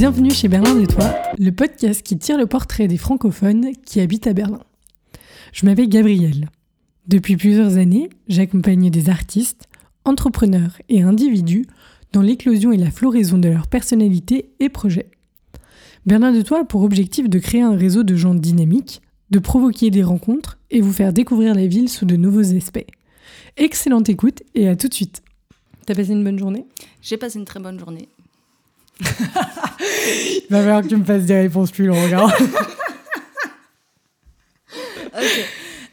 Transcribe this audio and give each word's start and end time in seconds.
Bienvenue 0.00 0.30
chez 0.30 0.48
Berlin 0.48 0.76
de 0.76 0.86
Toi, 0.86 1.12
le 1.38 1.52
podcast 1.52 2.02
qui 2.02 2.16
tire 2.16 2.38
le 2.38 2.46
portrait 2.46 2.88
des 2.88 2.96
francophones 2.96 3.72
qui 3.84 4.00
habitent 4.00 4.26
à 4.26 4.32
Berlin. 4.32 4.62
Je 5.52 5.66
m'appelle 5.66 5.90
Gabrielle. 5.90 6.48
Depuis 7.06 7.36
plusieurs 7.36 7.76
années, 7.76 8.08
j'accompagne 8.26 8.88
des 8.88 9.10
artistes, 9.10 9.68
entrepreneurs 10.06 10.80
et 10.88 11.02
individus 11.02 11.66
dans 12.14 12.22
l'éclosion 12.22 12.72
et 12.72 12.78
la 12.78 12.90
floraison 12.90 13.36
de 13.36 13.50
leur 13.50 13.66
personnalité 13.66 14.54
et 14.58 14.70
projets. 14.70 15.10
Berlin 16.06 16.32
de 16.32 16.40
Toi 16.40 16.60
a 16.60 16.64
pour 16.64 16.82
objectif 16.82 17.28
de 17.28 17.38
créer 17.38 17.60
un 17.60 17.76
réseau 17.76 18.02
de 18.02 18.16
gens 18.16 18.34
dynamiques, 18.34 19.02
de 19.28 19.38
provoquer 19.38 19.90
des 19.90 20.02
rencontres 20.02 20.58
et 20.70 20.80
vous 20.80 20.94
faire 20.94 21.12
découvrir 21.12 21.54
la 21.54 21.66
ville 21.66 21.90
sous 21.90 22.06
de 22.06 22.16
nouveaux 22.16 22.56
aspects. 22.56 22.86
Excellente 23.58 24.08
écoute 24.08 24.42
et 24.54 24.66
à 24.66 24.76
tout 24.76 24.88
de 24.88 24.94
suite. 24.94 25.22
T'as 25.84 25.94
passé 25.94 26.12
une 26.12 26.24
bonne 26.24 26.38
journée? 26.38 26.64
J'ai 27.02 27.18
passé 27.18 27.38
une 27.38 27.44
très 27.44 27.60
bonne 27.60 27.78
journée. 27.78 28.08
Il 29.80 30.46
va 30.50 30.60
falloir 30.60 30.82
que 30.82 30.88
tu 30.88 30.96
me 30.96 31.04
fasses 31.04 31.24
des 31.24 31.40
réponses 31.40 31.70
plus 31.70 31.86
longues. 31.86 32.12
Hein. 32.12 32.28
ok. 35.06 35.46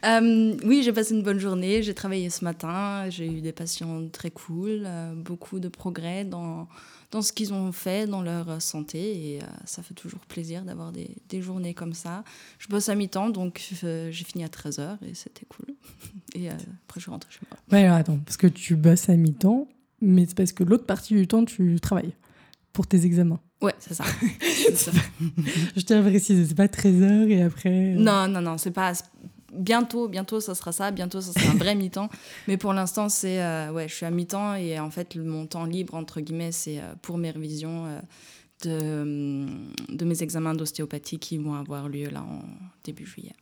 Euh, 0.04 0.56
oui, 0.64 0.82
j'ai 0.84 0.92
passé 0.92 1.14
une 1.14 1.22
bonne 1.22 1.38
journée. 1.38 1.82
J'ai 1.82 1.94
travaillé 1.94 2.30
ce 2.30 2.44
matin. 2.44 3.08
J'ai 3.10 3.26
eu 3.26 3.40
des 3.40 3.52
patients 3.52 4.08
très 4.08 4.30
cool, 4.30 4.82
euh, 4.84 5.14
beaucoup 5.14 5.58
de 5.58 5.68
progrès 5.68 6.24
dans, 6.24 6.68
dans 7.10 7.22
ce 7.22 7.32
qu'ils 7.32 7.52
ont 7.52 7.72
fait, 7.72 8.06
dans 8.06 8.22
leur 8.22 8.62
santé. 8.62 9.34
Et 9.34 9.42
euh, 9.42 9.46
ça 9.64 9.82
fait 9.82 9.94
toujours 9.94 10.20
plaisir 10.20 10.62
d'avoir 10.62 10.92
des, 10.92 11.10
des, 11.28 11.42
journées 11.42 11.74
comme 11.74 11.94
ça. 11.94 12.24
Je 12.58 12.68
bosse 12.68 12.88
à 12.88 12.94
mi-temps, 12.94 13.30
donc 13.30 13.60
j'ai 13.82 14.24
fini 14.24 14.44
à 14.44 14.48
13h 14.48 14.98
et 15.04 15.14
c'était 15.14 15.46
cool. 15.46 15.74
Et 16.34 16.48
après, 16.48 16.96
je 16.96 17.00
suis 17.00 17.10
rentrée 17.10 17.30
chez 17.32 17.40
moi. 17.50 17.58
Ouais, 17.72 17.84
alors 17.86 17.96
attends, 17.96 18.18
parce 18.18 18.36
que 18.36 18.46
tu 18.46 18.76
bosses 18.76 19.08
à 19.08 19.16
mi-temps, 19.16 19.66
mais 20.00 20.26
c'est 20.26 20.36
parce 20.36 20.52
que 20.52 20.62
l'autre 20.62 20.86
partie 20.86 21.14
du 21.14 21.26
temps, 21.26 21.44
tu 21.44 21.80
travailles 21.80 22.12
pour 22.72 22.86
tes 22.86 23.04
examens. 23.04 23.40
Ouais, 23.60 23.74
c'est 23.78 23.94
ça. 23.94 24.04
ça. 24.74 24.92
je 25.76 25.80
tiens 25.82 26.00
à 26.00 26.08
préciser, 26.08 26.46
c'est 26.46 26.54
pas 26.54 26.66
13h 26.66 27.28
et 27.28 27.42
après. 27.42 27.94
Non, 27.94 28.28
non, 28.28 28.40
non, 28.40 28.56
c'est 28.56 28.70
pas 28.70 28.92
bientôt, 29.52 30.08
bientôt, 30.08 30.40
ça 30.40 30.54
sera 30.54 30.72
ça. 30.72 30.90
Bientôt, 30.90 31.20
ça 31.20 31.32
sera 31.32 31.52
un 31.52 31.56
vrai 31.56 31.74
mi-temps. 31.74 32.08
Mais 32.46 32.56
pour 32.56 32.72
l'instant, 32.72 33.08
c'est 33.08 33.42
euh, 33.42 33.72
ouais, 33.72 33.88
je 33.88 33.94
suis 33.94 34.06
à 34.06 34.10
mi-temps 34.10 34.54
et 34.54 34.78
en 34.78 34.90
fait, 34.90 35.16
mon 35.16 35.46
temps 35.46 35.64
libre 35.64 35.94
entre 35.94 36.20
guillemets, 36.20 36.52
c'est 36.52 36.78
euh, 36.78 36.94
pour 37.02 37.18
mes 37.18 37.30
révisions 37.30 37.86
euh, 37.86 38.00
de, 38.64 39.46
de 39.94 40.04
mes 40.04 40.22
examens 40.22 40.54
d'ostéopathie 40.54 41.18
qui 41.18 41.38
vont 41.38 41.54
avoir 41.54 41.88
lieu 41.88 42.08
là 42.08 42.22
en 42.22 42.42
début 42.84 43.06
juillet. 43.06 43.34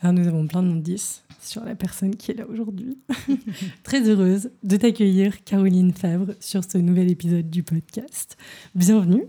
Alors 0.00 0.12
nous 0.12 0.28
avons 0.28 0.46
plein 0.46 0.62
d'indices 0.62 1.24
sur 1.40 1.64
la 1.64 1.74
personne 1.74 2.16
qui 2.16 2.30
est 2.30 2.34
là 2.34 2.46
aujourd'hui. 2.46 2.98
Très 3.82 4.06
heureuse 4.08 4.50
de 4.62 4.76
t'accueillir, 4.76 5.42
Caroline 5.44 5.92
Favre, 5.92 6.34
sur 6.38 6.62
ce 6.64 6.76
nouvel 6.76 7.10
épisode 7.10 7.48
du 7.48 7.62
podcast. 7.62 8.36
Bienvenue. 8.74 9.24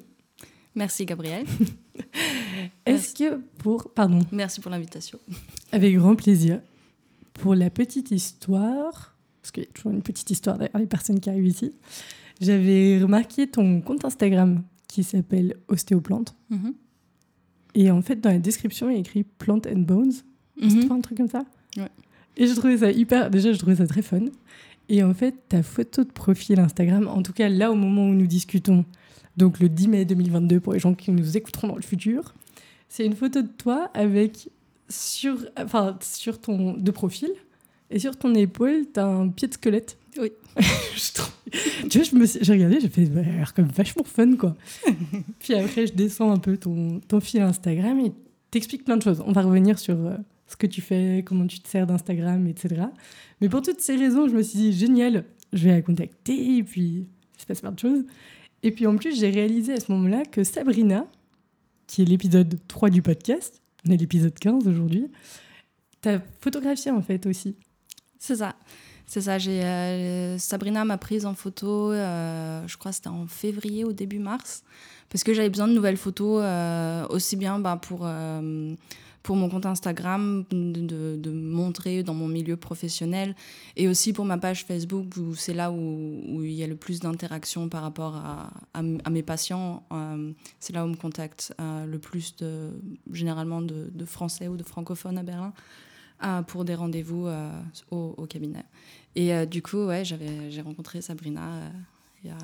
Merci 0.76 1.06
Gabriel. 1.06 1.45
Est-ce 2.86 3.16
que 3.16 3.40
pour... 3.60 3.94
Pardon. 3.94 4.20
Merci 4.34 4.60
pour 4.60 4.70
l'invitation. 4.70 5.20
Avec 5.72 5.95
grand 5.95 6.16
plaisir. 6.16 6.60
Pour 7.34 7.56
la 7.56 7.70
petite 7.70 8.12
histoire, 8.12 9.16
parce 9.42 9.52
qu'il 9.52 9.64
y 9.64 9.68
a 9.68 9.70
toujours 9.72 9.94
une 9.94 10.02
petite 10.02 10.30
histoire 10.30 10.58
derrière 10.58 10.80
les 10.80 10.86
personnes 10.86 11.22
qui 11.22 11.30
arrivent 11.30 11.48
ici, 11.48 11.72
j'avais 12.42 13.00
remarqué 13.02 13.48
ton 13.48 13.80
compte 13.80 14.04
Instagram 14.04 14.64
qui 14.88 15.04
s'appelle 15.04 15.56
Ostéoplante. 15.70 16.36
Mm 16.50 16.72
Et 17.76 17.90
en 17.90 18.02
fait, 18.02 18.18
dans 18.18 18.32
la 18.32 18.40
description, 18.40 18.90
il 18.90 18.94
y 18.94 18.98
a 18.98 19.00
écrit 19.00 19.23
Plant 19.23 19.62
and 19.66 19.80
Bones. 19.80 20.14
Mm 20.62 20.88
pas 20.88 20.96
un 20.96 21.02
truc 21.02 21.18
comme 21.18 21.30
ça 21.30 21.44
Ouais. 21.78 21.90
Et 22.36 22.48
je 22.48 22.54
trouvais 22.54 22.78
ça 22.78 22.92
hyper... 22.92 23.30
Déjà, 23.30 23.52
je 23.52 23.58
trouvais 23.58 23.76
ça 23.76 23.88
très 23.88 24.02
fun. 24.02 24.22
Et 24.90 25.04
en 25.04 25.14
fait, 25.14 25.36
ta 25.50 25.64
photo 25.64 26.04
de 26.04 26.12
profil 26.12 26.60
Instagram, 26.60 27.08
en 27.08 27.22
tout 27.22 27.34
cas 27.34 27.50
là 27.50 27.72
au 27.72 27.76
moment 27.76 28.08
où 28.08 28.14
nous 28.14 28.28
discutons, 28.28 28.86
donc 29.36 29.60
le 29.60 29.70
10 29.70 29.88
mai 29.90 30.06
2022 30.06 30.60
pour 30.60 30.73
les 30.73 30.80
gens 30.80 30.94
qui 30.94 31.12
nous 31.12 31.36
écouteront 31.36 31.67
dans 31.67 31.76
le 31.76 31.82
futur, 31.82 32.34
c'est 32.90 33.06
une 33.06 33.16
photo 33.16 33.42
de 33.42 33.48
toi 33.48 33.92
avec 33.94 34.50
sur, 34.90 35.38
enfin, 35.58 35.98
sur 36.02 36.40
ton 36.40 36.73
de 36.73 36.92
profil 36.92 37.30
et 37.90 38.00
sur 38.00 38.17
ton 38.17 38.34
épaule, 38.36 38.86
tu 38.94 39.00
as 39.00 39.06
un 39.06 39.30
pied 39.30 39.48
de 39.48 39.54
squelette. 39.54 39.98
Oui. 40.20 40.32
tu 41.90 41.98
vois, 42.00 42.04
je 42.04 42.16
me 42.16 42.26
j'ai 42.26 42.52
regardé, 42.52 42.80
j'ai 42.80 42.90
fait, 42.90 43.06
bah, 43.06 43.22
l'air 43.22 43.54
comme 43.54 43.67
vachement 43.67 44.04
fun, 44.04 44.36
quoi. 44.36 44.56
Puis 45.40 45.54
après, 45.54 45.88
je 45.88 45.94
descends 45.94 46.32
un 46.32 46.38
peu 46.38 46.58
ton, 46.58 47.00
ton 47.08 47.20
fil 47.20 47.42
Instagram 47.42 48.00
et 48.00 48.12
t'expliques 48.52 48.86
plein 48.86 48.98
de 48.98 49.04
choses. 49.04 49.22
On 49.26 49.32
va 49.32 49.42
revenir 49.42 49.80
sur 49.80 49.96
euh, 49.96 50.17
ce 50.48 50.56
que 50.56 50.68
tu 50.68 50.82
fais, 50.82 51.24
comment 51.26 51.46
tu 51.46 51.60
te 51.60 51.68
sers 51.68 51.86
d'Instagram, 51.86 52.48
etc. 52.48 52.84
Mais 53.42 53.50
pour 53.50 53.62
toutes 53.62 53.82
ces 53.82 53.96
raisons, 53.96 54.28
je 54.28 54.36
me 54.36 54.42
suis 54.42 54.58
dit, 54.58 54.74
génial, 54.74 55.26
je 55.54 55.66
vais 55.66 55.72
la 55.72 55.82
contacter, 55.82 56.58
et 56.58 56.64
puis 56.64 57.08
il 57.38 57.42
se 57.42 57.46
passe 57.46 57.62
plein 57.62 57.72
de 57.72 57.80
choses. 57.80 58.06
Et 58.64 58.72
puis 58.72 58.88
en 58.88 58.96
plus, 58.96 59.18
j'ai 59.18 59.30
réalisé 59.30 59.74
à 59.74 59.80
ce 59.80 59.92
moment-là 59.92 60.24
que 60.26 60.44
Sabrina, 60.44 61.06
qui 61.86 62.02
est 62.02 62.06
l'épisode 62.06 62.60
3 62.68 62.90
du 62.90 63.02
podcast, 63.02 63.62
on 63.88 63.92
est 63.92 63.98
l'épisode 63.98 64.38
15 64.38 64.68
aujourd'hui, 64.68 65.08
t'as 66.02 66.20
photographié 66.42 66.92
en 66.92 67.02
fait 67.02 67.26
aussi. 67.26 67.56
C'est 68.20 68.38
ça. 68.38 68.56
C'est 69.10 69.22
ça, 69.22 69.38
j'ai 69.38 69.64
euh, 69.64 70.38
Sabrina 70.38 70.84
m'a 70.84 70.98
prise 70.98 71.26
en 71.26 71.34
photo, 71.34 71.94
euh, 71.94 72.62
je 72.68 72.78
crois 72.78 72.92
que 72.92 72.98
c'était 72.98 73.08
en 73.08 73.26
février 73.26 73.86
ou 73.86 73.94
début 73.94 74.20
mars, 74.20 74.64
parce 75.08 75.24
que 75.24 75.34
j'avais 75.34 75.50
besoin 75.50 75.70
de 75.70 75.74
nouvelles 75.74 75.96
photos, 75.96 76.42
euh, 76.44 77.08
aussi 77.08 77.38
bien 77.38 77.58
bah, 77.58 77.80
pour 77.82 78.06
pour 79.27 79.36
mon 79.36 79.49
compte 79.49 79.65
Instagram, 79.65 80.45
de, 80.52 81.17
de, 81.17 81.32
montrer 81.32 82.02
dans 82.02 82.14
mon 82.14 82.30
milieu 82.30 82.55
professionnel, 82.55 83.36
et 83.76 83.89
aussi 83.89 84.14
pour 84.14 84.23
ma 84.23 84.38
page 84.38 84.64
Facebook, 84.64 85.17
où 85.17 85.36
c'est 85.36 85.54
là 85.54 85.70
où, 85.70 86.42
il 86.45 86.54
y 86.54 86.64
a 86.64 86.67
le 86.67 86.77
plus 86.77 87.02
d'interaction 87.02 87.67
par 87.67 87.82
rapport 87.82 88.16
à, 88.16 88.82
mes 88.82 89.23
patients. 89.23 89.83
Euh, 89.92 90.32
c'est 90.61 90.71
là 90.71 90.86
où 90.86 90.87
me 90.87 90.95
contacte 90.95 91.54
euh, 91.60 91.86
le 91.86 91.99
plus, 91.99 92.37
de, 92.37 92.70
généralement, 93.11 93.61
de, 93.61 93.89
de, 93.93 94.05
Français 94.05 94.48
ou 94.48 94.55
de 94.55 94.64
francophones 94.64 95.17
à 95.17 95.23
Berlin, 95.23 95.52
euh, 96.23 96.42
pour 96.43 96.64
des 96.64 96.76
rendez-vous 96.76 97.27
au, 97.92 98.16
au, 98.17 98.26
cabinet. 98.27 98.64
Et 99.17 99.45
du 99.45 99.61
coup, 99.61 99.87
ouais, 99.87 100.04
j'ai 100.05 100.61
rencontré 100.61 101.02
Sabrina 101.02 101.70
il 102.23 102.30
y, 102.30 102.33
a, 102.33 102.38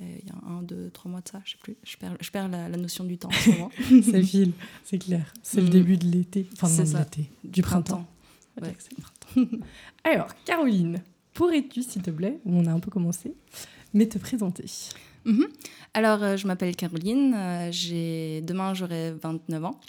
il 0.00 0.26
y, 0.26 0.30
a, 0.30 0.48
un, 0.48 0.62
deux, 0.62 0.90
trois 0.90 1.10
mois 1.10 1.20
de 1.20 1.28
ça, 1.28 1.40
je 1.44 1.52
sais 1.52 1.58
plus. 1.62 1.76
Je 1.84 1.96
perds, 1.96 2.16
je 2.20 2.30
perds 2.30 2.48
la, 2.48 2.68
notion 2.70 3.04
du 3.04 3.16
temps 3.16 3.28
en 3.28 3.32
ce 3.32 3.50
moment. 3.50 3.70
ça 4.02 4.22
file, 4.22 4.52
c'est 4.84 4.98
clair. 4.98 5.32
C'est 5.42 5.60
le 5.60 5.68
mm. 5.68 5.70
début 5.70 5.96
de 5.96 6.06
l'été. 6.06 6.46
Enfin, 6.52 6.68
non, 6.68 6.90
de 6.90 6.98
l'été. 6.98 7.30
Du 7.44 7.62
printemps. 7.62 8.06
Ouais. 8.60 8.74
printemps. 9.32 9.56
Alors, 10.04 10.34
Caroline, 10.44 11.02
pourrais-tu, 11.34 11.82
s'il 11.82 12.02
te 12.02 12.10
plaît, 12.10 12.40
on 12.44 12.66
a 12.66 12.72
un 12.72 12.80
peu 12.80 12.90
commencé, 12.90 13.34
mais 13.94 14.06
te 14.06 14.18
présenter? 14.18 14.66
Mm-hmm. 15.26 15.46
Alors, 15.94 16.22
euh, 16.22 16.36
je 16.36 16.46
m'appelle 16.46 16.74
Caroline. 16.76 17.34
Euh, 17.34 17.68
j'ai 17.70 18.42
Demain, 18.42 18.74
j'aurai 18.74 19.12
29 19.12 19.64
ans. 19.64 19.80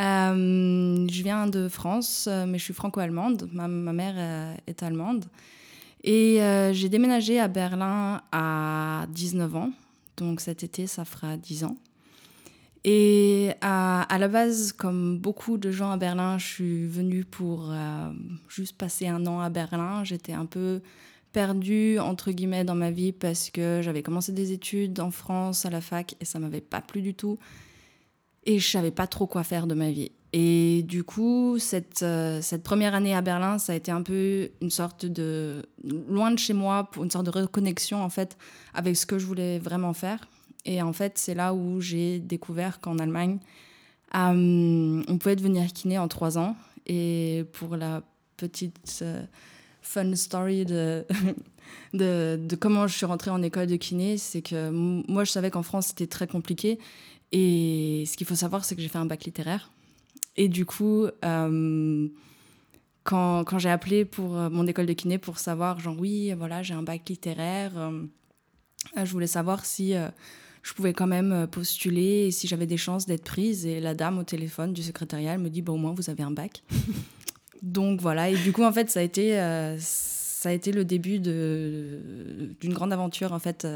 Euh, 0.00 1.06
je 1.08 1.22
viens 1.22 1.46
de 1.46 1.68
France, 1.68 2.28
mais 2.48 2.58
je 2.58 2.64
suis 2.64 2.74
franco-allemande. 2.74 3.48
Ma, 3.52 3.68
ma, 3.68 3.92
mère 3.92 4.56
est 4.66 4.82
allemande. 4.82 5.26
Et 6.04 6.42
euh, 6.42 6.74
j'ai 6.74 6.90
déménagé 6.90 7.40
à 7.40 7.48
Berlin 7.48 8.20
à 8.30 9.06
19 9.08 9.56
ans. 9.56 9.70
Donc 10.18 10.40
cet 10.40 10.62
été, 10.62 10.86
ça 10.86 11.06
fera 11.06 11.38
10 11.38 11.64
ans. 11.64 11.76
Et 12.84 13.52
à, 13.62 14.06
la 14.18 14.28
base, 14.28 14.72
comme 14.72 15.18
beaucoup 15.18 15.56
de 15.56 15.70
gens 15.70 15.90
à 15.90 15.96
Berlin, 15.96 16.36
je 16.36 16.46
suis 16.46 16.86
venue 16.86 17.24
pour 17.24 17.70
euh, 17.70 18.10
juste 18.50 18.76
passer 18.76 19.08
un 19.08 19.26
an 19.26 19.40
à 19.40 19.48
Berlin. 19.48 20.04
J'étais 20.04 20.34
un 20.34 20.44
peu 20.44 20.82
perdue, 21.32 21.98
entre 21.98 22.30
guillemets, 22.30 22.64
dans 22.64 22.74
ma 22.74 22.90
vie 22.90 23.12
parce 23.12 23.48
que 23.48 23.80
j'avais 23.82 24.02
commencé 24.02 24.32
des 24.32 24.52
études 24.52 25.00
en 25.00 25.10
France 25.10 25.64
à 25.64 25.70
la 25.70 25.80
fac 25.80 26.14
et 26.20 26.26
ça 26.26 26.38
m'avait 26.38 26.60
pas 26.60 26.82
plu 26.82 27.00
du 27.00 27.14
tout. 27.14 27.38
Et 28.44 28.58
je 28.58 28.68
savais 28.70 28.90
pas 28.90 29.06
trop 29.06 29.26
quoi 29.26 29.42
faire 29.42 29.66
de 29.66 29.74
ma 29.74 29.90
vie. 29.90 30.12
Et 30.36 30.82
du 30.82 31.04
coup, 31.04 31.60
cette, 31.60 32.02
euh, 32.02 32.42
cette 32.42 32.64
première 32.64 32.96
année 32.96 33.14
à 33.14 33.20
Berlin, 33.20 33.58
ça 33.58 33.72
a 33.72 33.76
été 33.76 33.92
un 33.92 34.02
peu 34.02 34.50
une 34.60 34.70
sorte 34.70 35.06
de, 35.06 35.62
loin 36.08 36.32
de 36.32 36.40
chez 36.40 36.54
moi, 36.54 36.90
une 37.00 37.08
sorte 37.08 37.26
de 37.26 37.30
reconnexion 37.30 38.02
en 38.02 38.08
fait 38.08 38.36
avec 38.74 38.96
ce 38.96 39.06
que 39.06 39.16
je 39.16 39.26
voulais 39.26 39.60
vraiment 39.60 39.92
faire. 39.92 40.26
Et 40.64 40.82
en 40.82 40.92
fait, 40.92 41.18
c'est 41.18 41.34
là 41.34 41.54
où 41.54 41.80
j'ai 41.80 42.18
découvert 42.18 42.80
qu'en 42.80 42.98
Allemagne, 42.98 43.38
euh, 44.16 45.04
on 45.06 45.18
pouvait 45.18 45.36
devenir 45.36 45.72
kiné 45.72 45.98
en 45.98 46.08
trois 46.08 46.36
ans. 46.36 46.56
Et 46.88 47.44
pour 47.52 47.76
la 47.76 48.02
petite 48.36 48.98
euh, 49.02 49.22
fun 49.82 50.16
story 50.16 50.64
de, 50.64 51.06
comment 52.60 52.88
je 52.88 52.96
suis 52.96 53.06
rentrée 53.06 53.30
en 53.30 53.40
école 53.40 53.68
de 53.68 53.76
kiné, 53.76 54.18
c'est 54.18 54.42
que 54.42 54.68
moi, 54.70 55.22
je 55.22 55.30
savais 55.30 55.52
qu'en 55.52 55.62
France, 55.62 55.88
c'était 55.88 56.08
très 56.08 56.26
compliqué. 56.26 56.80
Et 57.30 58.02
ce 58.08 58.16
qu'il 58.16 58.26
faut 58.26 58.34
savoir, 58.34 58.64
c'est 58.64 58.74
que 58.74 58.82
j'ai 58.82 58.88
fait 58.88 58.98
un 58.98 59.06
bac 59.06 59.22
littéraire. 59.24 59.70
Et 60.36 60.48
du 60.48 60.66
coup, 60.66 61.06
euh, 61.24 62.08
quand, 63.04 63.58
j'ai 63.58 63.70
appelé 63.70 64.04
pour 64.04 64.36
euh, 64.36 64.50
mon 64.50 64.66
école 64.66 64.86
de 64.86 64.92
kiné 64.92 65.18
pour 65.18 65.38
savoir, 65.38 65.78
genre, 65.80 65.96
oui, 65.98 66.32
voilà, 66.32 66.62
j'ai 66.62 66.74
un 66.74 66.82
bac 66.82 67.08
littéraire, 67.08 67.72
euh, 67.76 68.02
je 68.96 69.10
voulais 69.12 69.26
savoir 69.26 69.64
si 69.64 69.94
je 70.62 70.72
pouvais 70.74 70.92
quand 70.92 71.06
même 71.06 71.46
postuler 71.50 72.26
et 72.26 72.30
si 72.30 72.46
j'avais 72.46 72.66
des 72.66 72.76
chances 72.76 73.06
d'être 73.06 73.24
prise. 73.24 73.66
Et 73.66 73.80
la 73.80 73.94
dame 73.94 74.18
au 74.18 74.24
téléphone 74.24 74.72
du 74.72 74.82
secrétariat 74.82 75.38
me 75.38 75.48
dit, 75.48 75.62
bon, 75.62 75.74
au 75.74 75.78
moins, 75.78 75.92
vous 75.92 76.10
avez 76.10 76.22
un 76.22 76.30
bac. 76.30 76.62
Donc 77.62 78.00
voilà, 78.00 78.28
et 78.28 78.36
du 78.36 78.52
coup, 78.52 78.62
en 78.62 78.72
fait, 78.72 78.90
ça 78.90 79.00
a 79.00 79.02
été, 79.02 79.36
ça 79.78 80.50
a 80.50 80.52
été 80.52 80.70
le 80.70 80.84
début 80.84 81.18
d'une 81.18 82.74
grande 82.74 82.92
aventure, 82.92 83.32
en 83.32 83.38
fait 83.38 83.66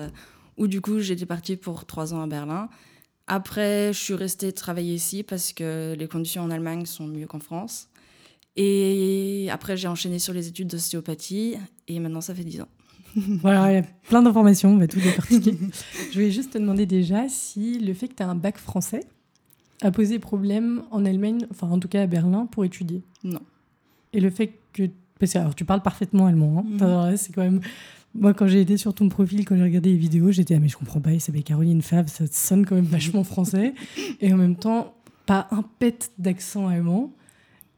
où 0.58 0.66
du 0.66 0.81
coup 0.81 0.99
j'étais 0.99 1.25
partie 1.25 1.56
pour 1.56 1.87
trois 1.87 2.12
ans 2.12 2.20
à 2.20 2.26
Berlin. 2.26 2.69
Après, 3.28 3.92
je 3.92 3.98
suis 3.98 4.14
restée 4.14 4.52
travailler 4.52 4.94
ici 4.94 5.22
parce 5.22 5.52
que 5.52 5.94
les 5.96 6.08
conditions 6.08 6.42
en 6.42 6.50
Allemagne 6.50 6.86
sont 6.86 7.06
mieux 7.06 7.26
qu'en 7.26 7.40
France. 7.40 7.88
Et 8.56 9.48
après, 9.52 9.76
j'ai 9.76 9.86
enchaîné 9.86 10.19
sur 10.19 10.32
les 10.32 10.48
études 10.48 10.69
d'ostéopathie 10.69 11.56
et 11.86 12.00
maintenant 12.00 12.22
ça 12.22 12.34
fait 12.34 12.42
dix 12.42 12.60
ans. 12.62 12.69
voilà, 13.16 13.70
il 13.70 13.75
y 13.76 13.78
a 13.78 13.82
plein 14.08 14.22
d'informations, 14.22 14.70
on 14.70 14.78
va 14.78 14.88
tout 14.88 14.98
décortiquer. 14.98 15.56
je 16.10 16.14
voulais 16.14 16.30
juste 16.30 16.54
te 16.54 16.58
demander 16.58 16.86
déjà 16.86 17.28
si 17.28 17.78
le 17.78 17.94
fait 17.94 18.08
que 18.08 18.14
tu 18.14 18.22
as 18.22 18.28
un 18.28 18.34
bac 18.34 18.58
français 18.58 19.00
a 19.82 19.90
posé 19.90 20.19
problème 20.19 20.82
en 20.90 21.04
Allemagne, 21.04 21.46
enfin 21.50 21.69
en 21.69 21.78
tout 21.78 21.88
cas 21.88 22.02
à 22.02 22.06
Berlin, 22.06 22.46
pour 22.46 22.64
étudier? 22.64 23.02
Non. 23.25 23.40
Et 24.12 24.20
le 24.20 24.30
fait 24.30 24.54
que. 24.72 24.84
Parce 25.20 25.32
que 25.32 25.38
alors, 25.38 25.54
tu 25.54 25.64
parles 25.64 25.82
parfaitement 25.82 26.26
allemand. 26.26 26.64
Hein. 26.80 27.10
Mhm. 27.10 27.16
C'est 27.16 27.32
quand 27.32 27.42
même. 27.42 27.60
Moi, 28.19 28.35
quand 28.35 28.49
j'ai 28.49 28.61
été 28.61 28.76
sur 28.76 28.94
ton 28.94 29.09
profil, 29.09 29.44
quand 29.44 29.56
j'ai 29.56 29.62
regardé 29.62 29.91
les 29.91 29.97
vidéos, 29.97 30.32
j'étais 30.32 30.56
ah 30.56 30.59
mais 30.59 30.69
je 30.69 30.76
comprends 30.76 31.00
pas, 31.00 31.12
il 31.12 31.20
s'appelle 31.20 31.44
Caroline 31.44 31.82
Fab, 31.82 32.09
ça 32.09 32.25
sonne 32.26 32.67
quand 32.67 32.75
même 32.75 32.85
vachement 32.85 33.23
français. 33.23 33.75
Et 34.20 34.32
en 34.32 34.37
même 34.37 34.56
temps, 34.56 34.94
pas 35.25 35.47
un 35.53 35.62
pet 35.62 36.11
d'accent 36.19 36.67
allemand. 36.67 37.12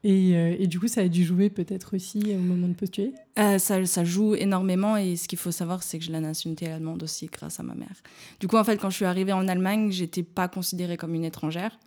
Et, 0.03 0.35
euh, 0.35 0.67
du 0.67 0.81
coup, 0.81 0.89
ça 0.89 1.03
a 1.03 1.09
dû 1.09 1.25
jouer 1.25 1.51
peut-être 1.51 1.95
aussi 1.95 2.23
au 2.35 2.39
moment 2.39 2.69
de 2.69 2.73
postuler 2.73 3.13
euh, 3.39 3.59
ça, 3.59 3.85
ça, 3.85 4.03
joue 4.03 4.35
énormément 4.35 4.97
et 4.97 5.17
ce 5.17 5.29
qu'il 5.29 5.39
faut 5.39 5.51
savoir, 5.51 5.83
c'est 5.83 5.99
que 5.99 6.05
j'ai 6.05 6.13
la 6.13 6.21
nationalité 6.21 6.69
allemande 6.69 7.03
aussi 7.03 7.27
grâce 7.27 7.61
à 7.61 7.63
ma 7.63 7.75
mère. 7.75 8.03
Du 8.39 8.49
coup, 8.49 8.57
en 8.57 8.65
fait, 8.65 8.79
quand 8.79 8.89
je 8.89 8.97
suis 8.97 9.05
arrivée 9.05 9.35
en 9.35 9.47
Allemagne, 9.47 9.91
j'étais 9.91 10.23
pas 10.23 10.49
considérée 10.49 10.97
comme 10.97 11.15
une 11.15 11.25
étrangère, 11.27 11.79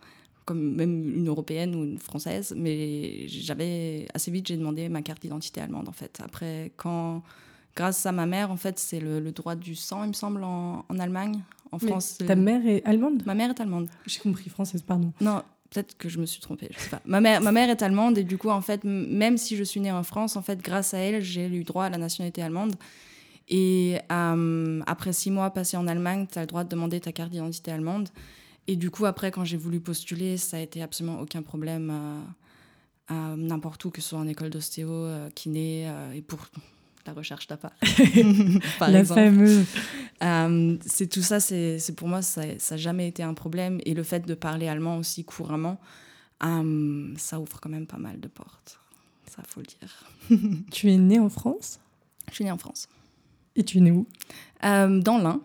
comme 0.44 0.76
même 0.76 1.16
une 1.16 1.26
européenne 1.26 1.74
ou 1.74 1.82
une 1.82 1.98
française, 1.98 2.54
mais 2.56 3.26
j'avais 3.26 4.06
assez 4.14 4.30
vite, 4.30 4.46
j'ai 4.46 4.56
demandé 4.56 4.88
ma 4.88 5.02
carte 5.02 5.22
d'identité 5.22 5.60
allemande 5.60 5.88
en 5.88 5.92
fait. 5.92 6.20
Après, 6.22 6.70
quand 6.76 7.24
grâce 7.76 8.06
à 8.06 8.12
ma 8.12 8.26
mère, 8.26 8.50
en 8.50 8.56
fait, 8.56 8.78
c'est 8.78 9.00
le, 9.00 9.20
droit 9.32 9.54
du 9.54 9.74
sang, 9.74 10.04
il 10.04 10.08
me 10.08 10.12
semble, 10.12 10.44
en, 10.44 10.84
en 10.88 10.98
Allemagne. 10.98 11.42
En 11.72 11.78
France, 11.78 12.18
ta 12.24 12.36
mère 12.36 12.64
est 12.66 12.84
allemande? 12.84 13.22
Ma 13.26 13.34
mère 13.34 13.50
est 13.50 13.60
allemande. 13.60 13.88
J'ai 14.06 14.20
compris 14.20 14.48
française, 14.48 14.82
pardon. 14.82 15.12
Non, 15.20 15.42
peut-être 15.70 15.96
que 15.96 16.08
je 16.08 16.20
me 16.20 16.26
suis 16.26 16.40
trompée, 16.40 16.68
je 16.72 16.78
sais 16.78 16.90
pas. 16.90 17.00
Ma 17.04 17.20
mère, 17.20 17.40
ma 17.40 17.50
mère 17.50 17.68
est 17.68 17.82
allemande 17.82 18.16
et 18.16 18.22
du 18.22 18.38
coup, 18.38 18.50
en 18.50 18.60
fait, 18.60 18.84
même 18.84 19.36
si 19.36 19.56
je 19.56 19.64
suis 19.64 19.80
née 19.80 19.90
en 19.90 20.04
France, 20.04 20.36
en 20.36 20.42
fait, 20.42 20.60
grâce 20.62 20.94
à 20.94 20.98
elle, 20.98 21.20
j'ai 21.20 21.46
eu 21.46 21.64
droit 21.64 21.86
à 21.86 21.90
la 21.90 21.98
nationalité 21.98 22.42
allemande. 22.42 22.76
Et 23.48 23.98
euh, 24.10 24.80
après 24.86 25.12
six 25.12 25.32
mois 25.32 25.50
passés 25.50 25.76
en 25.76 25.88
Allemagne, 25.88 26.26
tu 26.30 26.38
as 26.38 26.42
le 26.42 26.46
droit 26.46 26.62
de 26.62 26.68
demander 26.68 27.00
ta 27.00 27.12
carte 27.12 27.30
d'identité 27.30 27.72
allemande. 27.72 28.08
Et 28.68 28.76
du 28.76 28.90
coup, 28.90 29.04
après, 29.04 29.32
quand 29.32 29.44
j'ai 29.44 29.58
voulu 29.58 29.80
postuler, 29.80 30.36
ça 30.36 30.58
a 30.58 30.60
été 30.60 30.80
absolument 30.80 31.20
aucun 31.20 31.42
problème 31.42 31.92
n'importe 33.10 33.84
où, 33.84 33.90
que 33.90 34.00
ce 34.00 34.10
soit 34.10 34.18
en 34.18 34.26
école 34.26 34.50
d'ostéo, 34.50 34.90
euh, 34.90 35.30
kiné, 35.34 35.88
euh, 35.88 36.12
et 36.12 36.22
pour 36.22 36.40
la 37.06 37.12
recherche 37.12 37.46
d'APA. 37.46 37.72
par 38.78 38.90
la 38.90 39.04
fameuse. 39.04 39.66
Euh, 40.22 40.76
c'est 40.86 41.08
tout 41.08 41.22
ça, 41.22 41.40
c'est 41.40 41.94
pour 41.96 42.08
moi, 42.08 42.22
ça 42.22 42.42
n'a 42.46 42.76
jamais 42.76 43.08
été 43.08 43.22
un 43.22 43.34
problème. 43.34 43.80
Et 43.84 43.94
le 43.94 44.02
fait 44.02 44.26
de 44.26 44.34
parler 44.34 44.68
allemand 44.68 44.98
aussi 44.98 45.24
couramment, 45.24 45.80
euh, 46.44 47.12
ça 47.16 47.40
ouvre 47.40 47.60
quand 47.60 47.70
même 47.70 47.86
pas 47.86 47.98
mal 47.98 48.20
de 48.20 48.28
portes. 48.28 48.78
Ça, 49.26 49.42
faut 49.46 49.60
le 49.60 49.66
dire. 49.66 50.62
tu 50.70 50.92
es 50.92 50.96
née 50.96 51.18
en 51.18 51.28
France? 51.28 51.80
Je 52.30 52.36
suis 52.36 52.44
née 52.44 52.52
en 52.52 52.58
France. 52.58 52.88
Et 53.56 53.64
tu 53.64 53.78
es 53.78 53.80
née 53.80 53.90
où? 53.90 54.06
Euh, 54.64 55.00
Dans 55.00 55.18
l'Ain. 55.18 55.40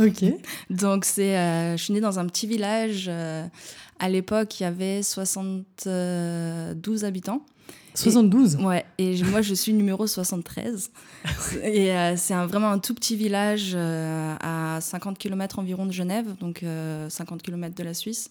ok. 0.00 0.24
Donc, 0.70 1.04
c'est, 1.04 1.76
je 1.76 1.82
suis 1.82 1.92
née 1.92 2.00
dans 2.00 2.18
un 2.18 2.26
petit 2.26 2.46
village. 2.46 3.08
à 3.08 4.08
l'époque, 4.08 4.60
il 4.60 4.62
y 4.62 4.66
avait 4.66 5.02
72 5.02 7.04
habitants. 7.04 7.44
72 7.94 8.56
Ouais, 8.56 8.84
et 8.98 9.22
moi 9.24 9.42
je 9.42 9.54
suis 9.54 9.72
numéro 9.72 10.06
73. 10.06 10.90
et 11.62 11.92
euh, 11.92 12.16
c'est 12.16 12.34
vraiment 12.34 12.70
un 12.70 12.78
tout 12.78 12.94
petit 12.94 13.16
village 13.16 13.72
euh, 13.74 14.34
à 14.40 14.80
50 14.80 15.18
km 15.18 15.58
environ 15.58 15.86
de 15.86 15.92
Genève, 15.92 16.26
donc 16.40 16.60
50 16.60 16.64
euh, 16.64 17.42
km 17.42 17.74
de 17.74 17.82
la 17.82 17.94
Suisse. 17.94 18.30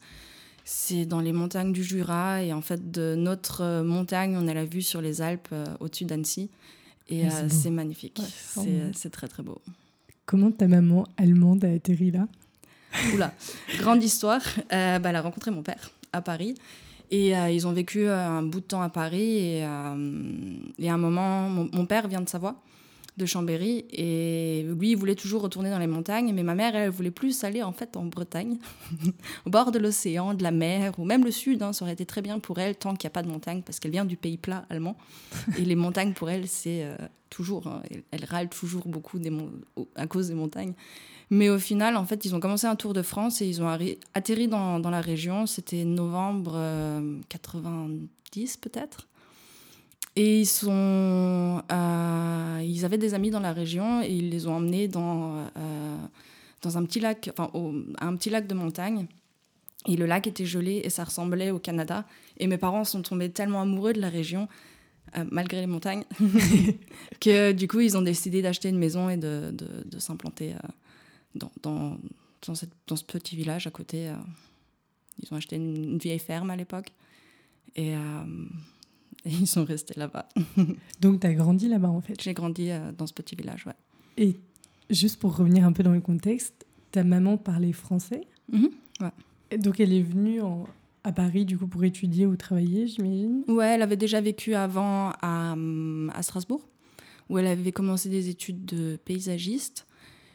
C'est 0.63 1.05
dans 1.05 1.19
les 1.19 1.31
montagnes 1.31 1.71
du 1.71 1.83
Jura, 1.83 2.43
et 2.43 2.53
en 2.53 2.61
fait, 2.61 2.91
de 2.91 3.15
notre 3.15 3.81
montagne, 3.81 4.37
on 4.37 4.47
a 4.47 4.53
la 4.53 4.65
vue 4.65 4.83
sur 4.83 5.01
les 5.01 5.21
Alpes 5.21 5.53
au-dessus 5.79 6.05
d'Annecy. 6.05 6.49
Et 7.09 7.23
c'est 7.49 7.71
magnifique. 7.71 8.21
c'est 8.93 9.09
très 9.09 9.27
très 9.27 9.43
beau. 9.43 9.59
Comment 10.25 10.51
ta 10.51 10.67
maman 10.67 11.05
allemande 11.17 11.65
a 11.65 11.73
atterri 11.73 12.11
là? 12.11 12.27
Oula, 13.13 13.33
grande 13.79 14.03
histoire. 14.03 14.41
bah, 14.69 15.01
elle 15.03 15.15
a 15.15 15.21
rencontré 15.21 15.49
mon 15.49 15.63
père 15.63 15.91
à 16.13 16.21
Paris. 16.21 16.55
Et 17.11 17.35
euh, 17.35 17.49
ils 17.49 17.67
ont 17.67 17.73
vécu 17.73 18.07
euh, 18.07 18.17
un 18.17 18.41
bout 18.41 18.61
de 18.61 18.65
temps 18.65 18.81
à 18.81 18.89
Paris. 18.89 19.37
Et, 19.37 19.65
euh, 19.65 20.55
et 20.79 20.89
à 20.89 20.93
un 20.93 20.97
moment, 20.97 21.49
mon, 21.49 21.85
père 21.85 22.07
vient 22.07 22.21
de 22.21 22.29
Savoie, 22.29 22.55
de 23.17 23.25
Chambéry. 23.25 23.85
Et 23.91 24.65
lui, 24.79 24.91
il 24.91 24.95
voulait 24.95 25.15
toujours 25.15 25.41
retourner 25.41 25.69
dans 25.69 25.77
les 25.77 25.87
montagnes. 25.87 26.33
Mais 26.33 26.43
ma 26.43 26.55
mère, 26.55 26.73
elle, 26.73 26.89
voulait 26.89 27.11
plus 27.11 27.43
aller 27.43 27.61
en 27.61 27.73
fait 27.73 27.97
en 27.97 28.05
Bretagne, 28.05 28.57
au 29.45 29.49
bord 29.49 29.73
de 29.73 29.79
l'océan, 29.79 30.33
de 30.33 30.41
la 30.41 30.51
mer, 30.51 30.97
ou 30.99 31.03
même 31.03 31.25
le 31.25 31.31
sud. 31.31 31.61
Hein, 31.61 31.73
ça 31.73 31.83
aurait 31.83 31.93
été 31.93 32.05
très 32.05 32.21
bien 32.21 32.39
pour 32.39 32.59
elle 32.59 32.75
tant 32.77 32.95
qu'il 32.95 33.07
n'y 33.07 33.11
a 33.11 33.13
pas 33.13 33.23
de 33.23 33.29
montagne, 33.29 33.61
parce 33.61 33.81
qu'elle 33.81 33.91
vient 33.91 34.05
du 34.05 34.15
pays 34.15 34.37
plat 34.37 34.65
allemand. 34.69 34.95
et 35.59 35.65
les 35.65 35.75
montagnes, 35.75 36.13
pour 36.13 36.29
elle, 36.29 36.47
c'est 36.47 36.87
toujours. 37.29 37.67
Hein, 37.67 37.81
elle, 38.11 38.23
râle 38.23 38.47
toujours 38.47 38.87
beaucoup 38.87 39.19
des 39.19 39.33
à 39.95 40.07
cause 40.07 40.29
des 40.29 40.33
montagnes. 40.33 40.73
Mais 41.31 41.49
au 41.49 41.57
final, 41.57 41.95
en 41.95 42.05
fait, 42.05 42.25
ils 42.25 42.35
ont 42.35 42.41
commencé 42.41 42.67
un 42.67 42.75
tour 42.75 42.91
de 42.91 43.01
France 43.01 43.41
et 43.41 43.47
ils 43.47 43.63
ont 43.63 43.79
atterri 44.13 44.49
dans, 44.49 44.81
dans 44.81 44.89
la 44.89 44.99
région. 44.99 45.45
C'était 45.45 45.85
novembre 45.85 46.59
90 47.29 48.01
euh, 48.35 48.57
peut-être. 48.59 49.07
Et 50.17 50.41
ils, 50.41 50.45
sont, 50.45 51.63
euh, 51.71 52.61
ils 52.61 52.83
avaient 52.83 52.97
des 52.97 53.13
amis 53.13 53.29
dans 53.29 53.39
la 53.39 53.53
région 53.53 54.01
et 54.01 54.09
ils 54.09 54.29
les 54.29 54.45
ont 54.45 54.55
emmenés 54.55 54.89
dans, 54.89 55.37
euh, 55.37 55.95
dans 56.63 56.77
un, 56.77 56.83
petit 56.83 56.99
lac, 56.99 57.29
enfin, 57.37 57.49
un 58.01 58.13
petit 58.17 58.29
lac 58.29 58.45
de 58.45 58.53
montagne. 58.53 59.07
Et 59.87 59.95
le 59.95 60.07
lac 60.07 60.27
était 60.27 60.45
gelé 60.45 60.81
et 60.83 60.89
ça 60.89 61.05
ressemblait 61.05 61.49
au 61.49 61.59
Canada. 61.59 62.05
Et 62.39 62.47
mes 62.47 62.57
parents 62.57 62.83
sont 62.83 63.03
tombés 63.03 63.31
tellement 63.31 63.61
amoureux 63.61 63.93
de 63.93 64.01
la 64.01 64.09
région, 64.09 64.49
malgré 65.31 65.61
les 65.61 65.67
montagnes, 65.67 66.03
que 67.21 67.53
du 67.53 67.69
coup, 67.69 67.79
ils 67.79 67.97
ont 67.97 68.01
décidé 68.01 68.41
d'acheter 68.41 68.67
une 68.67 68.77
maison 68.77 69.09
et 69.09 69.17
de, 69.17 69.53
de 69.53 69.99
s'implanter 69.99 70.55
dans, 71.35 71.51
dans, 71.61 71.97
dans, 72.45 72.95
ce 72.95 73.03
petit 73.03 73.35
village 73.35 73.67
à 73.67 73.71
côté. 73.71 74.09
Euh, 74.09 74.15
ils 75.21 75.33
ont 75.33 75.37
acheté 75.37 75.55
une, 75.55 75.97
vieille 75.97 76.19
ferme 76.19 76.49
à 76.49 76.55
l'époque 76.55 76.91
et, 77.75 77.95
euh, 77.95 77.99
ils 79.25 79.47
sont 79.47 79.65
restés 79.65 79.93
là-bas. 79.97 80.27
Donc, 81.01 81.21
tu 81.21 81.27
as 81.27 81.33
grandi 81.33 81.67
là-bas 81.67 81.89
en 81.89 82.01
fait 82.01 82.19
J'ai 82.21 82.33
grandi 82.33 82.71
euh, 82.71 82.91
dans 82.91 83.07
ce 83.07 83.13
petit 83.13 83.35
village, 83.35 83.65
ouais. 83.65 83.75
Et 84.17 84.39
juste 84.89 85.19
pour 85.19 85.35
revenir 85.35 85.65
un 85.65 85.71
peu 85.71 85.83
dans 85.83 85.93
le 85.93 86.01
contexte, 86.01 86.65
ta 86.91 87.03
maman 87.03 87.37
parlait 87.37 87.71
français? 87.71 88.21
Mhm, 88.51 88.69
ouais. 89.01 89.57
donc, 89.57 89.79
elle 89.79 89.93
est 89.93 90.01
venue 90.01 90.41
en, 90.41 90.67
à 91.03 91.11
Paris, 91.11 91.45
du 91.45 91.57
coup, 91.57 91.67
pour 91.67 91.83
étudier 91.83 92.25
ou 92.25 92.35
travailler, 92.35 92.87
j'imagine? 92.87 93.43
Ouais, 93.47 93.67
elle 93.67 93.81
avait 93.81 93.97
déjà 93.97 94.19
vécu 94.21 94.53
avant 94.53 95.11
à, 95.21 95.55
à 96.13 96.23
Strasbourg, 96.23 96.67
où 97.29 97.37
elle 97.37 97.47
avait 97.47 97.71
commencé 97.71 98.09
des 98.09 98.29
études 98.29 98.65
de 98.65 98.97
paysagiste. 99.05 99.87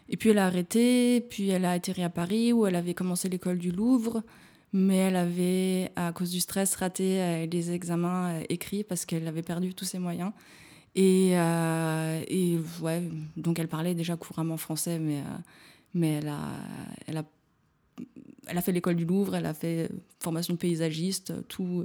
Et 0.09 0.17
puis 0.17 0.31
elle 0.31 0.39
a 0.39 0.47
arrêté, 0.47 1.21
puis 1.21 1.49
elle 1.49 1.65
a 1.65 1.73
atterri 1.73 2.03
à 2.03 2.11
Paris 2.11 2.53
où 2.53 2.67
elle 2.67 2.77
avait 2.77 2.95
commencé 2.95 3.29
l'école 3.29 3.59
du 3.59 3.73
Louvre, 3.73 4.23
mais 4.73 4.97
elle 4.97 5.17
avait, 5.17 5.91
à 5.97 6.13
cause 6.13 6.31
du 6.31 6.41
stress, 6.41 6.77
raté 6.77 7.21
euh, 7.21 7.47
les 7.47 7.73
examens 7.73 8.35
euh, 8.35 8.43
écrits 8.49 8.85
parce 8.85 9.05
qu'elle 9.05 9.27
avait 9.27 9.43
perdu 9.43 9.75
tous 9.75 9.85
ses 9.85 9.99
moyens. 9.99 10.33
Et, 10.95 11.33
euh, 11.39 12.23
et, 12.29 12.59
ouais, 12.81 13.03
donc 13.37 13.59
elle 13.59 13.69
parlait 13.69 13.95
déjà 13.95 14.17
couramment 14.17 14.57
français, 14.57 14.99
mais, 14.99 15.23
mais 15.93 16.15
elle, 16.15 16.29
a, 16.29 16.41
elle, 17.07 17.19
a, 17.19 17.25
elle 18.47 18.57
a 18.57 18.63
fait 18.63 18.73
l'école 18.73 18.97
du 18.97 19.05
Louvre, 19.05 19.35
elle 19.35 19.45
a 19.45 19.53
fait 19.53 19.91
formation 20.21 20.57
paysagiste, 20.57 21.35
tout. 21.49 21.85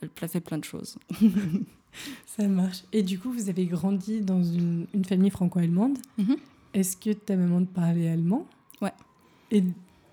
Elle 0.00 0.08
a 0.22 0.28
fait 0.28 0.40
plein 0.40 0.56
de 0.56 0.64
choses. 0.64 0.96
Ça 2.26 2.48
marche. 2.48 2.84
Et 2.92 3.02
du 3.02 3.18
coup, 3.18 3.30
vous 3.30 3.50
avez 3.50 3.66
grandi 3.66 4.22
dans 4.22 4.42
une, 4.42 4.86
une 4.94 5.04
famille 5.04 5.28
franco-allemande. 5.28 5.98
Mm-hmm. 6.18 6.36
Est-ce 6.72 6.96
que 6.96 7.10
ta 7.10 7.36
maman 7.36 7.64
te 7.64 7.74
parlait 7.74 8.08
allemand? 8.08 8.46
Ouais. 8.80 8.92
Et 9.50 9.64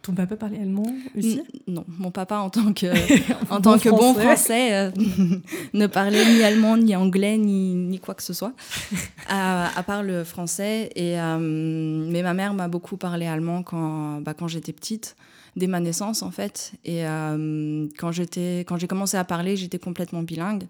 ton 0.07 0.13
papa 0.13 0.37
parlait 0.37 0.59
allemand 0.59 0.85
aussi? 1.17 1.41
Non, 1.67 1.83
mon 1.87 2.11
papa 2.11 2.37
en 2.37 2.49
tant 2.49 2.71
que, 2.71 2.87
en 3.51 3.59
tant 3.59 3.77
que 3.77 3.89
bon 3.89 4.13
français 4.13 4.73
euh, 4.73 4.91
ne 5.73 5.85
parlait 5.85 6.25
ni 6.25 6.43
allemand, 6.43 6.77
ni 6.77 6.95
anglais, 6.95 7.37
ni, 7.37 7.75
ni 7.75 7.99
quoi 7.99 8.15
que 8.15 8.23
ce 8.23 8.33
soit, 8.33 8.53
à, 9.27 9.83
part 9.85 10.03
le 10.03 10.23
français. 10.23 10.91
Et, 10.95 11.19
euh, 11.19 11.37
mais 11.37 12.23
ma 12.23 12.33
mère 12.33 12.53
m'a 12.53 12.69
beaucoup 12.69 12.95
parlé 12.97 13.27
allemand 13.27 13.63
quand, 13.63 14.21
bah, 14.21 14.33
quand 14.33 14.47
j'étais 14.47 14.73
petite, 14.73 15.17
dès 15.57 15.67
ma 15.67 15.81
naissance 15.81 16.23
en 16.23 16.31
fait. 16.31 16.71
Et 16.85 17.05
euh, 17.05 17.87
quand 17.99 18.11
j'ai 18.11 18.87
commencé 18.87 19.17
à 19.17 19.25
parler, 19.25 19.57
j'étais 19.57 19.79
complètement 19.79 20.23
bilingue. 20.23 20.67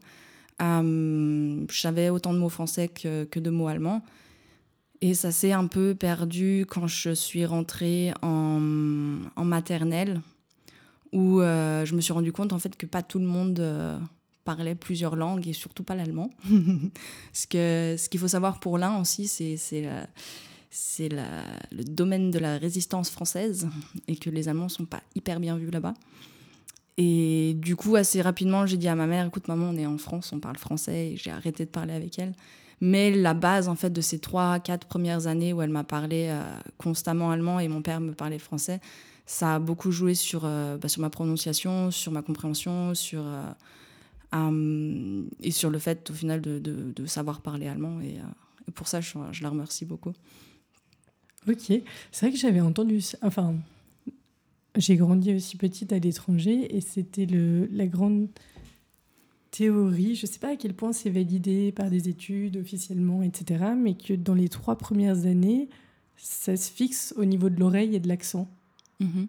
J'avais 0.60 2.10
autant 2.10 2.34
de 2.34 2.40
mots 2.40 2.50
français 2.50 2.88
que, 2.88 3.26
que 3.26 3.40
de 3.40 3.52
mots 3.52 3.68
allemands. 3.68 4.02
Et 5.02 5.14
ça 5.14 5.32
s'est 5.32 5.52
un 5.52 5.68
peu 5.68 5.94
perdu 5.94 6.66
quand 6.68 6.88
je 6.88 7.12
suis 7.12 7.46
rentrée 7.46 8.14
en, 8.22 8.60
maternelle, 9.38 10.22
où 11.14 11.40
euh, 11.40 11.86
je 11.86 11.96
me 11.96 12.02
suis 12.02 12.14
rendu 12.14 12.32
compte 12.32 12.52
en 12.52 12.60
fait 12.60 12.76
que 12.76 12.86
pas 12.86 13.04
tout 13.04 13.20
le 13.20 13.26
monde 13.26 13.60
euh, 13.60 13.98
parlait 14.44 14.76
plusieurs 14.76 15.16
langues 15.16 15.48
et 15.48 15.54
surtout 15.54 15.84
pas 15.84 15.96
l'allemand. 15.96 16.32
ce 17.34 17.48
qu'il 17.48 18.00
ce 18.00 18.18
faut 18.18 18.28
savoir 18.28 18.60
pour 18.60 18.78
l'un 18.78 19.00
aussi, 19.00 19.28
c'est 19.28 19.58
c'est 20.70 21.10
le 21.10 21.84
domaine 21.84 22.30
de 22.32 22.40
la 22.40 22.58
résistance 22.58 23.10
française 23.10 23.68
et 24.08 24.16
que 24.16 24.30
les 24.30 24.50
Allemands 24.50 24.70
sont 24.70 24.86
pas 24.86 25.02
hyper 25.16 25.40
bien 25.40 25.58
vus 25.58 25.72
là-bas. 25.72 25.94
Et 26.98 27.54
du 27.56 27.76
coup, 27.76 27.96
assez 27.96 28.22
rapidement, 28.22 28.66
j'ai 28.66 28.78
dit 28.78 28.88
à 28.88 28.96
ma 28.96 29.06
mère, 29.06 29.28
écoute 29.28 29.48
maman, 29.48 29.70
on 29.70 29.78
est 29.78 29.86
en 29.86 30.00
France, 30.00 30.34
on 30.34 30.40
parle 30.40 30.58
français, 30.58 31.12
et 31.12 31.18
j'ai 31.18 31.30
arrêté 31.30 31.66
de 31.66 31.70
parler 31.70 31.94
avec 31.94 32.18
elle. 32.18 32.34
Mais 32.80 33.12
la 33.12 33.34
base, 33.34 33.68
en 33.70 33.76
fait, 33.76 33.90
de 33.90 34.02
ces 34.02 34.20
trois, 34.20 34.60
quatre 34.60 34.88
premières 34.88 35.28
années 35.28 35.52
où 35.54 35.62
elle 35.62 35.70
m'a 35.70 35.84
parlé 35.84 36.28
euh, 36.30 36.42
constamment 36.78 37.32
allemand 37.32 37.60
et 37.60 37.68
mon 37.68 37.82
père 37.82 38.00
me 38.00 38.14
parlait 38.14 38.38
français, 38.38 38.80
ça 39.26 39.56
a 39.56 39.60
beaucoup 39.60 39.92
joué 39.92 40.14
sur, 40.14 40.46
euh, 40.46 40.78
bah, 40.78 40.88
sur 40.88 41.02
ma 41.02 41.10
prononciation, 41.10 41.90
sur 41.90 42.12
ma 42.12 42.22
compréhension, 42.22 42.94
sur, 42.94 43.24
euh, 43.26 45.24
et 45.42 45.52
sur 45.52 45.70
le 45.70 45.80
fait, 45.80 46.12
au 46.12 46.14
final, 46.14 46.42
de, 46.42 46.60
de, 46.60 47.06
savoir 47.08 47.42
parler 47.42 47.68
allemand. 47.68 48.00
Et, 48.02 48.20
pour 48.74 48.88
ça, 48.88 49.02
je, 49.02 49.14
je, 49.32 49.44
la 49.44 49.50
remercie 49.50 49.86
beaucoup. 49.86 50.14
Ok, 51.48 51.72
c'est 52.12 52.26
vrai 52.26 52.32
que 52.32 52.38
j'avais 52.38 52.60
entendu, 52.60 53.02
enfin, 53.22 53.56
j'ai 54.76 54.98
grandi 54.98 55.34
aussi 55.34 55.58
petite 55.58 55.94
à 55.94 56.00
l'étranger 56.00 56.76
et 56.76 56.82
c'était 56.82 57.26
la 57.26 57.88
grande 57.88 58.28
théorie, 59.58 60.16
je 60.16 60.28
ne 60.28 60.32
sais 60.32 60.40
pas 60.40 60.50
à 60.50 60.56
quel 60.56 60.76
point 60.76 60.94
c'est 60.94 61.10
validé 61.10 61.72
par 61.72 61.90
des 61.90 62.10
études 62.10 62.58
officiellement, 62.58 63.24
etc., 63.24 63.72
mais 63.76 63.96
que 63.96 64.14
dans 64.14 64.36
les 64.36 64.50
trois 64.50 64.78
premières 64.78 65.26
années, 65.26 65.68
ça 66.16 66.56
se 66.56 66.72
fixe 66.72 67.14
au 67.18 67.26
niveau 67.26 67.50
de 67.50 67.60
l'oreille 67.60 67.96
et 67.96 68.00
de 68.00 68.08
l'accent. 68.08 68.48
Mm-hmm. 69.02 69.28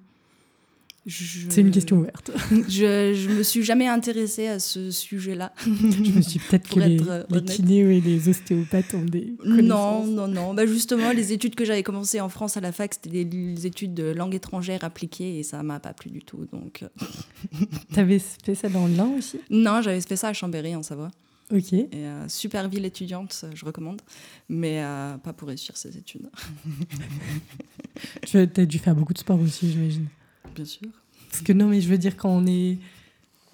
C'est 1.09 1.63
une 1.63 1.71
question 1.71 1.97
ouverte. 1.99 2.31
je, 2.69 3.29
ne 3.29 3.35
me 3.39 3.43
suis 3.43 3.63
jamais 3.63 3.89
intéressée 3.89 4.47
à 4.49 4.59
ce 4.59 4.91
sujet-là. 4.91 5.53
je 5.65 6.13
me 6.13 6.21
suis 6.21 6.39
peut-être 6.39 6.69
que 6.75 6.81
les, 6.81 6.99
les 7.31 7.45
kinés 7.45 7.97
et 7.97 8.01
les 8.01 8.29
ostéopathes 8.29 8.95
ont 8.95 9.05
des 9.05 9.35
Non, 9.45 10.05
non, 10.07 10.29
non. 10.29 10.55
Bah 10.55 10.67
justement, 10.67 11.13
les 11.13 11.33
études 11.33 11.55
que 11.55 11.65
j'avais 11.65 11.83
commencées 11.83 12.21
en 12.21 12.29
France 12.29 12.57
à 12.57 12.61
la 12.61 12.73
fac, 12.73 12.95
c'était 12.95 13.25
des 13.25 13.67
études 13.67 13.95
de 13.95 14.05
langue 14.05 14.35
étrangère 14.35 14.85
appliquée 14.85 15.39
et 15.39 15.43
ça 15.43 15.63
m'a 15.63 15.81
pas 15.81 15.95
plu 15.95 16.11
du 16.11 16.21
tout. 16.21 16.47
Donc. 16.53 16.83
Euh. 16.83 17.07
T'avais 17.95 18.19
fait 18.19 18.55
ça 18.55 18.69
dans 18.69 18.87
l'Ain 18.87 19.11
aussi? 19.17 19.41
Non, 19.51 19.81
j'avais 19.83 20.01
fait 20.01 20.17
ça 20.17 20.29
à 20.29 20.33
Chambéry 20.33 20.77
en 20.77 20.83
Savoie. 20.83 21.11
Ok. 21.51 21.73
Et, 21.73 21.89
euh, 21.95 22.29
super 22.29 22.69
ville 22.69 22.85
étudiante, 22.85 23.47
je 23.55 23.65
recommande, 23.65 24.03
mais 24.51 24.83
euh, 24.83 25.17
pas 25.17 25.33
pour 25.33 25.49
réussir 25.49 25.77
ces 25.79 25.97
études. 25.97 26.29
tu 28.27 28.37
as 28.37 28.47
dû 28.47 28.79
faire 28.79 28.95
beaucoup 28.95 29.15
de 29.15 29.19
sport 29.19 29.41
aussi, 29.41 29.71
j'imagine. 29.71 30.07
Bien 30.59 30.65
sûr. 30.65 30.89
Parce 31.31 31.43
que 31.43 31.53
non, 31.53 31.69
mais 31.69 31.81
je 31.81 31.89
veux 31.89 31.99
dire, 31.99 32.17
quand 32.17 32.31
on 32.31 32.47
est. 32.47 32.79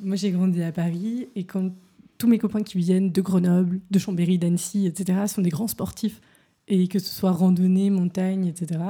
Moi, 0.00 0.16
j'ai 0.16 0.30
grandi 0.30 0.62
à 0.62 0.73
Paris 0.73 1.28
et 1.37 1.44
quand 1.44 1.70
tous 2.16 2.26
mes 2.26 2.38
copains 2.38 2.62
qui 2.62 2.78
viennent 2.78 3.12
de 3.12 3.20
Grenoble, 3.20 3.80
de 3.90 3.99
Chambéry, 3.99 4.38
d'Annecy, 4.38 4.87
etc., 4.87 5.18
sont 5.26 5.42
des 5.42 5.50
grands 5.50 5.68
sportifs. 5.68 6.23
Et 6.66 6.88
que 6.88 6.99
ce 6.99 7.14
soit 7.14 7.32
randonnée, 7.32 7.90
montagne, 7.90 8.46
etc. 8.46 8.80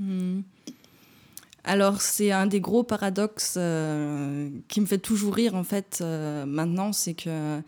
Hmm. 0.00 0.40
Alors, 1.62 2.00
c'est 2.00 2.32
un 2.32 2.46
des 2.46 2.60
gros 2.60 2.82
paradoxes 2.82 3.54
euh, 3.56 4.50
qui 4.66 4.80
me 4.80 4.86
fait 4.86 4.98
toujours 4.98 5.36
rire, 5.36 5.54
en 5.54 5.62
fait, 5.62 6.00
euh, 6.00 6.44
maintenant, 6.44 6.92
c'est 6.92 7.14
que 7.14 7.60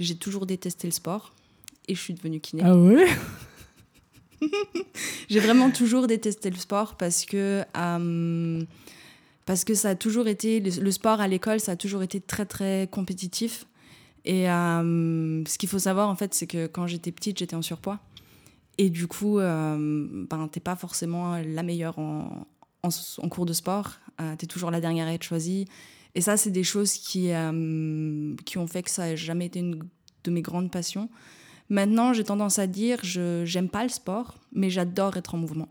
j'ai 0.00 0.16
toujours 0.16 0.44
détesté 0.46 0.88
le 0.88 0.92
sport 0.92 1.34
et 1.86 1.94
je 1.94 2.00
suis 2.00 2.14
devenue 2.14 2.40
kiné. 2.40 2.62
Ah 2.64 2.76
ouais? 2.76 3.06
J'ai 5.30 5.40
vraiment 5.40 5.70
toujours 5.70 6.08
détesté 6.08 6.50
le 6.50 6.56
sport 6.56 6.96
parce 6.96 7.24
que. 7.24 7.62
Euh, 7.76 8.64
parce 9.46 9.64
que 9.64 9.74
ça 9.74 9.90
a 9.90 9.94
toujours 9.94 10.28
été, 10.28 10.60
le, 10.60 10.90
sport 10.90 11.20
à 11.20 11.28
l'école, 11.28 11.60
ça 11.60 11.72
a 11.72 11.76
toujours 11.76 12.02
été 12.02 12.20
très 12.20 12.44
très 12.44 12.88
compétitif. 12.90 13.66
Et 14.24 14.50
euh, 14.50 15.44
ce 15.46 15.56
qu'il 15.56 15.68
faut 15.68 15.78
savoir 15.78 16.08
en 16.08 16.16
fait, 16.16 16.34
c'est 16.34 16.48
que 16.48 16.66
quand 16.66 16.86
j'étais 16.86 17.12
petite, 17.12 17.38
j'étais 17.38 17.56
en 17.56 17.62
surpoids. 17.62 18.00
Et 18.78 18.90
du 18.90 19.06
coup, 19.06 19.38
euh, 19.38 20.06
ben, 20.28 20.48
t'es 20.48 20.60
pas 20.60 20.76
forcément 20.76 21.36
la 21.38 21.62
meilleure 21.62 21.98
en, 21.98 22.46
cours 23.30 23.46
de 23.46 23.52
sport. 23.52 23.92
Euh, 24.20 24.36
tu 24.36 24.44
es 24.44 24.48
toujours 24.48 24.70
la 24.70 24.80
dernière 24.80 25.06
à 25.06 25.12
être 25.12 25.22
choisie. 25.22 25.66
Et 26.14 26.20
ça, 26.20 26.36
c'est 26.36 26.50
des 26.50 26.64
choses 26.64 26.92
qui, 26.94 27.32
euh, 27.32 28.34
qui 28.44 28.58
ont 28.58 28.66
fait 28.66 28.82
que 28.82 28.90
ça 28.90 29.08
n'a 29.08 29.16
jamais 29.16 29.46
été 29.46 29.60
une 29.60 29.82
de 30.24 30.30
mes 30.30 30.42
grandes 30.42 30.70
passions. 30.70 31.08
Maintenant, 31.68 32.12
j'ai 32.12 32.24
tendance 32.24 32.58
à 32.58 32.66
dire, 32.66 32.98
je 33.02 33.44
j'aime 33.44 33.68
pas 33.68 33.82
le 33.82 33.88
sport, 33.88 34.34
mais 34.52 34.70
j'adore 34.70 35.16
être 35.16 35.34
en 35.34 35.38
mouvement. 35.38 35.68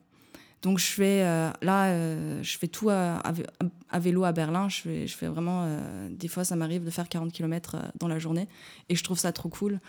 Donc 0.65 0.79
je 0.79 0.88
fais 0.88 1.22
euh, 1.22 1.51
là, 1.62 1.89
euh, 1.89 2.41
je 2.41 2.57
fais 2.57 2.67
tout 2.67 2.89
à, 2.89 3.22
vélo 4.00 4.24
à 4.24 4.31
Berlin. 4.31 4.67
Je 4.67 5.05
fais, 5.07 5.27
vraiment, 5.27 5.62
euh, 5.63 6.10
des 6.10 6.27
fois 6.27 6.43
ça 6.43 6.55
m'arrive 6.55 6.84
de 6.84 6.89
faire 6.89 7.07
40 7.07 7.31
km 7.31 7.77
dans 8.00 8.07
la 8.07 8.17
journée 8.17 8.48
et 8.89 8.95
je 8.95 9.03
trouve 9.03 9.19
ça 9.19 9.31
trop 9.31 9.48
cool. 9.48 9.79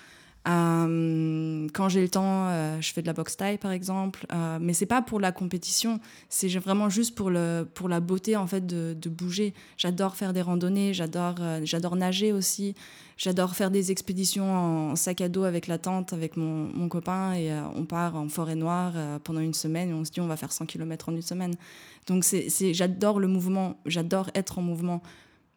Euh, 0.49 1.67
quand 1.73 1.89
j'ai 1.89 2.03
le 2.03 2.09
temps, 2.09 2.49
euh, 2.49 2.81
je 2.81 2.93
fais 2.93 3.03
de 3.03 3.07
la 3.07 3.13
boxe 3.13 3.37
taille 3.37 3.59
par 3.59 3.73
exemple, 3.73 4.27
euh, 4.33 4.59
mais 4.61 4.75
c'est 4.75 4.87
pas 4.87 5.03
pour 5.03 5.19
la 5.19 5.33
compétition, 5.33 5.99
c'est 6.29 6.49
vraiment 6.59 6.89
juste 6.89 7.17
pour 7.17 7.31
le 7.31 7.67
pour 7.75 7.89
la 7.89 7.99
beauté 7.99 8.37
en 8.37 8.47
fait 8.47 8.65
de, 8.65 9.09
bouger. 9.09 9.55
J'adore 9.77 10.15
faire 10.15 10.33
des 10.33 10.43
randonnées, 10.43 10.95
j'adore 10.95 11.37
j'adore 11.65 11.97
nager 11.97 12.33
aussi, 12.33 12.75
j'adore 13.17 13.57
faire 13.57 13.73
des 13.73 13.91
expéditions 13.91 14.91
en 14.91 14.97
sac 14.97 15.21
à 15.21 15.29
dos 15.29 15.43
avec 15.43 15.67
la 15.67 15.79
tente 15.79 16.13
avec 16.13 16.37
mon, 16.37 16.69
mon 16.73 16.89
copain. 16.89 17.33
Et 17.35 17.51
on 17.75 17.85
part 17.85 18.15
en 18.15 18.29
forêt 18.29 18.57
noire 18.57 18.93
pendant 19.25 19.41
une 19.41 19.55
semaine. 19.55 19.91
Et 19.91 19.95
on 19.95 20.05
se 20.05 20.13
dit 20.13 20.21
on 20.21 20.29
va 20.29 20.37
faire 20.37 20.53
100 20.53 20.67
km 20.67 21.09
en 21.09 21.13
une 21.13 21.23
semaine. 21.23 21.55
Donc 22.07 22.25
j'adore 22.73 23.19
le 23.19 23.27
mouvement, 23.27 23.81
j'adore 23.87 24.31
être 24.35 24.59
en 24.59 24.63
mouvement, 24.63 25.03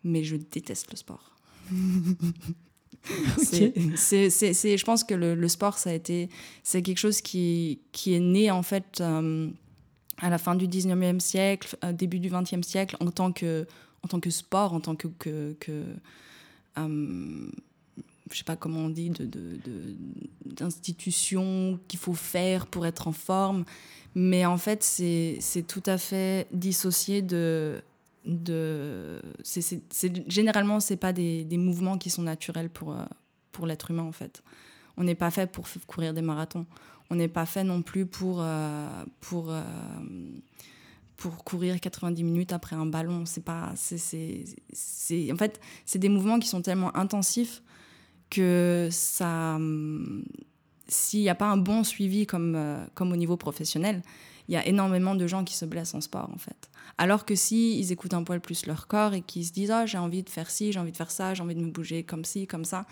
mais 0.04 0.24
je 0.24 0.36
déteste 0.36 0.90
le 0.92 0.98
sport. 0.98 1.36
c'est, 3.38 4.30
c'est, 4.30 4.78
je 4.78 4.86
pense 4.86 5.04
que 5.04 5.14
le, 5.14 5.48
sport, 5.48 5.78
ça 5.78 5.90
a 5.90 5.94
été, 5.94 6.30
c'est 6.64 6.82
quelque 6.82 6.98
chose 6.98 7.22
qui, 7.22 7.80
qui 7.92 8.14
est 8.14 8.20
né 8.20 8.52
en 8.52 8.64
fait 8.64 9.02
euh, 9.02 9.50
à 10.18 10.30
la 10.30 10.38
fin 10.38 10.56
du 10.56 10.68
19e 10.68 11.20
siècle, 11.20 11.78
euh, 11.84 11.92
début 11.92 12.20
du 12.20 12.30
20e 12.30 12.64
siècle, 12.64 12.98
en 13.00 13.10
tant 13.12 13.32
que, 13.32 13.66
en 14.04 14.08
tant 14.08 14.20
que 14.20 14.30
sport, 14.30 14.74
en 14.74 14.80
tant 14.80 14.96
que, 14.96 15.08
que, 15.08 15.56
que 15.60 15.84
euh, 16.78 17.50
je 18.32 18.38
sais 18.38 18.44
pas 18.44 18.56
comment 18.56 18.82
on 18.82 18.90
dit, 18.90 19.10
de, 19.10 19.26
de, 19.26 19.60
d'institution 20.46 21.80
qu'il 21.88 22.00
faut 22.00 22.14
faire 22.14 22.68
pour 22.68 22.86
être 22.86 23.08
en 23.08 23.12
forme. 23.12 23.66
Mais 24.16 24.46
en 24.46 24.58
fait, 24.58 24.84
c'est, 24.84 25.38
c'est 25.40 25.66
tout 25.66 25.84
à 25.86 25.98
fait 25.98 26.48
dissocié 26.52 27.22
de 27.22 27.82
généralement 30.28 30.80
c'est 30.80 30.98
pas 30.98 31.14
des, 31.14 31.46
mouvements 31.58 31.98
qui 31.98 32.10
sont 32.10 32.22
naturels 32.22 32.70
pour 32.70 32.94
euh, 32.94 33.04
pour 33.52 33.66
l'être 33.68 33.92
humain 33.92 34.04
en 34.04 34.12
fait. 34.12 34.44
On 34.98 35.04
n'est 35.04 35.16
pas 35.16 35.32
fait 35.32 35.52
pour 35.52 35.66
courir 35.88 36.14
des 36.14 36.22
marathons. 36.22 36.66
On 37.10 37.16
n'est 37.16 37.28
pas 37.28 37.46
fait 37.46 37.64
non 37.64 37.82
plus 37.82 38.06
pour 38.06 38.42
euh, 38.42 38.88
euh, 39.34 39.64
courir 41.46 41.80
90 41.80 42.24
minutes 42.24 42.54
après 42.54 42.76
un 42.76 42.86
ballon. 42.86 43.24
C'est 43.26 43.44
en 43.50 43.76
fait 45.38 45.60
c'est 45.86 46.00
des 46.00 46.10
mouvements 46.10 46.40
qui 46.40 46.48
sont 46.48 46.62
tellement 46.62 46.96
intensifs 46.96 47.64
que 48.30 48.90
ça 48.92 49.58
s'il 50.88 51.22
n'y 51.22 51.30
a 51.30 51.36
pas 51.36 51.48
un 51.48 51.58
bon 51.58 51.84
suivi 51.84 52.26
comme 52.28 52.58
comme 52.94 53.12
au 53.12 53.16
niveau 53.16 53.38
professionnel 53.38 54.04
il 54.48 54.54
y 54.54 54.58
a 54.58 54.68
énormément 54.68 55.16
de 55.16 55.28
gens 55.28 55.44
qui 55.44 55.56
se 55.56 55.66
blessent 55.66 55.96
en 55.96 56.02
sport 56.02 56.30
en 56.34 56.38
fait 56.38 56.70
alors 57.00 57.24
que 57.24 57.34
si 57.34 57.80
ils 57.80 57.94
écoutent 57.94 58.14
un 58.14 58.24
poil 58.24 58.42
plus 58.42 58.66
leur 58.66 58.86
corps 58.88 59.14
et 59.14 59.22
qu'ils 59.22 59.46
se 59.46 59.54
disent 59.54 59.72
ah 59.72 59.86
j'ai 59.86 59.98
envie 59.98 60.22
de 60.22 60.30
faire 60.30 60.52
ci, 60.52 60.74
j'ai 60.74 60.80
envie 60.82 60.92
de 60.92 60.98
faire 60.98 61.12
ça, 61.12 61.34
j'ai 61.34 61.42
envie 61.42 61.56
de 61.56 61.62
me 61.62 61.72
bouger 61.72 62.04
comme 62.04 62.26
ci, 62.26 62.46
comme 62.46 62.66
ça, 62.66 62.86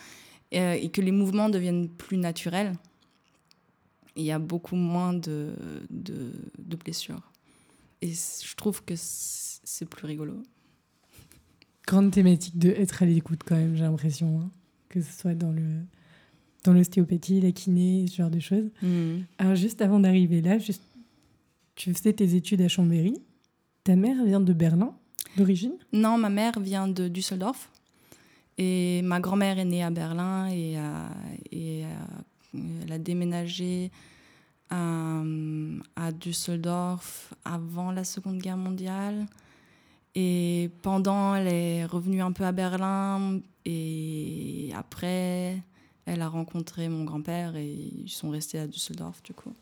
euh, 0.54 0.74
et, 0.74 0.90
que 0.90 1.02
les 1.02 1.12
mouvements 1.12 1.50
deviennent 1.50 1.90
plus 1.90 2.16
naturels, 2.16 2.74
il 4.16 4.24
y 4.24 4.32
a 4.32 4.40
beaucoup 4.40 4.78
moins 4.78 5.12
de, 5.12 5.54
de, 5.90 6.76
blessures. 6.78 7.22
Et 8.02 8.14
je 8.14 8.56
trouve 8.56 8.82
que 8.86 8.94
c'est 8.96 9.86
plus 9.86 10.08
rigolo. 10.08 10.42
Grande 11.86 12.12
thématique 12.12 12.58
de 12.58 12.70
être 12.70 13.04
à 13.04 13.06
l'écoute 13.06 13.42
quand 13.46 13.58
même, 13.58 13.76
j'ai 13.76 13.84
l'impression, 13.84 14.40
hein. 14.40 14.50
que 14.88 15.02
ce 15.02 15.12
soit 15.12 15.36
dans 15.36 15.52
le 15.52 15.82
dans 16.64 16.74
l'ostéopathie, 16.74 17.42
la 17.42 17.52
kiné, 17.52 18.06
ce 18.08 18.16
genre 18.16 18.30
de 18.30 18.40
choses. 18.40 18.70
Mmh. 18.82 19.20
Alors 19.38 19.56
juste 19.56 19.82
avant 19.82 20.00
d'arriver 20.00 20.42
là, 20.42 20.60
juste, 20.60 20.82
tu 21.76 21.94
faisais 21.94 22.14
tes 22.14 22.36
études 22.36 22.62
à 22.62 22.70
Chambéry. 22.70 23.22
Ta 23.88 23.96
mère 23.96 24.22
vient 24.26 24.42
de 24.42 24.52
Berlin, 24.52 24.94
d'origine? 25.38 25.72
Non, 25.94 26.18
ma 26.18 26.28
mère 26.28 26.60
vient 26.60 26.90
de 26.90 27.08
Düsseldorf. 27.08 27.72
Et 28.58 29.02
ma 29.02 29.22
grand-mère 29.22 29.60
est 29.60 29.64
née 29.64 29.82
à 29.82 29.90
Berlin 29.90 30.50
et, 30.50 30.76
elle 31.54 32.92
a 32.92 32.98
déménagé 32.98 33.90
à, 34.70 35.22
à 35.96 36.12
Düsseldorf 36.12 37.34
avant 37.46 37.94
la 37.94 38.04
Seconde 38.04 38.40
Guerre 38.40 38.58
mondiale. 38.58 39.26
Et 40.16 40.70
pendant, 40.82 41.36
elle 41.36 41.48
est 41.48 41.86
revenue 41.86 42.22
un 42.22 42.34
peu 42.34 42.44
à 42.44 42.52
Berlin. 42.52 43.40
Et 43.64 44.70
après, 44.76 45.64
elle 46.06 46.22
a 46.22 46.28
rencontré 46.28 46.90
mon 46.90 47.06
grand-père 47.06 47.56
et 47.56 47.72
ils 48.04 48.10
sont 48.10 48.32
restés 48.32 48.60
à 48.60 48.68
Düsseldorf, 48.68 49.24
du 49.24 49.32
coup. 49.32 49.54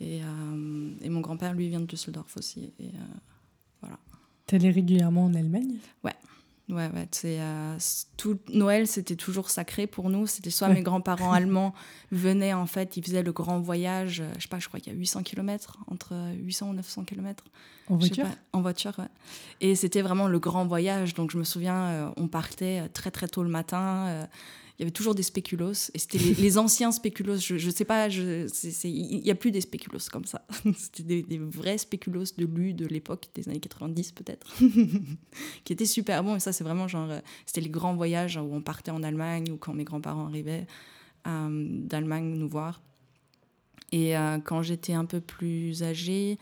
Et, 0.00 0.22
euh, 0.22 0.90
et 1.00 1.08
mon 1.08 1.20
grand-père, 1.20 1.54
lui, 1.54 1.68
vient 1.68 1.80
de 1.80 1.86
Düsseldorf 1.86 2.36
aussi. 2.36 2.72
Et, 2.78 2.86
euh, 2.86 3.16
voilà. 3.80 3.98
T'es 4.46 4.56
allé 4.56 4.70
régulièrement 4.70 5.24
en 5.24 5.34
Allemagne? 5.34 5.76
Ouais. 6.04 6.14
Ouais, 6.68 6.90
ouais. 6.94 7.08
C'est, 7.12 7.40
euh, 7.40 7.78
tout 8.18 8.38
Noël, 8.52 8.86
c'était 8.86 9.16
toujours 9.16 9.48
sacré 9.48 9.86
pour 9.86 10.10
nous. 10.10 10.26
C'était 10.26 10.50
soit 10.50 10.68
mes 10.68 10.82
grands-parents 10.82 11.32
allemands 11.32 11.74
venaient, 12.12 12.52
en 12.52 12.66
fait, 12.66 12.96
ils 12.96 13.02
faisaient 13.04 13.22
le 13.22 13.32
grand 13.32 13.58
voyage, 13.58 14.20
euh, 14.20 14.30
je 14.36 14.42
sais 14.42 14.48
pas, 14.48 14.58
je 14.58 14.68
crois 14.68 14.78
qu'il 14.78 14.92
y 14.92 14.96
a 14.96 14.98
800 14.98 15.22
km, 15.22 15.78
entre 15.86 16.14
800 16.36 16.70
ou 16.70 16.74
900 16.74 17.04
km. 17.04 17.44
En 17.88 17.96
voiture? 17.96 18.26
En 18.52 18.60
voiture, 18.60 18.92
ouais. 18.98 19.08
Et 19.62 19.74
c'était 19.74 20.02
vraiment 20.02 20.28
le 20.28 20.38
grand 20.38 20.66
voyage. 20.66 21.14
Donc, 21.14 21.30
je 21.30 21.38
me 21.38 21.44
souviens, 21.44 22.12
on 22.18 22.28
partait 22.28 22.86
très, 22.90 23.10
très 23.10 23.28
tôt 23.28 23.42
le 23.42 23.48
matin 23.48 24.28
il 24.78 24.82
y 24.82 24.84
avait 24.84 24.92
toujours 24.92 25.16
des 25.16 25.24
spéculos. 25.24 25.90
Et 25.92 25.98
c'était 25.98 26.18
les, 26.18 26.56
anciens 26.56 26.92
spéculos. 26.92 27.38
Je 27.38 27.54
ne 27.54 27.72
sais 27.72 27.84
pas, 27.84 28.08
il 28.08 29.20
n'y 29.24 29.30
a 29.30 29.34
plus 29.34 29.50
des 29.50 29.60
spéculos 29.60 30.08
comme 30.12 30.24
ça. 30.24 30.46
c'était 30.76 31.22
des, 31.22 31.38
vrais 31.38 31.78
spéculos 31.78 32.24
de 32.36 32.44
lu 32.44 32.74
de 32.74 32.86
l'époque, 32.86 33.26
des 33.34 33.48
années 33.48 33.58
90 33.58 34.12
peut-être, 34.12 34.54
qui 35.64 35.72
étaient 35.72 35.84
super 35.84 36.22
bons. 36.22 36.36
Et 36.36 36.40
ça, 36.40 36.52
c'est 36.52 36.62
vraiment 36.62 36.86
genre, 36.86 37.10
euh, 37.10 37.18
c'était 37.44 37.60
les 37.60 37.70
grands 37.70 37.96
voyages 37.96 38.36
où 38.36 38.48
on 38.52 38.60
partait 38.60 38.92
en 38.92 39.02
Allemagne 39.02 39.50
ou 39.50 39.56
quand 39.56 39.74
mes 39.74 39.82
grands-parents 39.82 40.26
arrivaient 40.26 40.68
euh, 41.26 41.66
d'Allemagne 41.68 42.36
nous 42.36 42.48
voir. 42.48 42.80
Et 43.90 44.16
euh, 44.16 44.38
quand 44.38 44.62
j'étais 44.62 44.92
un 44.92 45.06
peu 45.06 45.20
plus 45.20 45.82
âgée, 45.82 46.38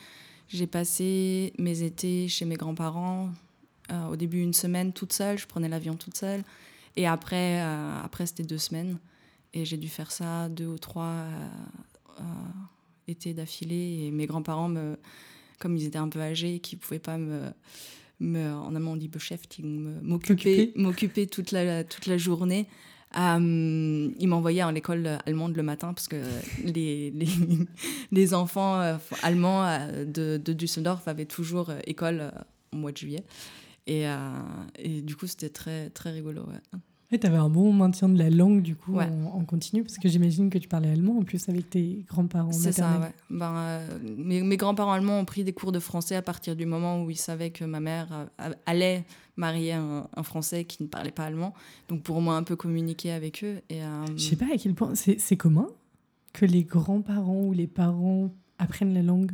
j'ai 0.49 0.67
passé 0.67 1.55
mes 1.59 1.83
étés 1.83 2.29
chez 2.29 2.45
mes 2.45 2.57
grands-parents. 2.57 3.31
au 4.11 4.17
début, 4.17 4.43
une 4.43 4.53
semaine 4.53 4.93
toute 4.93 5.15
seule. 5.15 5.39
Je 5.39 5.47
prenais 5.47 5.71
l'avion 5.71 5.95
toute 5.95 6.19
seule. 6.19 6.45
Et 6.97 7.07
après, 7.07 7.61
euh, 7.61 8.01
après 8.03 8.27
c'était 8.27 8.43
deux 8.43 8.59
semaines. 8.59 8.99
Et 9.53 9.65
j'ai 9.65 9.77
dû 9.77 9.89
faire 9.89 10.11
ça 10.11 10.49
deux 10.49 10.67
ou 10.67 10.79
trois 10.79 11.05
euh, 11.05 11.49
euh, 12.21 12.23
étés 13.09 13.35
d'affilée. 13.35 14.07
Et 14.07 14.11
mes 14.11 14.27
grands-parents, 14.27 14.69
me, 14.69 14.97
comme 15.59 15.77
ils 15.77 15.87
étaient 15.87 15.99
un 15.99 16.09
peu 16.09 16.21
âgés, 16.21 16.59
qui 16.59 16.77
ne 16.77 16.81
pouvaient 16.81 16.99
pas 16.99 17.19
me, 17.19 17.43
me, 18.21 18.53
en 18.53 18.75
allemand 18.75 18.93
on 18.93 18.97
dit 18.97 19.09
beschäftigen, 19.09 20.01
m'occuper, 20.03 20.73
m'occuper 20.77 21.27
toute 21.27 21.53
la, 21.53 21.85
toute 21.85 22.07
la 22.07 22.19
journée. 22.19 22.67
ils 23.15 24.27
m'envoyaient 24.27 24.63
à 24.63 24.73
l'école 24.73 25.19
allemande 25.25 25.57
le 25.57 25.63
matin 25.63 25.95
parce 25.95 26.09
que 26.09 26.23
les, 26.65 27.11
les, 27.13 27.29
les 28.13 28.35
enfants 28.35 28.99
allemands 29.23 29.89
de, 30.07 30.41
de, 30.43 30.53
Düsseldorf 30.53 31.07
avaient 31.09 31.27
toujours 31.27 31.73
école 31.87 32.33
au 32.73 32.77
mois 32.77 32.93
de 32.93 32.99
juillet. 32.99 33.25
Et, 33.87 34.09
euh, 34.09 34.17
et 34.79 35.03
du 35.03 35.17
coup, 35.17 35.27
c'était 35.27 35.49
très, 35.49 35.91
très 35.91 36.11
rigolo. 36.11 36.43
Ouais. 36.43 36.81
Et 37.13 37.21
tu 37.21 37.27
avais 37.27 37.37
un 37.37 37.49
bon 37.49 37.73
maintien 37.73 38.09
de 38.09 38.19
la 38.19 38.31
langue, 38.31 38.63
du 38.63 38.75
coup, 38.75 38.99
en, 38.99 39.45
continu, 39.45 39.85
parce 39.85 39.97
que 39.97 40.09
j'imagine 40.09 40.51
que 40.51 40.59
tu 40.59 40.67
parlais 40.67 40.91
allemand 40.91 41.19
en 41.19 41.23
plus 41.23 41.49
avec 41.49 41.71
tes 41.71 42.05
grands-parents. 42.09 42.51
C'est 42.51 42.73
ça, 42.73 42.99
ouais. 42.99 43.13
Ben, 43.31 43.55
euh, 43.55 43.99
mes, 44.19 44.43
mes 44.43 44.57
grands-parents 44.57 44.93
allemands 44.93 45.21
ont 45.21 45.25
pris 45.25 45.45
des 45.45 45.53
cours 45.53 45.71
de 45.71 45.79
français 45.79 46.17
à 46.17 46.23
partir 46.23 46.57
du 46.57 46.67
moment 46.67 47.05
où 47.05 47.11
ils 47.11 47.17
savaient 47.17 47.51
que 47.51 47.65
ma 47.65 47.79
mère 47.79 48.29
euh, 48.41 48.51
allait 48.67 49.05
marier 49.37 49.75
un, 49.75 50.09
un, 50.17 50.23
Français 50.25 50.65
qui 50.65 50.83
ne 50.83 50.89
parlait 50.89 51.13
pas 51.13 51.25
allemand. 51.25 51.55
Donc, 51.89 52.03
pour 52.03 52.21
moi, 52.21 52.35
un 52.35 52.43
peu 52.43 52.57
communiquer 52.57 53.13
avec 53.13 53.45
eux. 53.45 53.61
Et, 53.71 53.83
Je 54.17 54.23
sais 54.23 54.37
pas 54.37 54.47
à 54.53 54.57
quel 54.59 54.75
point. 54.75 54.95
C'est 54.97 55.37
commun 55.37 55.69
que 56.33 56.45
les 56.45 56.65
grands-parents 56.65 57.43
ou 57.45 57.53
les 57.53 57.69
parents 57.69 58.35
apprennent 58.59 58.95
la 58.95 59.03
langue 59.03 59.33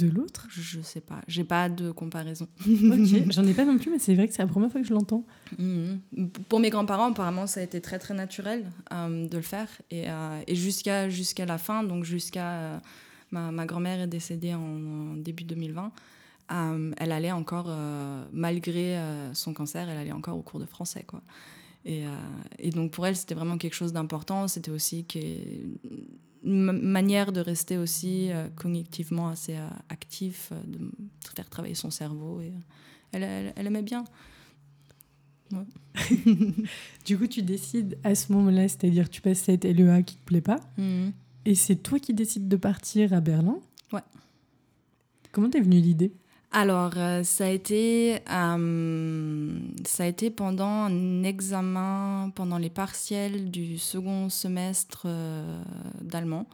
de 0.00 0.08
l'autre 0.08 0.46
Je 0.50 0.80
sais 0.80 1.00
pas, 1.00 1.20
j'ai 1.28 1.44
pas 1.44 1.68
de 1.68 1.90
comparaison. 1.90 2.48
ok, 2.66 2.66
j'en 3.30 3.44
ai 3.44 3.54
pas 3.54 3.64
non 3.64 3.78
plus, 3.78 3.90
mais 3.90 3.98
c'est 3.98 4.14
vrai 4.14 4.26
que 4.26 4.34
c'est 4.34 4.42
la 4.42 4.48
première 4.48 4.70
fois 4.70 4.80
que 4.80 4.86
je 4.86 4.94
l'entends. 4.94 5.24
Mhm. 5.58 6.00
Pour 6.48 6.60
mes 6.60 6.70
grands-parents, 6.70 7.10
apparemment, 7.10 7.46
ça 7.46 7.60
a 7.60 7.62
été 7.62 7.80
très 7.80 7.98
très 7.98 8.14
naturel 8.14 8.70
euh, 8.92 9.28
de 9.28 9.36
le 9.36 9.42
faire. 9.42 9.68
Et, 9.90 10.10
euh, 10.10 10.40
et 10.46 10.54
jusqu'à 10.54 11.08
jusqu'à 11.08 11.46
la 11.46 11.58
fin, 11.58 11.82
donc 11.84 12.04
jusqu'à. 12.04 12.52
Euh, 12.52 12.78
ma, 13.30 13.52
ma 13.52 13.66
grand-mère 13.66 14.00
est 14.00 14.06
décédée 14.08 14.54
en, 14.54 15.14
début 15.14 15.44
2020. 15.44 15.92
elle 16.98 17.12
allait 17.12 17.30
encore, 17.30 17.70
malgré 18.32 18.98
son 19.34 19.54
cancer, 19.54 19.88
elle 19.88 19.98
allait 19.98 20.10
encore 20.10 20.36
au 20.36 20.42
cours 20.42 20.58
de 20.58 20.66
français. 20.66 21.04
Quoi. 21.06 21.22
Et, 21.84 22.02
et 22.58 22.70
donc 22.70 22.90
pour 22.90 23.06
elle, 23.06 23.14
c'était 23.14 23.36
vraiment 23.36 23.56
quelque 23.56 23.74
chose 23.74 23.92
d'important. 23.92 24.48
C'était 24.48 24.72
aussi 24.72 25.04
que 25.04 25.20
manière 26.42 27.32
de 27.32 27.40
rester 27.40 27.76
aussi 27.76 28.30
euh, 28.30 28.48
cognitivement 28.56 29.28
assez 29.28 29.56
euh, 29.56 29.68
actif, 29.88 30.50
euh, 30.52 30.60
de 30.66 30.78
faire 31.34 31.48
travailler 31.48 31.74
son 31.74 31.90
cerveau. 31.90 32.40
Et, 32.40 32.52
elle, 33.12 33.52
elle, 33.56 33.66
aimait 33.66 33.82
bien. 33.82 34.04
du 37.04 37.18
coup, 37.18 37.26
tu 37.26 37.42
décides 37.42 37.98
à 38.04 38.14
ce 38.14 38.32
moment-là, 38.32 38.68
c'est-à-dire 38.68 39.10
tu 39.10 39.20
passes 39.20 39.40
cette 39.40 39.64
LEA 39.64 40.02
qui 40.02 40.16
te 40.16 40.24
plaît 40.24 40.40
pas, 40.40 40.60
mhm. 40.78 41.12
et 41.44 41.56
c'est 41.56 41.74
toi 41.74 41.98
qui 41.98 42.14
décides 42.14 42.46
de 42.46 42.56
partir 42.56 43.12
à 43.12 43.20
Berlin. 43.20 43.58
Ouais. 43.92 44.02
Comment 45.32 45.50
t'es 45.50 45.60
venue 45.60 45.80
l'idée? 45.80 46.12
Alors, 46.52 46.94
euh, 46.96 47.22
ça, 47.22 47.44
a 47.44 47.48
été, 47.48 48.18
euh, 48.28 49.58
ça 49.86 50.02
a 50.02 50.06
été 50.06 50.30
pendant 50.30 50.66
un 50.66 51.22
examen, 51.22 52.32
pendant 52.34 52.58
les 52.58 52.70
partiels 52.70 53.52
du 53.52 53.78
second 53.78 54.28
semestre 54.28 55.02
euh, 55.04 55.62
d'allemand, 56.00 56.48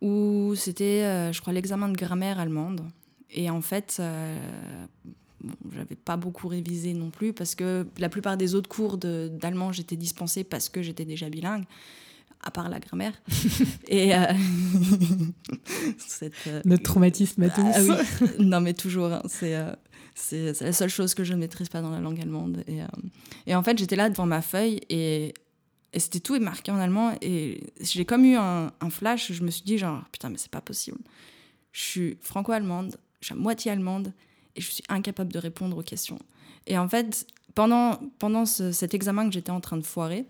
où 0.00 0.54
c'était, 0.56 1.32
je 1.32 1.40
crois, 1.40 1.52
l'examen 1.52 1.88
de 1.88 1.96
grammaire 1.96 2.40
allemande. 2.40 2.82
Et 3.30 3.48
en 3.50 3.60
fait, 3.60 4.02
bon, 5.44 5.54
j'avais 5.72 5.94
pas 5.94 6.16
beaucoup 6.16 6.48
révisé 6.48 6.92
non 6.92 7.10
plus, 7.10 7.32
parce 7.32 7.54
que 7.54 7.86
la 7.98 8.08
plupart 8.08 8.36
des 8.36 8.56
autres 8.56 8.68
cours 8.68 8.98
d'allemand, 8.98 9.70
j'étais 9.70 9.96
dispensée 9.96 10.42
parce 10.42 10.68
que 10.68 10.82
j'étais 10.82 11.04
déjà 11.04 11.30
bilingue 11.30 11.64
à 12.44 12.50
part 12.50 12.68
la 12.68 12.78
grammaire. 12.78 13.14
et 13.88 14.14
euh, 14.14 14.26
euh, 16.22 16.62
Notre 16.64 16.82
traumatisme 16.82 17.42
à 17.42 17.50
tous. 17.50 17.62
Ah, 17.64 17.80
oui. 17.82 18.28
non, 18.38 18.60
mais 18.60 18.74
toujours. 18.74 19.12
Hein, 19.12 19.22
euh, 19.42 19.74
c'est, 20.14 20.60
la 20.60 20.72
seule 20.72 20.90
chose 20.90 21.14
que 21.14 21.24
je 21.24 21.32
ne 21.32 21.38
maîtrise 21.38 21.68
pas 21.68 21.80
dans 21.80 21.90
la 21.90 22.00
langue 22.00 22.20
allemande. 22.20 22.62
Et, 22.68 22.80
et 23.46 23.54
en 23.54 23.62
fait, 23.62 23.78
j'étais 23.78 23.96
là 23.96 24.10
devant 24.10 24.26
ma 24.26 24.42
feuille 24.42 24.80
et, 24.90 25.32
et 25.92 26.00
c'était 26.00 26.20
tout 26.20 26.36
est 26.36 26.40
marqué 26.40 26.70
en 26.70 26.78
allemand. 26.78 27.16
Et 27.22 27.62
j'ai 27.80 28.04
comme 28.04 28.24
eu 28.24 28.36
un, 28.36 28.70
un, 28.80 28.90
flash. 28.90 29.32
Je 29.32 29.42
me 29.42 29.50
suis 29.50 29.64
dit, 29.64 29.78
genre, 29.78 30.04
putain, 30.12 30.28
mais 30.28 30.38
c'est 30.38 30.50
pas 30.50 30.60
possible. 30.60 30.98
Je 31.72 31.80
suis 31.80 32.18
franco-allemande, 32.20 32.96
je 33.20 33.26
suis 33.26 33.34
à 33.34 33.38
moitié 33.38 33.72
allemande 33.72 34.12
et 34.54 34.60
je 34.60 34.70
suis 34.70 34.84
incapable 34.88 35.32
de 35.32 35.38
répondre 35.38 35.76
aux 35.76 35.82
questions. 35.82 36.18
Et 36.66 36.78
en 36.78 36.88
fait, 36.88 37.26
pendant, 37.54 37.98
pendant 38.18 38.44
cet 38.44 38.94
examen 38.94 39.26
que 39.26 39.32
j'étais 39.32 39.50
en 39.50 39.60
train 39.60 39.76
de 39.76 39.82
foirer, 39.82 40.26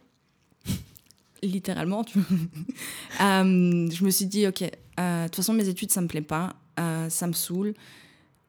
littéralement. 1.47 2.05
Tu 2.05 2.19
euh, 3.21 3.91
je 3.91 4.05
me 4.05 4.11
suis 4.11 4.27
dit, 4.27 4.47
ok, 4.47 4.63
euh, 4.63 5.23
de 5.23 5.29
toute 5.29 5.37
façon, 5.37 5.53
mes 5.53 5.69
études, 5.69 5.91
ça 5.91 6.01
me 6.01 6.09
plaît 6.09 6.21
pas, 6.21 6.55
euh, 6.79 7.09
ça 7.09 7.27
me 7.27 7.33
saoule. 7.33 7.75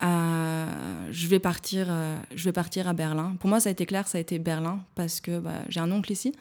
je 0.02 1.28
vais 1.28 1.40
partir, 1.40 1.88
je 2.34 2.44
vais 2.44 2.52
partir 2.52 2.88
à 2.88 2.94
Berlin. 2.94 3.36
Pour 3.40 3.50
moi, 3.50 3.60
ça 3.60 3.70
a 3.70 3.72
été 3.72 3.86
clair, 3.86 4.08
ça 4.08 4.18
a 4.18 4.22
été 4.22 4.40
Berlin 4.40 4.84
parce 4.96 5.22
que 5.22 5.40
bah, 5.40 5.64
j'ai 5.70 5.80
un 5.80 5.92
oncle 5.92 6.12
ici 6.12 6.34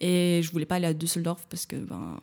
et 0.00 0.40
je 0.42 0.50
voulais 0.52 0.66
pas 0.66 0.76
aller 0.76 0.86
à 0.86 0.94
Düsseldorf 0.94 1.46
parce 1.48 1.66
que 1.66 1.76
ben, 1.76 2.18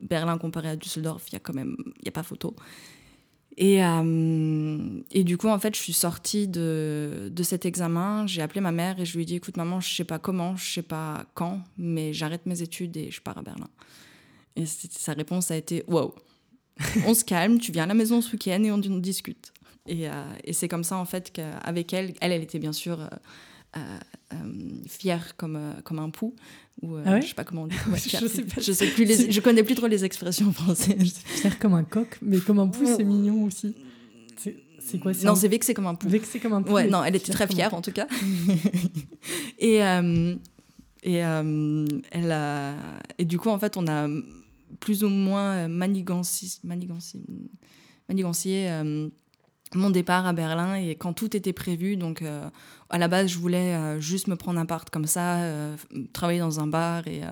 Berlin 0.00 0.38
comparé 0.38 0.68
à 0.68 0.76
Düsseldorf, 0.76 1.22
il 1.28 1.34
y 1.34 1.36
a 1.36 1.40
quand 1.40 1.54
même, 1.54 1.76
y 2.04 2.08
a 2.08 2.12
pas 2.12 2.22
photo. 2.22 2.54
Et, 3.56 3.84
euh, 3.84 5.00
et, 5.10 5.24
du 5.24 5.36
coup, 5.36 5.48
en 5.48 5.58
fait, 5.58 5.74
je 5.74 5.80
suis 5.80 5.92
sortie 5.92 6.48
de, 6.48 7.28
de 7.30 7.42
cet 7.42 7.66
examen. 7.66 8.26
J'ai 8.26 8.42
appelé 8.42 8.60
ma 8.60 8.72
mère 8.72 9.00
et 9.00 9.04
je 9.04 9.16
lui 9.16 9.22
ai 9.22 9.26
dit 9.26 9.36
Écoute, 9.36 9.56
maman, 9.56 9.80
je 9.80 9.92
sais 9.92 10.04
pas 10.04 10.18
comment, 10.18 10.56
je 10.56 10.72
sais 10.72 10.82
pas 10.82 11.26
quand, 11.34 11.62
mais 11.76 12.12
j'arrête 12.12 12.46
mes 12.46 12.62
études 12.62 12.96
et 12.96 13.10
je 13.10 13.20
pars 13.20 13.36
à 13.36 13.42
Berlin. 13.42 13.68
Et 14.56 14.64
sa 14.66 15.12
réponse 15.12 15.50
a 15.50 15.56
été 15.56 15.84
Wow, 15.88 16.14
on 17.06 17.14
se 17.14 17.24
calme, 17.24 17.58
tu 17.58 17.72
viens 17.72 17.84
à 17.84 17.86
la 17.86 17.94
maison 17.94 18.20
ce 18.20 18.32
week-end 18.32 18.62
et 18.62 18.70
on, 18.70 18.78
discute. 18.78 19.52
Et, 19.86 20.08
euh, 20.08 20.12
et 20.44 20.52
c'est 20.52 20.68
comme 20.68 20.84
ça, 20.84 20.96
en 20.96 21.04
fait, 21.04 21.32
qu'avec 21.32 21.92
elle, 21.92 22.14
elle, 22.20 22.32
elle 22.32 22.42
était 22.42 22.58
bien 22.58 22.72
sûr. 22.72 23.00
Euh, 23.76 23.80
euh, 24.32 24.36
fière 24.88 25.36
comme, 25.36 25.76
comme 25.84 26.00
un 26.00 26.10
pou 26.10 26.34
ou 26.82 26.96
ah 27.04 27.20
je 27.20 27.26
sais 27.26 27.34
pas 27.34 27.44
comment 27.44 27.62
on 27.62 27.66
dit 27.66 27.76
je, 27.94 28.26
sais 28.26 28.44
je 28.58 28.72
sais 28.72 28.86
plus 28.86 29.04
les, 29.04 29.30
je 29.30 29.40
connais 29.40 29.62
plus 29.62 29.74
trop 29.74 29.86
les 29.86 30.04
expressions 30.04 30.52
françaises 30.52 31.20
fière 31.24 31.58
comme 31.58 31.74
un 31.74 31.84
coq 31.84 32.18
mais 32.22 32.38
comme 32.38 32.58
un 32.58 32.68
pou 32.68 32.84
c'est 32.84 33.04
mignon 33.04 33.44
aussi. 33.44 33.74
C'est 34.82 34.98
quoi 34.98 35.12
non 35.24 35.34
c'est 35.34 35.48
vexé 35.48 35.74
comme 35.74 35.86
un 35.86 35.94
pou 35.94 36.08
vexé 36.08 36.40
comme 36.40 36.54
un 36.54 36.62
pou 36.62 36.72
ouais 36.72 36.88
non 36.88 37.04
elle 37.04 37.16
était 37.16 37.32
très 37.32 37.46
fière 37.46 37.74
en 37.74 37.82
tout 37.82 37.92
cas. 37.92 38.06
Et 39.58 39.80
et 41.02 41.14
elle 41.14 42.32
a... 42.32 42.74
et 43.18 43.24
du 43.24 43.38
coup 43.38 43.48
en 43.48 43.58
fait 43.58 43.76
on 43.76 43.86
a 43.86 44.08
plus 44.80 45.04
ou 45.04 45.08
moins 45.08 45.68
manigancié 45.68 46.48
manigancié 46.64 47.20
manigancié 48.08 48.70
mon 49.74 49.90
départ 49.90 50.26
à 50.26 50.32
Berlin 50.32 50.74
et 50.74 50.96
quand 50.96 51.12
tout 51.12 51.36
était 51.36 51.52
prévu. 51.52 51.96
Donc, 51.96 52.22
euh, 52.22 52.48
à 52.88 52.98
la 52.98 53.08
base, 53.08 53.28
je 53.28 53.38
voulais 53.38 53.74
euh, 53.74 54.00
juste 54.00 54.26
me 54.26 54.36
prendre 54.36 54.58
un 54.58 54.66
part 54.66 54.84
comme 54.86 55.06
ça, 55.06 55.42
euh, 55.42 55.76
travailler 56.12 56.40
dans 56.40 56.60
un 56.60 56.66
bar 56.66 57.06
et, 57.06 57.22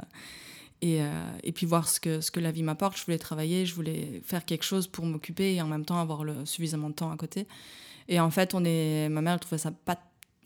et, 0.81 1.01
et, 1.42 1.53
puis 1.53 1.66
voir 1.66 1.88
ce 1.88 1.98
que, 1.98 2.20
ce 2.20 2.31
que 2.31 2.40
la 2.40 2.53
vie 2.53 2.62
m'apporte. 2.62 2.96
Je 2.96 3.05
voulais 3.05 3.18
travailler, 3.18 3.66
je 3.66 3.74
voulais 3.74 4.22
faire 4.24 4.44
quelque 4.44 4.64
chose 4.64 4.87
pour 4.87 5.05
m'occuper 5.05 5.55
et 5.55 5.62
en 5.62 5.66
même 5.66 5.85
temps 5.85 6.01
avoir 6.01 6.22
le, 6.24 6.44
suffisamment 6.44 6.90
de 6.90 6.94
temps 6.94 7.11
à 7.11 7.16
côté. 7.16 7.46
Et 8.09 8.20
en 8.20 8.31
fait, 8.31 8.55
on 8.55 8.64
est, 8.64 9.09
ma 9.09 9.20
mère, 9.20 9.35
elle 9.35 9.40
trouvait 9.40 9.59
ça 9.59 9.70
pas 9.70 9.98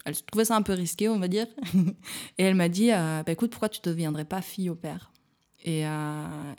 elle 0.05 0.21
trouvait 0.21 0.47
ça 0.47 0.57
un 0.57 0.63
peu 0.63 0.73
risqué, 0.73 1.09
on 1.09 1.21
va 1.21 1.29
dire. 1.29 1.47
et 2.39 2.43
elle 2.43 2.57
m'a 2.57 2.69
dit 2.69 2.89
bah, 2.91 3.23
écoute, 3.29 3.51
pourquoi 3.51 3.69
tu 3.69 3.81
ne 3.85 3.93
deviendrais 3.93 4.25
pas 4.25 4.43
fille 4.43 4.69
au 4.69 4.75
père? 4.75 5.12
Et, 5.65 5.85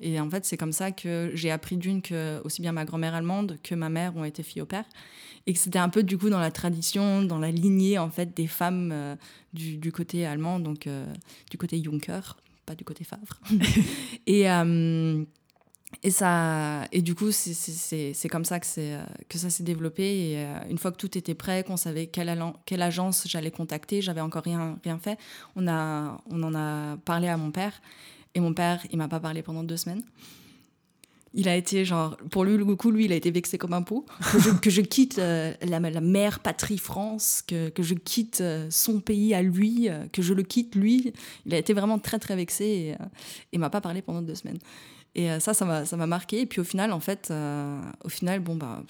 et 0.01 0.19
en 0.19 0.29
fait, 0.29 0.45
c'est 0.45 0.57
comme 0.57 0.71
ça 0.71 0.91
que 0.91 1.31
j'ai 1.33 1.51
appris 1.51 1.77
d'une 1.77 2.01
que 2.01 2.41
aussi 2.43 2.61
bien 2.61 2.71
ma 2.71 2.85
grand-mère 2.85 3.13
allemande 3.13 3.57
que 3.63 3.75
ma 3.75 3.89
mère 3.89 4.15
ont 4.15 4.23
été 4.23 4.43
filles 4.43 4.61
au 4.61 4.65
père. 4.65 4.85
Et 5.45 5.53
que 5.53 5.59
c'était 5.59 5.79
un 5.79 5.89
peu 5.89 6.03
du 6.03 6.17
coup 6.17 6.29
dans 6.29 6.39
la 6.39 6.51
tradition, 6.51 7.21
dans 7.21 7.39
la 7.39 7.51
lignée 7.51 7.97
en 7.97 8.09
fait 8.09 8.33
des 8.33 8.47
femmes 8.47 9.17
du, 9.51 9.77
du, 9.77 9.91
côté 9.91 10.25
allemand, 10.25 10.59
donc 10.59 10.87
du 11.51 11.57
côté 11.57 11.83
Juncker, 11.83 12.21
pas 12.65 12.75
du 12.75 12.83
côté 12.83 13.03
Favre. 13.03 13.39
et, 14.27 14.45
et, 16.01 16.11
ça, 16.11 16.87
et 16.91 17.01
du 17.01 17.13
coup, 17.13 17.31
c'est 17.31 18.29
comme 18.29 18.45
ça 18.45 18.59
que, 18.59 18.99
que 19.27 19.37
ça 19.37 19.49
s'est 19.49 19.63
développé. 19.63 20.03
Et 20.03 20.45
une 20.69 20.77
fois 20.77 20.91
que 20.91 20.97
tout 20.97 21.17
était 21.17 21.35
prêt, 21.35 21.63
qu'on 21.63 21.77
savait 21.77 22.07
quelle, 22.07 22.33
quelle 22.65 22.81
agence 22.81 23.27
j'allais 23.27 23.51
contacter, 23.51 24.01
j'avais 24.01 24.21
encore 24.21 24.43
rien, 24.43 24.79
rien 24.83 24.97
fait, 24.97 25.17
on, 25.55 25.67
a, 25.67 26.21
on 26.29 26.41
en 26.43 26.55
a 26.55 26.97
parlé 26.97 27.27
à 27.27 27.37
mon 27.37 27.51
père. 27.51 27.81
Et 28.35 28.39
mon 28.39 28.53
père, 28.53 28.81
il 28.91 28.97
m'a 28.97 29.07
pas 29.07 29.19
parlé 29.19 29.41
pendant 29.41 29.63
deux 29.63 29.77
semaines. 29.77 30.03
Il 31.35 31.49
a 31.49 31.55
été 31.55 31.83
genre, 31.83 32.15
pour 32.29 32.43
lui, 32.43 32.57
le 32.57 32.75
coup, 32.75 32.91
lui, 32.91 33.05
il 33.05 33.11
a 33.11 33.15
été 33.15 33.31
vexé 33.31 33.57
comme 33.57 33.73
un 33.73 33.81
pot. 33.81 34.05
Que 34.61 34.69
je, 34.69 34.81
quitte 34.81 35.17
la, 35.17 35.79
la, 35.79 36.01
mère 36.01 36.39
patrie 36.39 36.77
France, 36.77 37.43
que, 37.47 37.69
que 37.69 37.81
je 37.81 37.95
quitte 37.95 38.43
son 38.69 38.99
pays 38.99 39.33
à 39.33 39.41
lui, 39.41 39.89
que 40.11 40.21
je 40.21 40.35
le 40.35 40.43
quitte 40.43 40.75
lui. 40.75 41.11
Il 41.47 41.55
a 41.55 41.57
été 41.57 41.73
vraiment 41.73 41.97
très, 41.97 42.19
très 42.19 42.35
vexé 42.35 42.65
et 42.65 42.95
il 43.51 43.59
m'a 43.59 43.71
pas 43.71 43.81
parlé 43.81 44.03
pendant 44.03 44.21
deux 44.21 44.35
semaines. 44.35 44.59
Et 45.15 45.39
ça, 45.39 45.55
ça 45.55 45.65
m'a, 45.65 45.85
ça 45.85 45.97
m'a 45.97 46.05
marqué. 46.05 46.41
Et 46.41 46.45
puis 46.45 46.61
au 46.61 46.63
final, 46.63 46.91
en 46.91 46.99
fait, 46.99 47.33
au 48.03 48.09
final, 48.09 48.39
bon, 48.39 48.55
bah, 48.55 48.83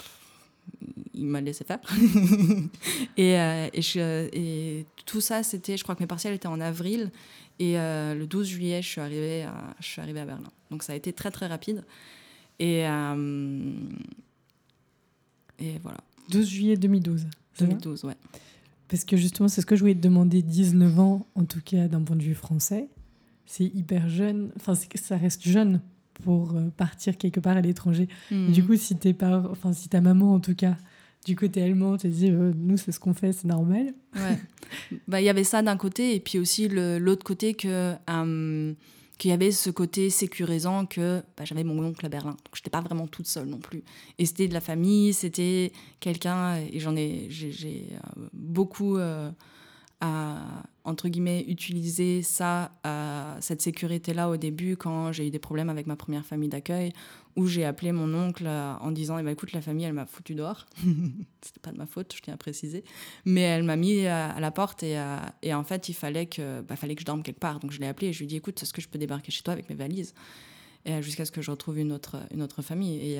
il 1.14 1.26
m'a 1.26 1.42
laissé 1.42 1.64
faire. 1.64 1.80
et, 3.18 3.36
et, 3.74 4.86
tout 5.06 5.22
ça, 5.22 5.44
c'était, 5.44 5.78
je 5.78 5.84
crois 5.84 5.96
que 5.96 6.04
mes 6.04 6.08
partiels 6.08 6.34
étaient 6.34 6.48
en 6.48 6.60
avril. 6.60 7.12
Et 7.60 7.76
le 7.76 8.26
12 8.26 8.48
juillet, 8.48 8.82
je 8.82 8.88
suis 8.88 9.02
arrivée 9.02 9.44
à, 9.44 9.76
je 9.80 9.86
suis 9.86 10.02
arrivée 10.02 10.20
à 10.20 10.26
Berlin. 10.26 10.52
Donc 10.72 10.84
ça 10.84 10.94
a 10.94 10.96
été 10.96 11.14
très, 11.14 11.32
très 11.32 11.48
rapide. 11.48 11.84
Et, 12.60 12.88
euh, 12.88 13.74
et 15.60 15.78
voilà. 15.82 16.00
12 16.30 16.48
juillet 16.48 16.78
2012. 16.78 17.28
2012, 17.60 18.06
ouais. 18.06 18.16
Parce 18.88 19.06
que 19.06 19.18
justement, 19.18 19.48
c'est 19.48 19.62
ce 19.62 19.66
que 19.66 19.76
je 19.76 19.82
voulais 19.82 19.96
te 19.96 20.02
demander, 20.02 20.42
19 20.42 21.00
ans, 21.00 21.26
en 21.36 21.46
tout 21.46 21.62
cas 21.64 21.88
d'un 21.88 22.02
point 22.02 22.16
de 22.16 22.24
vue 22.24 22.36
français. 22.36 22.88
C'est 23.46 23.66
hyper 23.66 24.08
jeune, 24.10 24.52
enfin, 24.56 24.74
ça 24.76 25.18
reste 25.18 25.48
jeune 25.48 25.82
pour 26.14 26.56
euh, 26.56 26.70
partir 26.76 27.18
quelque 27.18 27.40
part 27.40 27.58
à 27.58 27.62
l'étranger. 27.62 28.08
Du 28.30 28.62
mhm. 28.62 28.66
coup, 28.66 28.76
si, 28.76 28.96
tes 28.96 29.16
enfin, 29.24 29.74
si 29.74 29.90
ta 29.90 30.02
maman, 30.02 30.34
en 30.34 30.40
tout 30.40 30.56
cas, 30.56 30.78
du 31.26 31.36
côté 31.36 31.64
allemand, 31.64 31.98
te 31.98 32.08
dit 32.08 32.30
euh, 32.30 32.52
nous, 32.56 32.78
c'est 32.78 32.92
ce 32.92 33.00
qu'on 33.00 33.14
fait, 33.14 33.34
c'est 33.34 33.48
normal. 33.48 33.94
Ouais. 34.16 34.40
Bah, 35.08 35.22
il 35.22 35.26
y 35.26 35.30
avait 35.30 35.44
ça 35.44 35.62
d'un 35.62 35.78
côté, 35.78 36.16
et 36.16 36.20
puis 36.20 36.40
aussi 36.40 36.68
l'autre 36.68 37.24
côté 37.24 37.54
que 37.54 37.94
qu'il 39.18 39.30
y 39.30 39.34
avait 39.34 39.52
ce 39.52 39.70
côté 39.70 40.10
sécurisant 40.10 40.86
que 40.86 41.22
bah, 41.38 41.46
j'avais 41.46 41.64
mon 41.64 41.84
oncle 41.84 42.06
à 42.06 42.10
Berlin. 42.10 42.32
Donc, 42.32 42.56
je 42.56 42.60
n'étais 42.60 42.70
pas 42.70 42.82
vraiment 42.82 43.08
toute 43.08 43.28
seule 43.28 43.46
non 43.46 43.60
plus. 43.60 43.84
Et 44.18 44.26
c'était 44.26 44.48
de 44.48 44.54
la 44.54 44.62
famille, 44.62 45.14
c'était 45.14 45.72
quelqu'un, 46.00 46.58
et 46.58 46.80
j'en 46.80 46.96
ai, 46.96 47.28
j'ai 47.30 47.88
euh, 47.94 48.28
beaucoup 48.34 48.98
euh, 48.98 49.30
à, 50.02 50.63
entre 50.86 51.08
guillemets, 51.08 51.46
utiliser 51.48 52.22
ça, 52.22 52.72
euh, 52.86 53.36
cette 53.40 53.62
sécurité-là 53.62 54.30
au 54.30 54.38
début 54.38 54.76
quand 54.76 55.12
j'ai 55.12 55.28
eu 55.28 55.30
des 55.30 55.40
problèmes 55.40 55.70
avec 55.70 55.88
ma 55.88 55.96
première 55.96 56.26
famille 56.26 56.50
d'accueil, 56.50 56.92
où 57.36 57.48
j'ai 57.48 57.64
appelé 57.64 57.92
mon 57.92 58.14
oncle 58.14 58.46
euh, 58.46 58.74
en 58.76 58.92
disant 58.92 59.18
eh 59.18 59.24
ben, 59.24 59.32
écoute, 59.32 59.54
la 59.54 59.62
famille, 59.62 59.86
elle 59.86 59.94
m'a 59.94 60.06
foutu 60.06 60.36
dehors. 60.36 60.66
C'était 61.42 61.62
pas 61.62 61.72
de 61.72 61.78
ma 61.78 61.86
faute, 61.86 62.14
je 62.16 62.22
tiens 62.22 62.34
à 62.34 62.38
préciser. 62.38 62.84
Mais 63.26 63.42
elle 63.42 63.64
m'a 63.64 63.76
mis 63.76 64.06
à, 64.06 64.40
la 64.40 64.52
porte 64.52 64.84
et, 64.84 64.98
euh, 64.98 65.18
et, 65.42 65.54
en 65.54 65.64
fait, 65.64 65.88
il 65.88 65.94
fallait 65.94 66.26
que, 66.26 66.62
bah, 66.62 66.76
fallait 66.76 66.96
que 66.96 67.02
je 67.02 67.06
dorme 67.06 67.24
quelque 67.24 67.40
part. 67.40 67.60
Donc 67.60 67.72
je 67.72 67.80
l'ai 67.80 67.88
appelé 67.88 68.08
et 68.08 68.14
je 68.14 68.20
lui 68.20 68.26
ai 68.26 68.28
dit 68.28 68.36
écoute, 68.36 68.62
est-ce 68.62 68.74
que 68.74 68.82
je 68.82 68.90
peux 68.90 69.00
débarquer 69.00 69.32
chez 69.32 69.42
toi 69.42 69.54
avec 69.54 69.70
mes 69.70 69.76
valises? 69.76 70.14
Jusqu'à 71.02 71.26
ce 71.26 71.32
que 71.32 71.42
je 71.42 71.52
retrouve 71.52 71.80
une 71.80 71.92
autre, 71.92 72.18
une 72.34 72.42
autre 72.42 72.62
famille. 72.62 72.98
Et, 72.98 73.20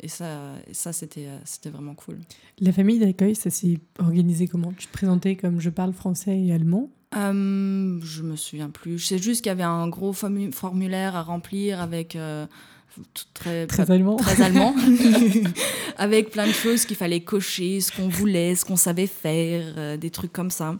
et 0.00 0.08
ça, 0.08 0.54
ça 0.72 0.92
c'était, 0.92 1.28
c'était 1.44 1.70
vraiment 1.70 1.94
cool. 1.94 2.18
La 2.60 2.72
famille 2.72 2.98
d'accueil, 2.98 3.34
ça 3.34 3.50
s'est 3.50 3.78
organisé 3.98 4.48
comment? 4.48 4.72
Tu 4.76 4.86
te 4.86 4.92
présentais 4.92 5.36
comme 5.36 5.60
je 5.60 5.70
parle 5.70 5.92
français 5.92 6.40
et 6.40 6.52
allemand? 6.52 6.90
Euh, 7.16 8.00
Je 8.02 8.22
me 8.22 8.36
souviens 8.36 8.70
plus. 8.70 8.98
Je 8.98 9.06
sais 9.06 9.18
juste 9.18 9.42
qu'il 9.42 9.50
y 9.50 9.52
avait 9.52 9.62
un 9.62 9.88
gros 9.88 10.12
formulaire 10.12 11.14
à 11.16 11.22
remplir 11.22 11.80
avec 11.80 12.16
très, 13.34 13.66
très 13.66 13.90
allemand, 13.90 14.16
très 14.16 14.42
allemand 14.42 14.74
avec 15.96 16.30
plein 16.30 16.46
de 16.46 16.52
choses 16.52 16.84
qu'il 16.84 16.96
fallait 16.96 17.20
cocher, 17.20 17.80
ce 17.80 17.92
qu'on 17.92 18.08
voulait, 18.08 18.54
ce 18.54 18.64
qu'on 18.64 18.76
savait 18.76 19.06
faire, 19.06 19.74
euh, 19.76 19.96
des 19.96 20.10
trucs 20.10 20.32
comme 20.32 20.50
ça. 20.50 20.76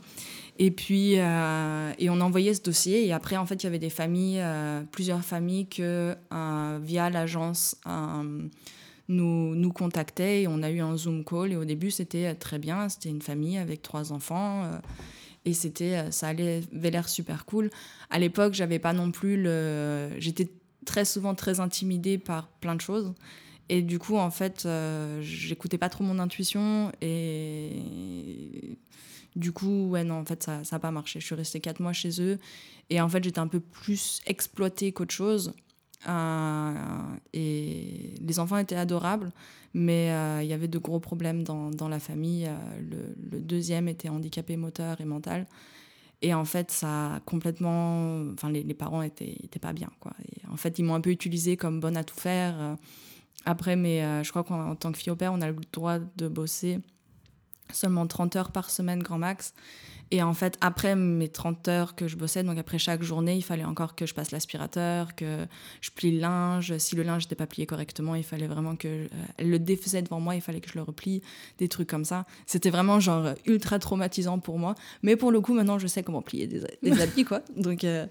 Et 0.59 0.71
puis, 0.71 1.19
euh, 1.19 1.93
et 1.99 2.11
on 2.11 2.21
envoyait 2.21 2.55
ce 2.55 2.62
dossier. 2.62 3.07
Et 3.07 3.12
après, 3.12 3.37
en 3.37 3.47
fait, 3.47 3.62
il 3.62 3.64
y 3.64 3.67
avait 3.67 3.79
des 3.79 3.90
familles, 3.90 4.40
euh, 4.40 4.83
plusieurs 4.90 5.25
familles 5.25 5.67
que, 5.67 6.17
via 6.83 7.11
l'agence, 7.11 7.77
nous, 9.09 9.55
nous 9.55 9.73
contactaient. 9.73 10.43
Et 10.43 10.49
on 10.49 10.62
a 10.62 10.71
eu 10.71 10.81
un 10.81 10.97
Zoom 10.97 11.25
call. 11.25 11.53
Et 11.53 11.57
au 11.57 11.64
début, 11.64 11.90
c'était 11.90 12.35
très 12.35 12.59
bien. 12.59 12.88
C'était 12.88 13.11
une 13.11 13.23
famille 13.23 13.59
avec 13.59 13.83
trois 13.83 14.12
enfants. 14.12 14.62
et 15.45 15.55
c'était, 15.55 16.11
ça 16.12 16.29
allait, 16.29 16.62
avait 16.75 16.90
l'air 16.90 17.09
super 17.09 17.47
cool. 17.47 17.71
À 18.11 18.19
l'époque, 18.19 18.55
j'avais 18.55 18.79
pas 18.79 18.93
non 18.93 19.11
plus 19.11 19.43
le. 19.43 20.11
J'étais 20.19 20.49
très 20.85 21.05
souvent 21.05 21.35
très 21.35 21.61
intimidée 21.61 22.19
par 22.19 22.47
plein 22.47 22.75
de 22.75 22.81
choses. 22.81 23.12
Et 23.69 23.83
du 23.83 23.99
coup, 23.99 24.17
en 24.17 24.31
fait, 24.31 24.64
euh, 24.67 25.21
j'écoutais 25.23 25.79
pas 25.79 25.88
trop 25.88 26.05
mon 26.05 26.19
intuition. 26.19 26.93
Et 27.01 28.79
du 29.37 29.53
coup, 29.53 29.88
ouais, 29.88 30.05
non, 30.05 30.16
en 30.16 30.25
fait, 30.25 30.44
ça 30.44 30.62
n'a 30.70 30.79
pas 30.79 30.90
marché. 30.90 31.20
Je 31.20 31.27
suis 31.27 31.35
restée 31.35 31.61
quatre 31.61 31.81
mois 31.81 31.92
chez 31.92 32.20
eux. 32.20 32.38
Et 32.90 33.01
en 33.01 33.09
fait, 33.09 33.25
j'étais 33.25 33.38
un 33.38 33.49
peu 33.49 33.61
plus 33.61 34.20
exploitée 34.27 34.92
qu'autre 34.92 35.14
chose. 35.14 35.53
Euh, 36.07 36.73
et 37.33 38.14
les 38.20 38.38
enfants 38.38 38.59
étaient 38.59 38.77
adorables, 38.77 39.33
mais 39.73 40.12
euh, 40.12 40.42
il 40.42 40.49
y 40.49 40.53
avait 40.53 40.68
de 40.68 40.79
gros 40.79 41.01
problèmes 41.01 41.42
dans, 41.42 41.70
dans 41.70 41.88
la 41.88 41.99
famille. 41.99 42.51
Le, 42.79 43.14
le, 43.31 43.40
deuxième 43.40 43.88
était 43.88 44.11
handicapé 44.11 44.57
moteur 44.57 45.01
et 45.01 45.07
mental. 45.07 45.47
Et 46.25 46.33
en 46.33 46.47
fait, 46.47 46.70
ça 46.70 47.16
a 47.16 47.20
complètement. 47.20 48.23
Enfin, 48.33 48.51
les, 48.51 48.64
parents 48.73 49.03
étaient, 49.03 49.37
étaient 49.42 49.59
pas 49.59 49.75
bien, 49.75 49.90
quoi. 50.01 50.12
En 50.51 50.57
fait, 50.57 50.79
ils 50.79 50.83
m'ont 50.83 50.94
un 50.94 51.03
peu 51.03 51.11
utilisé 51.11 51.59
comme 51.59 51.81
bonne 51.81 51.99
à 51.99 52.03
tout 52.03 52.18
faire. 52.18 52.55
Euh, 52.59 52.75
après, 53.44 53.77
mais 53.77 54.03
euh, 54.03 54.23
je 54.23 54.31
crois 54.31 54.42
qu'en 54.42 54.75
tant 54.75 54.90
que 54.90 54.97
fille 54.97 55.11
au 55.11 55.16
père, 55.16 55.35
on 55.35 55.42
a 55.42 55.49
le 55.49 55.57
droit 55.70 55.99
de 55.99 56.29
bosser 56.29 56.79
seulement 57.72 58.07
30 58.07 58.37
heures 58.37 58.53
par 58.53 58.70
semaine, 58.70 59.03
grand 59.03 59.18
max. 59.18 59.55
Et 60.11 60.22
en 60.22 60.35
fait, 60.35 60.57
après 60.61 60.94
mes 60.96 61.29
30 61.29 61.66
heures 61.68 61.94
que 61.94 62.07
je 62.09 62.16
bossais, 62.16 62.42
donc 62.42 62.59
après 62.59 62.79
chaque 62.79 63.03
journée, 63.03 63.37
il 63.37 63.42
fallait 63.42 63.64
encore 63.64 63.94
que 63.94 64.07
je 64.07 64.14
passe 64.14 64.31
l'aspirateur, 64.31 65.14
que 65.16 65.46
je 65.81 65.90
plie 65.90 66.12
le 66.12 66.20
linge. 66.20 66.77
Si 66.79 66.94
le 66.94 67.03
linge 67.03 67.24
n'était 67.24 67.35
pas 67.35 67.46
plié 67.46 67.66
correctement, 67.66 68.14
il 68.14 68.22
fallait 68.22 68.46
vraiment 68.46 68.77
que. 68.77 68.87
Euh, 68.87 69.09
elle 69.38 69.50
le 69.50 69.59
défaisait 69.59 70.03
devant 70.03 70.20
moi, 70.20 70.35
il 70.35 70.40
fallait 70.40 70.61
que 70.61 70.68
je 70.68 70.74
le 70.74 70.83
replie, 70.83 71.22
des 71.59 71.68
trucs 71.68 71.88
comme 71.88 72.05
ça. 72.05 72.27
C'était 72.46 72.70
vraiment 72.70 73.00
genre 73.00 73.35
ultra 73.46 73.79
traumatisant 73.79 74.38
pour 74.38 74.59
moi. 74.59 74.74
Mais 75.03 75.16
pour 75.16 75.33
le 75.33 75.40
coup, 75.40 75.55
maintenant, 75.55 75.79
je 75.79 75.87
sais 75.87 76.03
comment 76.03 76.22
plier 76.22 76.46
des, 76.46 76.62
des 76.83 77.00
habits, 77.00 77.24
quoi. 77.24 77.40
Donc, 77.57 77.83
euh, 77.85 78.07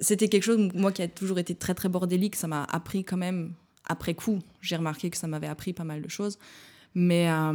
c'était 0.00 0.28
quelque 0.28 0.44
chose, 0.44 0.70
moi 0.74 0.92
qui 0.92 1.02
a 1.02 1.08
toujours 1.08 1.38
été 1.38 1.54
très, 1.54 1.74
très 1.74 1.88
bordélique, 1.88 2.36
ça 2.36 2.46
m'a 2.46 2.64
appris 2.64 3.04
quand 3.04 3.16
même, 3.16 3.52
après 3.88 4.14
coup, 4.14 4.38
j'ai 4.60 4.76
remarqué 4.76 5.10
que 5.10 5.16
ça 5.16 5.26
m'avait 5.26 5.48
appris 5.48 5.72
pas 5.72 5.84
mal 5.84 6.02
de 6.02 6.08
choses. 6.08 6.38
Mais, 6.94 7.30
euh, 7.30 7.52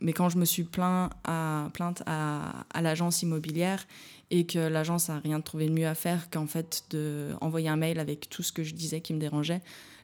mais 0.00 0.12
quand 0.12 0.30
je 0.30 0.38
me 0.38 0.44
suis 0.44 0.64
plaint 0.64 1.10
à, 1.24 1.68
plainte 1.74 2.02
à, 2.06 2.64
à 2.72 2.82
l'agence 2.82 3.22
immobilière 3.22 3.86
et 4.30 4.46
que 4.46 4.58
l'agence 4.58 5.08
n'a 5.08 5.18
rien 5.18 5.40
trouvé 5.40 5.68
de 5.68 5.72
mieux 5.72 5.86
à 5.86 5.94
faire 5.94 6.30
qu'en 6.30 6.46
fait 6.46 6.84
d'envoyer 6.90 7.68
un 7.68 7.76
mail 7.76 7.98
avec 7.98 8.30
tout 8.30 8.42
ce 8.42 8.52
que 8.52 8.62
je 8.62 8.74
disais 8.74 9.00
qui 9.00 9.12
me 9.12 9.20
dérangeait, 9.20 9.60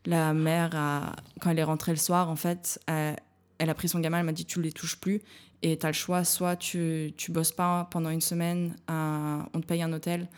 la 0.06 0.34
mère, 0.34 0.70
a, 0.74 1.16
quand 1.40 1.50
elle 1.50 1.58
est 1.58 1.64
rentrée 1.64 1.92
le 1.92 1.98
soir, 1.98 2.28
en 2.28 2.36
fait, 2.36 2.80
elle, 2.86 3.70
a 3.70 3.74
pris 3.74 3.88
son 3.88 4.00
gamin, 4.00 4.20
elle 4.20 4.26
m'a 4.26 4.32
dit 4.32 4.44
tu 4.44 4.58
ne 4.58 4.64
les 4.64 4.72
touches 4.72 4.96
plus 4.96 5.22
et 5.62 5.78
tu 5.78 5.86
as 5.86 5.90
le 5.90 5.94
choix, 5.94 6.24
soit 6.24 6.56
tu 6.56 6.78
ne 7.28 7.34
bosses 7.34 7.52
pas 7.52 7.88
pendant 7.90 8.10
une 8.10 8.20
semaine, 8.20 8.76
euh, 8.90 9.38
on 9.52 9.60
te 9.60 9.66
paye 9.66 9.82
un 9.82 9.92
hôtel, 9.92 10.28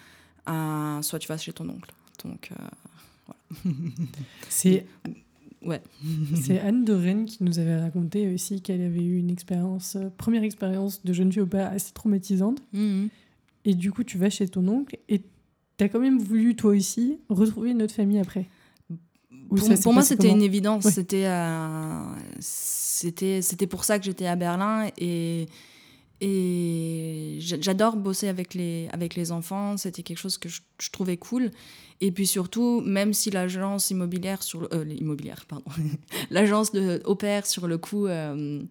euh, 0.48 1.02
soit 1.02 1.18
tu 1.18 1.28
vas 1.28 1.38
chez 1.38 1.52
ton 1.52 1.68
oncle. 1.68 1.92
Donc, 2.24 2.50
voilà. 3.26 3.74
C'est 4.48 4.86
C'est 6.34 6.60
Anne 6.60 6.84
de 6.84 6.92
Rennes 6.92 7.24
qui 7.24 7.42
nous 7.44 7.58
avait 7.58 7.76
raconté 7.76 8.32
aussi 8.32 8.60
qu'elle 8.60 8.82
avait 8.82 9.02
eu 9.02 9.18
une 9.18 9.30
expérience, 9.30 9.96
euh, 9.96 10.08
première 10.16 10.42
expérience 10.42 11.04
de 11.04 11.12
jeune 11.12 11.32
fille 11.32 11.42
au 11.42 11.46
père 11.46 11.70
assez 11.72 11.92
traumatisante. 11.92 12.62
Mhm. 12.72 13.08
Et 13.64 13.74
du 13.74 13.92
coup, 13.92 14.04
tu 14.04 14.18
vas 14.18 14.30
chez 14.30 14.48
ton 14.48 14.66
oncle 14.68 14.98
et 15.08 15.22
tu 15.78 15.84
as 15.84 15.88
quand 15.88 16.00
même 16.00 16.18
voulu, 16.18 16.56
toi 16.56 16.72
aussi, 16.72 17.18
retrouver 17.28 17.70
une 17.70 17.82
autre 17.82 17.94
famille 17.94 18.18
après. 18.18 18.48
pour, 19.48 19.92
moi, 19.92 20.02
c'était 20.02 20.30
une 20.30 20.42
évidence. 20.42 20.88
C'était, 20.88 21.26
euh, 21.26 22.02
c'était, 22.40 23.42
c'était 23.42 23.66
pour 23.66 23.84
ça 23.84 23.98
que 23.98 24.04
j'étais 24.04 24.26
à 24.26 24.36
Berlin 24.36 24.88
et, 24.98 25.46
et 26.24 27.38
j'adore 27.40 27.96
bosser 27.96 28.28
avec 28.28 28.54
les, 28.54 28.88
avec 28.92 29.16
les 29.16 29.32
enfants. 29.32 29.76
C'était 29.76 30.04
quelque 30.04 30.18
chose 30.18 30.38
que 30.38 30.48
je, 30.48 30.60
trouvais 30.92 31.16
cool. 31.16 31.50
Et 32.00 32.12
puis 32.12 32.28
surtout, 32.28 32.80
même 32.80 33.12
si 33.12 33.32
l'agence 33.32 33.90
immobilière 33.90 34.40
sur 34.44 34.68
euh, 34.72 34.84
pardon, 35.48 35.64
l'agence 36.30 36.70
de 36.70 37.02
opère 37.06 37.44
sur 37.44 37.66
le 37.66 37.76
coup 37.76 38.06
euh, 38.06 38.62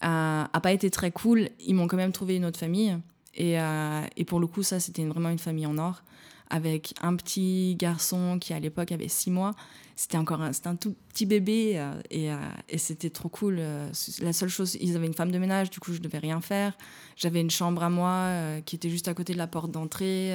a, 0.00 0.60
pas 0.62 0.72
été 0.72 0.88
très 0.90 1.10
cool, 1.10 1.50
ils 1.66 1.74
m'ont 1.74 1.86
quand 1.86 1.98
même 1.98 2.12
trouvé 2.12 2.36
une 2.36 2.46
autre 2.46 2.58
famille. 2.58 2.96
Et, 3.34 3.60
euh, 3.60 4.00
et 4.16 4.24
pour 4.24 4.40
le 4.40 4.46
coup, 4.46 4.62
ça, 4.62 4.80
c'était 4.80 5.04
vraiment 5.04 5.28
une 5.28 5.38
famille 5.38 5.66
en 5.66 5.76
or, 5.76 6.02
avec 6.50 6.94
un 7.00 7.16
petit 7.16 7.76
garçon 7.76 8.38
qui, 8.40 8.52
à 8.52 8.60
l'époque, 8.60 8.92
avait 8.92 9.08
six 9.08 9.30
mois. 9.30 9.54
C'était 9.96 10.16
encore 10.16 10.40
un, 10.40 10.50
un 10.64 10.76
tout 10.76 10.94
petit 11.08 11.26
bébé 11.26 11.82
et, 12.10 12.30
et 12.70 12.78
c'était 12.78 13.10
trop 13.10 13.28
cool. 13.28 13.60
la 14.22 14.32
seule 14.32 14.48
chose, 14.48 14.78
ils 14.80 14.96
avaient 14.96 15.06
une 15.06 15.14
femme 15.14 15.30
de 15.30 15.38
ménage, 15.38 15.68
du 15.68 15.78
coup, 15.78 15.92
je 15.92 16.00
devais 16.00 16.18
rien 16.18 16.40
faire. 16.40 16.72
J'avais 17.16 17.42
une 17.42 17.50
chambre 17.50 17.82
à 17.82 17.90
moi 17.90 18.30
qui 18.64 18.76
était 18.76 18.88
juste 18.88 19.08
à 19.08 19.14
côté 19.14 19.34
de 19.34 19.38
la 19.38 19.46
porte 19.46 19.70
d'entrée. 19.70 20.34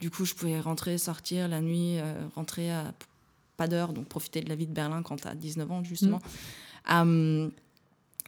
du 0.00 0.10
coup, 0.10 0.26
je 0.26 0.34
pouvais 0.34 0.60
rentrer, 0.60 0.98
sortir 0.98 1.48
la 1.48 1.62
nuit, 1.62 1.96
rentrer 2.34 2.70
à 2.70 2.92
pas 3.56 3.68
d'heure, 3.68 3.92
donc 3.92 4.06
profiter 4.06 4.40
de 4.40 4.48
la 4.48 4.54
vie 4.54 4.66
de 4.66 4.72
Berlin 4.72 5.02
quand 5.02 5.16
tu 5.16 5.28
as 5.28 5.34
19 5.34 5.70
ans, 5.70 5.82
justement. 5.82 6.20
Mm. 6.88 7.48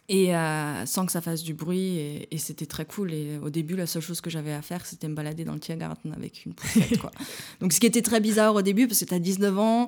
Et 0.09 0.35
euh, 0.35 0.85
sans 0.85 1.05
que 1.05 1.11
ça 1.11 1.21
fasse 1.21 1.43
du 1.43 1.53
bruit, 1.53 1.97
et, 2.29 2.37
c'était 2.37 2.65
très 2.65 2.85
cool. 2.85 3.13
Et 3.13 3.37
au 3.37 3.49
début, 3.49 3.75
la 3.75 3.87
seule 3.87 4.01
chose 4.01 4.19
que 4.19 4.29
j'avais 4.29 4.51
à 4.51 4.61
faire, 4.61 4.85
c'était 4.85 5.07
me 5.07 5.15
balader 5.15 5.45
dans 5.45 5.53
le 5.53 5.59
Tiergarten 5.59 6.11
avec 6.13 6.45
une 6.45 6.53
poussette. 6.53 6.97
quoi. 6.99 7.11
Donc, 7.61 7.71
ce 7.71 7.79
qui 7.79 7.87
était 7.87 8.01
très 8.01 8.19
bizarre 8.19 8.53
au 8.53 8.61
début, 8.61 8.87
parce 8.87 8.99
que 8.99 9.05
tu 9.05 9.13
as 9.13 9.19
19 9.19 9.57
ans, 9.57 9.87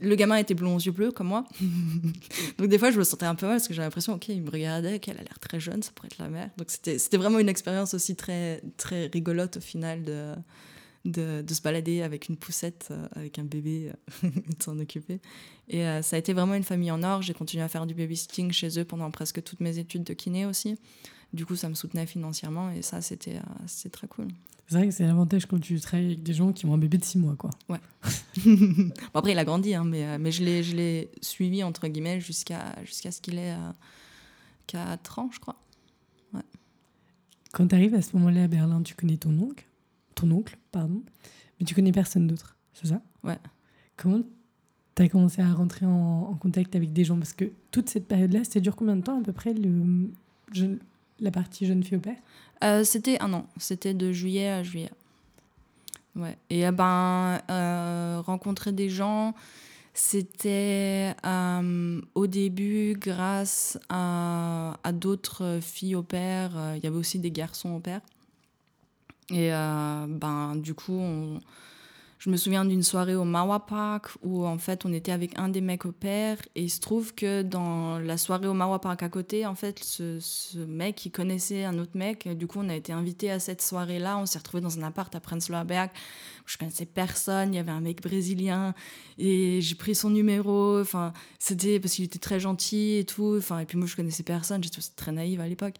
le 0.00 0.14
gamin 0.14 0.36
était 0.36 0.54
blond 0.54 0.76
aux 0.76 0.80
yeux 0.80 0.92
bleus, 0.92 1.10
comme 1.10 1.26
moi. 1.26 1.44
Donc, 2.58 2.68
des 2.68 2.78
fois, 2.78 2.92
je 2.92 2.98
me 2.98 3.04
sentais 3.04 3.26
un 3.26 3.34
peu 3.34 3.46
mal, 3.46 3.56
parce 3.56 3.66
que 3.66 3.74
j'avais 3.74 3.86
l'impression, 3.86 4.14
OK, 4.14 4.28
il 4.28 4.42
me 4.42 4.50
regardait, 4.50 5.00
qu'elle 5.00 5.18
a 5.18 5.22
l'air 5.22 5.40
très 5.40 5.58
jeune, 5.58 5.82
ça 5.82 5.90
pourrait 5.94 6.08
être 6.12 6.18
la 6.18 6.28
mère. 6.28 6.50
Donc, 6.56 6.68
c'était 6.70 7.16
vraiment 7.16 7.40
une 7.40 7.48
expérience 7.48 7.94
aussi 7.94 8.14
très, 8.14 8.62
très 8.76 9.06
rigolote 9.06 9.56
au 9.56 9.60
final 9.60 10.04
de 10.04 10.34
de, 11.04 11.44
se 11.48 11.62
balader 11.62 12.02
avec 12.02 12.28
une 12.28 12.36
poussette, 12.36 12.88
euh, 12.90 13.06
avec 13.12 13.38
un 13.38 13.44
bébé, 13.44 13.92
euh, 14.24 14.28
de 14.58 14.62
s'en 14.62 14.78
occuper. 14.78 15.20
Et 15.68 15.84
euh, 15.86 16.02
ça 16.02 16.16
a 16.16 16.18
été 16.18 16.32
vraiment 16.32 16.54
une 16.54 16.64
famille 16.64 16.90
en 16.90 17.02
or. 17.02 17.22
J'ai 17.22 17.34
continué 17.34 17.62
à 17.62 17.68
faire 17.68 17.86
du 17.86 17.94
babysitting 17.94 18.52
chez 18.52 18.78
eux 18.78 18.84
pendant 18.84 19.10
presque 19.10 19.42
toutes 19.42 19.60
mes 19.60 19.78
études 19.78 20.04
de 20.04 20.14
kiné 20.14 20.46
aussi. 20.46 20.78
Du 21.32 21.44
coup, 21.44 21.56
ça 21.56 21.68
me 21.68 21.74
soutenait 21.74 22.06
financièrement 22.06 22.70
et 22.70 22.82
ça, 22.82 23.02
c'était 23.02 23.40
très 23.92 24.06
cool. 24.08 24.28
C'est 24.66 24.76
vrai 24.76 24.88
que 24.88 24.94
c'est 24.94 25.06
l'avantage 25.06 25.46
quand 25.46 25.58
tu 25.60 25.80
travailles 25.80 26.06
avec 26.06 26.22
des 26.22 26.34
gens 26.34 26.52
qui 26.52 26.66
ont 26.66 26.74
un 26.74 26.78
bébé 26.78 26.98
de 26.98 27.04
6 27.04 27.18
mois, 27.18 27.36
quoi. 27.36 27.50
Ouais. 27.68 27.80
bon, 28.44 28.90
après, 29.14 29.32
il 29.32 29.38
a 29.38 29.44
grandi, 29.44 29.74
hein, 29.74 29.84
mais, 29.84 30.18
mais 30.18 30.30
je 30.30 30.42
l'ai 30.42 31.10
suivi, 31.22 31.62
entre 31.62 31.86
guillemets, 31.88 32.20
jusqu'à 32.20 32.76
jusqu'à 32.84 33.10
ce 33.10 33.20
qu'il 33.20 33.38
ait 33.38 33.54
4 34.66 35.18
ans, 35.18 35.30
je 35.32 35.38
crois. 35.38 35.56
Ouais. 36.34 36.42
Quand 37.52 37.66
tu 37.68 37.74
arrives 37.74 37.94
à 37.94 38.02
ce 38.02 38.16
moment-là 38.16 38.44
à 38.44 38.48
Berlin, 38.48 38.82
tu 38.82 38.94
connais 38.94 39.16
ton 39.16 39.38
oncle? 39.38 39.67
Ton 40.20 40.30
oncle, 40.30 40.58
pardon, 40.72 41.02
mais 41.58 41.66
tu 41.66 41.74
connais 41.74 41.92
personne 41.92 42.26
d'autre, 42.26 42.56
c'est 42.72 42.88
ça? 42.88 43.00
Ouais. 43.22 43.38
Comment 43.96 44.20
tu 44.94 45.02
as 45.02 45.08
commencé 45.08 45.42
à 45.42 45.52
rentrer 45.52 45.86
en, 45.86 46.34
contact 46.40 46.76
avec 46.76 46.92
des 46.92 47.04
gens? 47.04 47.16
Parce 47.18 47.32
que 47.32 47.46
toute 47.70 47.88
cette 47.88 48.06
période-là, 48.06 48.44
ça 48.44 48.60
dure 48.60 48.76
combien 48.76 48.96
de 48.96 49.02
temps 49.02 49.20
à 49.20 49.22
peu 49.22 49.32
près 49.32 49.54
le, 49.54 50.08
la 51.20 51.30
partie 51.30 51.66
jeune 51.66 51.82
fille 51.82 51.96
au 51.96 52.00
père? 52.00 52.16
Euh, 52.64 52.84
C'était 52.84 53.20
un 53.20 53.32
an, 53.32 53.46
c'était 53.56 53.94
de 53.94 54.12
juillet 54.12 54.48
à 54.48 54.62
juillet. 54.62 54.90
Ouais. 56.16 56.36
Et 56.50 56.66
euh, 56.66 56.72
ben, 56.72 57.40
euh, 57.50 58.20
rencontrer 58.24 58.72
des 58.72 58.90
gens, 58.90 59.34
c'était 59.94 61.14
au 62.14 62.26
début 62.26 62.96
grâce 62.98 63.78
à, 63.88 64.78
à 64.82 64.92
d'autres 64.92 65.58
filles 65.60 65.96
au 65.96 66.02
père. 66.02 66.52
Il 66.76 66.84
y 66.84 66.86
avait 66.86 66.96
aussi 66.96 67.18
des 67.18 67.30
garçons 67.32 67.70
au 67.70 67.80
père. 67.80 68.00
Et 69.30 69.52
euh, 69.52 70.06
ben, 70.08 70.56
du 70.56 70.74
coup, 70.74 71.02
je 72.18 72.30
me 72.30 72.36
souviens 72.36 72.64
d'une 72.64 72.82
soirée 72.82 73.14
au 73.14 73.24
Mawa 73.24 73.60
Park 73.60 74.08
où 74.22 74.44
en 74.44 74.58
fait 74.58 74.84
on 74.84 74.92
était 74.92 75.12
avec 75.12 75.38
un 75.38 75.48
des 75.48 75.60
mecs 75.60 75.84
au 75.84 75.92
père 75.92 76.38
et 76.56 76.62
il 76.62 76.70
se 76.70 76.80
trouve 76.80 77.14
que 77.14 77.42
dans 77.42 78.00
la 78.00 78.16
soirée 78.16 78.48
au 78.48 78.54
Mawa 78.54 78.80
Park 78.80 79.04
à 79.04 79.08
côté, 79.08 79.46
en 79.46 79.54
fait, 79.54 79.78
ce, 79.84 80.18
ce 80.18 80.58
mec 80.58 81.06
il 81.06 81.10
connaissait 81.10 81.64
un 81.64 81.78
autre 81.78 81.92
mec. 81.94 82.26
Du 82.36 82.48
coup, 82.48 82.58
on 82.60 82.68
a 82.70 82.74
été 82.74 82.92
invité 82.92 83.30
à 83.30 83.38
cette 83.38 83.62
soirée-là. 83.62 84.18
On 84.18 84.26
s'est 84.26 84.38
retrouvé 84.38 84.62
dans 84.62 84.78
un 84.78 84.82
appart 84.82 85.14
à 85.14 85.20
Prenzlauer 85.20 85.64
Berg 85.64 85.90
où 86.40 86.48
je 86.48 86.58
connaissais 86.58 86.86
personne. 86.86 87.54
Il 87.54 87.56
y 87.56 87.60
avait 87.60 87.70
un 87.70 87.80
mec 87.80 88.02
brésilien 88.02 88.74
et 89.18 89.60
j'ai 89.60 89.74
pris 89.76 89.94
son 89.94 90.10
numéro. 90.10 90.80
Enfin, 90.80 91.12
c'était 91.38 91.78
parce 91.78 91.94
qu'il 91.94 92.04
était 92.04 92.18
très 92.18 92.40
gentil 92.40 92.96
et 92.96 93.04
tout. 93.04 93.36
Enfin, 93.38 93.60
et 93.60 93.64
puis 93.64 93.78
moi 93.78 93.86
je 93.86 93.94
connaissais 93.94 94.24
personne. 94.24 94.64
J'étais 94.64 94.80
très 94.96 95.12
naïve 95.12 95.40
à 95.40 95.46
l'époque. 95.46 95.76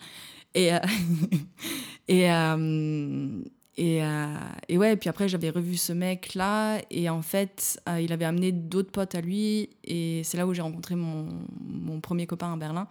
Et, 0.59 0.75
euh, 0.75 0.79
et, 2.09 2.33
euh, 2.33 3.43
et, 3.77 4.03
euh, 4.03 4.35
et, 4.69 4.77
ouais, 4.77 4.97
puis 4.97 5.09
après, 5.09 5.29
j'avais 5.29 5.51
revu 5.51 5.77
ce 5.77 5.93
mec-là, 5.93 6.81
et 6.91 7.09
en 7.09 7.23
fait, 7.23 7.81
il 8.01 8.13
avait 8.13 8.25
amené 8.25 8.51
d'autres 8.51 8.91
potes 8.91 9.15
à 9.15 9.21
lui, 9.21 9.71
et 9.85 10.23
c'est 10.25 10.37
là 10.37 10.49
où 10.49 10.53
j'ai 10.53 10.63
rencontré 10.63 10.97
mon, 10.97 11.29
mon, 11.61 12.01
premier 12.01 12.27
copain 12.27 12.53
à 12.53 12.57
Berlin. 12.57 12.89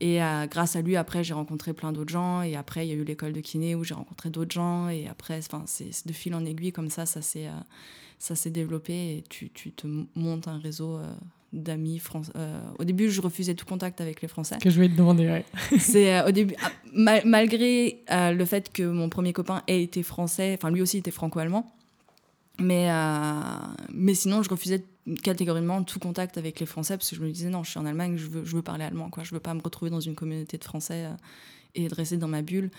Et 0.00 0.18
grâce 0.50 0.74
à 0.74 0.82
lui, 0.82 0.96
après, 0.96 1.22
j'ai 1.22 1.32
rencontré 1.32 1.72
plein 1.72 1.92
d'autres 1.92 2.12
gens, 2.12 2.42
et 2.42 2.56
après, 2.56 2.86
il 2.86 2.90
y 2.90 2.92
a 2.92 2.96
eu 2.96 3.04
l'école 3.04 3.32
de 3.32 3.40
kiné 3.40 3.76
où 3.76 3.84
j'ai 3.84 3.94
rencontré 3.94 4.30
d'autres 4.30 4.52
gens, 4.52 4.88
et 4.88 5.06
après, 5.06 5.40
c'est 5.66 6.06
de 6.06 6.12
fil 6.12 6.34
en 6.34 6.44
aiguille, 6.44 6.72
comme 6.72 6.90
ça, 6.90 7.06
ça 7.06 7.22
s'est 7.22 8.50
développé, 8.50 9.18
et 9.18 9.24
tu, 9.28 9.48
tu, 9.50 9.70
te 9.70 9.86
montes 10.16 10.48
un 10.48 10.58
réseau 10.58 10.98
d'amis 11.52 11.98
français. 11.98 12.32
Euh, 12.36 12.60
au 12.78 12.84
début, 12.84 13.10
je 13.10 13.20
refusais 13.20 13.54
tout 13.54 13.66
contact 13.66 14.00
avec 14.00 14.22
les 14.22 14.28
Français. 14.28 14.58
Que 14.60 14.70
je 14.70 14.80
vais 14.80 14.88
te 14.88 14.96
demander, 14.96 15.26
ouais. 15.26 15.44
C'est 15.78 16.14
euh, 16.14 16.28
au 16.28 16.30
début, 16.30 16.54
ah, 16.62 17.20
malgré 17.24 18.02
euh, 18.10 18.32
le 18.32 18.44
fait 18.44 18.72
que 18.72 18.82
mon 18.82 19.08
premier 19.08 19.32
copain 19.32 19.62
ait 19.66 19.82
été 19.82 20.02
français, 20.02 20.56
enfin 20.58 20.70
lui 20.70 20.82
aussi 20.82 20.98
était 20.98 21.10
franco-allemand, 21.10 21.72
mais 22.58 22.88
mais 23.92 24.14
sinon, 24.14 24.42
je 24.42 24.48
refusais 24.48 24.82
catégoriquement 25.22 25.82
tout 25.82 25.98
contact 25.98 26.38
avec 26.38 26.58
les 26.58 26.66
Français 26.66 26.96
parce 26.96 27.10
que 27.10 27.16
je 27.16 27.20
me 27.20 27.30
disais 27.30 27.48
non, 27.48 27.62
je 27.62 27.70
suis 27.70 27.78
en 27.78 27.86
Allemagne, 27.86 28.16
je 28.16 28.26
veux 28.26 28.44
je 28.44 28.56
veux 28.56 28.62
parler 28.62 28.84
allemand, 28.84 29.10
quoi. 29.10 29.24
Je 29.24 29.34
veux 29.34 29.40
pas 29.40 29.54
me 29.54 29.62
retrouver 29.62 29.90
dans 29.90 30.00
une 30.00 30.14
communauté 30.14 30.56
de 30.58 30.64
Français 30.64 31.06
et 31.76 31.88
de 31.88 31.94
rester 31.94 32.16
dans 32.16 32.28
ma 32.28 32.42
bulle. 32.42 32.70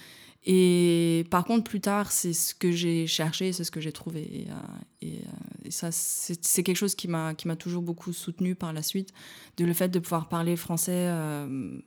Et 0.49 1.25
par 1.29 1.43
contre, 1.43 1.65
plus 1.65 1.81
tard, 1.81 2.09
c'est 2.09 2.31
ce 2.31 2.55
que 2.55 2.71
j'ai 2.71 3.05
cherché, 3.05 3.51
c'est 3.51 3.65
ce 3.65 3.71
que 3.71 3.81
j'ai 3.81 3.91
trouvé. 3.91 4.21
Et, 4.21 4.47
euh, 4.49 5.07
euh, 5.07 5.69
ça, 5.69 5.89
c'est 5.91 6.63
quelque 6.63 6.77
chose 6.77 6.95
qui 6.95 7.09
m'a 7.09 7.33
toujours 7.59 7.81
beaucoup 7.81 8.13
soutenu 8.13 8.55
par 8.55 8.71
la 8.71 8.81
suite, 8.81 9.11
de 9.57 9.65
le 9.65 9.73
fait 9.73 9.89
de 9.89 9.99
pouvoir 9.99 10.29
parler 10.29 10.55
français, 10.55 11.09
euh, 11.09 11.79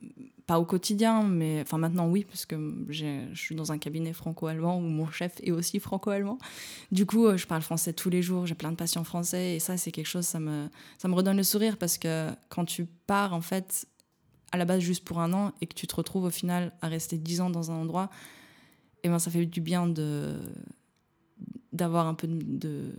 pas 0.45 0.59
au 0.59 0.65
quotidien, 0.65 1.23
mais 1.23 1.61
enfin 1.61 1.79
maintenant 1.79 2.07
oui, 2.07 2.23
parce 2.23 2.45
que 2.45 2.55
je 2.89 3.33
suis 3.33 3.55
dans 3.55 3.71
un 3.71 3.79
cabinet 3.79 4.13
franco-allemand 4.13 4.77
où 4.77 4.81
mon 4.81 5.09
chef 5.09 5.33
est 5.41 5.51
aussi 5.51 5.79
franco-allemand. 5.79 6.37
Du 6.91 7.07
coup, 7.07 7.35
je 7.35 7.47
parle 7.47 7.63
français 7.63 7.93
tous 7.93 8.11
les 8.11 8.21
jours, 8.21 8.45
j'ai 8.45 8.55
plein 8.55 8.71
de 8.71 8.75
patients 8.75 9.03
français, 9.03 9.55
et 9.55 9.59
ça, 9.59 9.75
c'est 9.77 9.91
quelque 9.91 10.05
chose, 10.05 10.25
ça 10.25 10.39
me, 10.39 10.67
ça 10.99 11.07
me 11.07 11.15
redonne 11.15 11.37
le 11.37 11.43
sourire, 11.43 11.77
parce 11.77 11.97
que 11.97 12.29
quand 12.49 12.65
tu 12.65 12.85
pars, 13.07 13.33
en 13.33 13.41
fait, 13.41 13.87
à 14.51 14.57
la 14.57 14.65
base 14.65 14.81
juste 14.81 15.03
pour 15.03 15.19
un 15.19 15.33
an, 15.33 15.53
et 15.61 15.67
que 15.67 15.73
tu 15.73 15.87
te 15.87 15.95
retrouves 15.95 16.25
au 16.25 16.29
final 16.29 16.73
à 16.81 16.87
rester 16.87 17.17
dix 17.17 17.41
ans 17.41 17.49
dans 17.49 17.71
un 17.71 17.75
endroit, 17.75 18.09
et 19.03 19.09
ben 19.09 19.19
ça 19.19 19.31
fait 19.31 19.45
du 19.45 19.61
bien 19.61 19.87
de 19.87 20.37
d'avoir 21.73 22.05
un 22.07 22.13
peu 22.13 22.27
de, 22.27 22.91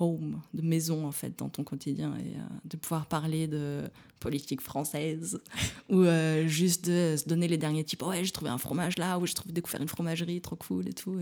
home, 0.00 0.40
de 0.54 0.62
maison 0.62 1.06
en 1.06 1.12
fait 1.12 1.38
dans 1.38 1.48
ton 1.48 1.64
quotidien 1.64 2.14
et 2.16 2.36
euh, 2.36 2.42
de 2.64 2.76
pouvoir 2.76 3.06
parler 3.06 3.46
de 3.46 3.82
politique 4.20 4.60
française 4.60 5.40
ou 5.90 6.00
euh, 6.00 6.46
juste 6.46 6.86
de 6.86 7.16
se 7.16 7.28
donner 7.28 7.48
les 7.48 7.58
derniers 7.58 7.84
types. 7.84 8.02
Ouais, 8.02 8.24
j'ai 8.24 8.30
trouvé 8.30 8.50
un 8.50 8.58
fromage 8.58 8.98
là 8.98 9.18
ou 9.18 9.26
j'ai 9.26 9.34
trouvé 9.34 9.52
découvert 9.52 9.80
une 9.80 9.88
fromagerie 9.88 10.40
trop 10.40 10.56
cool 10.56 10.88
et 10.88 10.92
tout. 10.92 11.18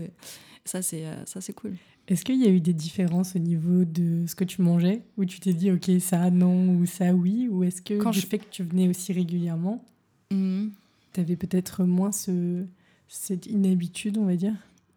Ça 0.65 0.81
c'est 0.81 1.05
euh, 1.05 1.25
ça 1.25 1.41
c'est 1.41 1.53
cool. 1.53 1.75
Est-ce 2.07 2.23
qu'il 2.23 2.41
y 2.41 2.47
a 2.47 2.49
eu 2.49 2.61
des 2.61 2.73
différences 2.73 3.35
au 3.35 3.39
niveau 3.39 3.83
de 3.83 4.25
ce 4.27 4.35
que 4.35 4.45
tu 4.45 4.61
mangeais 4.61 5.03
où 5.17 5.25
tu 5.25 5.39
t'es 5.41 5.53
dit 5.53 5.71
ok 5.71 5.89
ça 5.99 6.29
non 6.31 6.69
ou 6.77 6.85
ça 6.85 7.13
oui 7.13 7.49
ou 7.51 7.63
est-ce 7.63 7.81
que 7.81 7.97
Quand 7.97 8.11
du 8.11 8.19
je... 8.21 8.25
fait 8.27 8.39
que 8.39 8.49
tu 8.49 8.63
venais 8.63 8.87
aussi 8.87 9.11
régulièrement, 9.11 9.83
mmh. 10.31 10.67
tu 11.13 11.19
avais 11.19 11.35
peut-être 11.35 11.83
moins 11.83 12.11
ce 12.11 12.65
cette 13.09 13.45
inhabitude, 13.45 14.17
on 14.17 14.25
va 14.25 14.35
dire? 14.35 14.53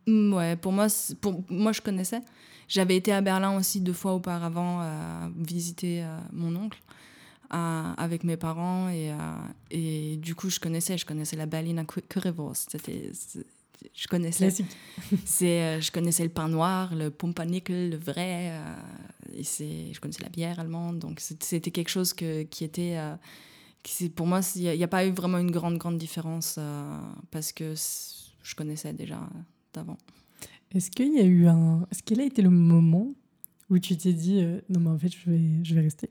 Mm, 0.07 0.33
Ouais, 0.35 0.57
pour 0.57 0.73
moi, 0.73 0.87
pour 1.21 1.45
moi, 1.49 1.73
je 1.73 1.81
connaissais. 1.81 2.21
J'avais 2.69 2.97
été 2.97 3.13
à 3.13 3.21
Berlin 3.21 3.57
aussi 3.57 3.81
deux 3.81 3.93
fois 3.93 4.15
auparavant 4.15 4.81
euh, 4.83 5.29
visiter 5.37 6.05
euh, 6.05 6.19
mon 6.33 6.55
oncle 6.57 6.81
euh, 7.53 7.93
avec 7.97 8.23
mes 8.25 8.37
parents 8.37 8.89
et, 8.89 9.11
et 9.73 10.17
du 10.17 10.35
coup, 10.37 10.51
je 10.51 10.61
connaissais, 10.61 10.97
je 10.97 11.05
connaissais 11.05 11.37
la 11.37 11.47
Berliner 11.47 11.83
Currywurst. 12.09 12.71
C'était, 12.71 13.11
je 13.95 14.09
connaissais. 14.09 14.51
c'est, 15.25 15.81
je 15.81 15.91
connaissais 15.91 16.25
le 16.25 16.31
pain 16.31 16.49
noir, 16.49 16.95
le 16.95 17.11
pumpernickel, 17.11 17.91
le 17.91 17.97
vrai. 17.97 18.53
et 19.35 19.45
c'est, 19.45 19.93
je 19.93 20.01
connaissais 20.01 20.23
la 20.23 20.29
bière 20.29 20.59
allemande, 20.61 20.99
donc 20.99 21.21
c'était 21.21 21.71
quelque 21.71 21.91
chose 21.91 22.13
que, 22.13 22.43
qui 22.45 22.65
était 22.65 22.99
pour 24.15 24.27
moi, 24.27 24.41
il 24.57 24.77
n'y 24.77 24.85
a, 24.85 24.89
pas 24.89 25.07
eu 25.07 25.11
vraiment 25.11 25.39
une 25.39 25.51
grande, 25.51 25.79
grande 25.79 25.99
différence 25.99 26.57
euh, 26.59 27.01
parce 27.31 27.53
que 27.53 27.75
je 28.43 28.55
connaissais 28.55 28.93
déjà 28.93 29.21
d'avant. 29.73 29.99
Est-ce 30.73 30.91
qu'il 30.91 31.15
y 31.15 31.21
a 31.21 31.25
eu 31.25 31.47
un. 31.49 31.87
Est-ce 31.91 32.03
qu'il 32.03 32.21
a 32.21 32.25
été 32.25 32.43
le 32.43 32.51
moment 32.51 33.15
où 33.69 33.79
tu 33.79 33.97
t'es 33.97 34.13
dit 34.13 34.43
euh, 34.43 34.61
non, 34.69 34.81
mais 34.81 34.91
en 34.91 34.99
fait, 34.99 35.09
je 35.09 35.31
vais, 35.31 35.65
je 35.65 35.75
vais 35.75 35.81
rester? 35.81 36.11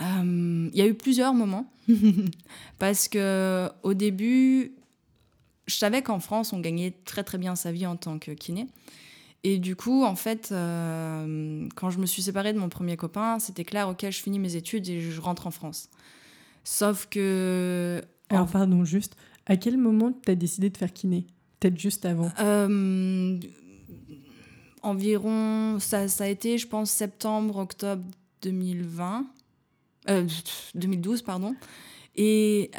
Euh, 0.00 0.70
Il 0.72 0.78
y 0.78 0.82
a 0.82 0.86
eu 0.86 0.94
plusieurs 0.94 1.34
moments 1.34 1.70
parce 2.78 3.06
que 3.06 3.68
au 3.82 3.94
début, 3.94 4.72
je 5.70 5.76
savais 5.76 6.02
qu'en 6.02 6.20
France, 6.20 6.52
on 6.52 6.60
gagnait 6.60 6.92
très, 7.04 7.24
très 7.24 7.38
bien 7.38 7.54
sa 7.54 7.72
vie 7.72 7.86
en 7.86 7.96
tant 7.96 8.18
que 8.18 8.32
kiné. 8.32 8.66
Et 9.42 9.58
du 9.58 9.74
coup, 9.76 10.04
en 10.04 10.16
fait, 10.16 10.50
euh, 10.52 11.66
quand 11.74 11.88
je 11.88 11.98
me 11.98 12.06
suis 12.06 12.22
séparée 12.22 12.52
de 12.52 12.58
mon 12.58 12.68
premier 12.68 12.96
copain, 12.96 13.38
c'était 13.38 13.64
clair, 13.64 13.88
ok, 13.88 14.04
je 14.10 14.20
finis 14.20 14.38
mes 14.38 14.56
études 14.56 14.88
et 14.88 15.00
je 15.00 15.20
rentre 15.20 15.46
en 15.46 15.50
France. 15.50 15.88
Sauf 16.64 17.06
que... 17.06 18.02
Alors, 18.28 18.48
pardon, 18.48 18.84
juste, 18.84 19.16
à 19.46 19.56
quel 19.56 19.78
moment 19.78 20.12
tu 20.12 20.30
as 20.30 20.34
décidé 20.34 20.68
de 20.68 20.76
faire 20.76 20.92
kiné? 20.92 21.26
Peut-être 21.58 21.78
juste 21.78 22.04
avant 22.04 22.30
euh, 22.40 23.38
environ, 24.82 25.78
ça, 25.78 26.08
ça 26.08 26.24
a 26.24 26.26
été, 26.26 26.58
je 26.58 26.66
pense, 26.66 26.90
septembre, 26.90 27.56
octobre 27.56 28.04
2020. 28.42 29.26
2012, 30.74 31.22
pardon. 31.22 31.54
Et. 32.16 32.70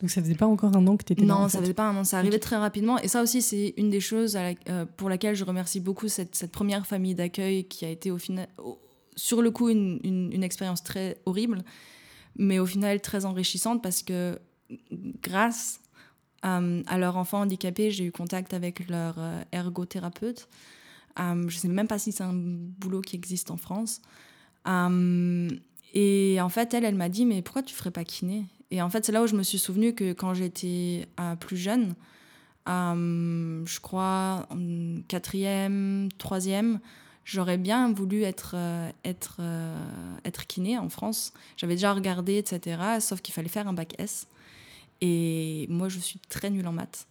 Donc 0.00 0.10
ça 0.10 0.20
faisait 0.20 0.34
pas 0.34 0.46
encore 0.46 0.76
un 0.76 0.86
an 0.86 0.96
que 0.96 1.04
tu 1.04 1.14
étais 1.14 1.24
Non, 1.24 1.42
là, 1.42 1.48
ça 1.48 1.60
faisait 1.60 1.72
pas 1.72 1.88
un 1.88 1.96
an, 1.96 2.04
ça 2.04 2.18
arrivait 2.18 2.38
très 2.38 2.56
rapidement. 2.56 2.98
Et 2.98 3.08
ça 3.08 3.22
aussi, 3.22 3.40
c'est 3.40 3.72
une 3.78 3.88
des 3.88 4.00
choses 4.00 4.38
pour 4.96 5.08
laquelle 5.08 5.34
je 5.34 5.44
remercie 5.44 5.80
beaucoup 5.80 6.08
cette, 6.08 6.34
cette 6.34 6.52
première 6.52 6.86
famille 6.86 7.14
d'accueil 7.14 7.64
qui 7.64 7.84
a 7.86 7.88
été 7.88 8.10
au 8.10 8.18
final, 8.18 8.46
sur 9.16 9.40
le 9.40 9.50
coup, 9.50 9.70
une, 9.70 9.98
une, 10.04 10.44
expérience 10.44 10.82
très 10.82 11.16
horrible, 11.24 11.64
mais 12.36 12.58
au 12.58 12.66
final 12.66 13.00
très 13.00 13.24
enrichissante 13.24 13.82
parce 13.82 14.02
que 14.02 14.38
grâce 15.22 15.80
à 16.42 16.98
leur 16.98 17.16
enfant 17.16 17.40
handicapé, 17.40 17.90
j'ai 17.90 18.04
eu 18.04 18.12
contact 18.12 18.54
avec 18.54 18.88
leur 18.88 19.16
euh, 19.18 19.42
ergothérapeute. 19.50 20.48
je 21.18 21.56
sais 21.56 21.66
même 21.66 21.88
pas 21.88 21.98
si 21.98 22.12
c'est 22.12 22.22
un 22.22 22.34
boulot 22.34 23.00
qui 23.00 23.16
existe 23.16 23.50
en 23.50 23.56
France. 23.56 24.00
et 25.94 26.38
en 26.40 26.48
fait, 26.48 26.74
elle, 26.74 26.84
elle 26.84 26.94
m'a 26.94 27.08
dit, 27.08 27.24
mais 27.24 27.42
pourquoi 27.42 27.62
tu 27.62 27.74
ferais 27.74 27.90
pas 27.90 28.04
kiné? 28.04 28.44
Et 28.70 28.82
en 28.82 28.90
fait, 28.90 29.04
c'est 29.04 29.12
là 29.12 29.22
où 29.22 29.26
je 29.26 29.36
me 29.36 29.42
suis 29.42 29.58
souvenu 29.58 29.94
que 29.94 30.12
quand 30.12 30.34
j'étais 30.34 31.06
euh, 31.20 31.36
plus 31.36 31.56
jeune, 31.56 31.94
je 32.66 33.80
crois 33.80 34.48
quatrième, 35.06 36.08
troisième, 36.18 36.80
j'aurais 37.24 37.58
bien 37.58 37.92
voulu 37.92 38.22
être, 38.22 38.54
euh, 38.56 38.90
être, 39.04 39.40
être 40.24 40.46
kiné 40.46 40.76
en 40.78 40.88
France. 40.88 41.32
J'avais 41.56 41.74
déjà 41.74 41.92
regardé, 41.92 42.38
etc. 42.38 42.98
Sauf 43.00 43.20
qu'il 43.20 43.34
fallait 43.34 43.48
faire 43.48 43.68
un 43.68 43.72
bac 43.72 43.94
S. 43.98 44.26
Et 45.00 45.66
moi, 45.68 45.88
je 45.88 45.98
suis 45.98 46.18
très 46.28 46.50
nulle 46.50 46.66
en 46.66 46.72
maths. 46.72 47.06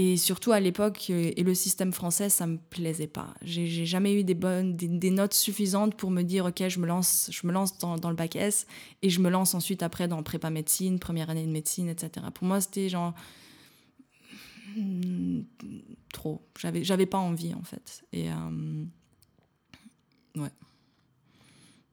Et 0.00 0.16
surtout 0.16 0.52
à 0.52 0.60
l'époque, 0.60 1.06
euh, 1.10 1.32
et 1.36 1.42
le 1.42 1.54
système 1.54 1.92
français, 1.92 2.28
ça 2.28 2.46
me 2.46 2.56
plaisait 2.56 3.08
pas. 3.08 3.34
J'ai 3.42 3.84
jamais 3.84 4.14
eu 4.14 4.22
des 4.22 4.34
bonnes, 4.34 4.76
des, 4.76 5.10
notes 5.10 5.34
suffisantes 5.34 5.96
pour 5.96 6.12
me 6.12 6.22
dire, 6.22 6.44
ok, 6.44 6.68
je 6.68 6.78
me 6.78 6.86
lance, 6.86 7.28
je 7.32 7.44
me 7.44 7.52
lance 7.52 7.78
dans, 7.78 7.96
dans, 7.96 8.08
le 8.08 8.14
bac 8.14 8.36
S 8.36 8.68
et 9.02 9.10
je 9.10 9.20
me 9.20 9.28
lance 9.28 9.54
ensuite 9.54 9.82
après 9.82 10.06
dans 10.06 10.22
prépa 10.22 10.50
médecine, 10.50 11.00
première 11.00 11.30
année 11.30 11.44
de 11.44 11.50
médecine, 11.50 11.88
etc. 11.88 12.26
Pour 12.32 12.46
moi, 12.46 12.60
c'était 12.60 12.88
genre 12.88 13.12
hmm, 14.76 15.40
trop. 16.12 16.46
J'avais, 16.56 16.84
j'avais 16.84 17.06
pas 17.06 17.18
envie 17.18 17.52
en 17.54 17.64
fait. 17.64 18.04
Et 18.12 18.30
euh, 18.30 18.84
ouais. 20.36 20.52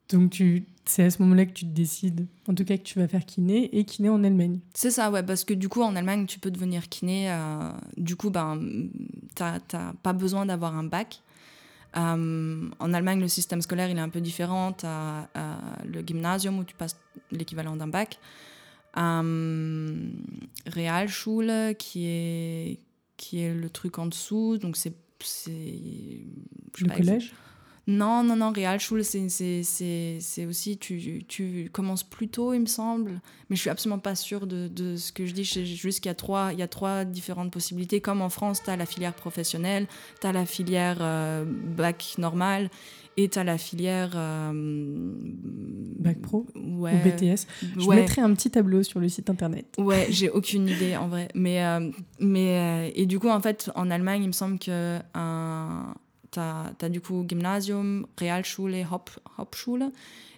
Donc 0.10 0.30
tu, 0.32 0.65
c'est 0.86 1.04
à 1.04 1.10
ce 1.10 1.22
moment-là 1.24 1.46
que 1.46 1.54
tu 1.54 1.65
te 1.65 1.72
décides, 1.72 2.28
en 2.48 2.54
tout 2.54 2.63
cas 2.63 2.78
que 2.78 2.84
tu 2.84 3.00
vas 3.00 3.08
faire 3.08 3.26
kiné 3.26 3.76
et 3.76 3.86
kiné 3.86 4.10
en 4.10 4.24
Allemagne. 4.24 4.60
C'est 4.74 4.91
ça, 4.91 5.10
ouais, 5.10 5.24
parce 5.24 5.44
que 5.44 5.54
du 5.54 5.68
coup 5.68 5.82
en 5.82 5.96
Allemagne 5.96 6.28
tu 6.28 6.38
peux 6.39 6.52
devenir 6.52 6.89
kiné. 6.89 7.32
Euh, 7.32 7.72
du 7.98 8.15
coup, 8.15 8.30
ben, 8.30 8.62
t'as 9.34 9.60
pas 10.04 10.13
besoin 10.13 10.46
d'avoir 10.46 10.76
un 10.76 10.84
bac. 10.84 11.22
Euh, 11.98 12.70
en 12.80 12.94
Allemagne, 12.94 13.20
le 13.20 13.28
système 13.28 13.62
scolaire 13.62 13.89
il 13.89 13.98
est 13.98 14.02
un 14.02 14.10
peu 14.10 14.22
différent. 14.22 14.74
T'as 14.74 15.28
euh, 15.36 15.56
le 15.86 16.02
gymnasium 16.06 16.60
où 16.60 16.63
tu 16.63 16.76
passes 16.76 16.98
l'équivalent 17.32 17.76
d'un 17.76 17.88
bac. 17.88 18.20
Realschule 20.68 21.76
qui 21.78 22.06
est 22.06 22.80
qui 23.18 23.39
est 23.39 23.54
le 23.54 23.70
truc 23.70 23.98
en 23.98 24.06
dessous, 24.08 24.58
donc 24.58 24.78
c'est 24.78 24.94
le 26.80 26.89
collège? 26.96 27.34
Non, 27.88 28.24
non, 28.24 28.36
non, 28.36 28.52
Realschule, 28.52 29.06
c'est 29.06 30.45
aussi, 30.48 30.78
tu, 30.78 31.24
tu 31.28 31.69
commences 31.71 32.04
plus 32.04 32.28
tôt, 32.28 32.54
il 32.54 32.62
me 32.62 32.65
semble, 32.65 33.21
mais 33.50 33.56
je 33.56 33.62
suis 33.62 33.69
absolument 33.69 34.00
pas 34.00 34.15
sûre 34.15 34.48
de, 34.48 34.67
de 34.67 34.95
ce 34.95 35.12
que 35.12 35.28
je 35.28 35.34
dis. 35.34 35.43
Juste 35.43 36.00
qu'il 36.00 36.10
y, 36.10 36.12
a 36.12 36.15
trois, 36.15 36.52
il 36.52 36.60
y 36.60 36.63
a 36.63 36.67
trois 36.67 37.06
différentes 37.06 37.52
possibilités. 37.52 38.02
Comme 38.02 38.21
en 38.21 38.30
France, 38.30 38.63
tu 38.63 38.71
as 38.71 38.76
la 38.76 38.88
filière 38.88 39.13
professionnelle, 39.13 39.86
tu 40.19 40.26
as 40.26 40.32
la 40.32 40.48
filière 40.48 40.98
euh, 41.02 41.45
bac 41.45 42.15
normal 42.17 42.71
et 43.17 43.30
tu 43.30 43.38
as 43.38 43.43
la 43.43 43.60
filière. 43.60 44.13
Euh, 44.15 44.52
bac 46.00 46.19
pro 46.21 46.48
Ou 46.56 46.88
BTS 46.88 47.45
Je 47.78 47.88
mettrai 47.88 48.24
un 48.24 48.34
petit 48.34 48.50
tableau 48.50 48.82
sur 48.82 49.00
le 49.00 49.10
site 49.10 49.30
internet. 49.30 49.67
Ouais, 49.78 50.08
j'ai 50.10 50.32
aucune 50.32 50.67
idée 50.67 50.98
en 50.98 51.08
vrai. 51.08 51.28
Mais, 51.36 51.63
euh, 51.63 51.91
mais, 52.19 52.91
et 52.95 53.06
du 53.06 53.19
coup, 53.19 53.30
en 53.30 53.41
fait, 53.41 53.69
en 53.76 53.91
Allemagne, 53.91 54.24
il 54.24 54.28
me 54.28 54.34
semble 54.34 54.58
que 54.58 54.98
un 55.13 55.93
tu 56.36 56.86
as, 56.86 56.89
du 56.89 57.02
coup 57.02 57.26
Gymnasium, 57.28 58.06
Realschule, 58.19 58.86
Hop, 58.91 59.10
Hauptschule. 59.38 59.91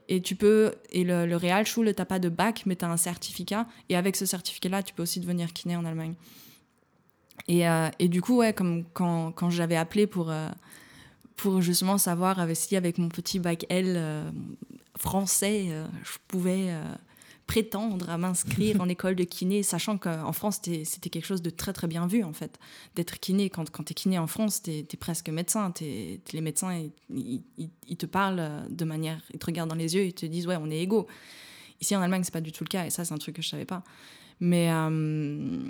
Et 0.10 0.21
tu 0.21 0.36
peux, 0.36 0.73
et 0.89 1.03
le, 1.03 1.25
le 1.25 1.36
Realschule, 1.36 1.93
tu 1.93 2.05
pas 2.05 2.19
de 2.19 2.29
bac, 2.29 2.63
mais 2.65 2.75
tu 2.75 2.86
as 2.86 2.89
un 2.89 2.97
certificat. 2.97 3.67
Et 3.89 3.97
avec 3.97 4.15
ce 4.15 4.25
certificat-là, 4.25 4.83
tu 4.83 4.93
peux 4.93 5.03
aussi 5.03 5.19
devenir 5.19 5.51
kiné 5.51 5.75
en 5.75 5.83
Allemagne. 5.83 6.13
Et, 7.47 7.67
euh, 7.67 7.89
et 7.99 8.07
du 8.07 8.21
coup, 8.21 8.38
ouais, 8.38 8.53
comme 8.53 8.83
quand, 8.93 9.31
quand 9.33 9.49
j'avais 9.49 9.75
appelé 9.75 10.07
pour, 10.07 10.31
euh, 10.31 10.49
pour 11.36 11.62
justement 11.62 11.97
savoir 11.97 12.45
si 12.53 12.75
avec 12.75 12.97
mon 12.97 13.10
petit 13.10 13.39
bac 13.39 13.65
L 13.69 13.95
euh, 13.97 14.29
français, 14.97 15.67
je 16.03 16.17
pouvais 16.27 16.73
prétendre 17.47 18.10
à 18.10 18.17
m'inscrire 18.17 18.79
en 18.81 18.89
école 18.89 19.15
de 19.15 19.23
kiné, 19.23 19.63
sachant 19.63 19.97
qu'en 19.97 20.31
France, 20.33 20.60
c'était 20.62 21.10
quelque 21.10 21.25
chose 21.25 21.41
de 21.41 21.49
très 21.49 21.73
très 21.73 21.88
bien 21.88 22.05
vu 22.05 22.23
en 22.23 22.33
fait. 22.33 22.60
D'être 22.95 23.19
kiné, 23.19 23.49
quand, 23.49 23.69
quand 23.71 23.83
tu 23.83 23.91
es 23.91 23.95
kiné 23.95 24.19
en 24.19 24.27
France, 24.27 24.62
tu 24.62 24.71
es, 24.71 24.97
presque 24.99 25.29
médecin. 25.29 25.73
les 25.79 26.41
médecins, 26.41 26.88
ils, 27.10 27.97
te 27.97 28.05
parlent 28.05 28.67
de 28.69 28.86
manière, 28.86 29.21
ils 29.33 29.39
te 29.39 29.45
regardent 29.45 29.69
dans 29.69 29.75
les 29.75 29.95
yeux, 29.95 30.05
ils 30.05 30.13
te 30.13 30.25
disent 30.25 30.45
ouais, 30.47 30.57
on 30.62 30.69
est 30.69 30.79
égaux. 30.79 31.07
Ici 31.79 31.95
en 31.95 32.01
Allemagne, 32.01 32.23
c'est 32.23 32.33
pas 32.33 32.41
du 32.41 32.51
tout 32.51 32.63
le 32.63 32.69
cas, 32.69 32.86
et 32.86 32.89
ça, 32.89 33.05
c'est 33.05 33.13
un 33.13 33.17
truc 33.17 33.36
que 33.36 33.41
je 33.41 33.49
savais 33.49 33.65
pas. 33.65 33.83
Mais. 34.39 34.69
Euh, 34.71 35.69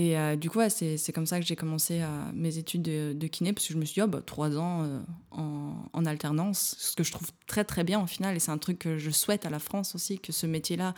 et 0.00 0.16
euh, 0.16 0.34
du 0.34 0.48
coup, 0.48 0.60
c'est 0.70 1.12
comme 1.12 1.26
ça 1.26 1.38
que 1.38 1.44
j'ai 1.44 1.56
commencé 1.56 2.00
euh, 2.00 2.06
mes 2.32 2.56
études 2.56 2.82
de, 2.82 3.26
kiné, 3.26 3.52
parce 3.52 3.66
que 3.66 3.74
je 3.74 3.78
me 3.78 3.84
suis 3.84 3.94
dit, 3.94 4.02
oh, 4.02 4.06
bah, 4.06 4.22
trois 4.24 4.56
ans 4.56 4.88
en, 5.30 5.74
en, 5.92 6.06
alternance, 6.06 6.74
ce 6.78 6.96
que 6.96 7.04
je 7.04 7.12
trouve 7.12 7.28
très 7.46 7.64
très 7.64 7.84
bien 7.84 8.02
au 8.02 8.06
final, 8.06 8.34
et 8.34 8.38
c'est 8.38 8.50
un 8.50 8.56
truc 8.56 8.78
que 8.78 8.96
je 8.96 9.10
souhaite 9.10 9.44
à 9.44 9.50
la 9.50 9.58
France 9.58 9.94
aussi, 9.94 10.18
que 10.18 10.32
ce 10.32 10.46
métier-là 10.46 10.94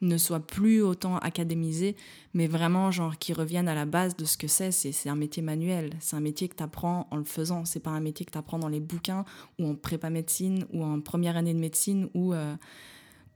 ne 0.00 0.16
soit 0.16 0.40
plus 0.40 0.82
autant 0.82 1.18
académisé, 1.18 1.96
mais 2.32 2.46
vraiment 2.46 2.90
genre 2.90 3.18
qui 3.18 3.34
revienne 3.34 3.68
à 3.68 3.74
la 3.74 3.84
base 3.84 4.16
de 4.16 4.24
ce 4.24 4.38
que 4.38 4.48
c'est. 4.48 4.70
C'est 4.70 5.08
un 5.10 5.16
métier 5.16 5.42
manuel, 5.42 5.90
c'est 6.00 6.16
un 6.16 6.20
métier 6.20 6.48
que 6.48 6.56
tu 6.56 6.62
apprends 6.62 7.06
en 7.10 7.16
le 7.16 7.24
faisant. 7.24 7.66
C'est 7.66 7.80
pas 7.80 7.90
un 7.90 8.00
métier 8.00 8.24
que 8.24 8.32
tu 8.32 8.38
apprends 8.38 8.58
dans 8.58 8.68
les 8.68 8.80
bouquins 8.80 9.24
ou 9.58 9.66
en 9.66 9.74
prépa 9.74 10.10
médecine 10.10 10.66
ou 10.72 10.82
en 10.82 11.00
première 11.00 11.36
année 11.36 11.54
de 11.54 11.58
médecine 11.58 12.08
ou 12.14 12.32
euh, 12.32 12.54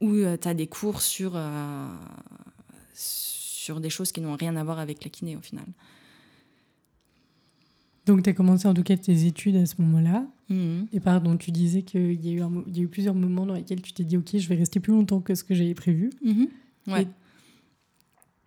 où, 0.01 0.13
euh, 0.13 0.37
tu 0.37 0.47
as 0.47 0.53
des 0.53 0.67
cours 0.67 1.01
sur, 1.01 1.33
euh, 1.35 1.87
sur 3.61 3.79
des 3.79 3.91
choses 3.91 4.11
qui 4.11 4.21
n'ont 4.21 4.35
rien 4.35 4.55
à 4.55 4.63
voir 4.63 4.79
avec 4.79 5.03
la 5.03 5.09
kiné 5.09 5.35
au 5.35 5.41
final. 5.41 5.65
Donc, 8.07 8.23
tu 8.23 8.29
as 8.31 8.33
commencé 8.33 8.67
en 8.67 8.73
tout 8.73 8.81
cas 8.81 8.97
tes 8.97 9.25
études 9.25 9.55
à 9.55 9.67
ce 9.67 9.75
moment-là. 9.79 10.25
Mhm. 10.49 10.87
Et 10.91 10.99
pardon, 10.99 11.37
tu 11.37 11.51
disais 11.51 11.83
qu'il 11.83 12.01
y, 12.01 12.29
a 12.29 12.33
eu 12.33 12.41
il 12.67 12.77
y 12.77 12.79
a 12.79 12.83
eu 12.83 12.87
plusieurs 12.87 13.13
moments 13.13 13.45
dans 13.45 13.53
lesquels 13.53 13.81
tu 13.81 13.93
t'es 13.93 14.03
dit, 14.03 14.17
OK, 14.17 14.35
je 14.35 14.49
vais 14.49 14.55
rester 14.55 14.79
plus 14.79 14.91
longtemps 14.91 15.21
que 15.21 15.35
ce 15.35 15.43
que 15.43 15.53
j'avais 15.53 15.75
prévu. 15.75 16.09
Mhm. 16.23 16.47
Ouais. 16.87 17.07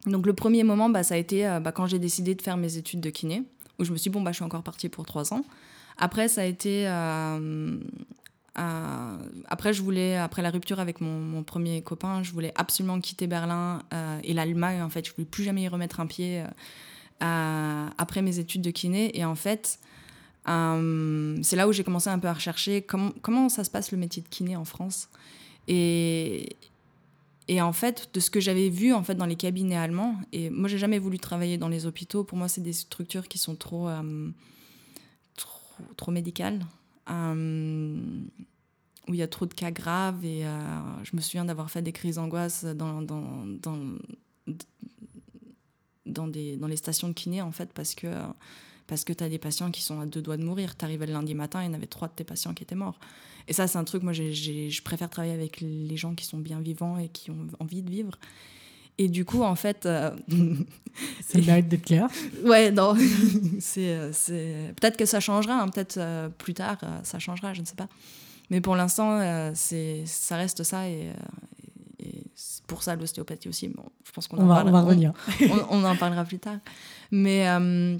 Donc, 0.07 0.27
le 0.27 0.33
premier 0.33 0.65
moment, 0.65 0.91
bah, 0.91 1.05
ça 1.05 1.15
a 1.15 1.19
été 1.19 1.47
euh, 1.47 1.61
bah, 1.61 1.71
quand 1.71 1.87
j'ai 1.87 2.01
décidé 2.01 2.35
de 2.35 2.43
faire 2.43 2.57
mes 2.57 2.77
études 2.77 3.01
de 3.01 3.11
kiné, 3.11 3.45
où 3.79 3.85
je 3.85 3.93
me 3.93 3.97
suis 3.97 4.11
dit, 4.11 4.13
bon, 4.13 4.21
bah, 4.21 4.33
je 4.33 4.37
suis 4.37 4.45
encore 4.45 4.65
partie 4.65 4.89
pour 4.89 5.07
trois 5.07 5.33
ans. 5.33 5.45
Après, 5.97 6.27
ça 6.27 6.43
a 6.43 6.45
été. 6.45 6.89
Euh, 6.89 7.79
euh, 8.59 9.17
après, 9.49 9.73
je 9.73 9.83
voulais, 9.83 10.17
après 10.17 10.43
la 10.43 10.51
rupture 10.51 10.81
avec 10.81 11.01
mon, 11.01 11.43
premier 11.43 11.83
copain, 11.83 12.23
je 12.23 12.33
voulais 12.33 12.53
absolument 12.55 13.01
quitter 13.01 13.27
Berlin 13.27 13.83
et 14.23 14.33
l'Allemagne. 14.33 14.83
En 14.83 14.89
fait, 14.89 15.07
je 15.07 15.13
voulais 15.13 15.27
plus 15.27 15.45
jamais 15.45 15.63
y 15.63 15.69
remettre 15.69 16.01
un 16.01 16.07
pied 16.07 16.43
après 17.21 18.23
mes 18.23 18.39
études 18.39 18.63
de 18.63 18.71
kiné. 18.71 19.19
Et 19.19 19.25
en 19.25 19.35
fait, 19.35 19.79
euh, 20.49 21.39
c'est 21.43 21.57
là 21.57 21.67
où 21.67 21.73
j'ai 21.73 21.85
commencé 21.85 22.11
un 22.11 22.19
peu 22.19 22.29
à 22.29 22.33
rechercher 22.33 22.83
comment, 22.83 23.49
ça 23.49 23.65
se 23.65 23.71
passe 23.71 23.93
le 23.93 23.99
métier 23.99 24.23
de 24.23 24.29
kiné 24.29 24.57
en 24.57 24.65
France. 24.65 25.09
Et, 25.69 26.57
en 27.61 27.73
fait, 27.73 28.11
de 28.13 28.21
ce 28.21 28.31
que 28.31 28.41
j'avais 28.41 28.69
vu 28.69 28.93
en 28.93 29.03
fait 29.03 29.15
dans 29.15 29.27
les 29.27 29.37
cabinets 29.37 29.77
allemands, 29.77 30.17
et 30.33 30.51
moi 30.51 30.69
j'ai 30.69 30.79
jamais 30.79 30.99
voulu 30.99 31.19
travailler 31.19 31.59
dans 31.59 31.69
les 31.69 31.87
hôpitaux. 31.87 32.25
Pour 32.25 32.39
moi, 32.39 32.49
c'est 32.49 32.61
des 32.61 32.73
structures 32.73 33.29
qui 33.29 33.39
sont 33.39 33.55
trop 33.55 33.89
euh, 33.89 34.31
trop, 35.97 36.13
médicales, 36.13 36.61
euh, 36.61 36.65
où 37.09 37.13
il 39.13 39.17
y 39.17 39.23
a 39.23 39.29
trop 39.29 39.47
de 39.47 39.55
cas 39.55 39.71
graves. 39.71 40.25
Et 40.25 40.45
je 41.03 41.17
me 41.17 41.21
souviens 41.21 41.45
d'avoir 41.45 41.71
fait 41.71 41.83
des 41.83 41.93
crises 41.93 42.17
d'angoisse 42.17 42.65
dans, 42.65 43.03
dans, 43.03 43.47
dans 43.47 43.99
dans, 46.07 46.27
les 46.27 46.77
stations 46.77 47.09
de 47.09 47.13
kiné, 47.15 47.43
en 47.43 47.53
fait, 47.53 47.73
parce 47.73 47.95
que, 47.95 48.07
parce 48.87 49.05
que 49.05 49.13
tu 49.13 49.25
as 49.25 49.29
des 49.29 49.39
patients 49.39 49.71
qui 49.71 49.83
sont 49.83 50.01
à 50.01 50.07
deux 50.07 50.23
doigts 50.23 50.37
de 50.37 50.45
mourir. 50.45 50.77
Tu 50.77 50.85
arrivais 50.85 51.07
le 51.07 51.13
lundi 51.13 51.35
matin, 51.35 51.63
il 51.63 51.67
y 51.67 51.69
en 51.69 51.75
avait 51.75 51.87
trois 51.87 52.09
de 52.09 52.15
tes 52.15 52.25
patients 52.25 52.55
qui 52.55 52.63
étaient 52.63 52.75
morts. 52.75 52.99
Et 53.49 53.53
ça, 53.53 53.67
c'est 53.67 53.79
un 53.79 53.85
truc, 53.85 54.03
moi, 54.03 54.13
je 54.13 54.83
préfère 54.83 55.11
travailler 55.11 55.35
avec 55.35 55.61
les 55.61 55.97
gens 55.97 56.15
qui 56.15 56.25
sont 56.25 56.39
bien 56.39 56.61
vivants 56.61 56.99
et 56.99 57.09
qui 57.09 57.31
ont 57.31 57.47
envie 57.61 57.83
de 57.83 57.91
vivre. 57.91 58.19
Et 58.99 59.09
du 59.09 59.25
coup, 59.25 59.43
en 59.43 59.55
fait. 59.55 59.87
Euh... 59.87 60.11
c'est 61.27 61.39
le 61.39 61.47
mérite 61.47 61.69
d'être 61.69 61.85
clair. 61.85 62.09
Ouais, 62.45 62.71
non. 62.71 62.95
c'est, 63.61 64.11
Peut-être 64.77 64.97
que 64.97 65.07
ça 65.07 65.21
changera, 65.21 65.61
hein. 65.61 65.69
peut-être 65.69 65.97
euh, 65.99 66.29
plus 66.29 66.55
tard, 66.55 66.79
euh, 66.83 67.01
ça 67.03 67.19
changera, 67.19 67.55
je 67.55 67.61
ne 67.61 67.67
sais 67.67 67.75
pas. 67.75 67.89
Mais 68.51 68.61
pour 68.61 68.77
l'instant, 68.77 69.19
euh, 69.21 69.51
c'est, 69.55 70.03
ça 70.07 70.37
reste 70.37 70.63
ça 70.63 70.89
et, 70.89 71.11
pour 72.67 72.83
ça 72.83 72.97
l'ostéopathie 72.97 73.49
aussi. 73.49 73.69
Bon, 73.69 73.85
je 74.05 74.13
pense 74.13 74.27
qu'on 74.27 74.39
en, 74.39 74.47
va, 74.47 74.65
on 74.67 74.71
va 74.71 74.83
revenir. 74.83 75.13
On, 75.71 75.85
en 75.85 75.97
parlera 75.97 76.25
plus 76.25 76.39
tard. 76.39 76.59
Mais, 77.11 77.49
euh, 77.49 77.97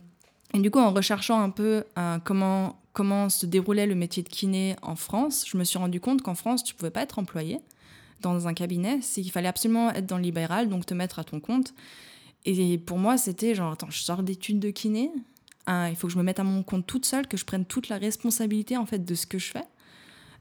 Et 0.53 0.59
du 0.59 0.71
coup, 0.71 0.81
en 0.81 0.93
recherchant 0.93 1.41
un 1.41 1.51
peu 1.51 1.85
euh, 1.99 2.19
comment, 2.25 2.81
comment 2.93 3.29
se 3.29 3.47
déroulait 3.47 3.87
le 3.87 3.95
métier 3.95 4.23
de 4.23 4.29
kiné 4.29 4.77
en 4.83 4.97
France, 4.97 5.45
je 5.47 5.57
me 5.57 5.65
suis 5.65 5.79
rendu 5.79 6.01
compte 6.01 6.23
qu'en 6.23 6.35
France, 6.35 6.65
tu 6.65 6.75
pouvais 6.75 6.91
pas 6.91 7.03
être 7.03 7.19
employé 7.19 7.61
dans 8.33 8.49
un 8.49 8.55
cabinet, 8.55 9.01
c'est 9.03 9.23
qu'il 9.23 9.33
fallait 9.33 9.49
absolument 9.49 9.91
être 9.91 10.07
dans 10.07 10.17
le 10.17 10.23
libéral, 10.23 10.69
donc 10.69 10.87
te 10.87 10.95
mettre 10.95 11.19
à 11.19 11.25
ton 11.25 11.41
compte. 11.41 11.75
Et 12.45 12.79
pour 12.79 12.99
moi, 12.99 13.17
c'était 13.17 13.55
genre, 13.55 13.73
attends, 13.73 13.91
je 13.91 14.03
sors 14.03 14.23
d'études 14.23 14.61
de 14.61 14.71
kiné, 14.71 15.11
hein, 15.67 15.89
il 15.89 15.97
faut 15.97 16.07
que 16.07 16.13
je 16.13 16.19
me 16.19 16.23
mette 16.23 16.41
à 16.41 16.45
mon 16.45 16.63
compte 16.63 16.87
toute 16.87 17.07
seule, 17.07 17.27
que 17.27 17.37
je 17.37 17.45
prenne 17.45 17.65
toute 17.65 17.89
la 17.89 17.97
responsabilité 17.97 18.77
en 18.77 18.87
fait 18.87 19.05
de 19.05 19.15
ce 19.15 19.27
que 19.27 19.39
je 19.39 19.51
fais. 19.51 19.65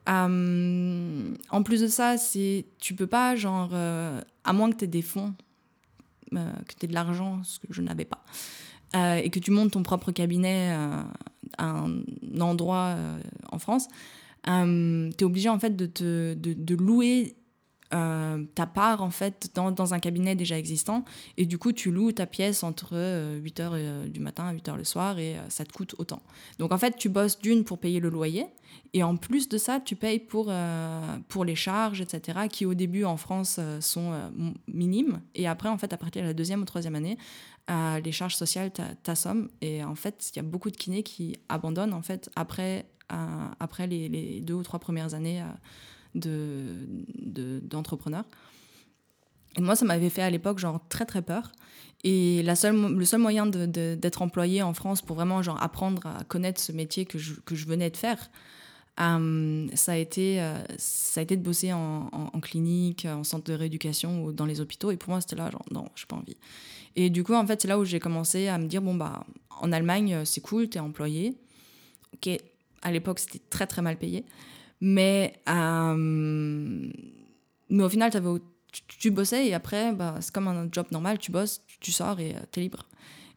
Euh, 0.10 1.34
en 1.50 1.64
plus 1.64 1.82
de 1.82 1.88
ça, 1.88 2.18
c'est 2.18 2.66
tu 2.80 2.94
peux 2.94 3.08
pas, 3.08 3.36
genre, 3.36 3.70
euh, 3.74 4.22
à 4.44 4.54
moins 4.54 4.70
que 4.70 4.78
tu 4.78 4.84
aies 4.84 4.88
des 4.88 5.02
fonds, 5.02 5.34
euh, 6.34 6.52
que 6.68 6.74
tu 6.78 6.86
aies 6.86 6.88
de 6.88 6.94
l'argent, 6.94 7.42
ce 7.44 7.60
que 7.60 7.68
je 7.70 7.82
n'avais 7.82 8.06
pas, 8.06 8.24
et 8.96 9.30
que 9.32 9.40
tu 9.40 9.52
montes 9.52 9.72
ton 9.72 9.82
propre 9.82 10.12
cabinet 10.12 10.72
à 11.58 11.68
un 11.68 12.04
endroit 12.40 12.96
en 13.52 13.58
France, 13.58 13.88
tu 14.46 14.52
es 14.52 15.24
obligé 15.24 15.50
en 15.50 15.58
fait 15.58 15.76
de, 15.76 15.88
te, 15.88 16.36
de, 16.36 16.76
louer 16.76 17.36
euh, 17.94 18.44
ta 18.56 18.66
part 18.66 19.04
en 19.04 19.12
fait 19.12 19.52
dans, 19.54 19.72
dans, 19.72 19.94
un 19.94 20.00
cabinet 20.00 20.36
déjà 20.36 20.58
existant. 20.58 21.06
Et 21.38 21.46
du 21.46 21.58
coup 21.58 21.74
tu 21.74 21.92
loues 21.92 22.12
ta 22.12 22.26
pièce 22.26 22.64
entre 22.64 22.96
8h 22.96 22.96
euh, 22.96 23.40
euh, 23.74 24.08
du 24.08 24.20
matin 24.20 24.46
à 24.48 24.54
8h 24.54 24.78
le 24.78 24.84
soir 24.84 25.20
et 25.20 25.36
ça 25.50 25.64
te 25.64 25.72
coûte 25.72 25.94
autant. 26.00 26.24
Donc 26.58 26.72
en 26.72 26.78
fait 26.78 26.96
tu 26.98 27.10
bosses 27.10 27.40
d'une 27.40 27.64
pour 27.64 27.78
payer 27.78 28.00
le 28.00 28.10
loyer 28.10 28.48
et 28.94 29.04
en 29.04 29.16
plus 29.16 29.48
de 29.48 29.58
ça 29.58 29.80
tu 29.80 29.96
payes 29.96 30.20
pour, 30.20 30.52
pour 31.28 31.46
les 31.46 31.56
charges 31.56 32.02
etc 32.02 32.48
qui 32.50 32.66
au 32.66 32.74
début 32.74 33.04
en 33.04 33.18
France 33.18 33.60
sont 33.80 34.14
minimes. 34.68 35.22
Et 35.36 35.48
après 35.48 35.70
en 35.70 35.78
fait 35.78 35.94
à 35.94 35.98
partir 35.98 36.24
de 36.24 36.28
la 36.28 36.34
deuxième 36.34 36.62
ou 36.62 36.66
troisième 36.66 36.96
année 36.96 37.18
les 37.70 38.12
charges 38.12 38.36
sociales 38.36 38.72
t'assomment. 39.04 39.50
Et 39.62 39.84
en 39.84 39.96
fait 39.96 40.32
il 40.34 40.38
y 40.38 40.40
a 40.40 40.44
beaucoup 40.44 40.72
de 40.72 40.78
kinés 40.78 41.04
qui 41.04 41.36
abandonnent 41.48 41.94
en 41.94 42.02
fait 42.02 42.32
après, 42.36 42.88
après 43.60 43.86
les, 43.86 44.10
les, 44.10 44.42
deux 44.42 44.56
ou 44.56 44.64
trois 44.64 44.80
premières 44.80 45.14
années 45.14 45.44
d'entrepreneurs. 46.16 48.24
De, 48.24 48.30
et 49.56 49.62
moi, 49.62 49.76
ça 49.76 49.86
m'avait 49.86 50.10
fait 50.10 50.22
à 50.22 50.30
l'époque 50.30 50.60
genre 50.60 50.80
très 50.90 51.06
très 51.06 51.22
peur. 51.22 51.52
Et 52.04 52.44
la 52.44 52.56
seule, 52.56 52.76
le 52.76 53.06
seul 53.06 53.22
moyen 53.22 53.46
d'être 53.46 54.22
employé 54.22 54.62
en 54.62 54.74
France 54.74 55.02
pour 55.02 55.16
vraiment 55.16 55.42
genre 55.42 55.62
apprendre 55.62 56.06
à 56.06 56.24
connaître 56.26 56.60
ce 56.60 56.72
métier 56.72 57.06
que 57.06 57.18
je, 57.18 57.36
que 57.36 57.56
je 57.56 57.66
venais 57.66 57.90
de 57.90 57.98
faire, 57.98 58.30
euh, 59.00 59.68
ça, 59.74 59.94
a 59.94 59.96
été, 59.96 60.42
euh, 60.42 60.58
ça 60.78 61.22
a 61.22 61.24
été 61.24 61.38
de 61.38 61.42
bosser 61.42 61.72
en, 61.72 62.10
en, 62.12 62.40
clinique, 62.42 63.08
en 63.10 63.24
centre 63.24 63.46
de 63.46 63.54
rééducation 63.54 64.24
ou 64.24 64.34
dans 64.34 64.46
les 64.46 64.60
hôpitaux. 64.60 64.92
Et 64.92 64.98
pour 64.98 65.12
moi, 65.12 65.22
c'était 65.22 65.38
là, 65.38 65.50
genre, 65.50 65.66
non, 65.72 65.88
j'ai 65.96 66.06
pas 66.06 66.18
envie. 66.18 66.38
Et 66.96 67.10
du 67.10 67.24
coup, 67.24 67.34
en 67.34 67.48
fait, 67.48 67.62
c'est 67.62 67.68
là 67.68 67.80
où 67.80 67.86
j'ai 67.86 68.00
commencé 68.00 68.50
à 68.50 68.58
me 68.58 68.68
dire, 68.68 68.82
bon, 68.82 68.96
bah, 68.96 69.26
en 69.62 69.72
Allemagne, 69.72 70.26
c'est 70.26 70.42
cool, 70.42 70.70
t'es 70.70 70.80
employé. 70.80 71.38
Ok, 72.14 72.30
à 72.82 72.92
l'époque, 72.92 73.20
c'était 73.20 73.42
très, 73.50 73.66
très 73.66 73.82
mal 73.82 73.98
payé. 73.98 74.26
Mais, 74.86 75.40
euh, 75.48 76.92
mais 77.70 77.84
au 77.84 77.88
final, 77.88 78.12
tu, 79.00 79.12
bossais 79.12 79.48
et 79.48 79.54
après, 79.54 79.94
bah, 79.94 80.16
c'est 80.20 80.34
comme 80.34 80.50
un 80.50 80.68
job 80.70 80.88
normal, 80.92 81.20
tu 81.20 81.32
bosses, 81.32 81.62
tu, 81.80 81.94
sors 81.94 82.20
et 82.20 82.36
euh, 82.36 82.40
tu 82.52 82.60
es 82.60 82.64
libre. 82.64 82.90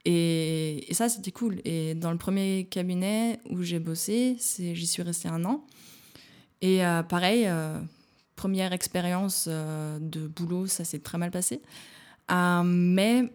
Et, 0.04 0.90
et 0.90 0.94
ça, 0.94 1.08
c'était 1.08 1.30
cool. 1.30 1.60
Et 1.64 1.94
dans 1.94 2.10
le 2.10 2.18
premier 2.18 2.64
cabinet 2.68 3.38
où 3.48 3.62
j'ai 3.62 3.78
bossé, 3.78 4.36
j'y 4.58 4.86
suis 4.88 5.04
restée 5.04 5.28
un 5.28 5.44
an. 5.44 5.64
Et 6.62 6.84
euh, 6.84 7.04
pareil, 7.04 7.48
première 8.34 8.72
expérience 8.72 9.46
de 9.46 10.26
boulot, 10.26 10.66
ça 10.66 10.82
s'est 10.82 10.98
très 10.98 11.16
mal 11.16 11.30
passé. 11.30 11.62
mais 12.28 13.30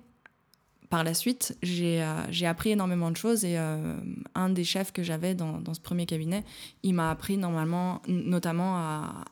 par 0.92 1.06
la 1.06 1.14
suite, 1.14 1.58
j'ai 1.64 2.04
euh, 2.04 2.50
appris 2.50 2.72
énormément 2.72 3.12
de 3.12 3.16
choses 3.16 3.46
et 3.46 3.58
euh, 3.58 3.96
un 4.36 4.50
des 4.50 4.66
chefs 4.66 4.92
que 4.92 5.04
j'avais 5.04 5.34
dans, 5.34 5.60
dans, 5.60 5.74
ce 5.74 5.80
premier 5.80 6.06
cabinet, 6.06 6.44
il 6.84 6.94
m'a 6.94 7.10
appris 7.10 7.38
normalement, 7.38 8.02
notamment 8.10 8.76
à, 8.76 9.24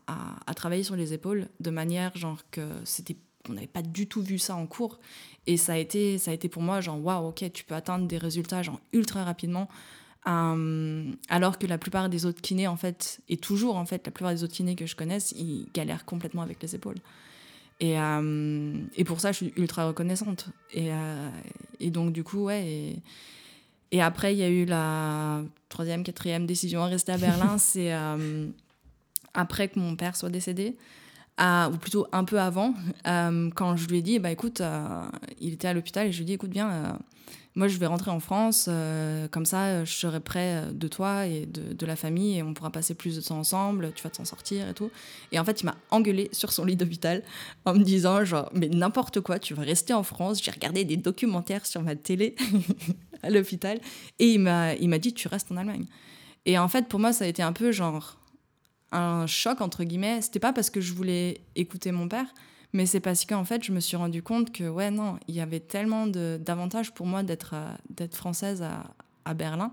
à, 0.47 0.53
travailler 0.53 0.84
sur 0.84 0.95
les 0.95 1.14
épaules 1.14 1.49
de 1.60 1.70
manière 1.70 2.16
genre 2.16 2.39
que 2.49 2.62
c'était 2.86 3.18
on 3.49 3.53
n'avait 3.53 3.68
pas 3.68 3.82
du 3.82 4.07
tout 4.07 4.22
vu 4.22 4.39
ça 4.39 4.55
en 4.55 4.68
cours. 4.68 4.99
Et 5.47 5.57
ça 5.57 5.74
a 5.74 5.78
été 5.78 6.18
ça 6.18 6.32
a 6.32 6.34
été 6.34 6.47
pour 6.47 6.62
moi 6.62 6.80
genre 6.80 7.03
waouh 7.03 7.28
ok 7.28 7.51
tu 7.51 7.66
peux 7.66 7.76
atteindre 7.76 8.07
des 8.07 8.18
résultats 8.18 8.64
genre 8.64 8.80
ultra 8.93 9.26
rapidement. 9.26 9.68
Euh, 10.28 11.12
alors 11.28 11.60
que 11.60 11.68
la 11.68 11.78
plupart 11.78 12.10
des 12.10 12.26
autres 12.26 12.41
kinés 12.41 12.68
en 12.68 12.78
fait 12.78 13.20
et 13.28 13.38
toujours 13.38 13.76
en 13.76 13.86
fait 13.86 14.05
la 14.05 14.12
plupart 14.12 14.34
des 14.34 14.43
autres 14.43 14.53
kinés 14.53 14.76
que 14.76 14.86
je 14.86 14.95
connaisse 14.95 15.32
ils 15.32 15.68
galèrent 15.74 16.03
complètement 16.03 16.41
avec 16.41 16.62
les 16.62 16.76
épaules 16.76 16.99
et, 17.80 18.00
euh, 18.00 18.74
et, 18.96 19.04
pour 19.04 19.22
ça, 19.22 19.32
je 19.32 19.38
suis 19.38 19.54
ultra 19.56 19.88
reconnaissante. 19.88 20.50
Et, 20.72 20.92
euh, 20.92 21.30
et 21.80 21.92
donc, 21.92 22.12
du 22.12 22.24
coup, 22.24 22.46
ouais. 22.46 22.68
Et, 22.68 23.02
et 23.92 24.02
après, 24.02 24.34
il 24.34 24.40
y 24.40 24.44
a 24.44 24.50
eu 24.50 24.66
la 24.66 25.42
troisième, 25.70 26.04
quatrième 26.04 26.46
décision 26.46 26.84
à 26.84 26.88
rester 26.88 27.14
à 27.14 27.18
Berlin. 27.18 27.58
c'est 27.58 27.94
euh, 27.94 28.48
après 29.34 29.70
que 29.70 29.80
mon 29.80 29.96
père 29.96 30.16
soit 30.16 30.30
décédé, 30.30 30.76
ou 31.40 31.78
plutôt 31.78 32.06
un 32.12 32.26
peu 32.26 32.40
avant, 32.40 32.74
quand 33.06 33.78
je 33.78 33.88
lui 33.88 34.00
ai 34.00 34.02
dit, 34.02 34.20
bah 34.20 34.32
écoute, 34.32 34.62
il 35.40 35.54
était 35.54 35.70
à 35.70 35.74
l'hôpital 35.74 36.08
et 36.08 36.12
je 36.12 36.18
lui 36.18 36.24
ai 36.24 36.26
dit, 36.26 36.34
écoute 36.34 36.50
bien 36.50 37.00
moi 37.56 37.68
je 37.68 37.78
vais 37.78 37.88
rentrer 37.88 38.12
en 38.12 38.20
France, 38.20 38.66
euh, 38.68 39.28
comme 39.28 39.45
ça 39.45 39.84
je 39.84 39.91
serai 39.91 40.20
près 40.20 40.56
euh, 40.56 40.72
de 40.72 40.88
toi 40.88 41.26
et 41.26 41.45
de, 41.45 41.86
la 41.86 41.95
famille 41.95 42.38
et 42.38 42.43
on 42.43 42.54
pourra 42.54 42.70
passer 42.70 42.93
plus 42.93 43.16
de 43.16 43.22
temps 43.22 43.39
ensemble, 43.39 43.91
tu 43.95 44.04
vas 44.04 44.10
t'en 44.10 44.26
sortir 44.26 44.70
et 44.70 44.74
tout. 44.74 44.91
Et 45.32 45.39
en 45.39 45.45
fait 45.45 45.62
il 45.62 45.66
m'a 45.66 45.76
engueulé 45.89 46.30
sur 46.32 46.52
son 46.52 46.66
lit 46.66 46.76
d'hôpital 46.76 47.24
en 47.66 47.74
me 47.74 47.84
disant 47.84 48.24
genre 48.24 48.50
mais 48.54 48.70
n'importe 48.70 49.22
quoi, 49.22 49.39
tu 49.39 49.54
vas 49.54 49.64
rester 49.64 49.93
en 49.93 50.04
France, 50.04 50.43
j'ai 50.43 50.52
regardé 50.52 50.86
des 50.86 50.97
documentaires 50.97 51.66
sur 51.66 51.82
ma 51.82 51.95
télé 51.95 52.36
à 53.24 53.30
l'hôpital 53.30 53.80
et 54.20 54.28
il 54.28 54.39
m'a, 54.39 54.76
il 54.76 54.89
m'a 54.89 55.00
dit 55.00 55.14
tu 55.14 55.28
restes 55.28 55.52
en 55.52 55.58
Allemagne. 55.58 55.86
Et 56.45 56.58
en 56.58 56.68
fait 56.68 56.88
pour 56.88 57.00
moi 57.00 57.14
ça 57.14 57.26
a 57.26 57.28
été 57.28 57.41
un 57.41 57.54
peu 57.54 57.72
genre 57.72 58.18
un 58.91 59.28
choc 59.28 59.62
entre 59.62 59.84
guillemets, 59.84 60.22
c'était 60.22 60.39
pas 60.39 60.54
parce 60.54 60.70
que 60.70 60.82
je 60.82 60.93
voulais 60.93 61.41
écouter 61.56 61.91
mon 61.91 62.08
père, 62.08 62.28
mais 62.74 62.86
c'est 62.86 62.99
parce 62.99 63.26
qu'en 63.26 63.43
fait, 63.45 63.63
je 63.63 63.72
me 63.72 63.80
suis 63.80 63.97
rendu 63.97 64.22
compte 64.22 64.51
que, 64.51 64.70
ouais, 64.70 64.91
non, 64.91 65.17
il 65.28 65.36
y 65.36 65.41
avait 65.41 65.59
tellement 65.59 66.05
d'avantages 66.05 66.91
pour 66.93 67.07
moi 67.07 67.24
d'être 67.24 67.55
euh, 67.55 68.07
française 68.11 68.61
à, 68.61 69.34
Berlin 69.34 69.72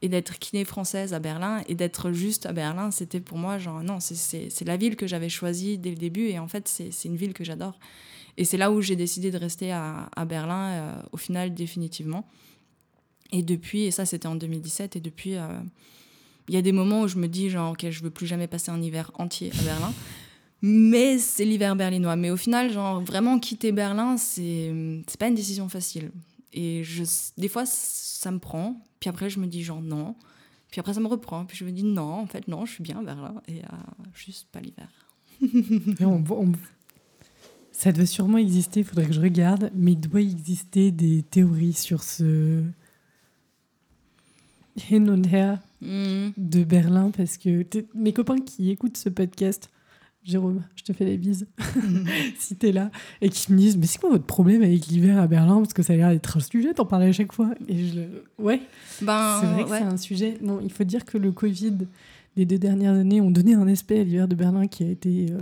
et 0.00 0.08
d'être 0.08 0.38
kiné 0.38 0.64
française 0.64 1.12
à 1.12 1.18
Berlin 1.18 1.62
et 1.68 1.74
d'être 1.74 2.12
juste 2.12 2.46
à 2.46 2.52
Berlin. 2.52 2.90
C'était 2.90 3.20
pour 3.20 3.36
moi, 3.36 3.58
genre, 3.58 3.82
non, 3.82 3.98
c'est 4.00 4.64
la 4.64 4.78
ville 4.78 4.96
que 4.96 5.06
j'avais 5.06 5.28
choisie 5.28 5.76
dès 5.76 5.90
le 5.90 5.96
début 5.96 6.28
et 6.28 6.38
en 6.38 6.48
fait, 6.48 6.68
c'est 6.68 7.04
une 7.04 7.16
ville 7.16 7.34
que 7.34 7.44
j'adore. 7.44 7.78
Et 8.38 8.44
c'est 8.44 8.56
là 8.56 8.72
où 8.72 8.80
j'ai 8.80 8.96
décidé 8.96 9.30
de 9.30 9.36
rester 9.36 9.72
à, 9.72 10.08
à 10.16 10.24
Berlin, 10.24 10.70
euh, 10.70 11.02
au 11.12 11.18
final, 11.18 11.52
définitivement. 11.52 12.26
Et 13.30 13.42
depuis, 13.42 13.82
et 13.82 13.90
ça, 13.90 14.06
c'était 14.06 14.26
en 14.26 14.36
2017, 14.36 14.96
et 14.96 15.00
depuis. 15.00 15.36
Euh, 15.36 15.48
il 16.48 16.54
y 16.54 16.58
a 16.58 16.62
des 16.62 16.72
moments 16.72 17.02
où 17.02 17.08
je 17.08 17.16
me 17.16 17.26
dis 17.26 17.48
genre 17.48 17.72
ok 17.72 17.88
je 17.88 18.02
veux 18.02 18.10
plus 18.10 18.26
jamais 18.26 18.46
passer 18.46 18.70
un 18.70 18.82
hiver 18.82 19.10
entier 19.14 19.50
à 19.58 19.62
Berlin 19.62 19.94
mais 20.66 21.18
c'est 21.18 21.44
l'hiver 21.44 21.76
berlinois. 21.76 22.16
Mais 22.16 22.30
au 22.30 22.38
final, 22.38 22.72
genre, 22.72 23.02
vraiment 23.02 23.38
quitter 23.38 23.70
Berlin, 23.70 24.16
c'est, 24.16 24.72
pas 25.18 25.28
une 25.28 25.34
décision 25.34 25.68
facile. 25.68 26.10
Et 26.54 26.82
je, 26.82 27.04
des 27.36 27.48
fois, 27.48 27.66
ça 27.66 28.30
me 28.30 28.38
prend. 28.38 28.80
Puis 28.98 29.10
après, 29.10 29.28
je 29.28 29.40
me 29.40 29.46
dis, 29.46 29.62
genre, 29.62 29.82
non. 29.82 30.14
Puis 30.70 30.80
après, 30.80 30.94
ça 30.94 31.00
me 31.00 31.06
reprend. 31.06 31.44
Puis 31.44 31.58
je 31.58 31.66
me 31.66 31.70
dis, 31.70 31.82
non, 31.82 32.14
en 32.14 32.26
fait, 32.26 32.48
non, 32.48 32.64
je 32.64 32.72
suis 32.72 32.82
bien 32.82 33.00
à 33.00 33.02
Berlin. 33.02 33.42
Et 33.46 33.58
euh, 33.58 33.66
juste 34.14 34.48
pas 34.52 34.60
l'hiver. 34.60 34.88
Ça 37.72 37.92
doit 37.92 38.06
sûrement 38.06 38.38
exister, 38.38 38.80
il 38.80 38.86
faudrait 38.86 39.06
que 39.06 39.12
je 39.12 39.20
regarde. 39.20 39.70
Mais 39.74 39.92
il 39.92 40.00
doit 40.00 40.22
exister 40.22 40.90
des 40.90 41.24
théories 41.24 41.74
sur 41.74 42.02
ce. 42.02 42.62
hin 44.90 45.08
und 45.08 45.26
her 45.30 45.58
de 45.82 46.64
Berlin. 46.64 47.10
Parce 47.10 47.36
que 47.36 47.66
mes 47.94 48.14
copains 48.14 48.40
qui 48.40 48.70
écoutent 48.70 48.96
ce 48.96 49.10
podcast 49.10 49.68
Jérôme, 50.24 50.62
je 50.74 50.84
te 50.84 50.92
fais 50.94 51.04
des 51.04 51.18
bises 51.18 51.46
si 52.38 52.56
t'es 52.56 52.72
là, 52.72 52.90
et 53.20 53.28
qui 53.28 53.52
me 53.52 53.58
disent 53.58 53.76
Mais 53.76 53.86
c'est 53.86 54.00
quoi 54.00 54.10
votre 54.10 54.24
problème 54.24 54.62
avec 54.62 54.86
l'hiver 54.86 55.18
à 55.18 55.26
Berlin? 55.26 55.56
Parce 55.56 55.74
que 55.74 55.82
ça 55.82 55.92
a 55.92 55.96
l'air 55.96 56.10
d'être 56.10 56.36
un 56.36 56.40
sujet, 56.40 56.72
t'en 56.72 56.86
parlais 56.86 57.08
à 57.08 57.12
chaque 57.12 57.32
fois. 57.32 57.50
Et 57.68 57.86
je 57.86 58.00
Ouais, 58.38 58.62
ben, 59.02 59.38
c'est 59.40 59.46
vrai 59.46 59.64
que 59.64 59.68
c'est 59.68 59.82
un 59.82 59.96
sujet. 59.98 60.38
Bon, 60.40 60.60
il 60.62 60.72
faut 60.72 60.84
dire 60.84 61.04
que 61.04 61.18
le 61.18 61.30
Covid, 61.30 61.76
les 62.36 62.46
deux 62.46 62.58
dernières 62.58 62.94
années, 62.94 63.20
ont 63.20 63.30
donné 63.30 63.54
un 63.54 63.68
aspect 63.68 64.00
à 64.00 64.04
l'hiver 64.04 64.26
de 64.26 64.34
Berlin 64.34 64.66
qui 64.66 64.84
a 64.84 64.88
été 64.88 65.26
euh, 65.30 65.38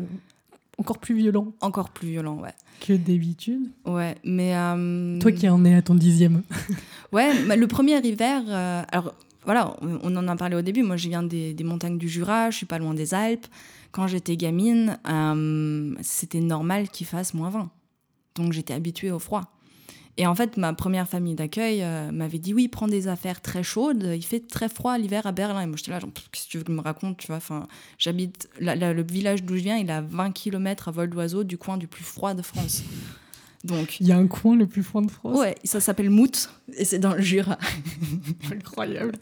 encore 0.79 0.99
plus 0.99 1.15
violent. 1.15 1.53
Encore 1.61 1.91
plus 1.91 2.09
violent, 2.09 2.41
ouais. 2.41 2.55
Que 2.81 2.95
d'habitude. 2.95 3.71
Ouais, 3.87 4.17
mais. 4.25 4.57
Euh, 4.57 5.21
Toi 5.21 5.31
qui 5.31 5.49
en 5.49 5.65
es 5.65 5.77
à 5.77 5.83
ton 5.83 5.95
dixième. 5.95 6.43
ouais, 7.13 7.57
le 7.57 7.67
premier 7.69 8.05
hiver. 8.05 8.43
Euh, 8.49 8.83
alors, 8.91 9.15
voilà, 9.45 9.77
on 9.81 10.17
en 10.17 10.27
a 10.27 10.37
parlé 10.37 10.57
au 10.57 10.63
début. 10.63 10.83
Moi, 10.83 10.97
je 10.97 11.09
viens 11.09 11.23
des, 11.23 11.55
des 11.55 11.65
montagnes 11.65 11.99
du 11.99 12.09
Jura, 12.09 12.51
je 12.51 12.57
suis 12.57 12.67
pas 12.67 12.79
loin 12.79 12.95
des 12.95 13.15
Alpes 13.15 13.47
quand 13.93 14.07
j'étais 14.07 14.37
gamine, 14.37 14.99
euh, 15.09 15.95
c'était 16.01 16.41
normal 16.41 16.89
qu'il 16.89 17.07
fasse 17.07 17.35
moins 17.35 17.51
20. 17.51 17.71
Donc 18.35 18.53
j'étais 18.53 18.75
habituée 18.75 19.11
au 19.11 19.19
froid. 19.19 19.43
Et 20.19 20.27
en 20.27 20.35
fait, 20.35 20.59
ma 20.59 20.75
première 20.75 21.09
famille 21.09 21.35
d'accueil 21.35 21.83
euh, 21.83 22.11
m'avait 22.11 22.39
dit 22.39 22.53
oui, 22.53 22.69
prends 22.69 22.89
des 22.89 23.09
affaires 23.09 23.41
très 23.41 23.63
chaudes. 23.63 24.13
Il 24.15 24.25
fait 24.25 24.47
très 24.47 24.69
froid 24.69 24.99
l'hiver 24.99 25.27
à 25.27 25.33
Berlin. 25.33 25.63
Et 25.63 25.67
moi, 25.67 25.77
j'étais 25.77 25.91
là, 25.91 26.01
genre, 26.01 26.11
qu'est-ce 26.13 26.47
que 26.47 26.51
tu 26.51 26.59
veux 26.59 26.65
me 26.75 26.83
raconte 26.83 27.19
Tu 27.19 27.29
vois, 27.29 27.37
enfin, 27.37 27.67
j'habite 27.99 28.49
le 28.61 29.03
village 29.03 29.43
d'où 29.43 29.57
je 29.57 29.63
viens, 29.63 29.77
il 29.77 29.91
a 29.91 30.03
20 30.03 30.33
km 30.33 30.89
à 30.89 30.91
vol 30.91 31.09
d'oiseau 31.09 31.45
du 31.45 31.57
coin 31.57 31.79
du 31.79 31.87
plus 31.87 32.05
froid 32.05 32.35
de 32.35 32.43
France. 32.43 32.83
Donc, 33.65 34.01
Il 34.01 34.09
y 34.09 34.13
a 34.13 34.17
un 34.17 34.27
coin 34.27 34.57
le 34.57 34.67
plus 34.67 34.83
froid 34.83 35.03
de 35.03 35.11
France. 35.11 35.39
ouais, 35.39 35.55
ça 35.63 35.81
s'appelle 35.81 36.11
Mout 36.11 36.51
et 36.77 36.85
c'est 36.85 36.99
dans 36.99 37.15
le 37.15 37.21
Jura. 37.23 37.59
Incroyable. 38.53 39.17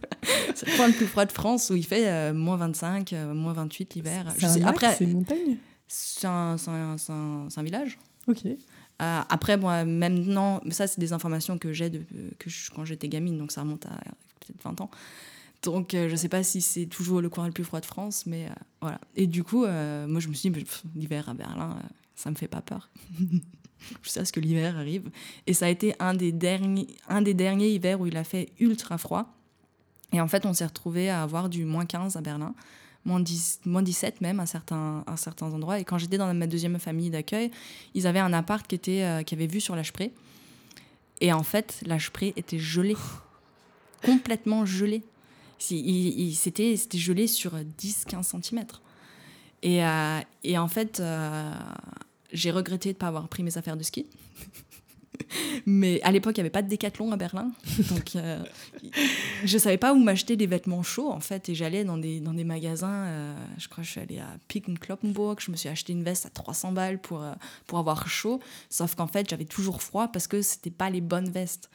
C'est 0.55 0.67
le 0.69 0.77
point 0.77 0.87
le 0.89 0.95
plus 0.95 1.07
froid 1.07 1.27
de 1.27 1.33
France 1.33 1.71
où 1.71 1.77
il 1.77 1.85
fait 1.85 2.09
euh, 2.09 2.33
moins 2.33 2.57
25, 2.57 3.13
euh, 3.13 3.35
moins 3.35 3.53
28 3.53 3.95
l'hiver. 3.95 4.27
Après, 4.65 4.95
c'est 4.95 5.05
une 5.05 5.13
montagne? 5.13 5.57
c'est 5.87 6.27
un, 6.27 6.57
village. 7.63 7.99
Ok. 8.29 8.47
Euh, 8.47 9.21
après, 9.29 9.57
moi, 9.57 9.85
maintenant, 9.85 10.61
ça, 10.71 10.87
c'est 10.87 11.01
des 11.01 11.13
informations 11.13 11.59
que 11.59 11.73
j'ai 11.73 11.91
que 12.39 12.49
je- 12.51 12.71
quand 12.71 12.85
j'étais 12.85 13.09
gamine, 13.09 13.39
donc 13.39 13.51
ça 13.53 13.63
remonte 13.63 13.87
à 13.87 13.99
peut-être 14.41 14.63
20 14.63 14.81
ans. 14.81 14.91
Donc, 15.63 15.93
euh, 15.95 16.09
je 16.09 16.17
sais 16.17 16.29
pas 16.29 16.43
si 16.43 16.63
c'est 16.63 16.87
toujours 16.87 17.21
le 17.21 17.29
coin 17.29 17.47
le 17.47 17.53
plus 17.53 17.65
froid 17.65 17.81
de 17.81 17.87
France, 17.87 18.25
mais 18.27 18.47
euh, 18.47 18.51
voilà. 18.81 19.01
Et 19.17 19.27
du 19.27 19.45
coup, 19.45 19.65
euh, 19.65 20.07
moi, 20.07 20.21
je 20.21 20.29
me 20.29 20.35
suis 20.35 20.49
dit, 20.51 20.65
l'hiver 20.95 21.29
à 21.29 21.35
Berlin, 21.35 21.77
ça 22.15 22.31
me 22.31 22.37
fait 22.37 22.49
pas 22.49 22.63
peur. 22.63 22.91
je 24.03 24.09
sais 24.09 24.25
ce 24.25 24.33
que 24.33 24.41
l'hiver 24.41 24.77
arrive. 24.77 25.11
Et 25.47 25.55
ça 25.55 25.67
a 25.67 25.69
été 25.69 25.95
un 25.99 26.15
des, 26.15 26.33
derniers, 26.33 26.89
un 27.09 27.23
des 27.23 27.35
derniers 27.35 27.71
hivers 27.71 28.01
où 28.01 28.07
il 28.07 28.17
a 28.17 28.25
fait 28.25 28.51
ultra 28.59 28.99
froid. 28.99 29.27
Et 30.13 30.21
en 30.21 30.29
fait, 30.29 30.47
on 30.47 30.53
s'est 30.53 30.67
retrouvé 30.67 31.11
à 31.11 31.23
avoir 31.23 31.49
du 31.49 31.65
moins 31.65 31.87
15 31.87 32.17
à 32.17 32.21
Berlin, 32.21 32.55
moins, 33.05 33.21
10, 33.21 33.61
moins 33.65 33.83
17 33.83 34.21
même 34.21 34.41
à 34.41 34.47
certains, 34.47 35.05
à 35.07 35.17
certains 35.17 35.53
endroits. 35.53 35.79
Et 35.79 35.85
quand 35.85 35.99
j'étais 35.99 36.19
dans 36.19 36.33
ma 36.35 36.47
deuxième 36.47 36.79
famille 36.79 37.11
d'accueil, 37.11 37.51
ils 37.95 38.07
avaient 38.07 38.19
un 38.19 38.33
appart 38.33 38.67
qui, 38.67 38.75
était, 38.75 39.03
euh, 39.03 39.23
qui 39.23 39.35
avait 39.35 39.47
vue 39.47 39.61
sur 39.61 39.77
la 39.77 39.85
Spree. 39.85 40.11
Et 41.21 41.33
en 41.33 41.43
fait, 41.43 41.83
la 41.87 41.99
Spree 41.99 42.33
était 42.37 42.59
gelée. 42.59 42.97
Complètement 44.05 44.65
gelée. 44.65 45.03
C'était 45.59 46.75
gelé 46.95 47.27
sur 47.27 47.53
10-15 47.55 48.43
cm. 48.43 48.65
Et, 49.63 49.85
euh, 49.85 50.21
et 50.43 50.57
en 50.57 50.69
fait, 50.69 51.01
euh, 51.01 51.53
j'ai 52.33 52.51
regretté 52.51 52.91
de 52.91 52.95
ne 52.95 52.99
pas 52.99 53.09
avoir 53.09 53.29
pris 53.29 53.43
mes 53.43 53.57
affaires 53.59 53.77
de 53.77 53.83
ski. 53.83 54.07
Mais 55.67 56.01
à 56.03 56.11
l'époque, 56.13 56.37
il 56.37 56.41
n'y 56.41 56.43
avait 56.43 56.51
pas 56.51 56.63
de 56.63 56.69
décathlon 56.69 57.13
à 57.13 57.17
Berlin. 57.17 57.53
Donc, 57.91 58.17
euh, 58.17 58.43
je 59.45 59.59
savais 59.59 59.77
pas 59.77 59.93
où 59.93 59.99
m'acheter 59.99 60.37
des 60.37 60.47
vêtements 60.47 60.83
chauds, 60.83 61.11
en 61.11 61.21
fait. 61.21 61.49
Et 61.49 61.55
j'allais 61.55 61.85
dans 61.85 61.99
des, 61.99 62.21
dans 62.21 62.33
des 62.33 62.45
magasins. 62.45 63.05
euh, 63.07 63.35
je 63.59 63.69
crois 63.69 63.83
que 63.83 63.87
je 63.87 63.91
suis 63.93 64.01
allée 64.01 64.19
à 64.19 64.29
Pick 64.49 64.67
Kloppenburg. 64.81 65.37
Je 65.41 65.51
me 65.51 65.57
suis 65.57 65.69
acheté 65.69 65.93
une 65.93 66.03
veste 66.03 66.27
à 66.27 66.31
300 66.31 66.73
balles 66.73 67.01
pour, 67.01 67.23
euh, 67.23 67.33
pour 67.67 67.79
avoir 67.79 68.09
chaud. 68.09 68.41
Sauf 68.71 68.95
qu'en 68.95 69.07
fait, 69.07 69.29
j'avais 69.29 69.45
toujours 69.45 69.83
froid 69.83 70.09
parce 70.09 70.27
que 70.27 70.41
c'était 70.43 70.71
pas 70.71 70.89
les 70.91 71.01
bonnes 71.03 71.31
vestes. 71.31 71.71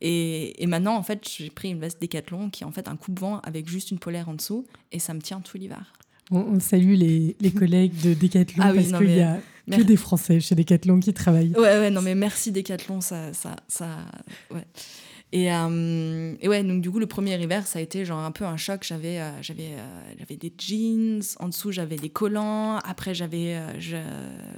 Et, 0.00 0.62
et 0.62 0.66
maintenant, 0.66 0.94
en 0.96 1.02
fait, 1.02 1.26
j'ai 1.28 1.50
pris 1.50 1.70
une 1.70 1.80
veste 1.80 2.00
Décathlon 2.00 2.50
qui 2.50 2.62
est 2.62 2.66
en 2.66 2.72
fait 2.72 2.86
un 2.88 2.96
coupe-vent 2.96 3.40
avec 3.42 3.68
juste 3.68 3.90
une 3.90 3.98
polaire 3.98 4.28
en 4.28 4.34
dessous. 4.34 4.64
Et 4.92 5.00
ça 5.00 5.12
me 5.12 5.20
tient 5.20 5.40
tout 5.40 5.58
l'hiver. 5.58 5.92
On, 6.30 6.38
on 6.38 6.60
salue 6.60 6.94
les, 6.94 7.36
les 7.40 7.50
collègues 7.52 8.00
de 8.02 8.14
Decathlon 8.14 8.62
Ah 8.64 8.70
oui, 8.72 8.76
parce 8.88 8.98
qu'il 9.02 9.08
mais- 9.10 9.16
y 9.18 9.22
a 9.22 9.40
que 9.70 9.82
des 9.82 9.96
Français 9.96 10.40
chez 10.40 10.54
Decathlon 10.54 11.00
qui 11.00 11.12
travaillent. 11.12 11.52
Ouais, 11.56 11.78
ouais, 11.78 11.90
non, 11.90 12.02
mais 12.02 12.14
merci 12.14 12.52
Décathlon, 12.52 13.00
ça, 13.00 13.32
ça, 13.32 13.56
ça, 13.68 13.88
ouais. 14.52 14.64
Et, 15.32 15.52
euh, 15.52 16.34
et 16.40 16.48
ouais, 16.48 16.62
donc 16.62 16.80
du 16.82 16.90
coup, 16.90 17.00
le 17.00 17.06
premier 17.08 17.34
hiver, 17.42 17.66
ça 17.66 17.80
a 17.80 17.82
été 17.82 18.04
genre 18.04 18.20
un 18.20 18.30
peu 18.30 18.44
un 18.44 18.56
choc. 18.56 18.84
J'avais, 18.86 19.18
euh, 19.18 19.42
j'avais, 19.42 19.70
euh, 19.72 20.12
j'avais 20.18 20.36
des 20.36 20.52
jeans, 20.56 21.20
en 21.40 21.48
dessous 21.48 21.72
j'avais 21.72 21.96
des 21.96 22.10
collants. 22.10 22.76
Après, 22.78 23.12
j'avais, 23.12 23.56
euh, 23.56 23.80
je, 23.80 23.96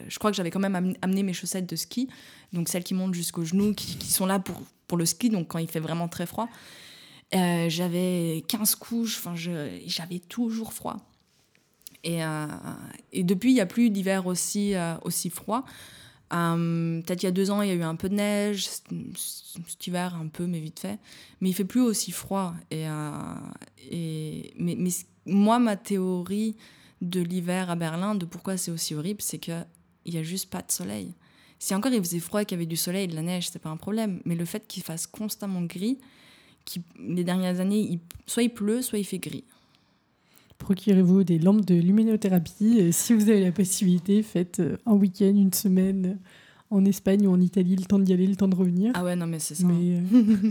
je 0.08 0.18
crois 0.18 0.30
que 0.30 0.36
j'avais 0.36 0.50
quand 0.50 0.60
même 0.60 0.76
am- 0.76 0.94
amené 1.00 1.22
mes 1.22 1.32
chaussettes 1.32 1.66
de 1.68 1.74
ski, 1.74 2.08
donc 2.52 2.68
celles 2.68 2.84
qui 2.84 2.92
montent 2.92 3.14
jusqu'aux 3.14 3.44
genoux, 3.46 3.72
qui, 3.72 3.96
qui 3.96 4.08
sont 4.08 4.26
là 4.26 4.38
pour, 4.38 4.60
pour 4.86 4.98
le 4.98 5.06
ski, 5.06 5.30
donc 5.30 5.48
quand 5.48 5.58
il 5.58 5.68
fait 5.68 5.80
vraiment 5.80 6.06
très 6.06 6.26
froid. 6.26 6.48
J'avais 7.32 8.44
15 8.48 8.74
couches, 8.76 9.16
enfin, 9.18 9.34
j'avais 9.36 10.18
toujours 10.18 10.72
froid. 10.72 10.96
Et, 12.04 12.24
euh, 12.24 12.46
et 13.12 13.22
depuis, 13.22 13.50
il 13.50 13.54
n'y 13.54 13.60
a 13.60 13.66
plus 13.66 13.90
d'hiver 13.90 14.26
aussi, 14.26 14.74
euh, 14.74 14.96
aussi 15.02 15.30
froid. 15.30 15.64
Euh, 16.32 17.00
Peut-être 17.02 17.22
il 17.22 17.26
y 17.26 17.28
a 17.28 17.32
deux 17.32 17.50
ans, 17.50 17.62
il 17.62 17.68
y 17.68 17.72
a 17.72 17.74
eu 17.74 17.82
un 17.82 17.96
peu 17.96 18.08
de 18.08 18.14
neige, 18.14 18.68
cet 19.26 19.86
hiver 19.86 20.14
un 20.14 20.28
peu, 20.28 20.46
mais 20.46 20.60
vite 20.60 20.80
fait. 20.80 20.98
Mais 21.40 21.50
il 21.50 21.54
fait 21.54 21.64
plus 21.64 21.80
aussi 21.80 22.12
froid. 22.12 22.54
Et, 22.70 22.86
et, 23.90 24.52
mais, 24.58 24.76
moi, 25.26 25.58
ma 25.58 25.76
théorie 25.76 26.56
de 27.00 27.20
l'hiver 27.20 27.70
à 27.70 27.76
Berlin, 27.76 28.14
de 28.14 28.26
pourquoi 28.26 28.56
c'est 28.56 28.70
aussi 28.70 28.94
horrible, 28.94 29.22
c'est 29.22 29.38
qu'il 29.38 29.66
n'y 30.06 30.18
a 30.18 30.22
juste 30.22 30.50
pas 30.50 30.62
de 30.62 30.70
soleil. 30.70 31.14
Si 31.58 31.74
encore 31.74 31.92
il 31.92 32.00
faisait 32.00 32.20
froid, 32.20 32.44
qu'il 32.44 32.56
y 32.56 32.58
avait 32.58 32.66
du 32.66 32.76
soleil 32.76 33.04
et 33.04 33.08
de 33.08 33.16
la 33.16 33.22
neige, 33.22 33.50
c'est 33.50 33.58
pas 33.58 33.70
un 33.70 33.76
problème. 33.76 34.20
Mais 34.24 34.36
le 34.36 34.44
fait 34.44 34.66
qu'il 34.68 34.82
fasse 34.82 35.06
constamment 35.06 35.62
gris, 35.62 35.98
les 37.00 37.24
dernières 37.24 37.60
années, 37.60 37.98
soit 38.26 38.42
il 38.42 38.50
pleut, 38.50 38.82
soit 38.82 38.98
il 38.98 39.04
fait 39.04 39.18
gris. 39.18 39.44
Procurez-vous 40.58 41.24
des 41.24 41.38
lampes 41.38 41.64
de 41.64 41.74
luminothérapie. 41.74 42.78
Et 42.78 42.92
si 42.92 43.14
vous 43.14 43.28
avez 43.28 43.42
la 43.44 43.52
possibilité, 43.52 44.22
faites 44.22 44.60
euh, 44.60 44.76
un 44.86 44.92
week-end, 44.94 45.26
une 45.34 45.52
semaine 45.52 46.06
euh, 46.06 46.14
en 46.70 46.84
Espagne 46.84 47.26
ou 47.26 47.32
en 47.32 47.40
Italie, 47.40 47.76
le 47.76 47.84
temps 47.84 47.98
d'y 47.98 48.12
aller, 48.12 48.26
le 48.26 48.36
temps 48.36 48.48
de 48.48 48.56
revenir. 48.56 48.92
Ah 48.94 49.04
ouais, 49.04 49.16
non, 49.16 49.26
mais 49.26 49.38
c'est 49.38 49.54
ça. 49.54 49.66
Mais 49.66 49.98
euh, 49.98 50.00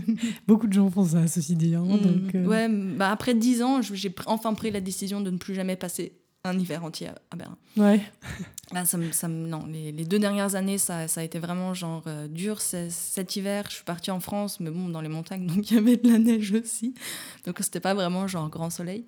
beaucoup 0.48 0.66
de 0.66 0.72
gens 0.72 0.90
font 0.90 1.04
ça, 1.04 1.26
ceci 1.28 1.54
dit. 1.56 1.74
hein, 1.74 1.84
Mm. 1.84 2.00
donc, 2.00 2.34
euh, 2.34 2.46
Ouais, 2.46 2.68
bah 2.96 3.10
après 3.10 3.34
10 3.34 3.62
ans, 3.62 3.82
j'ai 3.82 4.12
enfin 4.26 4.54
pris 4.54 4.70
la 4.70 4.80
décision 4.80 5.20
de 5.20 5.30
ne 5.30 5.36
plus 5.36 5.54
jamais 5.54 5.76
passer 5.76 6.12
un 6.44 6.58
hiver 6.58 6.82
entier 6.84 7.08
à, 7.30 7.36
Berlin. 7.36 7.56
ouais. 7.76 8.00
Là, 8.72 8.84
ça 8.86 8.96
me, 8.96 9.12
ça 9.12 9.28
me- 9.28 9.46
non, 9.46 9.66
les, 9.70 9.92
les 9.92 10.04
deux 10.04 10.18
dernières 10.18 10.54
années, 10.54 10.78
ça, 10.78 11.06
ça 11.06 11.20
a 11.20 11.24
été 11.24 11.38
vraiment 11.38 11.74
genre 11.74 12.04
euh, 12.06 12.26
dur. 12.28 12.60
Cet 12.62 13.36
hiver, 13.36 13.64
je 13.68 13.74
suis 13.76 13.84
partie 13.84 14.10
en 14.10 14.20
France, 14.20 14.58
mais 14.58 14.70
bon, 14.70 14.88
dans 14.88 15.02
les 15.02 15.08
montagnes, 15.10 15.46
donc 15.54 15.70
il 15.70 15.74
y 15.74 15.78
avait 15.78 15.96
de 15.98 16.10
la 16.10 16.18
neige 16.18 16.52
aussi. 16.52 16.94
Donc 17.46 17.58
c'était 17.60 17.80
pas 17.80 17.92
vraiment 17.94 18.26
genre 18.26 18.48
grand 18.48 18.70
soleil. 18.70 19.04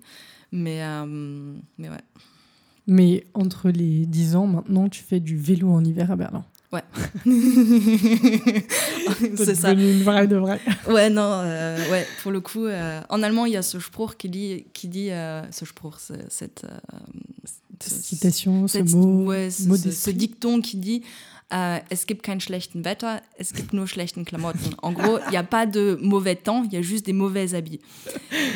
Mais, 0.51 0.83
euh, 0.83 1.53
mais 1.77 1.89
ouais. 1.89 1.97
Mais 2.87 3.25
entre 3.33 3.69
les 3.69 4.05
10 4.05 4.35
ans, 4.35 4.47
maintenant, 4.47 4.89
tu 4.89 5.03
fais 5.03 5.19
du 5.19 5.37
vélo 5.37 5.69
en 5.71 5.83
hiver 5.83 6.11
à 6.11 6.15
Berlin. 6.15 6.45
c'est 9.35 9.55
ça. 9.55 9.71
une 9.71 10.03
vraie 10.03 10.27
de 10.27 10.37
vraie. 10.37 10.59
Ouais, 10.87 11.09
non, 11.09 11.21
euh, 11.43 11.91
ouais, 11.91 12.07
pour 12.23 12.31
le 12.31 12.39
coup, 12.39 12.65
euh, 12.65 13.01
en 13.09 13.23
allemand, 13.23 13.45
il 13.45 13.53
y 13.53 13.57
a 13.57 13.61
ce 13.61 13.79
Spruch 13.79 14.15
qui 14.17 14.29
dit, 14.29 14.65
qui 14.73 14.87
dit 14.87 15.11
euh, 15.11 15.41
ce 15.51 15.65
Spruch, 15.65 15.95
cette, 16.29 16.65
ce- 17.83 18.01
Citation, 18.01 18.67
ce 18.67 18.77
mot, 18.95 19.25
ouais, 19.25 19.49
ce, 19.49 20.11
dicton 20.11 20.61
qui 20.61 20.77
dit 20.77 21.03
euh, 21.53 21.79
es 21.89 22.05
gibt 22.07 22.23
kein 22.23 22.39
schlechten 22.39 22.85
Wetter, 22.85 23.21
es 23.37 23.53
gibt 23.53 23.73
nur 23.73 23.87
schlechten 23.87 24.23
Klamotten. 24.25 24.73
En 24.81 24.93
gros, 24.93 25.19
il 25.27 25.31
n'y 25.31 25.37
a 25.37 25.43
pas 25.43 25.65
de 25.65 25.97
mauvais 26.01 26.35
temps, 26.35 26.63
il 26.63 26.73
y 26.73 26.77
a 26.77 26.81
juste 26.81 27.05
des 27.05 27.13
mauvais 27.13 27.53
habits. 27.53 27.81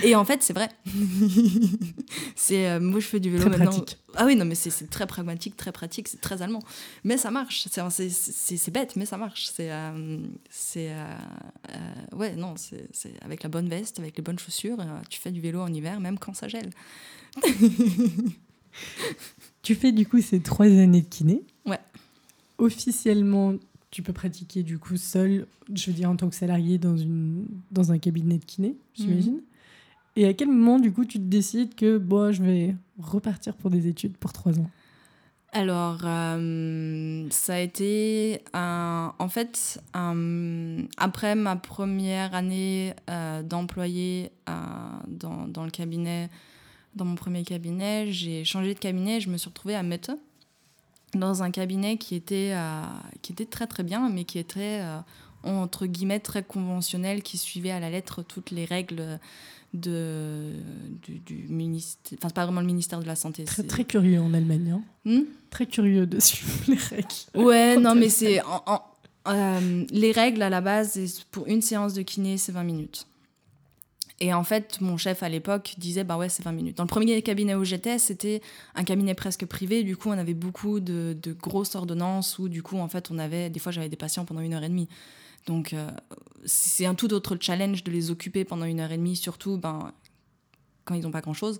Et 0.04 0.16
en 0.16 0.24
fait, 0.24 0.42
c'est 0.44 0.54
vrai. 0.54 0.70
c'est 2.36 2.68
euh, 2.70 2.80
moi, 2.80 3.00
je 3.00 3.08
fais 3.08 3.20
du 3.20 3.30
vélo 3.30 3.42
Très 3.42 3.50
maintenant. 3.58 3.72
pratique. 3.72 3.98
Ah 4.16 4.26
oui, 4.26 4.36
non, 4.36 4.46
mais 4.46 4.56
c'est 4.56 4.90
très 4.90 5.08
pragmatique, 5.08 5.58
très 5.58 5.74
pratique, 5.74 6.08
c'est 6.08 6.22
très 6.22 6.42
allemand. 6.42 6.62
Mais 7.04 7.18
ça 7.18 7.32
marche. 7.32 7.68
C'est- 7.70 8.72
bête, 8.72 8.96
mais 8.96 9.06
ça 9.06 9.18
marche. 9.18 9.50
C'est 9.54 9.72
euh, 9.72 10.18
c'est 10.50 10.92
euh, 10.92 12.16
ouais, 12.16 12.36
non, 12.36 12.56
c'est 12.58 12.88
avec 13.22 13.44
la 13.44 13.50
bonne 13.50 13.68
veste, 13.68 14.00
avec 14.00 14.16
les 14.18 14.24
bonnes 14.24 14.40
chaussures, 14.40 14.78
tu 15.10 15.20
fais 15.20 15.32
du 15.32 15.42
vélo 15.42 15.60
en 15.62 15.74
hiver, 15.74 16.00
même 16.00 16.18
quand 16.18 16.34
ça 16.34 16.48
gèle. 16.48 16.70
Tu 19.62 19.74
fais 19.74 19.92
du 19.92 20.06
coup 20.06 20.22
ces 20.22 20.42
trois 20.42 20.66
années 20.68 21.02
de 21.02 21.08
kiné. 21.08 21.42
Officiellement, 22.58 23.54
tu 23.92 24.02
peux 24.02 24.14
pratiquer 24.14 24.64
du 24.64 24.78
coup 24.80 24.98
seul, 24.98 25.48
je 25.74 25.88
veux 25.88 25.94
dire 25.96 26.10
en 26.10 26.16
tant 26.16 26.30
que 26.30 26.36
salarié 26.36 26.78
dans, 26.78 26.98
une, 26.98 27.46
dans 27.72 27.92
un 27.92 27.98
cabinet 27.98 28.38
de 28.38 28.46
kiné, 28.46 28.76
j'imagine. 28.94 29.42
Et 30.16 30.26
à 30.26 30.34
quel 30.34 30.48
moment 30.48 30.80
du 30.80 30.92
coup 30.94 31.04
tu 31.06 31.18
te 31.18 31.24
décides 31.26 31.76
que 31.76 31.98
bon, 31.98 32.32
je 32.32 32.42
vais 32.42 32.76
repartir 33.00 33.56
pour 33.56 33.70
des 33.70 33.88
études 33.88 34.16
pour 34.18 34.32
trois 34.32 34.58
ans? 34.60 34.70
Alors, 35.52 36.02
euh, 36.04 37.28
ça 37.30 37.56
a 37.56 37.60
été 37.60 38.42
un- 38.54 39.14
en 39.20 39.30
fait 39.30 39.82
un- 39.94 40.84
après 40.98 41.36
ma 41.36 41.56
première 41.56 42.34
année 42.36 42.94
euh, 43.10 43.42
d'employé 43.44 44.32
euh, 44.50 44.54
dans, 45.08 45.48
dans 45.48 45.64
le 45.64 45.72
cabinet, 45.72 46.30
dans 46.96 47.06
mon 47.06 47.16
premier 47.16 47.44
cabinet, 47.44 48.12
j'ai 48.12 48.44
changé 48.44 48.74
de 48.74 48.80
cabinet. 48.80 49.20
Je 49.22 49.30
me 49.30 49.38
suis 49.38 49.48
retrouvée 49.50 49.76
à 49.76 49.84
Mette 49.84 50.12
dans 51.16 51.42
un 51.44 51.50
cabinet 51.52 51.98
qui 51.98 52.14
était 52.16 52.52
euh, 52.54 52.82
qui 53.22 53.32
était 53.32 53.46
très 53.46 53.66
très 53.68 53.84
bien, 53.84 54.08
mais 54.10 54.24
qui 54.26 54.38
était 54.38 54.82
euh, 54.82 54.98
entre 55.44 55.86
guillemets 55.88 56.20
très 56.20 56.44
conventionnel, 56.44 57.24
qui 57.24 57.38
suivait 57.38 57.72
à 57.72 57.80
la 57.80 57.90
lettre 57.90 58.22
toutes 58.22 58.52
les 58.52 58.66
règles 58.66 59.20
de 59.74 60.52
du, 61.04 61.20
du 61.20 61.46
ministère. 61.50 62.18
Enfin, 62.20 62.28
c'est 62.30 62.36
pas 62.36 62.46
vraiment 62.46 62.62
le 62.62 62.68
ministère 62.68 63.00
de 63.00 63.06
la 63.08 63.16
santé. 63.16 63.44
Très, 63.44 63.62
c'est- 63.62 63.68
très 63.68 63.84
curieux 63.84 64.20
en 64.22 64.34
Allemagne. 64.34 64.72
hein. 64.72 64.82
Hmm? 65.06 65.24
Très 65.50 65.66
curieux 65.66 66.06
de 66.06 66.20
suivre 66.22 66.54
les 66.68 66.76
règles. 66.76 67.08
Ouais, 67.36 67.78
non, 67.80 67.96
mais 67.96 68.10
c'est. 68.10 68.42
en- 68.44 68.64
en- 68.68 68.82
euh, 69.28 69.86
les 69.90 70.12
règles 70.12 70.44
à 70.44 70.50
la 70.52 70.62
base, 70.62 71.00
pour 71.32 71.48
une 71.48 71.62
séance 71.62 71.94
de 71.96 72.04
kiné, 72.04 72.38
c'est 72.38 72.52
20 72.52 72.64
minutes. 72.64 73.08
Et 74.22 74.34
en 74.34 74.44
fait, 74.44 74.80
mon 74.80 74.96
chef 74.96 75.24
à 75.24 75.30
l'époque 75.30 75.76
disait, 75.78 76.06
bah 76.06 76.18
ouais, 76.18 76.30
c'est 76.30 76.44
20 76.44 76.54
minutes. 76.54 76.78
Dans 76.78 76.84
le 76.84 76.90
premier 76.90 77.22
cabinet 77.22 77.54
où 77.54 77.66
j'étais, 77.66 78.00
c'était 78.00 78.42
un 78.74 78.84
cabinet 78.84 79.14
presque 79.14 79.46
privé. 79.46 79.84
Du 79.84 79.98
coup, 79.98 80.10
on 80.10 80.18
avait 80.18 80.34
beaucoup 80.34 80.80
de, 80.80 81.18
grosses 81.42 81.76
ordonnances 81.76 82.40
où, 82.40 82.48
du 82.48 82.64
coup, 82.64 82.78
en 82.78 82.88
fait, 82.88 83.12
on 83.12 83.20
avait. 83.20 83.50
Des 83.50 83.60
fois, 83.60 83.72
j'avais 83.74 83.90
des 83.90 83.98
patients 83.98 84.24
pendant 84.24 84.42
une 84.42 84.54
heure 84.54 84.64
et 84.64 84.70
demie. 84.70 84.88
Donc, 85.48 85.74
euh, 85.74 85.92
c'est 86.46 86.86
un 86.86 86.96
tout 86.96 87.14
autre 87.14 87.38
challenge 87.40 87.84
de 87.84 87.92
les 87.92 88.10
occuper 88.10 88.46
pendant 88.46 88.66
une 88.66 88.80
heure 88.80 88.92
et 88.92 88.98
demie, 88.98 89.18
surtout 89.18 89.58
ben, 89.58 89.92
quand 90.86 90.96
ils 90.96 91.04
n'ont 91.04 91.12
pas 91.12 91.22
grand-chose. 91.22 91.60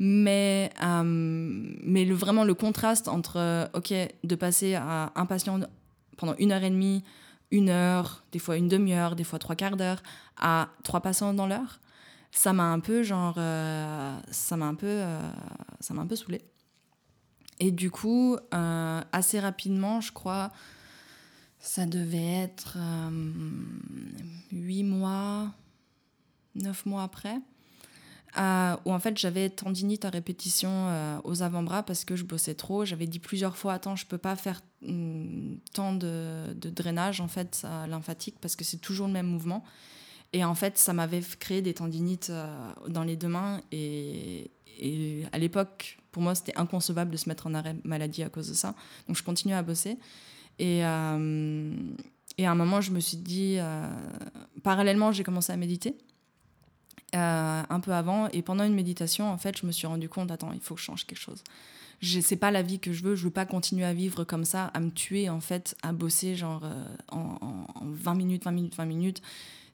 Mais, 0.00 0.70
euh, 0.82 1.02
mais 1.04 2.04
vraiment, 2.06 2.42
le 2.42 2.54
contraste 2.54 3.06
entre, 3.06 3.36
euh, 3.36 3.66
OK, 3.74 3.94
de 4.24 4.34
passer 4.34 4.74
à 4.74 5.12
un 5.14 5.26
patient 5.26 5.60
pendant 6.16 6.34
une 6.38 6.50
heure 6.50 6.64
et 6.64 6.70
demie, 6.70 7.04
une 7.52 7.68
heure, 7.68 8.24
des 8.32 8.40
fois 8.40 8.56
une 8.56 8.68
demi-heure, 8.68 9.14
des 9.14 9.22
fois 9.22 9.38
trois 9.38 9.54
quarts 9.54 9.76
d'heure, 9.76 10.02
à 10.36 10.68
trois 10.82 11.00
patients 11.00 11.32
dans 11.32 11.46
l'heure, 11.46 11.80
ça 12.34 12.52
m'a 12.52 12.64
un 12.64 12.80
peu 12.80 13.02
genre, 13.02 13.36
euh, 13.38 14.18
ça 14.30 14.56
m'a 14.56 14.66
un 14.66 14.74
peu, 14.74 14.88
euh, 14.88 15.30
ça 15.80 15.94
m'a 15.94 16.02
un 16.02 16.06
peu 16.06 16.16
saoulé. 16.16 16.42
Et 17.60 17.70
du 17.70 17.90
coup, 17.90 18.36
euh, 18.52 19.00
assez 19.12 19.38
rapidement, 19.38 20.00
je 20.00 20.12
crois, 20.12 20.50
ça 21.60 21.86
devait 21.86 22.42
être 22.42 22.76
huit 24.50 24.82
mois, 24.82 25.52
neuf 26.56 26.84
mois 26.84 27.04
après, 27.04 27.36
où 28.36 28.92
en 28.92 28.98
fait 28.98 29.16
j'avais 29.16 29.48
tendinite 29.48 30.04
à 30.04 30.10
répétition 30.10 31.20
aux 31.22 31.42
avant-bras 31.42 31.84
parce 31.84 32.04
que 32.04 32.16
je 32.16 32.24
bossais 32.24 32.54
trop. 32.54 32.84
J'avais 32.84 33.06
dit 33.06 33.20
plusieurs 33.20 33.56
fois, 33.56 33.74
attends, 33.74 33.94
je 33.94 34.04
peux 34.04 34.18
pas 34.18 34.34
faire 34.34 34.60
mm, 34.82 35.54
tant 35.72 35.94
de, 35.94 36.52
de, 36.52 36.68
drainage 36.68 37.20
en 37.20 37.28
fait 37.28 37.64
lymphatique 37.88 38.36
parce 38.40 38.56
que 38.56 38.64
c'est 38.64 38.78
toujours 38.78 39.06
le 39.06 39.12
même 39.12 39.28
mouvement. 39.28 39.64
Et 40.34 40.44
en 40.44 40.56
fait, 40.56 40.76
ça 40.78 40.92
m'avait 40.92 41.22
créé 41.38 41.62
des 41.62 41.74
tendinites 41.74 42.28
euh, 42.30 42.44
dans 42.88 43.04
les 43.04 43.14
deux 43.16 43.28
mains. 43.28 43.60
Et, 43.70 44.50
à 45.32 45.38
l'époque, 45.38 45.98
pour 46.10 46.20
moi, 46.20 46.34
c'était 46.34 46.58
inconcevable 46.58 47.12
de 47.12 47.16
se 47.16 47.28
mettre 47.28 47.46
en 47.46 47.54
arrêt 47.54 47.76
maladie 47.84 48.24
à 48.24 48.28
cause 48.28 48.48
de 48.48 48.54
ça. 48.54 48.74
Donc, 49.06 49.16
je 49.16 49.22
continuais 49.22 49.54
à 49.54 49.62
bosser. 49.62 49.96
Et, 50.58 50.84
euh, 50.84 51.72
et 52.36 52.46
à 52.46 52.50
un 52.50 52.56
moment, 52.56 52.80
je 52.80 52.90
me 52.90 52.98
suis 52.98 53.16
dit, 53.16 53.58
euh, 53.58 53.86
parallèlement, 54.64 55.12
j'ai 55.12 55.22
commencé 55.22 55.52
à 55.52 55.56
méditer. 55.56 55.96
un 57.12 57.80
peu 57.80 57.92
avant 57.92 58.28
et 58.30 58.42
pendant 58.42 58.64
une 58.64 58.74
méditation 58.74 59.30
en 59.30 59.38
fait 59.38 59.56
je 59.56 59.66
me 59.66 59.70
suis 59.70 59.86
rendu 59.86 60.08
compte 60.08 60.32
attends 60.32 60.52
il 60.52 60.60
faut 60.60 60.74
que 60.74 60.80
je 60.80 60.86
change 60.86 61.06
quelque 61.06 61.24
chose 61.30 61.44
c'est 62.02 62.40
pas 62.44 62.50
la 62.50 62.60
vie 62.62 62.80
que 62.80 62.92
je 62.92 63.04
veux 63.04 63.14
je 63.14 63.22
veux 63.22 63.30
pas 63.30 63.46
continuer 63.46 63.84
à 63.84 63.94
vivre 63.94 64.24
comme 64.24 64.44
ça 64.44 64.64
à 64.74 64.80
me 64.80 64.90
tuer 64.90 65.30
en 65.30 65.38
fait 65.38 65.76
à 65.82 65.92
bosser 65.92 66.34
genre 66.34 66.64
en, 67.12 67.38
en 67.40 67.84
20 67.84 68.14
minutes 68.16 68.44
20 68.44 68.50
minutes 68.50 68.76
20 68.76 68.84
minutes 68.86 69.22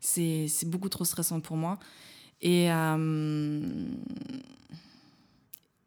c'est 0.01 0.69
beaucoup 0.69 0.89
trop 0.89 1.05
stressant 1.05 1.41
pour 1.41 1.57
moi. 1.57 1.79
Et, 2.43 2.73
euh, 2.73 3.61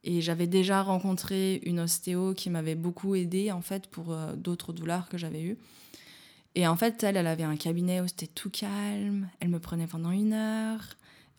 et 0.03 0.21
j'avais 0.21 0.47
déjà 0.47 0.81
rencontré 0.81 1.61
une 1.65 1.79
ostéo 1.79 2.33
qui 2.33 2.49
m'avait 2.49 2.75
beaucoup 2.75 3.15
aidé 3.15 3.51
en 3.51 3.61
fait 3.61 3.87
pour 3.87 4.13
euh, 4.13 4.35
d'autres 4.35 4.73
douleurs 4.73 5.09
que 5.09 5.17
j'avais 5.17 5.41
eues. 5.41 5.57
Et 6.55 6.67
en 6.67 6.75
fait, 6.75 7.01
elle, 7.03 7.17
elle 7.17 7.27
avait 7.27 7.43
un 7.43 7.55
cabinet 7.55 8.01
où 8.01 8.07
c'était 8.07 8.27
tout 8.27 8.51
calme. 8.51 9.29
Elle 9.39 9.49
me 9.49 9.59
prenait 9.59 9.87
pendant 9.87 10.11
une 10.11 10.33
heure. 10.33 10.81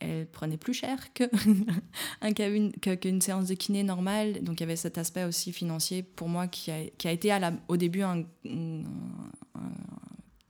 Elle 0.00 0.26
prenait 0.26 0.56
plus 0.56 0.74
cher 0.74 1.12
que 1.14 1.24
qu'une 2.96 3.20
séance 3.20 3.46
de 3.46 3.54
kiné 3.54 3.84
normale. 3.84 4.42
Donc 4.42 4.58
il 4.58 4.60
y 4.60 4.64
avait 4.64 4.76
cet 4.76 4.98
aspect 4.98 5.24
aussi 5.24 5.52
financier 5.52 6.02
pour 6.02 6.28
moi 6.28 6.48
qui 6.48 6.70
a, 6.72 6.78
qui 6.98 7.06
a 7.06 7.12
été 7.12 7.32
au 7.68 7.76
début 7.76 8.02
un, 8.02 8.24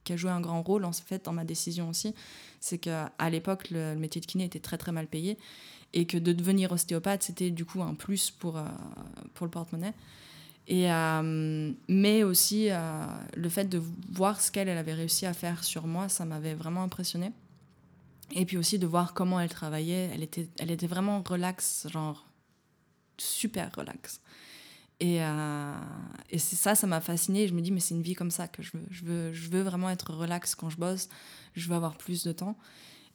qui 0.05 0.13
a 0.13 0.17
joué 0.17 0.31
un 0.31 0.41
grand 0.41 0.63
rôle 0.63 0.85
en 0.85 0.93
fait 0.93 1.25
dans 1.25 1.33
ma 1.33 1.45
décision 1.45 1.89
aussi, 1.89 2.15
c'est 2.61 2.79
qu'à 2.79 3.11
l'époque 3.31 3.71
le, 3.71 3.95
métier 3.97 4.21
de 4.21 4.27
kiné 4.27 4.45
était 4.45 4.61
très 4.61 4.79
très 4.79 4.93
mal 4.93 5.07
payé 5.07 5.39
et 5.93 6.07
que 6.07 6.19
de 6.19 6.33
devenir 6.33 6.73
ostéopathe 6.73 7.23
c'était 7.23 7.51
du 7.51 7.65
coup 7.65 7.83
un 7.83 7.95
plus 7.95 8.31
pour, 8.31 8.59
euh, 8.59 8.65
pour 9.35 9.47
le 9.47 9.51
porte-monnaie. 9.51 9.95
Et, 10.67 10.91
euh, 10.91 11.73
mais 11.89 12.23
aussi 12.23 12.71
euh, 12.71 13.05
le 13.37 13.49
fait 13.51 13.67
de 13.67 13.83
voir 14.11 14.41
ce 14.41 14.51
qu'elle 14.51 14.69
elle 14.69 14.79
avait 14.79 14.95
réussi 14.95 15.27
à 15.27 15.35
faire 15.35 15.63
sur 15.63 15.87
moi, 15.87 16.09
ça 16.09 16.25
m'avait 16.25 16.55
vraiment 16.55 16.83
impressionné. 16.83 17.33
Et 18.33 18.47
puis 18.47 18.57
aussi 18.57 18.79
de 18.79 18.87
voir 18.87 19.13
comment 19.13 19.39
elle 19.39 19.51
travaillait, 19.51 20.11
elle 20.13 20.23
était, 20.23 20.49
elle 20.59 20.71
était 20.71 20.87
vraiment 20.87 21.23
relax, 21.23 21.87
genre 21.91 22.27
super 23.19 23.71
relax. 23.77 24.21
Et, 25.01 25.21
et 26.35 26.39
c'est 26.39 26.57
ça, 26.57 26.75
ça 26.75 26.89
m'a 26.89 27.01
fasciné. 27.01 27.47
Je 27.47 27.55
me 27.55 27.61
dis, 27.61 27.71
mais 27.71 27.79
c'est 27.79 27.95
une 27.95 28.03
vie 28.03 28.15
comme 28.15 28.33
ça 28.33 28.49
que 28.49 28.61
je 28.61 28.73
veux. 28.75 29.31
Je 29.31 29.49
veux, 29.49 29.63
vraiment 29.63 29.89
être 29.89 30.13
relax 30.13 30.57
quand 30.57 30.69
je 30.69 30.77
bosse. 30.77 31.09
Je 31.55 31.69
veux 31.69 31.77
avoir 31.77 31.97
plus 31.97 32.25
de 32.25 32.33
temps. 32.33 32.57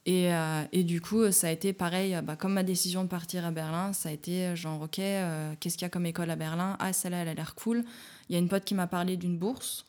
Et, 0.06 0.32
euh, 0.32 0.64
du 0.72 1.02
coup, 1.02 1.30
ça 1.30 1.48
a 1.48 1.50
été 1.50 1.74
pareil, 1.74 2.18
bah, 2.24 2.36
comme 2.36 2.54
ma 2.54 2.62
décision 2.62 3.04
de 3.04 3.08
partir 3.08 3.44
à 3.44 3.50
Berlin, 3.50 3.92
ça 3.92 4.08
a 4.08 4.12
été 4.12 4.56
genre, 4.56 4.80
ok, 4.80 5.00
euh, 5.00 5.52
qu'est-ce 5.60 5.76
qu'il 5.76 5.84
y 5.84 5.86
a 5.86 5.90
comme 5.90 6.06
école 6.06 6.30
à 6.30 6.36
Berlin? 6.36 6.78
Ah, 6.80 6.94
celle-là, 6.94 7.18
elle 7.18 7.28
a 7.28 7.34
l'air 7.34 7.54
cool. 7.56 7.84
Il 8.30 8.32
y 8.32 8.36
a 8.36 8.38
une 8.38 8.48
pote 8.48 8.64
qui 8.64 8.74
m'a 8.74 8.86
parlé 8.86 9.18
d'une 9.18 9.36
bourse 9.36 9.84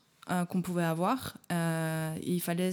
qu'on 0.49 0.61
pouvait 0.61 0.84
avoir. 0.84 1.38
il 1.49 2.41
fallait 2.41 2.71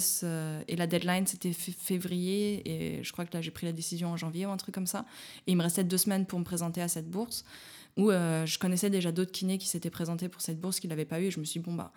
et 0.68 0.76
la 0.76 0.86
deadline, 0.88 1.26
c'était 1.28 1.52
février. 1.52 2.62
Et 2.68 3.04
je 3.04 3.12
crois 3.12 3.24
que 3.24 3.36
là, 3.36 3.40
j'ai 3.40 3.52
pris 3.52 3.66
la 3.66 3.72
décision 3.72 4.10
en 4.10 4.16
janvier 4.16 4.44
ou 4.46 4.50
un 4.50 4.56
truc 4.56 4.74
comme 4.74 4.88
ça. 4.88 5.04
Et 5.46 5.52
il 5.52 5.56
me 5.56 5.62
restait 5.62 5.84
deux 5.84 5.98
semaines 5.98 6.26
pour 6.26 6.40
me 6.40 6.44
présenter 6.44 6.82
à 6.82 6.88
cette 6.88 7.08
bourse 7.08 7.44
où 7.96 8.10
euh, 8.10 8.46
je 8.46 8.58
connaissais 8.58 8.90
déjà 8.90 9.12
d'autres 9.12 9.32
kinés 9.32 9.58
qui 9.58 9.66
s'étaient 9.66 9.90
présentés 9.90 10.28
pour 10.28 10.40
cette 10.40 10.60
bourse 10.60 10.80
qu'ils 10.80 10.90
n'avaient 10.90 11.04
pas 11.04 11.20
eu. 11.20 11.26
Et 11.26 11.30
je 11.30 11.40
me 11.40 11.44
suis 11.44 11.60
dit, 11.60 11.66
bon, 11.66 11.74
bah, 11.74 11.92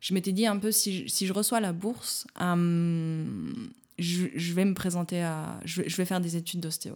je 0.00 0.14
m'étais 0.14 0.32
dit 0.32 0.46
un 0.46 0.58
peu, 0.58 0.70
si 0.70 1.04
je, 1.04 1.08
si 1.08 1.26
je 1.26 1.32
reçois 1.32 1.60
la 1.60 1.72
bourse, 1.72 2.26
euh, 2.40 3.52
je, 3.98 4.26
je, 4.34 4.52
vais 4.54 4.64
me 4.64 4.74
présenter 4.74 5.22
à. 5.22 5.60
Je, 5.64 5.82
je 5.86 5.96
vais 5.96 6.04
faire 6.04 6.20
des 6.20 6.36
études 6.36 6.60
d'ostéo. 6.60 6.94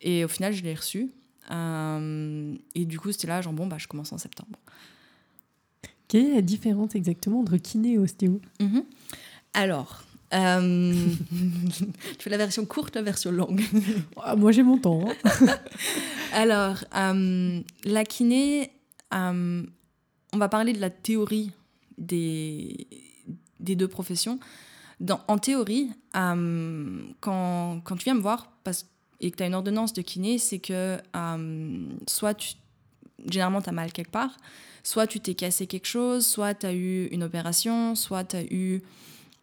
Et 0.00 0.24
au 0.24 0.28
final, 0.28 0.52
je 0.52 0.62
l'ai 0.62 0.74
reçu. 0.74 1.10
Euh, 1.50 2.54
et 2.74 2.84
du 2.84 2.98
coup, 2.98 3.12
c'était 3.12 3.26
là, 3.26 3.42
genre, 3.42 3.52
bon, 3.52 3.66
bah, 3.66 3.76
je 3.78 3.86
commence 3.86 4.12
en 4.12 4.18
septembre. 4.18 4.58
Quelle 6.08 6.26
est 6.26 6.34
la 6.34 6.42
différence 6.42 6.94
exactement 6.94 7.40
entre 7.40 7.56
kiné 7.56 7.92
et 7.92 7.98
ostéo? 7.98 8.40
Mm-hmm. 8.60 8.84
Alors, 9.54 10.04
euh, 10.32 10.94
tu 12.18 12.22
fais 12.22 12.30
la 12.30 12.36
version 12.36 12.64
courte, 12.64 12.96
la 12.96 13.02
version 13.02 13.30
longue. 13.30 13.62
Ah, 14.22 14.36
moi, 14.36 14.52
j'ai 14.52 14.62
mon 14.62 14.78
temps. 14.78 15.06
Hein. 15.06 15.46
Alors, 16.32 16.76
euh, 16.96 17.60
la 17.84 18.04
kiné, 18.04 18.70
euh, 19.12 19.62
on 20.32 20.38
va 20.38 20.48
parler 20.48 20.72
de 20.72 20.80
la 20.80 20.90
théorie 20.90 21.52
des, 21.98 22.86
des 23.60 23.76
deux 23.76 23.88
professions. 23.88 24.38
Dans, 25.00 25.20
en 25.28 25.38
théorie, 25.38 25.90
quand, 26.12 27.80
quand, 27.84 27.96
tu 27.96 28.04
viens 28.04 28.14
me 28.14 28.20
voir 28.20 28.50
parce, 28.62 28.86
et 29.20 29.30
que 29.30 29.36
tu 29.36 29.42
as 29.42 29.46
une 29.46 29.54
ordonnance 29.54 29.92
de 29.92 30.02
kiné, 30.02 30.38
c'est 30.38 30.60
que 30.60 30.98
soit 32.08 32.34
tu, 32.34 32.54
généralement 33.28 33.60
tu 33.60 33.68
as 33.68 33.72
mal 33.72 33.92
quelque 33.92 34.10
part, 34.10 34.36
soit 34.82 35.06
tu 35.06 35.20
t'es 35.20 35.34
cassé 35.34 35.66
quelque 35.66 35.86
chose, 35.86 36.26
soit 36.26 36.54
tu 36.54 36.66
as 36.66 36.72
eu 36.72 37.06
une 37.06 37.24
opération, 37.24 37.94
soit 37.94 38.24
tu 38.24 38.36
as 38.36 38.44
eu 38.44 38.82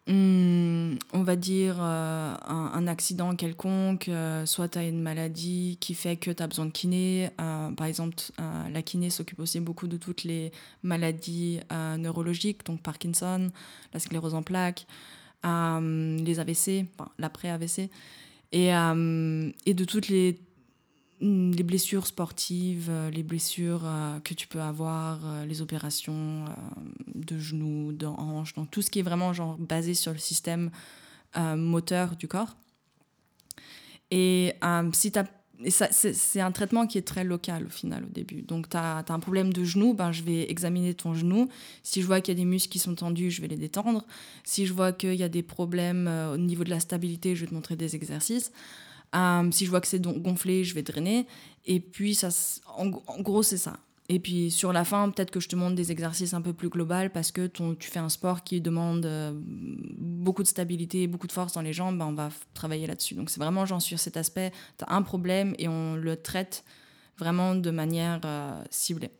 Hmm, 0.08 0.96
on 1.12 1.22
va 1.22 1.36
dire 1.36 1.76
euh, 1.80 2.34
un, 2.48 2.86
accident 2.88 3.36
quelconque, 3.36 4.08
euh, 4.08 4.44
soit 4.46 4.70
tu 4.70 4.78
as 4.78 4.82
une 4.84 5.00
maladie 5.00 5.78
qui 5.80 5.94
fait 5.94 6.16
que 6.16 6.32
tu 6.32 6.42
as 6.42 6.48
besoin 6.48 6.66
de 6.66 6.72
kiné. 6.72 7.30
Euh, 7.40 7.70
par 7.70 7.86
exemple, 7.86 8.16
la 8.38 8.82
kiné 8.82 9.10
s'occupe 9.10 9.38
aussi 9.38 9.60
beaucoup 9.60 9.86
de 9.86 9.96
toutes 9.96 10.24
les 10.24 10.50
maladies 10.82 11.60
neurologiques, 11.98 12.66
donc 12.66 12.82
Parkinson, 12.82 13.50
la 13.94 14.00
sclérose 14.00 14.34
en 14.34 14.42
plaques, 14.42 14.86
les 15.44 16.40
AVC, 16.40 16.86
l'après-AVC, 17.18 17.88
et, 18.50 18.68
et 18.70 19.74
de 19.74 19.84
toutes 19.84 20.08
les 20.08 20.38
les 21.22 21.62
blessures 21.62 22.06
sportives, 22.06 22.88
euh, 22.90 23.10
les 23.10 23.22
blessures 23.22 23.82
euh, 23.84 24.18
que 24.20 24.34
tu 24.34 24.48
peux 24.48 24.60
avoir, 24.60 25.20
euh, 25.24 25.46
les 25.46 25.62
opérations 25.62 26.44
de 27.14 27.38
genoux, 27.38 27.92
de 27.92 28.06
hanches, 28.06 28.54
donc 28.54 28.70
tout 28.70 28.82
ce 28.82 28.90
qui 28.90 28.98
est 28.98 29.02
vraiment 29.02 29.32
genre 29.32 29.56
basé 29.58 29.94
sur 29.94 30.12
le 30.12 30.18
système 30.18 30.70
moteur 31.56 32.16
du 32.16 32.28
corps. 32.28 32.56
Et 34.10 34.54
si 34.92 35.10
c'est 35.70 36.40
un 36.40 36.52
traitement 36.52 36.86
qui 36.86 36.98
est 36.98 37.06
très 37.06 37.24
local 37.24 37.64
au 37.64 37.70
final 37.70 38.04
au 38.04 38.12
début. 38.12 38.42
Donc 38.42 38.68
tu 38.68 38.76
as, 38.76 39.02
un 39.08 39.20
problème 39.20 39.50
de 39.50 39.64
genou, 39.64 39.94
ben, 39.94 40.12
je 40.12 40.22
vais 40.22 40.50
examiner 40.50 40.92
ton 40.92 41.14
genou. 41.14 41.48
Si 41.82 42.02
je 42.02 42.06
vois 42.06 42.20
qu'il 42.20 42.34
y 42.34 42.36
a 42.36 42.40
des 42.42 42.44
muscles 42.44 42.70
qui 42.70 42.78
sont 42.78 42.94
tendus, 42.94 43.30
je 43.30 43.40
vais 43.40 43.48
les 43.48 43.56
détendre. 43.56 44.04
Si 44.44 44.66
je 44.66 44.74
vois 44.74 44.92
qu'il 44.92 45.14
y 45.14 45.22
a 45.22 45.30
des 45.30 45.42
problèmes 45.42 46.06
au 46.34 46.36
niveau 46.36 46.64
de 46.64 46.70
la 46.70 46.80
stabilité, 46.80 47.34
je 47.34 47.42
vais 47.42 47.46
te 47.46 47.54
montrer 47.54 47.76
des 47.76 47.96
exercices. 47.96 48.52
Euh, 49.14 49.50
si 49.50 49.64
je 49.64 49.70
vois 49.70 49.80
que 49.80 49.86
c'est 49.86 50.00
gonflé, 50.00 50.64
je 50.64 50.74
vais 50.74 50.82
drainer. 50.82 51.26
Et 51.64 51.80
puis, 51.80 52.14
ça, 52.14 52.28
en, 52.76 52.88
gros, 52.88 53.42
c'est 53.42 53.56
ça. 53.56 53.78
Et 54.08 54.18
puis, 54.18 54.50
sur 54.50 54.72
la 54.72 54.84
fin, 54.84 55.10
peut-être 55.10 55.30
que 55.30 55.40
je 55.40 55.48
te 55.48 55.56
montre 55.56 55.74
des 55.74 55.92
exercices 55.92 56.34
un 56.34 56.42
peu 56.42 56.52
plus 56.52 56.68
globaux 56.68 57.08
parce 57.12 57.30
que 57.30 57.46
tu 57.46 57.76
fais 57.80 58.00
un 58.00 58.08
sport 58.08 58.42
qui 58.42 58.60
demande 58.60 59.06
euh, 59.06 59.32
beaucoup 59.34 60.42
de 60.42 60.48
stabilité, 60.48 61.06
beaucoup 61.06 61.26
de 61.26 61.32
force 61.32 61.52
dans 61.52 61.62
les 61.62 61.72
jambes, 61.72 61.98
ben, 61.98 62.06
on 62.06 62.14
va 62.14 62.30
travailler 62.52 62.86
là-dessus. 62.86 63.14
Donc, 63.14 63.30
c'est 63.30 63.40
vraiment 63.40 63.64
genre 63.64 63.80
sur 63.80 63.98
cet 63.98 64.16
aspect, 64.16 64.52
tu 64.78 64.84
as 64.86 64.94
un 64.94 65.02
problème 65.02 65.54
et 65.58 65.68
on 65.68 65.94
le 65.94 66.16
traite 66.16 66.64
vraiment 67.18 67.54
de 67.54 67.70
manière 67.70 68.20
euh, 68.24 68.62
ciblée. 68.70 69.10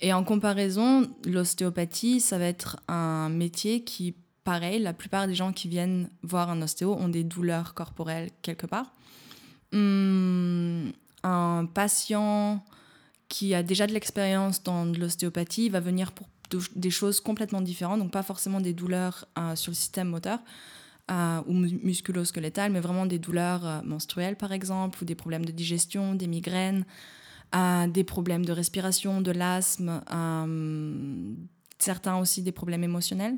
Et 0.00 0.12
en 0.12 0.22
comparaison, 0.22 1.10
l'ostéopathie, 1.24 2.20
ça 2.20 2.38
va 2.38 2.44
être 2.44 2.78
un 2.86 3.28
métier 3.30 3.82
qui 3.82 4.14
pareil, 4.48 4.78
la 4.78 4.94
plupart 4.94 5.26
des 5.26 5.34
gens 5.34 5.52
qui 5.52 5.68
viennent 5.68 6.08
voir 6.22 6.48
un 6.48 6.62
ostéo 6.62 6.94
ont 6.94 7.10
des 7.10 7.22
douleurs 7.22 7.74
corporelles 7.74 8.30
quelque 8.40 8.66
part. 8.66 8.94
Hum, 9.74 10.90
un 11.22 11.66
patient 11.66 12.64
qui 13.28 13.54
a 13.54 13.62
déjà 13.62 13.86
de 13.86 13.92
l'expérience 13.92 14.62
dans 14.62 14.86
l'ostéopathie 14.86 15.68
va 15.68 15.80
venir 15.80 16.12
pour 16.12 16.28
des 16.74 16.88
choses 16.88 17.20
complètement 17.20 17.60
différentes, 17.60 17.98
donc 17.98 18.10
pas 18.10 18.22
forcément 18.22 18.62
des 18.62 18.72
douleurs 18.72 19.26
euh, 19.38 19.54
sur 19.54 19.70
le 19.70 19.74
système 19.74 20.08
moteur 20.08 20.38
euh, 21.10 21.42
ou 21.46 21.52
musculo-squelettal, 21.52 22.72
mais 22.72 22.80
vraiment 22.80 23.04
des 23.04 23.18
douleurs 23.18 23.66
euh, 23.66 23.82
menstruelles 23.84 24.36
par 24.36 24.52
exemple, 24.52 24.98
ou 25.02 25.04
des 25.04 25.14
problèmes 25.14 25.44
de 25.44 25.52
digestion, 25.52 26.14
des 26.14 26.26
migraines, 26.26 26.86
des 27.88 28.04
problèmes 28.04 28.46
de 28.46 28.52
respiration, 28.52 29.20
de 29.20 29.30
l'asthme, 29.30 30.00
certains 31.78 32.16
aussi 32.16 32.42
des 32.42 32.52
problèmes 32.52 32.84
émotionnels 32.84 33.36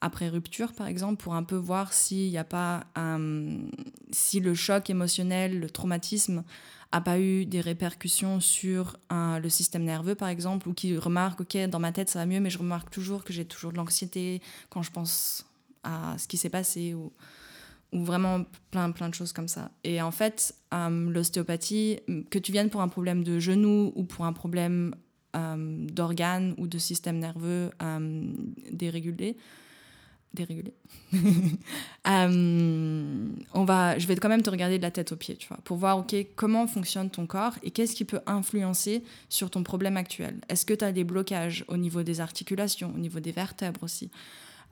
après 0.00 0.28
rupture, 0.28 0.72
par 0.72 0.86
exemple, 0.86 1.22
pour 1.22 1.34
un 1.34 1.42
peu 1.42 1.56
voir 1.56 1.92
s'il 1.92 2.30
n'y 2.30 2.38
a 2.38 2.44
pas 2.44 2.86
si 4.12 4.40
le 4.40 4.54
choc 4.54 4.90
émotionnel, 4.90 5.60
le 5.60 5.70
traumatisme 5.70 6.44
a 6.90 7.00
pas 7.02 7.20
eu 7.20 7.44
des 7.44 7.60
répercussions 7.60 8.40
sur 8.40 8.96
le 9.10 9.48
système 9.48 9.84
nerveux, 9.84 10.14
par 10.14 10.28
exemple, 10.28 10.68
ou 10.68 10.72
qui 10.72 10.96
remarque, 10.96 11.40
ok, 11.42 11.56
dans 11.68 11.80
ma 11.80 11.92
tête 11.92 12.08
ça 12.08 12.20
va 12.20 12.26
mieux, 12.26 12.40
mais 12.40 12.50
je 12.50 12.58
remarque 12.58 12.90
toujours 12.90 13.24
que 13.24 13.32
j'ai 13.32 13.44
toujours 13.44 13.72
de 13.72 13.76
l'anxiété 13.76 14.40
quand 14.70 14.82
je 14.82 14.90
pense 14.90 15.44
à 15.84 16.16
ce 16.16 16.26
qui 16.26 16.36
s'est 16.36 16.48
passé, 16.48 16.94
ou, 16.94 17.12
vraiment 17.92 18.44
plein, 18.70 18.90
plein 18.90 19.08
de 19.08 19.14
choses 19.14 19.32
comme 19.32 19.48
ça. 19.48 19.70
Et 19.82 20.00
en 20.00 20.10
fait, 20.10 20.54
l'ostéopathie, 20.72 22.00
que 22.30 22.38
tu 22.38 22.52
viennes 22.52 22.70
pour 22.70 22.82
un 22.82 22.88
problème 22.88 23.24
de 23.24 23.38
genou 23.38 23.92
ou 23.96 24.04
pour 24.04 24.24
un 24.26 24.32
problème 24.32 24.94
d'organes 25.34 26.54
ou 26.56 26.66
de 26.66 26.78
système 26.78 27.18
nerveux 27.18 27.70
dérégulé, 28.72 29.36
dérégulé. 30.34 30.72
Euh, 32.06 33.28
on 33.52 33.64
va, 33.64 33.98
je 33.98 34.06
vais 34.06 34.16
quand 34.16 34.30
même 34.30 34.40
te 34.40 34.48
regarder 34.48 34.78
de 34.78 34.82
la 34.82 34.90
tête 34.90 35.12
aux 35.12 35.16
pieds, 35.16 35.36
tu 35.36 35.46
vois, 35.48 35.58
pour 35.64 35.76
voir, 35.76 36.06
comment 36.36 36.66
fonctionne 36.66 37.10
ton 37.10 37.26
corps 37.26 37.52
et 37.62 37.70
qu'est-ce 37.70 37.94
qui 37.94 38.06
peut 38.06 38.20
influencer 38.26 39.02
sur 39.28 39.50
ton 39.50 39.62
problème 39.62 39.98
actuel. 39.98 40.40
Est-ce 40.48 40.64
que 40.64 40.72
tu 40.72 40.86
as 40.86 40.92
des 40.92 41.04
blocages 41.04 41.66
au 41.68 41.76
niveau 41.76 42.02
des 42.02 42.22
articulations, 42.22 42.90
au 42.94 42.98
niveau 42.98 43.20
des 43.20 43.32
vertèbres 43.32 43.82
aussi? 43.82 44.10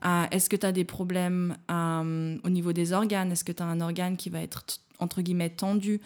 Euh, 0.03 0.25
Est-ce 0.31 0.49
que 0.49 0.55
tu 0.55 0.65
as 0.65 0.71
des 0.71 0.83
problèmes 0.83 1.57
euh, 1.69 2.37
au 2.43 2.49
niveau 2.49 2.73
des 2.73 2.91
organes? 2.91 3.31
Est-ce 3.31 3.43
que 3.43 3.51
tu 3.51 3.61
as 3.61 3.67
un 3.67 3.81
organe 3.81 4.17
qui 4.17 4.31
va 4.31 4.41
être, 4.41 4.65
entre 4.97 5.21
guillemets, 5.21 5.51
tendu 5.51 6.01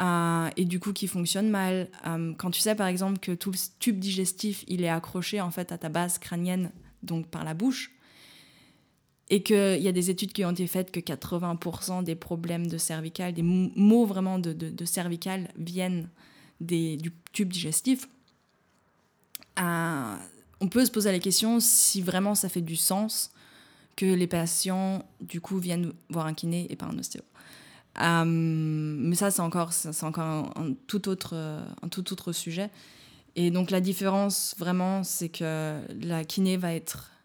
et 0.00 0.64
du 0.66 0.80
coup 0.80 0.92
qui 0.92 1.08
fonctionne 1.08 1.48
mal? 1.48 1.88
Quand 2.36 2.50
tu 2.50 2.60
sais, 2.60 2.74
par 2.74 2.88
exemple, 2.88 3.20
que 3.20 3.32
tout 3.32 3.52
le 3.52 3.58
tube 3.78 3.98
digestif, 3.98 4.64
il 4.68 4.84
est 4.84 4.90
accroché, 4.90 5.40
en 5.40 5.50
fait, 5.50 5.72
à 5.72 5.78
ta 5.78 5.88
base 5.88 6.18
crânienne, 6.18 6.72
donc 7.02 7.28
par 7.28 7.44
la 7.44 7.54
bouche, 7.54 7.90
et 9.30 9.42
qu'il 9.42 9.80
y 9.80 9.88
a 9.88 9.92
des 9.92 10.10
études 10.10 10.32
qui 10.32 10.44
ont 10.44 10.50
été 10.50 10.66
faites 10.66 10.90
que 10.90 11.00
80% 11.00 12.02
des 12.02 12.14
problèmes 12.14 12.66
de 12.66 12.78
cervical, 12.78 13.34
des 13.34 13.42
maux 13.42 14.06
vraiment 14.06 14.38
de, 14.38 14.52
de, 14.52 14.84
viennent 15.58 16.08
du 16.60 17.12
tube 17.32 17.52
digestif. 17.52 18.08
Euh, 19.60 20.16
on 20.60 20.68
peut 20.68 20.84
se 20.84 20.90
poser 20.90 21.12
la 21.12 21.18
question 21.18 21.60
si 21.60 22.00
vraiment 22.00 22.34
ça 22.34 22.48
fait 22.48 22.62
du 22.62 22.76
sens 22.76 23.30
que 23.96 24.06
les 24.06 24.26
patients, 24.26 25.04
du 25.20 25.40
coup, 25.40 25.58
viennent 25.58 25.92
voir 26.08 26.26
un 26.26 26.34
kiné 26.34 26.66
et 26.70 26.76
pas 26.76 26.86
un 26.86 26.96
ostéo. 26.98 27.22
Euh, 28.00 28.24
mais 28.24 29.16
ça, 29.16 29.30
c'est 29.30 29.42
encore, 29.42 29.72
encore 30.02 30.52
un, 30.56 30.74
tout 30.86 31.08
autre, 31.08 32.32
sujet. 32.32 32.70
Et 33.34 33.50
donc, 33.50 33.70
la 33.70 33.80
différence, 33.80 34.54
vraiment, 34.56 35.02
c'est 35.02 35.28
que 35.28 35.80
la 36.00 36.24
kiné 36.24 36.56
va, 36.56 36.68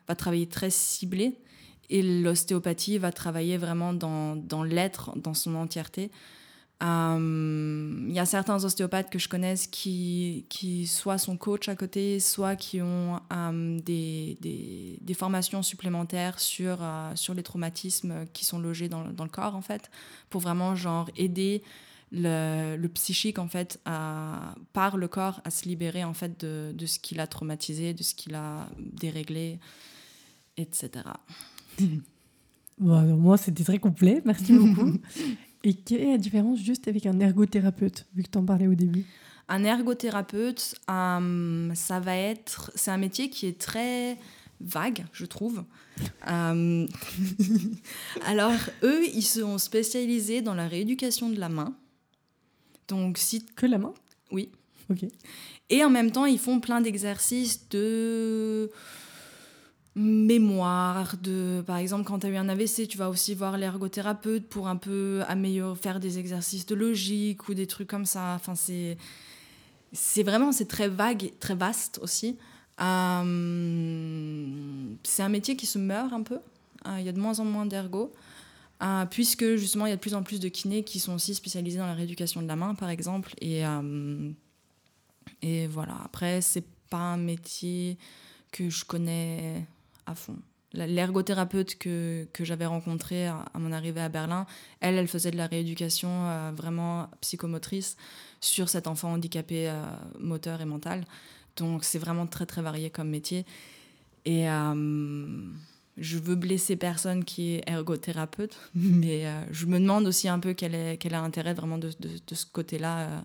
va 0.08 0.16
travailler 0.16 0.48
très 0.48 0.72
ciblé 0.72 1.38
et 1.90 2.02
l'ostéopathie 2.02 2.98
va 2.98 3.12
travailler 3.12 3.58
vraiment 3.58 3.94
dans, 3.94 4.36
dans 4.36 4.64
l'être, 4.64 5.12
dans 5.18 5.34
son 5.34 5.56
entièreté. 5.56 6.12
Euh, 6.84 8.06
il 8.10 8.14
y 8.14 8.20
a 8.20 8.26
certains 8.26 8.64
ostéopathes 8.66 9.10
que 9.10 9.20
je 9.20 9.30
connaisse 9.30 9.68
qui, 9.68 10.46
qui 10.50 10.86
soit 10.86 11.18
sont 11.18 11.38
coach 11.38 11.70
à 11.70 11.76
côté, 11.76 12.20
soit 12.20 12.58
qui 12.58 12.82
ont 12.82 13.22
euh, 13.32 13.80
des, 13.80 14.38
des, 15.00 15.14
formations 15.14 15.64
supplémentaires 15.64 16.40
sur, 16.40 16.80
euh, 16.82 17.12
sur 17.16 17.36
les 17.36 17.44
traumatismes 17.44 18.26
qui 18.34 18.44
sont 18.44 18.60
logés 18.60 18.90
dans, 18.90 19.06
dans, 19.06 19.24
le 19.24 19.30
corps, 19.30 19.56
en 19.56 19.62
fait, 19.62 19.92
pour 20.30 20.42
vraiment 20.42 20.76
genre 20.76 21.10
aider 21.16 21.64
le, 22.12 22.76
le 22.76 22.90
psychique, 22.90 23.40
en 23.40 23.48
fait, 23.48 23.80
à, 23.86 24.56
par 24.74 24.98
le 24.98 25.08
corps, 25.08 25.40
à 25.46 25.52
se 25.52 25.70
libérer, 25.70 26.04
en 26.04 26.14
fait, 26.14 26.42
de, 26.42 26.74
de 26.74 26.86
ce 26.86 27.00
qu'il 27.00 27.22
a 27.22 27.28
traumatisé, 27.28 27.94
de 27.94 28.04
ce 28.04 28.14
qu'il 28.14 28.36
a 28.36 28.68
déréglé, 28.78 29.58
etc. 30.58 30.90
Bon, 32.80 33.02
moi, 33.18 33.38
c'était 33.38 33.64
très 33.64 33.78
complet. 33.78 34.22
Merci 34.26 34.54
beaucoup. 34.54 34.98
Et 35.64 35.74
quelle 35.74 36.02
est 36.02 36.12
la 36.12 36.18
différence 36.18 36.60
juste 36.60 36.88
avec 36.88 37.06
un 37.06 37.20
ergothérapeute, 37.20 38.06
vu 38.16 38.24
que 38.24 38.30
tu 38.30 38.38
en 38.38 38.44
parlais 38.44 38.68
au 38.68 38.74
début? 38.74 39.06
Un 39.48 39.64
ergothérapeute, 39.64 40.76
euh, 40.90 41.72
ça 41.76 42.00
va 42.00 42.18
être. 42.18 42.72
C'est 42.76 42.92
un 42.92 42.98
métier 42.98 43.30
qui 43.30 43.46
est 43.46 43.60
très 43.60 44.18
vague, 44.60 45.06
je 45.14 45.26
trouve. 45.26 45.64
Euh, 46.30 46.88
alors, 48.26 48.58
eux, 48.84 49.06
ils 49.14 49.24
sont 49.24 49.58
spécialisés 49.58 50.42
dans 50.42 50.56
la 50.56 50.68
rééducation 50.68 51.30
de 51.30 51.40
la 51.40 51.50
main. 51.50 51.74
Donc, 52.88 53.18
si. 53.18 53.46
Que 53.56 53.66
la 53.66 53.78
main? 53.78 53.94
Oui. 54.32 54.50
Ok. 54.90 55.06
Et 55.70 55.84
en 55.84 55.90
même 55.90 56.12
temps, 56.12 56.26
ils 56.26 56.40
font 56.40 56.60
plein 56.60 56.82
d'exercices 56.82 57.70
de 57.70 58.70
mémoire 59.96 61.18
de 61.22 61.64
par 61.68 61.78
exemple 61.78 62.06
quand 62.06 62.20
tu 62.20 62.28
as 62.28 62.30
eu 62.32 62.36
un 62.36 62.50
AVC 62.50 62.88
tu 62.88 62.98
vas 62.98 63.10
aussi 63.10 63.36
voir 63.36 63.58
l'ergothérapeute 63.58 64.48
pour 64.48 64.68
un 64.68 64.76
peu 64.76 65.22
améliorer 65.28 65.78
faire 65.78 66.00
des 66.00 66.18
exercices 66.18 66.66
de 66.66 66.74
logique 66.74 67.48
ou 67.48 67.54
des 67.54 67.68
trucs 67.68 67.90
comme 67.90 68.06
ça. 68.06 68.34
Enfin 68.36 68.56
c'est 68.56 68.98
c'est 69.92 70.24
vraiment 70.24 70.52
c'est 70.52 70.68
très 70.68 70.88
vague 70.88 71.32
très 71.40 71.56
vaste 71.56 72.00
aussi. 72.02 72.38
Euh, 72.82 74.96
c'est 75.04 75.22
un 75.22 75.30
métier 75.30 75.56
qui 75.56 75.68
se 75.68 75.78
meurt 75.78 76.12
un 76.12 76.24
peu. 76.24 76.40
Euh, 76.88 77.00
il 77.00 77.06
y 77.06 77.10
a 77.10 77.12
de 77.12 77.20
moins 77.20 77.40
en 77.40 77.46
moins 77.46 77.68
d'ergo. 77.68 78.12
Euh, 78.82 79.06
puisque 79.06 79.56
justement 79.56 79.86
il 79.86 79.90
y 79.90 79.94
a 79.94 79.96
de 79.96 80.02
plus 80.02 80.16
en 80.16 80.24
plus 80.24 80.40
de 80.40 80.50
kinés 80.50 80.84
qui 80.84 81.00
sont 81.00 81.14
aussi 81.14 81.36
spécialisés 81.36 81.78
dans 81.78 81.86
la 81.86 81.94
rééducation 81.94 82.42
de 82.42 82.48
la 82.48 82.56
main 82.56 82.74
par 82.74 82.90
exemple. 82.90 83.36
Et 83.40 83.62
et 85.44 85.68
voilà. 85.68 86.00
Après 86.04 86.42
c'est 86.42 86.66
pas 86.90 87.14
un 87.14 87.18
métier 87.18 87.98
que 88.52 88.70
je 88.70 88.86
connais 88.86 89.66
à 90.06 90.16
fond. 90.16 90.38
L'ergothérapeute 90.74 91.78
que, 91.78 92.28
que 92.34 92.44
j'avais 92.44 92.66
rencontrée 92.66 93.28
à, 93.28 93.46
mon 93.60 93.72
arrivée 93.72 94.02
à 94.02 94.10
Berlin, 94.10 94.48
elle, 94.80 94.96
elle 94.96 95.08
faisait 95.08 95.30
de 95.30 95.38
la 95.38 95.46
rééducation 95.46 96.10
euh, 96.10 96.52
vraiment 96.52 97.10
psychomotrice 97.22 97.96
sur 98.42 98.70
cet 98.70 98.88
enfant 98.88 99.14
handicapé 99.14 99.70
euh, 99.70 99.84
moteur 100.20 100.62
et 100.62 100.66
mental. 100.66 101.06
Donc 101.58 101.84
c'est 101.84 102.00
vraiment 102.00 102.26
très 102.26 102.48
très 102.48 102.64
varié 102.64 102.90
comme 102.90 103.10
métier. 103.10 103.46
Et 104.26 104.50
euh, 104.50 105.46
je 105.98 106.18
veux 106.18 106.34
blesser 106.34 106.76
personne 106.76 107.24
qui 107.24 107.54
est 107.54 107.70
ergothérapeute, 107.70 108.58
mais 108.74 109.28
je 109.52 109.68
me 109.68 109.78
demande 109.80 110.08
aussi 110.08 110.28
un 110.28 110.40
peu 110.40 110.56
quel, 110.56 110.74
est, 110.74 110.98
quel 110.98 111.14
a 111.14 111.22
intérêt 111.22 111.54
vraiment 111.54 111.78
de, 111.78 111.92
de, 112.00 112.10
de 112.26 112.36
ce 112.36 112.48
côté-là, 112.48 113.24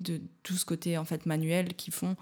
de 0.00 0.22
tout 0.42 0.54
ce 0.54 0.64
côté 0.64 0.96
en 0.96 1.04
fait 1.04 1.26
manuel 1.26 1.74
qu'ils 1.74 1.92
font. 1.92 2.16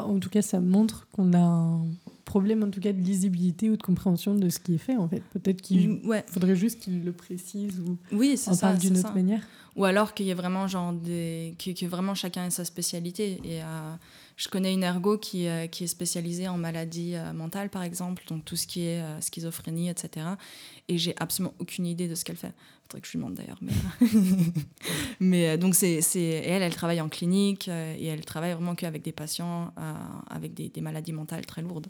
En 0.00 0.18
tout 0.18 0.30
cas, 0.30 0.42
ça 0.42 0.60
montre 0.60 1.06
qu'on 1.12 1.32
a 1.32 1.38
un 1.38 1.86
problème 2.24 2.62
en 2.64 2.70
tout 2.70 2.80
cas 2.80 2.92
de 2.92 3.00
lisibilité 3.00 3.70
ou 3.70 3.76
de 3.76 3.82
compréhension 3.82 4.34
de 4.34 4.48
ce 4.48 4.58
qui 4.58 4.74
est 4.74 4.78
fait 4.78 4.96
en 4.96 5.08
fait. 5.08 5.22
Peut-être 5.32 5.60
qu'il 5.60 5.88
mm, 5.88 6.22
faudrait 6.26 6.56
juste 6.56 6.80
qu'il 6.80 7.04
le 7.04 7.12
précise 7.12 7.80
ou 7.80 7.96
oui, 8.12 8.40
en 8.46 8.56
parle 8.56 8.78
d'une 8.78 8.98
autre 8.98 9.14
manière. 9.14 9.42
Ou 9.76 9.84
alors 9.84 10.14
qu'il 10.14 10.26
y 10.26 10.30
ait 10.30 10.34
vraiment 10.34 10.66
genre 10.66 10.92
des 10.92 11.54
que, 11.58 11.86
vraiment 11.86 12.14
chacun 12.14 12.46
ait 12.46 12.50
sa 12.50 12.64
spécialité. 12.64 13.40
Et 13.44 13.62
euh, 13.62 13.94
je 14.36 14.48
connais 14.48 14.72
une 14.72 14.82
ergo 14.82 15.18
qui, 15.18 15.46
euh, 15.46 15.66
qui 15.66 15.84
est 15.84 15.88
spécialisée 15.88 16.48
en 16.48 16.56
maladies 16.56 17.14
euh, 17.14 17.32
mentales 17.32 17.70
par 17.70 17.82
exemple, 17.82 18.24
donc 18.28 18.44
tout 18.44 18.56
ce 18.56 18.66
qui 18.66 18.86
est 18.86 19.02
schizophrénie, 19.20 19.88
etc. 19.88 20.26
Et 20.88 20.98
j'ai 20.98 21.14
absolument 21.18 21.54
aucune 21.58 21.86
idée 21.86 22.08
de 22.08 22.14
ce 22.14 22.24
qu'elle 22.24 22.36
fait. 22.36 22.52
Faudrait 22.84 23.00
que 23.00 23.06
je 23.06 23.12
lui 23.12 23.18
demande 23.18 23.34
d'ailleurs. 23.34 23.58
Mais, 23.60 23.72
mais 25.20 25.58
donc 25.58 25.74
c'est 25.74 26.00
elle, 26.16 26.62
elle 26.62 26.74
travaille 26.74 27.00
en 27.00 27.08
clinique 27.08 27.68
et 27.68 28.06
elle 28.06 28.24
travaille 28.24 28.52
vraiment 28.52 28.74
qu'avec 28.74 29.02
des 29.02 29.12
patients 29.12 29.72
avec 30.28 30.52
des, 30.52 30.68
des 30.68 30.80
maladies 30.80 31.12
mentales 31.12 31.46
très 31.46 31.62
lourdes. 31.62 31.86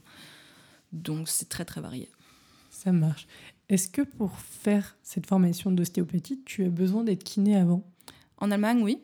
Donc 0.93 1.29
c'est 1.29 1.49
très 1.49 1.65
très 1.65 1.81
varié. 1.81 2.09
Ça 2.71 2.93
marche. 2.93 3.27
Est-ce 3.69 3.89
que 3.89 4.03
pour 4.03 4.39
faire 4.39 4.97
cette 5.03 5.27
formation 5.27 5.73
d'ostéopathie, 5.73 6.41
tu 6.45 6.65
as 6.65 6.69
besoin 6.69 7.03
d'être 7.03 7.25
kiné 7.25 7.57
avant? 7.57 7.83
En 8.39 8.51
Allemagne, 8.51 8.83
oui. 8.83 8.99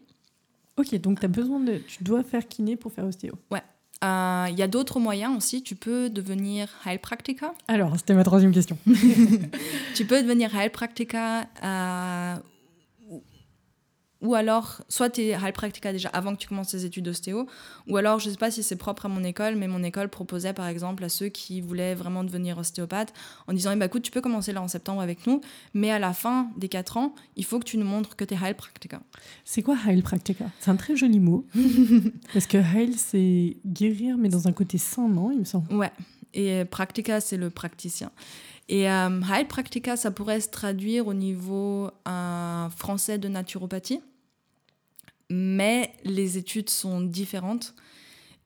Ok, 0.76 0.94
donc 0.96 1.22
as 1.24 1.28
besoin 1.28 1.60
de, 1.60 1.78
tu 1.78 2.02
dois 2.02 2.22
faire 2.22 2.46
kiné 2.48 2.76
pour 2.76 2.92
faire 2.92 3.04
ostéo. 3.04 3.34
Ouais. 3.50 3.62
Il 4.02 4.06
euh, 4.06 4.48
y 4.56 4.62
a 4.62 4.66
d'autres 4.66 4.98
moyens 4.98 5.36
aussi. 5.36 5.62
Tu 5.62 5.74
peux 5.74 6.08
devenir 6.08 6.68
Heilpraktiker. 6.86 7.50
Alors, 7.68 7.98
c'était 7.98 8.14
ma 8.14 8.24
troisième 8.24 8.52
question. 8.52 8.78
tu 9.94 10.06
peux 10.06 10.22
devenir 10.22 10.56
Heilpraktiker 10.56 11.42
euh, 11.62 12.36
ou 14.22 14.34
alors, 14.34 14.82
soit 14.88 15.10
tu 15.10 15.22
es 15.22 15.30
Heilpraktiker 15.30 15.92
déjà 15.92 16.10
avant 16.10 16.34
que 16.34 16.40
tu 16.40 16.48
commences 16.48 16.68
tes 16.68 16.84
études 16.84 17.04
d'ostéo, 17.04 17.46
ou 17.88 17.96
alors, 17.96 18.18
je 18.18 18.30
sais 18.30 18.36
pas 18.36 18.50
si 18.50 18.62
c'est 18.62 18.76
propre 18.76 19.06
à 19.06 19.08
mon 19.08 19.24
école, 19.24 19.56
mais 19.56 19.66
mon 19.66 19.82
école 19.82 20.08
proposait 20.08 20.52
par 20.52 20.66
exemple 20.66 21.04
à 21.04 21.08
ceux 21.08 21.28
qui 21.28 21.60
voulaient 21.60 21.94
vraiment 21.94 22.22
devenir 22.24 22.58
ostéopathe 22.58 23.12
en 23.46 23.52
disant 23.52 23.72
eh 23.72 23.76
ben, 23.76 23.86
écoute, 23.86 24.02
tu 24.02 24.10
peux 24.10 24.20
commencer 24.20 24.52
là 24.52 24.62
en 24.62 24.68
septembre 24.68 25.00
avec 25.00 25.26
nous, 25.26 25.40
mais 25.74 25.90
à 25.90 25.98
la 25.98 26.12
fin 26.12 26.50
des 26.56 26.68
4 26.68 26.96
ans, 26.98 27.14
il 27.36 27.44
faut 27.44 27.58
que 27.58 27.64
tu 27.64 27.78
nous 27.78 27.86
montres 27.86 28.16
que 28.16 28.24
tu 28.24 28.34
es 28.34 28.36
Heilpraktiker. 28.36 28.98
C'est 29.44 29.62
quoi 29.62 29.76
Heilpraktiker 29.86 30.46
C'est 30.58 30.70
un 30.70 30.76
très 30.76 30.96
joli 30.96 31.20
mot. 31.20 31.46
Parce 32.32 32.46
que 32.46 32.58
Heil, 32.58 32.94
c'est 32.94 33.56
guérir, 33.66 34.16
mais 34.18 34.28
dans 34.28 34.48
un 34.48 34.52
côté 34.52 34.78
sain, 34.78 35.08
non 35.08 35.30
Il 35.32 35.40
me 35.40 35.44
semble? 35.44 35.72
Ouais. 35.74 35.92
Et 36.34 36.64
Praktika, 36.64 37.20
c'est 37.20 37.36
le 37.36 37.50
praticien. 37.50 38.10
Et 38.68 38.88
euh, 38.88 39.20
Heilpraktiker, 39.20 39.96
ça 39.96 40.12
pourrait 40.12 40.40
se 40.40 40.48
traduire 40.48 41.08
au 41.08 41.14
niveau 41.14 41.90
euh, 42.06 42.68
français 42.70 43.18
de 43.18 43.26
naturopathie 43.26 44.00
mais 45.30 45.92
les 46.04 46.36
études 46.36 46.68
sont 46.68 47.00
différentes. 47.00 47.74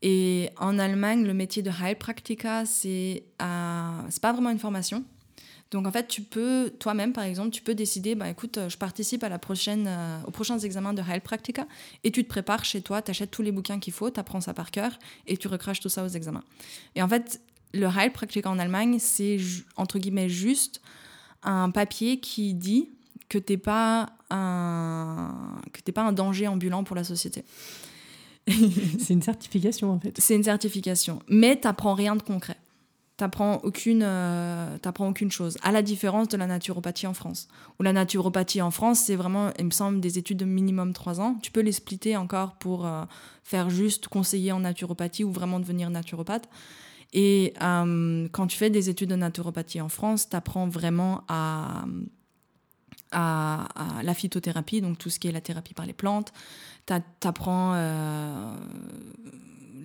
Et 0.02 0.50
en 0.58 0.78
Allemagne, 0.78 1.24
le 1.24 1.32
métier 1.32 1.62
de 1.62 1.70
Heilpraktiker, 1.70 2.64
c'est 2.66 3.24
euh, 3.40 4.00
c'est 4.10 4.22
pas 4.22 4.32
vraiment 4.32 4.50
une 4.50 4.58
formation. 4.58 5.02
Donc 5.70 5.86
en 5.86 5.90
fait, 5.90 6.06
tu 6.06 6.20
peux, 6.20 6.72
toi-même 6.78 7.12
par 7.12 7.24
exemple, 7.24 7.50
tu 7.50 7.62
peux 7.62 7.74
décider, 7.74 8.14
bah 8.14 8.28
écoute, 8.28 8.58
je 8.68 8.76
participe 8.76 9.24
à 9.24 9.28
la 9.28 9.38
prochaine, 9.38 9.86
euh, 9.88 10.18
aux 10.26 10.30
prochains 10.30 10.58
examens 10.58 10.92
de 10.92 11.02
Heilpraktiker 11.02 11.64
et 12.04 12.12
tu 12.12 12.22
te 12.22 12.28
prépares 12.28 12.64
chez 12.64 12.82
toi, 12.82 13.02
tu 13.02 13.10
achètes 13.10 13.30
tous 13.30 13.42
les 13.42 13.50
bouquins 13.50 13.80
qu'il 13.80 13.92
faut, 13.92 14.10
tu 14.10 14.20
apprends 14.20 14.40
ça 14.40 14.54
par 14.54 14.70
cœur 14.70 14.98
et 15.26 15.36
tu 15.36 15.48
recraches 15.48 15.80
tout 15.80 15.88
ça 15.88 16.04
aux 16.04 16.08
examens. 16.08 16.44
Et 16.94 17.02
en 17.02 17.08
fait, 17.08 17.40
le 17.72 17.86
Heilpraktiker 17.86 18.48
en 18.48 18.58
Allemagne, 18.58 18.98
c'est 19.00 19.38
entre 19.76 19.98
guillemets 19.98 20.28
juste 20.28 20.80
un 21.42 21.70
papier 21.70 22.20
qui 22.20 22.54
dit 22.54 22.90
que 23.28 23.38
tu 23.38 23.52
n'es 23.52 23.56
pas, 23.58 24.10
un, 24.30 25.60
que 25.72 25.90
pas 25.90 26.02
un 26.02 26.12
danger 26.12 26.48
ambulant 26.48 26.84
pour 26.84 26.96
la 26.96 27.04
société. 27.04 27.44
c'est 28.48 29.14
une 29.14 29.22
certification 29.22 29.92
en 29.92 30.00
fait. 30.00 30.14
C'est 30.18 30.34
une 30.34 30.44
certification, 30.44 31.20
mais 31.28 31.58
tu 31.58 31.66
n'apprends 31.66 31.94
rien 31.94 32.16
de 32.16 32.22
concret. 32.22 32.56
Tu 33.16 33.22
n'apprends 33.22 33.58
aucune, 33.62 34.02
euh, 34.02 34.76
aucune 34.98 35.30
chose, 35.30 35.56
à 35.62 35.70
la 35.70 35.82
différence 35.82 36.26
de 36.28 36.36
la 36.36 36.48
naturopathie 36.48 37.06
en 37.06 37.14
France. 37.14 37.46
Où 37.78 37.84
la 37.84 37.92
naturopathie 37.92 38.60
en 38.60 38.72
France, 38.72 39.02
c'est 39.06 39.14
vraiment, 39.14 39.52
il 39.56 39.66
me 39.66 39.70
semble, 39.70 40.00
des 40.00 40.18
études 40.18 40.38
de 40.38 40.44
minimum 40.44 40.92
3 40.92 41.20
ans. 41.20 41.38
Tu 41.40 41.52
peux 41.52 41.60
les 41.60 41.70
splitter 41.70 42.16
encore 42.16 42.56
pour 42.56 42.86
euh, 42.86 43.04
faire 43.44 43.70
juste 43.70 44.08
conseiller 44.08 44.50
en 44.50 44.60
naturopathie 44.60 45.22
ou 45.22 45.30
vraiment 45.30 45.60
devenir 45.60 45.90
naturopathe. 45.90 46.48
Et 47.12 47.54
euh, 47.62 48.28
quand 48.32 48.48
tu 48.48 48.58
fais 48.58 48.70
des 48.70 48.90
études 48.90 49.10
de 49.10 49.16
naturopathie 49.16 49.80
en 49.80 49.88
France, 49.88 50.28
tu 50.28 50.34
apprends 50.34 50.68
vraiment 50.68 51.22
à, 51.28 51.84
à, 53.14 53.68
la 54.02 54.14
phytothérapie, 54.14 54.80
donc 54.80 54.98
tout 54.98 55.10
ce 55.10 55.18
qui 55.18 55.28
est 55.28 55.32
la 55.32 55.40
thérapie 55.40 55.74
par 55.74 55.86
les 55.86 55.92
plantes. 55.92 56.32
Tu 56.86 56.92
apprends 57.26 57.72
euh, 57.74 58.54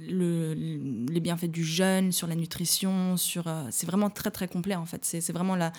le, 0.09 0.53
les 0.53 1.19
bienfaits 1.19 1.45
du 1.45 1.63
jeûne, 1.63 2.11
sur 2.11 2.27
la 2.27 2.36
nutrition, 2.36 3.15
sur 3.17 3.47
euh, 3.47 3.63
c'est 3.71 3.86
vraiment 3.86 4.09
très 4.09 4.32
très 4.32 4.47
complet 4.47 4.75
en 4.75 4.86
fait. 4.86 5.05
C'est 5.05 5.32
vraiment 5.32 5.55
la, 5.55 5.71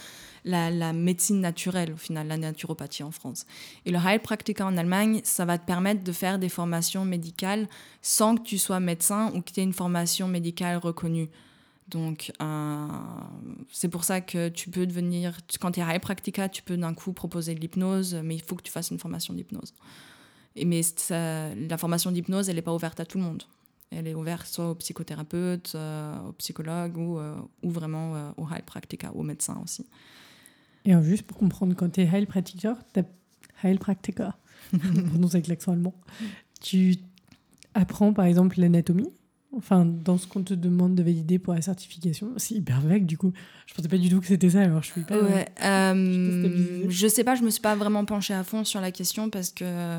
la, 0.45 0.71
la, 0.71 0.93
médecine 0.93 1.41
naturelle 1.41 1.93
au 1.93 1.97
final, 1.97 2.29
la 2.29 2.37
naturopathie 2.37 3.03
en 3.03 3.11
France. 3.11 3.47
Et 3.85 3.91
le 3.91 3.99
Heilpraktiker 3.99 4.63
en 4.63 4.77
Allemagne, 4.77 5.21
ça 5.25 5.45
va 5.45 5.59
te 5.59 5.67
permettre 5.67 6.03
de 6.03 6.13
faire 6.13 6.39
des 6.39 6.49
formations 6.49 7.05
médicales 7.05 7.69
sans 8.03 8.37
que 8.37 8.43
tu 8.43 8.59
sois 8.59 8.81
médecin 8.81 9.33
ou 9.35 9.43
que 9.43 9.51
tu 9.51 9.61
aies 9.61 9.65
une 9.65 9.73
formation 9.73 10.29
médicale 10.29 10.79
reconnue. 10.79 11.29
Donc, 11.91 12.33
euh, 12.41 12.87
c'est 13.71 13.89
pour 13.89 14.05
ça 14.05 14.21
que 14.21 14.49
tu 14.49 14.71
peux 14.71 14.87
devenir, 14.87 15.37
quand 15.61 15.73
tu 15.73 15.81
es 15.81 15.83
Heilpraktiker, 15.83 16.47
tu 16.51 16.63
peux 16.63 16.77
d'un 16.77 16.95
coup 16.95 17.13
proposer 17.13 17.55
de 17.55 17.61
l'hypnose, 17.61 18.15
mais 18.23 18.37
il 18.37 18.43
faut 18.43 18.55
que 18.55 18.63
tu 18.63 18.71
fasses 18.71 18.91
une 18.91 18.99
formation 18.99 19.35
d'hypnose. 19.35 19.75
Mais 20.57 20.83
la 21.11 21.79
formation 21.79 22.13
d'hypnose, 22.13 22.49
elle 22.49 22.57
n'est 22.57 22.63
pas 22.63 22.75
ouverte 22.75 23.01
à 23.01 23.05
tout 23.05 23.19
le 23.19 23.25
monde. 23.25 23.43
Elle 23.91 24.07
est 24.07 24.15
ouverte 24.15 24.47
soit 24.47 24.71
aux 24.71 24.75
psychothérapeutes, 24.77 25.73
euh, 25.75 26.29
aux 26.29 26.33
psychologues 26.33 26.97
ou, 26.97 27.19
euh, 27.19 27.35
ou 27.63 27.71
vraiment 27.71 28.33
aux 28.37 28.47
Heilpraktiker, 28.49 29.09
aux 29.15 29.25
médecins 29.25 29.61
aussi. 29.65 29.85
Et 30.85 30.93
juste 31.03 31.25
pour 31.25 31.37
comprendre, 31.37 31.75
quand 31.75 31.91
tu 31.91 32.03
es 32.03 32.05
Heilpraktiker, 32.05 32.75
Heilpraktiker, 33.65 34.31
prononce 35.09 35.35
avec 35.35 35.49
l'accent 35.49 35.73
allemand, 35.73 35.95
tu 36.61 36.97
apprends 37.75 38.13
par 38.13 38.27
exemple 38.27 38.61
l'anatomie 38.61 39.11
Enfin, 39.57 39.85
dans 39.85 40.17
ce 40.17 40.29
qu'on 40.29 40.43
te 40.43 40.55
demande 40.55 40.95
de 40.95 41.03
valider 41.03 41.41
pour 41.41 41.55
la 41.55 41.63
certification, 41.63 42.33
c'est 42.37 42.55
hyper 42.55 42.81
vague 42.81 43.05
du 43.05 43.19
coup. 43.19 43.33
Je 43.67 43.75
pensais 43.75 43.89
pas 43.89 43.99
du 43.99 44.09
tout 44.09 44.21
que 44.21 44.27
c'était 44.27 44.51
ça, 44.51 44.61
alors 44.61 44.83
je 44.83 44.93
suis 44.93 45.01
pas. 45.03 45.21
Ouais, 45.21 45.49
euh, 45.65 46.85
je 46.89 47.07
sais 47.09 47.25
pas, 47.25 47.35
je 47.35 47.43
me 47.43 47.51
suis 47.51 47.61
pas 47.61 47.75
vraiment 47.75 48.05
penchée 48.05 48.35
à 48.35 48.45
fond 48.45 48.65
sur 48.65 48.81
la 48.81 48.93
question 48.93 49.29
parce 49.29 49.51
que 49.51 49.99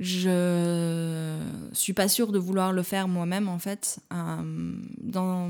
je 0.00 1.36
suis 1.72 1.92
pas 1.92 2.08
sûre 2.08 2.32
de 2.32 2.38
vouloir 2.40 2.72
le 2.72 2.82
faire 2.82 3.06
moi-même 3.06 3.48
en 3.48 3.60
fait. 3.60 4.00
Euh, 4.12 4.72
dans... 5.00 5.48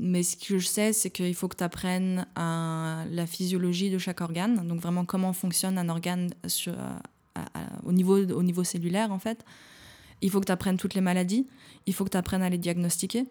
Mais 0.00 0.24
ce 0.24 0.36
que 0.36 0.58
je 0.58 0.66
sais, 0.66 0.92
c'est 0.92 1.10
qu'il 1.10 1.34
faut 1.34 1.46
que 1.46 1.56
tu 1.56 1.64
apprennes 1.64 2.26
la 2.36 3.26
physiologie 3.28 3.90
de 3.90 3.98
chaque 3.98 4.20
organe, 4.20 4.66
donc 4.66 4.80
vraiment 4.80 5.04
comment 5.04 5.32
fonctionne 5.32 5.78
un 5.78 5.88
organe 5.88 6.30
sur, 6.48 6.74
au, 7.84 7.92
niveau, 7.92 8.18
au 8.18 8.42
niveau 8.42 8.64
cellulaire 8.64 9.12
en 9.12 9.20
fait. 9.20 9.44
Il 10.22 10.30
faut 10.30 10.40
que 10.40 10.46
tu 10.46 10.52
apprennes 10.52 10.76
toutes 10.76 10.94
les 10.94 11.00
maladies, 11.00 11.46
il 11.86 11.94
faut 11.94 12.04
que 12.04 12.10
tu 12.10 12.16
apprennes 12.16 12.42
à 12.42 12.50
les 12.50 12.58
diagnostiquer. 12.58 13.26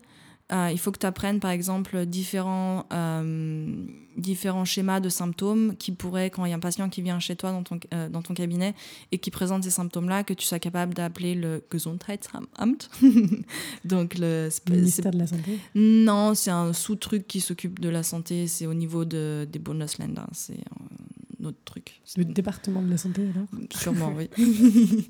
Euh, 0.51 0.69
il 0.71 0.77
faut 0.77 0.91
que 0.91 0.99
tu 0.99 1.07
apprennes, 1.07 1.39
par 1.39 1.49
exemple, 1.49 2.05
différents, 2.05 2.85
euh, 2.93 3.87
différents 4.15 4.63
schémas 4.65 4.99
de 4.99 5.09
symptômes 5.09 5.75
qui 5.75 5.91
pourraient, 5.91 6.29
quand 6.29 6.45
il 6.45 6.51
y 6.51 6.53
a 6.53 6.55
un 6.55 6.59
patient 6.59 6.87
qui 6.87 7.01
vient 7.01 7.19
chez 7.19 7.35
toi 7.35 7.51
dans 7.51 7.63
ton, 7.63 7.79
euh, 7.95 8.09
dans 8.09 8.21
ton 8.21 8.35
cabinet 8.35 8.75
et 9.11 9.17
qui 9.17 9.31
présente 9.31 9.63
ces 9.63 9.71
symptômes-là, 9.71 10.23
que 10.23 10.33
tu 10.33 10.45
sois 10.45 10.59
capable 10.59 10.93
d'appeler 10.93 11.33
le 11.33 11.63
Gesundheitsamt. 11.71 12.89
Donc, 13.85 14.19
le, 14.19 14.49
ministère 14.69 15.11
de 15.11 15.17
la 15.17 15.25
Santé 15.25 15.57
Non, 15.73 16.35
c'est 16.35 16.51
un 16.51 16.73
sous-truc 16.73 17.27
qui 17.27 17.41
s'occupe 17.41 17.79
de 17.79 17.89
la 17.89 18.03
santé. 18.03 18.45
C'est 18.45 18.67
au 18.67 18.75
niveau 18.75 19.03
de, 19.03 19.47
des 19.51 19.59
Bundesländer. 19.59 20.21
C'est 20.33 20.59
notre 21.45 21.63
truc. 21.63 22.01
Le 22.17 22.25
département 22.25 22.81
de 22.81 22.89
la 22.89 22.97
santé, 22.97 23.21
alors 23.33 23.47
Sûrement, 23.71 24.13
oui. 24.15 24.29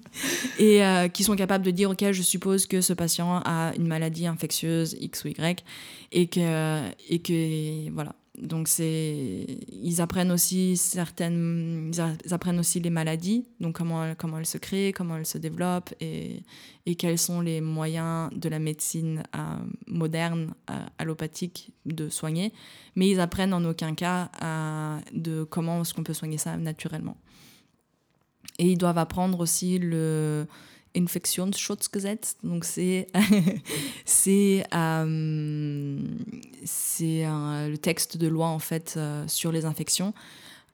et 0.59 0.83
euh, 0.83 1.07
qui 1.07 1.23
sont 1.23 1.35
capables 1.35 1.65
de 1.65 1.71
dire, 1.71 1.89
OK, 1.89 2.03
je 2.11 2.21
suppose 2.21 2.65
que 2.67 2.81
ce 2.81 2.93
patient 2.93 3.41
a 3.45 3.73
une 3.75 3.87
maladie 3.87 4.27
infectieuse 4.27 4.95
X 4.99 5.23
ou 5.25 5.29
Y, 5.29 5.63
et 6.11 6.27
que, 6.27 6.81
et 7.09 7.19
que 7.19 7.89
voilà, 7.91 8.15
donc 8.41 8.67
c'est 8.67 9.45
ils 9.71 10.01
apprennent 10.01 10.31
aussi 10.31 10.77
certaines 10.77 11.91
ils 11.93 12.33
apprennent 12.33 12.59
aussi 12.59 12.79
les 12.79 12.89
maladies. 12.89 13.45
Donc 13.59 13.75
comment 13.75 14.13
comment 14.15 14.39
elles 14.39 14.45
se 14.45 14.57
créent 14.57 14.91
comment 14.91 15.17
elles 15.17 15.25
se 15.25 15.37
développent 15.37 15.93
et, 15.99 16.43
et 16.85 16.95
quels 16.95 17.17
sont 17.17 17.41
les 17.41 17.61
moyens 17.61 18.29
de 18.35 18.49
la 18.49 18.59
médecine 18.59 19.23
euh, 19.35 19.39
moderne 19.87 20.53
euh, 20.69 20.85
allopathique 20.97 21.71
de 21.85 22.09
soigner. 22.09 22.53
Mais 22.95 23.09
ils 23.09 23.19
apprennent 23.19 23.53
en 23.53 23.63
aucun 23.65 23.95
cas 23.95 24.29
euh, 24.41 24.99
de 25.13 25.43
comment 25.43 25.81
est-ce 25.81 25.93
qu'on 25.93 26.03
peut 26.03 26.13
soigner 26.13 26.37
ça 26.37 26.57
naturellement. 26.57 27.17
Et 28.59 28.71
ils 28.71 28.77
doivent 28.77 28.97
apprendre 28.97 29.39
aussi 29.39 29.79
le 29.79 30.47
Infektionsschutzgesetz. 30.95 32.37
Donc 32.43 32.65
c'est 32.65 33.07
c'est 34.05 34.65
euh, 34.73 35.99
c'est 36.63 37.23
le 37.25 37.75
texte 37.77 38.17
de 38.17 38.27
loi 38.27 38.47
en 38.47 38.59
fait 38.59 38.95
euh, 38.97 39.27
sur 39.27 39.51
les 39.51 39.65
infections 39.65 40.13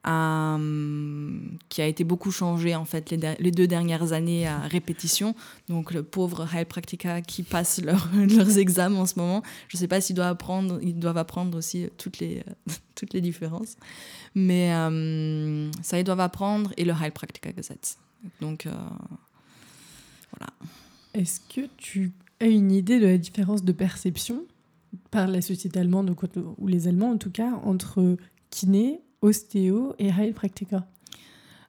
euh, 0.07 1.39
qui 1.69 1.81
a 1.81 1.85
été 1.85 2.03
beaucoup 2.03 2.31
changé 2.31 2.75
en 2.75 2.85
fait 2.85 3.11
les, 3.11 3.51
deux 3.51 3.67
dernières 3.67 4.13
années 4.13 4.47
à 4.47 4.59
répétition. 4.59 5.35
Donc 5.69 5.91
le 5.91 6.03
pauvre 6.03 6.47
Heilpraktiker 6.53 7.21
qui 7.27 7.43
passe 7.43 7.81
leurs 7.83 8.57
examens 8.57 8.99
en 8.99 9.05
ce 9.05 9.19
moment, 9.19 9.43
je 9.67 9.77
ne 9.77 9.79
sais 9.79 9.87
pas 9.87 10.01
s'ils 10.01 10.15
doivent 10.15 10.31
apprendre, 10.31 10.79
ils 10.81 10.97
doivent 10.97 11.17
apprendre 11.17 11.57
aussi 11.57 11.89
toutes 11.97 12.19
les 12.19 12.43
toutes 12.95 13.13
les 13.13 13.21
différences, 13.21 13.75
mais 14.35 14.69
ça 15.81 15.99
ils 15.99 16.03
doivent 16.03 16.19
apprendre 16.19 16.71
et 16.77 16.85
le 16.85 16.93
Heilpraktikergesetz. 16.93 17.97
Donc 18.39 18.67
voilà. 20.37 20.53
Est-ce 21.13 21.39
que 21.39 21.67
tu 21.77 22.11
as 22.39 22.47
une 22.47 22.71
idée 22.71 22.99
de 22.99 23.07
la 23.07 23.17
différence 23.17 23.63
de 23.63 23.71
perception 23.71 24.43
par 25.09 25.27
la 25.27 25.41
société 25.41 25.79
allemande 25.79 26.15
ou 26.57 26.67
les 26.67 26.87
Allemands 26.87 27.11
en 27.11 27.17
tout 27.17 27.31
cas 27.31 27.51
entre 27.63 28.17
kiné, 28.49 29.01
ostéo 29.21 29.93
et 29.99 30.09
Heilpraktiker 30.09 30.79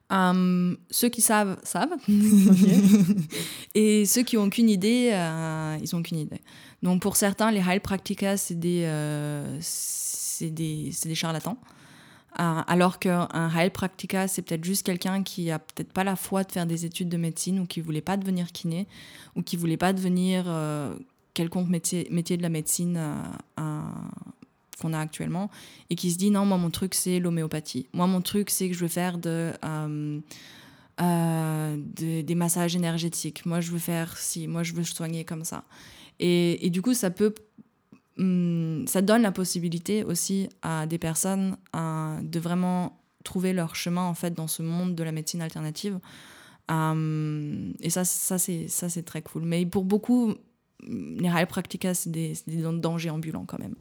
um, 0.09 0.77
Ceux 0.89 1.09
qui 1.09 1.21
savent, 1.21 1.59
savent. 1.63 1.95
et 3.75 4.05
ceux 4.05 4.23
qui 4.23 4.35
n'ont 4.35 4.45
aucune 4.45 4.69
idée, 4.69 5.11
euh, 5.13 5.77
ils 5.81 5.89
n'ont 5.93 5.99
aucune 5.99 6.19
idée. 6.19 6.41
Donc 6.81 7.01
pour 7.01 7.15
certains, 7.15 7.51
les 7.51 7.61
Heilpraktiker, 7.61 8.35
c'est 8.37 8.59
des, 8.59 8.83
euh, 8.85 9.59
des, 10.41 10.91
des 11.05 11.15
charlatans. 11.15 11.57
Euh, 12.39 12.61
alors 12.67 12.99
qu'un 12.99 13.27
Heilpraktiker, 13.55 14.25
c'est 14.27 14.41
peut-être 14.41 14.63
juste 14.63 14.85
quelqu'un 14.85 15.23
qui 15.23 15.51
a 15.51 15.59
peut-être 15.59 15.91
pas 15.93 16.03
la 16.03 16.15
foi 16.15 16.43
de 16.43 16.51
faire 16.51 16.65
des 16.65 16.85
études 16.85 17.09
de 17.09 17.17
médecine 17.17 17.59
ou 17.59 17.65
qui 17.65 17.81
voulait 17.81 18.01
pas 18.01 18.17
devenir 18.17 18.51
kiné 18.51 18.87
ou 19.35 19.43
qui 19.43 19.55
voulait 19.55 19.77
pas 19.77 19.93
devenir 19.93 20.45
euh, 20.47 20.95
quelconque 21.33 21.69
métier, 21.69 22.05
de 22.05 22.41
la 22.41 22.49
médecine 22.49 22.97
euh, 22.97 23.81
qu'on 24.81 24.93
a 24.93 24.99
actuellement 24.99 25.51
et 25.89 25.95
qui 25.95 26.11
se 26.11 26.17
dit 26.17 26.31
non, 26.31 26.45
moi 26.45 26.57
mon 26.57 26.71
truc 26.71 26.95
c'est 26.95 27.19
l'homéopathie. 27.19 27.87
Moi 27.93 28.07
mon 28.07 28.21
truc 28.21 28.49
c'est 28.49 28.67
que 28.67 28.73
je 28.73 28.79
veux 28.79 28.87
faire 28.87 29.19
de, 29.19 29.53
des 30.97 32.35
massages 32.35 32.75
énergétiques. 32.75 33.45
Moi 33.45 33.61
je 33.61 33.71
veux 33.71 33.79
faire 33.79 34.17
si, 34.17 34.47
moi 34.47 34.63
je 34.63 34.73
veux 34.73 34.83
soigner 34.83 35.23
comme 35.23 35.43
ça. 35.43 35.63
Et 36.19 36.69
du 36.71 36.81
coup 36.81 36.93
ça 36.93 37.11
peut 37.11 37.35
Hum, 38.19 38.85
ça 38.87 39.01
donne 39.01 39.23
la 39.23 39.31
possibilité 39.31 40.03
aussi 40.03 40.47
à 40.61 40.85
des 40.85 40.99
personnes 40.99 41.57
de 41.73 42.39
vraiment 42.39 42.99
trouver 43.23 43.53
leur 43.53 43.75
chemin 43.75 44.03
en 44.03 44.13
fait 44.13 44.33
dans 44.33 44.47
ce 44.47 44.61
monde 44.61 44.95
de 44.95 45.03
la 45.03 45.11
médecine 45.11 45.41
alternative. 45.41 45.99
Hum, 46.69 47.73
et 47.79 47.89
ça, 47.89 48.03
ça 48.05 48.37
c'est 48.37 49.03
très 49.05 49.21
cool. 49.21 49.43
Mais 49.43 49.65
pour 49.65 49.83
beaucoup, 49.83 50.35
les 50.87 51.29
Heilpraktiker 51.29 51.93
c'est 51.93 52.11
des, 52.11 52.33
des 52.47 52.61
dangers 52.61 53.09
ambulants 53.09 53.45
quand 53.45 53.59
même. 53.59 53.75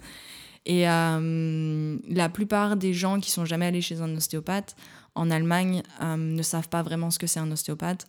Et 0.65 0.89
hum, 0.89 2.01
la 2.09 2.29
plupart 2.29 2.77
des 2.77 2.95
gens 2.95 3.21
qui 3.21 3.31
sont 3.31 3.45
jamais 3.45 3.67
allés 3.67 3.83
chez 3.83 4.01
un 4.01 4.17
ostéopathe 4.17 4.77
en 5.15 5.31
Allemagne 5.31 5.83
ne 6.01 6.43
savent 6.43 6.69
pas 6.69 6.83
vraiment 6.83 7.11
ce 7.11 7.19
que 7.19 7.27
c'est 7.27 7.41
un 7.41 7.51
ostéopathe. 7.51 8.07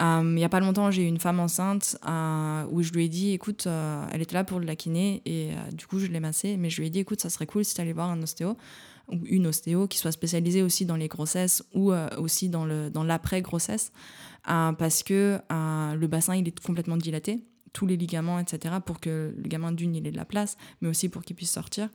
Euh, 0.00 0.22
il 0.22 0.34
n'y 0.34 0.44
a 0.44 0.48
pas 0.48 0.60
longtemps, 0.60 0.90
j'ai 0.90 1.02
eu 1.02 1.06
une 1.06 1.18
femme 1.18 1.40
enceinte 1.40 1.98
euh, 2.08 2.64
où 2.70 2.82
je 2.82 2.92
lui 2.92 3.06
ai 3.06 3.08
dit, 3.08 3.32
écoute, 3.32 3.66
euh, 3.66 4.06
elle 4.12 4.22
était 4.22 4.34
là 4.34 4.44
pour 4.44 4.60
la 4.60 4.76
kiné 4.76 5.22
et 5.24 5.50
du 5.72 5.86
coup, 5.86 5.98
je 5.98 6.06
l'ai 6.06 6.20
massée, 6.20 6.56
mais 6.56 6.70
je 6.70 6.80
lui 6.80 6.86
ai 6.86 6.90
dit, 6.90 7.00
écoute, 7.00 7.20
ça 7.20 7.30
serait 7.30 7.46
cool 7.46 7.64
si 7.64 7.74
tu 7.74 7.80
allais 7.80 7.92
voir 7.92 8.10
un 8.10 8.22
ostéo 8.22 8.56
ou 9.08 9.18
une 9.24 9.46
ostéo 9.46 9.88
qui 9.88 9.98
soit 9.98 10.12
spécialisée 10.12 10.62
aussi 10.62 10.84
dans 10.84 10.96
les 10.96 11.08
grossesses 11.08 11.64
ou 11.74 11.92
aussi 12.18 12.48
dans 12.48 12.64
l'après-grossesse 12.66 13.92
parce 14.44 15.02
que 15.02 15.40
le 15.50 16.06
bassin, 16.06 16.36
il 16.36 16.46
est 16.46 16.60
complètement 16.60 16.96
dilaté, 16.96 17.42
tous 17.72 17.86
les 17.86 17.96
ligaments, 17.96 18.38
etc., 18.38 18.76
pour 18.84 19.00
que 19.00 19.34
le 19.36 19.48
gamin 19.48 19.72
d'une, 19.72 19.96
il 19.96 20.06
ait 20.06 20.12
de 20.12 20.16
la 20.16 20.24
place, 20.24 20.56
mais 20.80 20.88
aussi 20.88 21.08
pour 21.08 21.22
qu'il 21.22 21.36
puisse 21.36 21.50
sortir. 21.50 21.88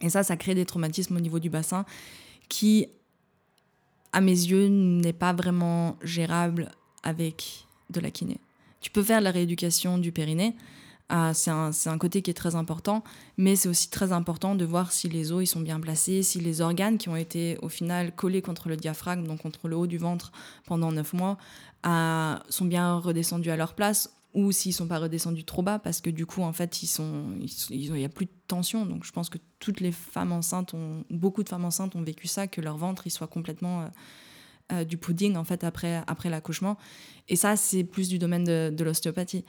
Et 0.00 0.10
ça, 0.10 0.22
ça 0.22 0.36
crée 0.36 0.54
des 0.54 0.66
traumatismes 0.66 1.16
au 1.16 1.20
niveau 1.20 1.38
du 1.38 1.50
bassin 1.50 1.84
qui, 2.48 2.86
à 4.12 4.20
mes 4.20 4.30
yeux, 4.30 4.68
n'est 4.68 5.12
pas 5.12 5.32
vraiment 5.32 5.96
gérable 6.02 6.70
avec 7.02 7.66
de 7.90 8.00
la 8.00 8.10
kiné. 8.10 8.38
Tu 8.80 8.90
peux 8.90 9.02
faire 9.02 9.20
la 9.20 9.30
rééducation 9.30 9.98
du 9.98 10.12
périnée, 10.12 10.54
ah, 11.10 11.32
c'est 11.32 11.50
un, 11.50 11.70
un, 11.86 11.98
côté 11.98 12.20
qui 12.20 12.30
est 12.30 12.34
très 12.34 12.54
important, 12.54 13.02
mais 13.38 13.56
c'est 13.56 13.70
aussi 13.70 13.88
très 13.88 14.12
important 14.12 14.54
de 14.54 14.64
voir 14.66 14.92
si 14.92 15.08
les 15.08 15.32
os 15.32 15.42
ils 15.42 15.46
sont 15.46 15.60
bien 15.60 15.80
placés, 15.80 16.22
si 16.22 16.38
les 16.38 16.60
organes 16.60 16.98
qui 16.98 17.08
ont 17.08 17.16
été 17.16 17.56
au 17.62 17.70
final 17.70 18.14
collés 18.14 18.42
contre 18.42 18.68
le 18.68 18.76
diaphragme, 18.76 19.26
donc 19.26 19.40
contre 19.40 19.68
le 19.68 19.76
haut 19.76 19.86
du 19.86 19.96
ventre 19.96 20.32
pendant 20.66 20.92
9 20.92 21.14
mois, 21.14 21.38
ah, 21.82 22.42
sont 22.50 22.66
bien 22.66 22.98
redescendus 22.98 23.50
à 23.50 23.56
leur 23.56 23.72
place 23.72 24.12
ou 24.34 24.52
s'ils 24.52 24.74
sont 24.74 24.86
pas 24.86 24.98
redescendus 24.98 25.44
trop 25.44 25.62
bas 25.62 25.78
parce 25.78 26.02
que 26.02 26.10
du 26.10 26.26
coup 26.26 26.42
en 26.42 26.52
fait 26.52 26.82
ils 26.82 26.86
sont 26.86 27.24
il 27.70 27.92
n'y 27.92 28.04
a 28.04 28.10
plus 28.10 28.26
de 28.26 28.30
tension 28.46 28.84
donc 28.84 29.04
je 29.04 29.12
pense 29.12 29.30
que 29.30 29.38
toutes 29.58 29.80
les 29.80 29.92
femmes 29.92 30.32
enceintes 30.32 30.74
ont 30.74 31.04
beaucoup 31.08 31.42
de 31.42 31.48
femmes 31.48 31.64
enceintes 31.64 31.96
ont 31.96 32.02
vécu 32.02 32.28
ça 32.28 32.46
que 32.46 32.60
leur 32.60 32.76
ventre 32.76 33.06
il 33.06 33.10
soit 33.10 33.26
complètement 33.26 33.82
euh, 33.82 33.86
euh, 34.70 34.84
du 34.84 34.98
pudding 34.98 35.36
en 35.36 35.44
fait 35.44 35.64
après, 35.64 36.02
après 36.06 36.28
l'accouchement. 36.28 36.76
Et 37.28 37.36
ça, 37.36 37.56
c'est 37.56 37.84
plus 37.84 38.10
du 38.10 38.18
domaine 38.18 38.44
de, 38.44 38.84
l'ostéopathie. 38.84 39.42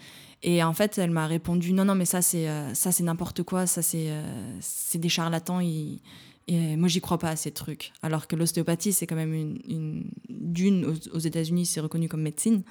Et 0.43 0.63
en 0.63 0.71
fait, 0.71 0.97
elle 0.97 1.11
m'a 1.11 1.27
répondu 1.27 1.73
non, 1.73 1.83
non, 1.83 1.93
mais 1.93 2.05
ça, 2.05 2.21
c'est 2.21 2.47
euh, 2.47 2.73
ça 2.73 2.93
c'est 2.93 3.03
n'importe 3.03 3.43
quoi, 3.43 3.67
ça, 3.67 3.81
c'est 3.81 4.11
euh, 4.11 4.57
c'est 4.61 4.97
des 4.97 5.09
charlatans. 5.09 5.59
et 5.59 5.99
moi, 6.47 6.87
j'y 6.87 7.01
crois 7.01 7.17
pas 7.17 7.31
à 7.31 7.35
ces 7.35 7.51
trucs. 7.51 7.91
Alors 8.01 8.27
que 8.27 8.37
l'ostéopathie, 8.37 8.93
c'est 8.93 9.07
quand 9.07 9.17
même 9.17 9.33
une. 9.33 10.09
D'une, 10.29 10.85
aux, 10.85 11.19
États-Unis, 11.19 11.65
c'est 11.65 11.81
reconnu 11.81 12.07
comme 12.07 12.21
médecine. 12.21 12.63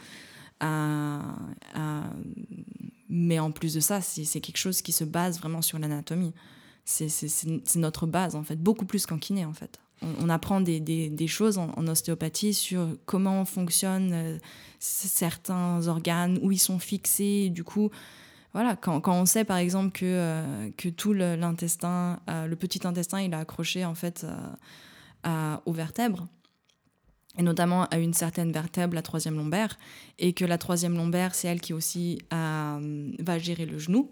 mais 3.10 3.38
en 3.38 3.50
plus 3.50 3.74
de 3.74 3.80
ça, 3.80 4.00
c'est 4.00 4.40
quelque 4.40 4.56
chose 4.56 4.80
qui 4.80 4.92
se 4.92 5.04
base 5.04 5.38
vraiment 5.38 5.60
sur 5.60 5.78
l'anatomie. 5.78 6.32
C'est 6.86 7.76
notre 7.76 8.06
base, 8.06 8.34
en 8.36 8.42
fait, 8.42 8.56
beaucoup 8.56 8.86
plus 8.86 9.04
qu'en 9.04 9.18
kiné, 9.18 9.44
en 9.44 9.52
fait 9.52 9.78
on, 10.02 10.28
apprend 10.28 10.60
des, 10.60 11.26
choses 11.26 11.58
en, 11.58 11.86
ostéopathie 11.86 12.54
sur 12.54 12.88
comment 13.06 13.44
fonctionnent 13.44 14.12
euh, 14.12 14.38
certains 14.78 15.86
organes, 15.88 16.38
où 16.42 16.52
ils 16.52 16.58
sont 16.58 16.78
fixés. 16.78 17.50
Du 17.50 17.64
coup, 17.64 17.90
voilà, 18.52 18.76
quand, 18.76 19.02
on 19.06 19.26
sait 19.26 19.44
par 19.44 19.58
exemple 19.58 19.92
que, 19.92 20.04
euh, 20.04 20.70
tout 20.96 21.12
l'intestin, 21.12 22.20
euh, 22.30 22.46
le, 22.46 22.56
petit 22.56 22.86
intestin, 22.86 23.20
il 23.20 23.32
est 23.32 23.36
accroché 23.36 23.84
en 23.84 23.94
fait 23.94 24.26
aux 25.66 25.72
vertèbres, 25.72 26.26
et 27.36 27.42
notamment 27.42 27.84
à 27.86 27.98
une 27.98 28.14
certaine 28.14 28.50
vertèbre, 28.50 28.94
la 28.94 29.02
troisième 29.02 29.36
lombaire, 29.36 29.78
et 30.18 30.32
que 30.32 30.44
la 30.44 30.58
troisième 30.58 30.96
lombaire, 30.96 31.34
c'est 31.34 31.48
elle 31.48 31.60
qui 31.60 31.74
aussi 31.74 32.18
va 32.30 33.38
gérer 33.38 33.66
le 33.66 33.78
genou 33.78 34.10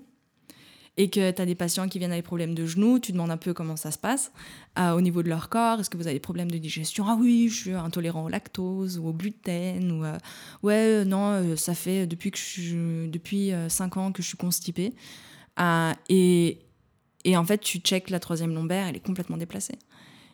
et 0.97 1.11
que 1.11 1.31
tu 1.31 1.43
as 1.43 1.47
des 1.47 1.55
patients 1.55 1.89
qui 1.89 1.99
viennent 1.99 2.13
avec 2.13 2.25
des 2.25 2.27
problèmes 2.27 2.55
de 2.55 2.65
genoux, 2.65 2.99
tu 2.99 3.13
demandes 3.13 3.31
un 3.31 3.37
peu 3.37 3.53
comment 3.53 3.77
ça 3.77 3.91
se 3.91 3.99
passe 3.99 4.33
euh, 4.79 4.93
au 4.93 5.01
niveau 5.01 5.23
de 5.23 5.29
leur 5.29 5.49
corps. 5.49 5.81
Est-ce 5.81 5.91
que 5.91 5.97
vous 5.97 6.07
avez 6.07 6.15
des 6.15 6.21
problèmes 6.21 6.51
de 6.51 6.59
digestion? 6.59 7.05
Ah 7.07 7.17
oui, 7.21 7.49
je 7.51 7.55
suis 7.55 7.73
intolérant 7.73 8.25
au 8.25 8.29
lactose 8.29 8.99
ou 8.99 9.09
au 9.09 9.13
gluten. 9.13 9.93
Ou 9.93 10.05
euh, 10.05 10.17
ouais, 10.63 11.03
euh, 11.03 11.05
non, 11.05 11.57
ça 11.57 11.75
fait 11.75 12.07
depuis, 12.07 12.31
que 12.31 12.39
je, 12.39 13.07
depuis 13.09 13.53
5 13.69 13.97
ans 13.99 14.13
que 14.13 14.23
je 14.23 14.29
suis 14.29 14.39
constipée. 14.39 14.95
et, 16.09 16.59
et 17.25 17.37
en 17.37 17.45
fait, 17.45 17.59
tu 17.59 17.79
checkes 17.79 18.11
la 18.11 18.21
troisième 18.21 18.55
lombaire, 18.55 18.87
elle 18.87 18.97
est 18.97 19.05
complètement 19.05 19.37
déplacée. 19.37 19.79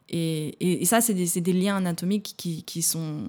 Et, 0.09 0.83
et, 0.83 0.85
ça, 0.85 1.01
c'est 1.01 1.15
des, 1.15 1.41
des, 1.41 1.53
liens 1.53 1.77
anatomiques 1.77 2.35
qui, 2.37 2.65
qui, 2.65 2.83
sont, 2.83 3.29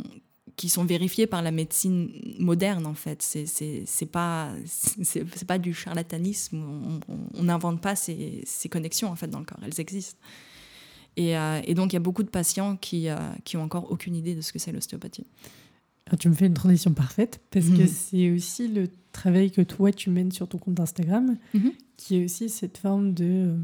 qui 0.55 0.69
sont 0.69 0.83
vérifiés 0.83 1.27
par 1.27 1.41
la 1.41 1.51
médecine 1.51 2.11
moderne 2.39 2.85
en 2.85 2.93
fait. 2.93 3.21
C'est 3.21 3.45
c'est 3.45 4.05
pas 4.05 4.51
c'est 4.65 5.45
pas 5.45 5.57
du 5.57 5.73
charlatanisme. 5.73 7.01
On 7.33 7.43
n'invente 7.43 7.81
pas 7.81 7.95
ces, 7.95 8.41
ces, 8.45 8.69
connexions 8.69 9.09
en 9.09 9.15
fait 9.15 9.27
dans 9.27 9.39
le 9.39 9.45
corps. 9.45 9.59
Elles 9.63 9.79
existent. 9.79 10.19
Et, 11.15 11.37
euh, 11.37 11.61
et 11.63 11.75
donc 11.75 11.93
il 11.93 11.95
y 11.95 11.97
a 11.97 12.01
beaucoup 12.01 12.23
de 12.23 12.29
patients 12.29 12.75
qui 12.75 13.09
euh, 13.09 13.17
qui 13.43 13.57
ont 13.57 13.63
encore 13.63 13.91
aucune 13.91 14.15
idée 14.15 14.35
de 14.35 14.41
ce 14.41 14.51
que 14.51 14.59
c'est 14.59 14.71
l'ostéopathie. 14.71 15.25
Tu 16.19 16.27
me 16.27 16.33
fais 16.33 16.47
une 16.47 16.53
transition 16.53 16.93
parfaite 16.93 17.41
parce 17.49 17.67
que 17.67 17.83
mhm. 17.83 17.87
c'est 17.87 18.31
aussi 18.31 18.67
le 18.67 18.89
travail 19.13 19.51
que 19.51 19.61
toi 19.61 19.91
tu 19.91 20.09
mènes 20.09 20.31
sur 20.31 20.47
ton 20.47 20.57
compte 20.57 20.79
Instagram, 20.79 21.37
mhm. 21.53 21.71
qui 21.97 22.17
est 22.17 22.25
aussi 22.25 22.49
cette 22.49 22.77
forme 22.77 23.13
de 23.13 23.25
euh, 23.25 23.57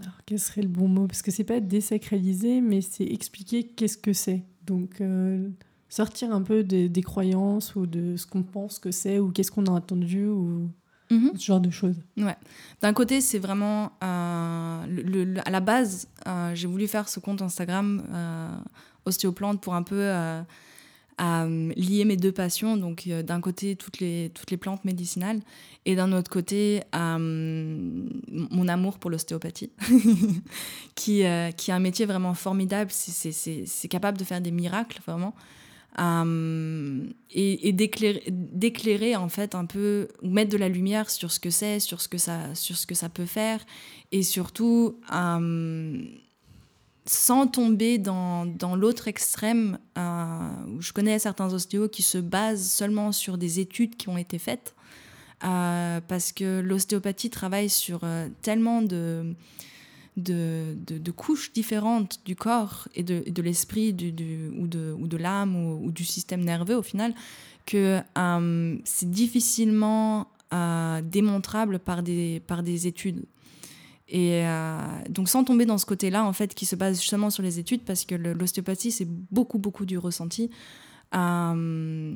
alors, 0.00 0.14
quel 0.24 0.38
serait 0.38 0.62
le 0.62 0.68
bon 0.68 0.88
mot? 0.88 1.06
Parce 1.06 1.22
que 1.22 1.30
c'est 1.30 1.44
pas 1.44 1.60
désacraliser, 1.60 2.60
mais 2.60 2.80
c'est 2.80 3.04
expliquer 3.04 3.64
qu'est-ce 3.64 3.98
que 3.98 4.12
c'est. 4.12 4.42
Donc, 4.66 5.00
euh, 5.00 5.48
sortir 5.88 6.32
un 6.32 6.42
peu 6.42 6.62
des, 6.62 7.02
croyances 7.02 7.74
ou 7.74 7.86
de 7.86 8.16
ce 8.16 8.26
qu'on 8.26 8.42
pense 8.42 8.78
que 8.78 8.90
c'est 8.90 9.18
ou 9.18 9.30
qu'est-ce 9.30 9.50
qu'on 9.50 9.66
a 9.66 9.70
entendu 9.70 10.26
ou 10.26 10.68
mhm. 11.10 11.32
ce 11.34 11.44
genre 11.44 11.60
de 11.60 11.70
choses. 11.70 11.96
Ouais. 12.16 12.36
D'un 12.80 12.92
côté, 12.92 13.20
c'est 13.20 13.38
vraiment 13.38 13.92
euh, 14.02 14.84
le, 14.88 15.34
à 15.44 15.50
la 15.50 15.60
base, 15.60 16.08
euh, 16.26 16.54
j'ai 16.54 16.66
voulu 16.66 16.86
faire 16.86 17.08
ce 17.08 17.20
compte 17.20 17.42
Instagram 17.42 18.02
ostéoplante 19.04 19.60
pour 19.60 19.74
un 19.74 19.82
peu 19.82 20.10
à 21.22 21.46
lier 21.46 22.04
mes 22.04 22.16
deux 22.16 22.32
passions. 22.32 22.76
Donc, 22.76 23.08
d'un 23.08 23.40
côté, 23.40 23.76
toutes 23.76 24.00
les, 24.00 24.32
toutes 24.34 24.50
les 24.50 24.56
plantes 24.56 24.84
médicinales 24.84 25.40
et 25.84 25.94
d'un 25.94 26.12
autre 26.12 26.28
côté, 26.28 26.82
mon 26.92 28.68
amour 28.68 28.98
pour 28.98 29.08
l'ostéopathie, 29.08 29.70
qui, 30.96 31.24
euh, 31.24 31.52
qui 31.52 31.70
est 31.70 31.74
un 31.74 31.78
métier 31.78 32.06
vraiment 32.06 32.34
formidable. 32.34 32.90
C'est 32.90 33.88
capable 33.88 34.18
de 34.18 34.24
faire 34.24 34.40
des 34.40 34.50
miracles, 34.50 35.00
vraiment. 35.06 35.36
et, 37.30 37.68
et 37.68 37.72
d'éclairer 37.72 39.14
en 39.14 39.28
fait 39.28 39.54
un 39.54 39.66
peu 39.66 40.08
ou 40.22 40.28
mettre 40.28 40.50
de 40.50 40.56
la 40.56 40.68
lumière 40.68 41.08
sur 41.08 41.30
ce 41.30 41.38
que 41.38 41.50
c'est 41.50 41.80
sur 41.80 42.00
ce 42.00 42.08
que 42.08 42.16
ça 42.16 42.54
sur 42.54 42.78
ce 42.78 42.86
que 42.86 42.94
ça 42.94 43.10
peut 43.10 43.26
faire 43.26 43.60
et 44.10 44.22
surtout 44.22 44.96
sans 47.04 47.46
tomber 47.46 47.98
dans, 47.98 48.46
l'autre 48.76 49.08
extrême, 49.08 49.78
euh, 49.98 50.48
où 50.76 50.80
je 50.80 50.92
connais 50.92 51.18
certains 51.18 51.52
ostéos 51.52 51.88
qui 51.88 52.02
se 52.02 52.18
basent 52.18 52.70
seulement 52.70 53.12
sur 53.12 53.38
des 53.38 53.60
études 53.60 53.96
qui 53.96 54.08
ont 54.08 54.18
été 54.18 54.38
faites, 54.38 54.74
euh, 55.44 56.00
parce 56.06 56.30
que 56.30 56.60
l'ostéopathie 56.60 57.30
travaille 57.30 57.68
sur 57.68 58.00
euh, 58.04 58.28
tellement 58.42 58.82
de, 58.82 59.34
couches 61.16 61.52
différentes 61.52 62.20
du 62.24 62.36
corps 62.36 62.86
et 62.94 63.02
de, 63.02 63.42
l'esprit 63.42 63.90
ou 64.56 64.66
de, 64.68 65.16
l'âme 65.16 65.56
ou, 65.56 65.90
du 65.90 66.04
système 66.04 66.44
nerveux 66.44 66.76
au 66.76 66.82
final, 66.82 67.14
que 67.66 68.00
c'est 68.84 69.10
difficilement 69.10 70.28
démontrable 71.02 71.80
par 71.80 72.02
des 72.02 72.86
études. 72.86 73.24
Et 74.12 74.46
euh, 74.46 74.76
donc 75.08 75.30
sans 75.30 75.42
tomber 75.42 75.64
dans 75.64 75.78
ce 75.78 75.86
côté-là, 75.86 76.22
en 76.26 76.34
fait, 76.34 76.52
qui 76.52 76.66
se 76.66 76.76
base 76.76 77.00
justement 77.00 77.30
sur 77.30 77.42
les 77.42 77.58
études, 77.58 77.82
parce 77.82 78.04
que 78.04 78.14
l'ostéopathie, 78.14 78.92
c'est 78.92 79.08
beaucoup, 79.08 79.58
beaucoup 79.58 79.86
du 79.86 79.96
ressenti. 79.96 80.50
Euh, 81.14 82.14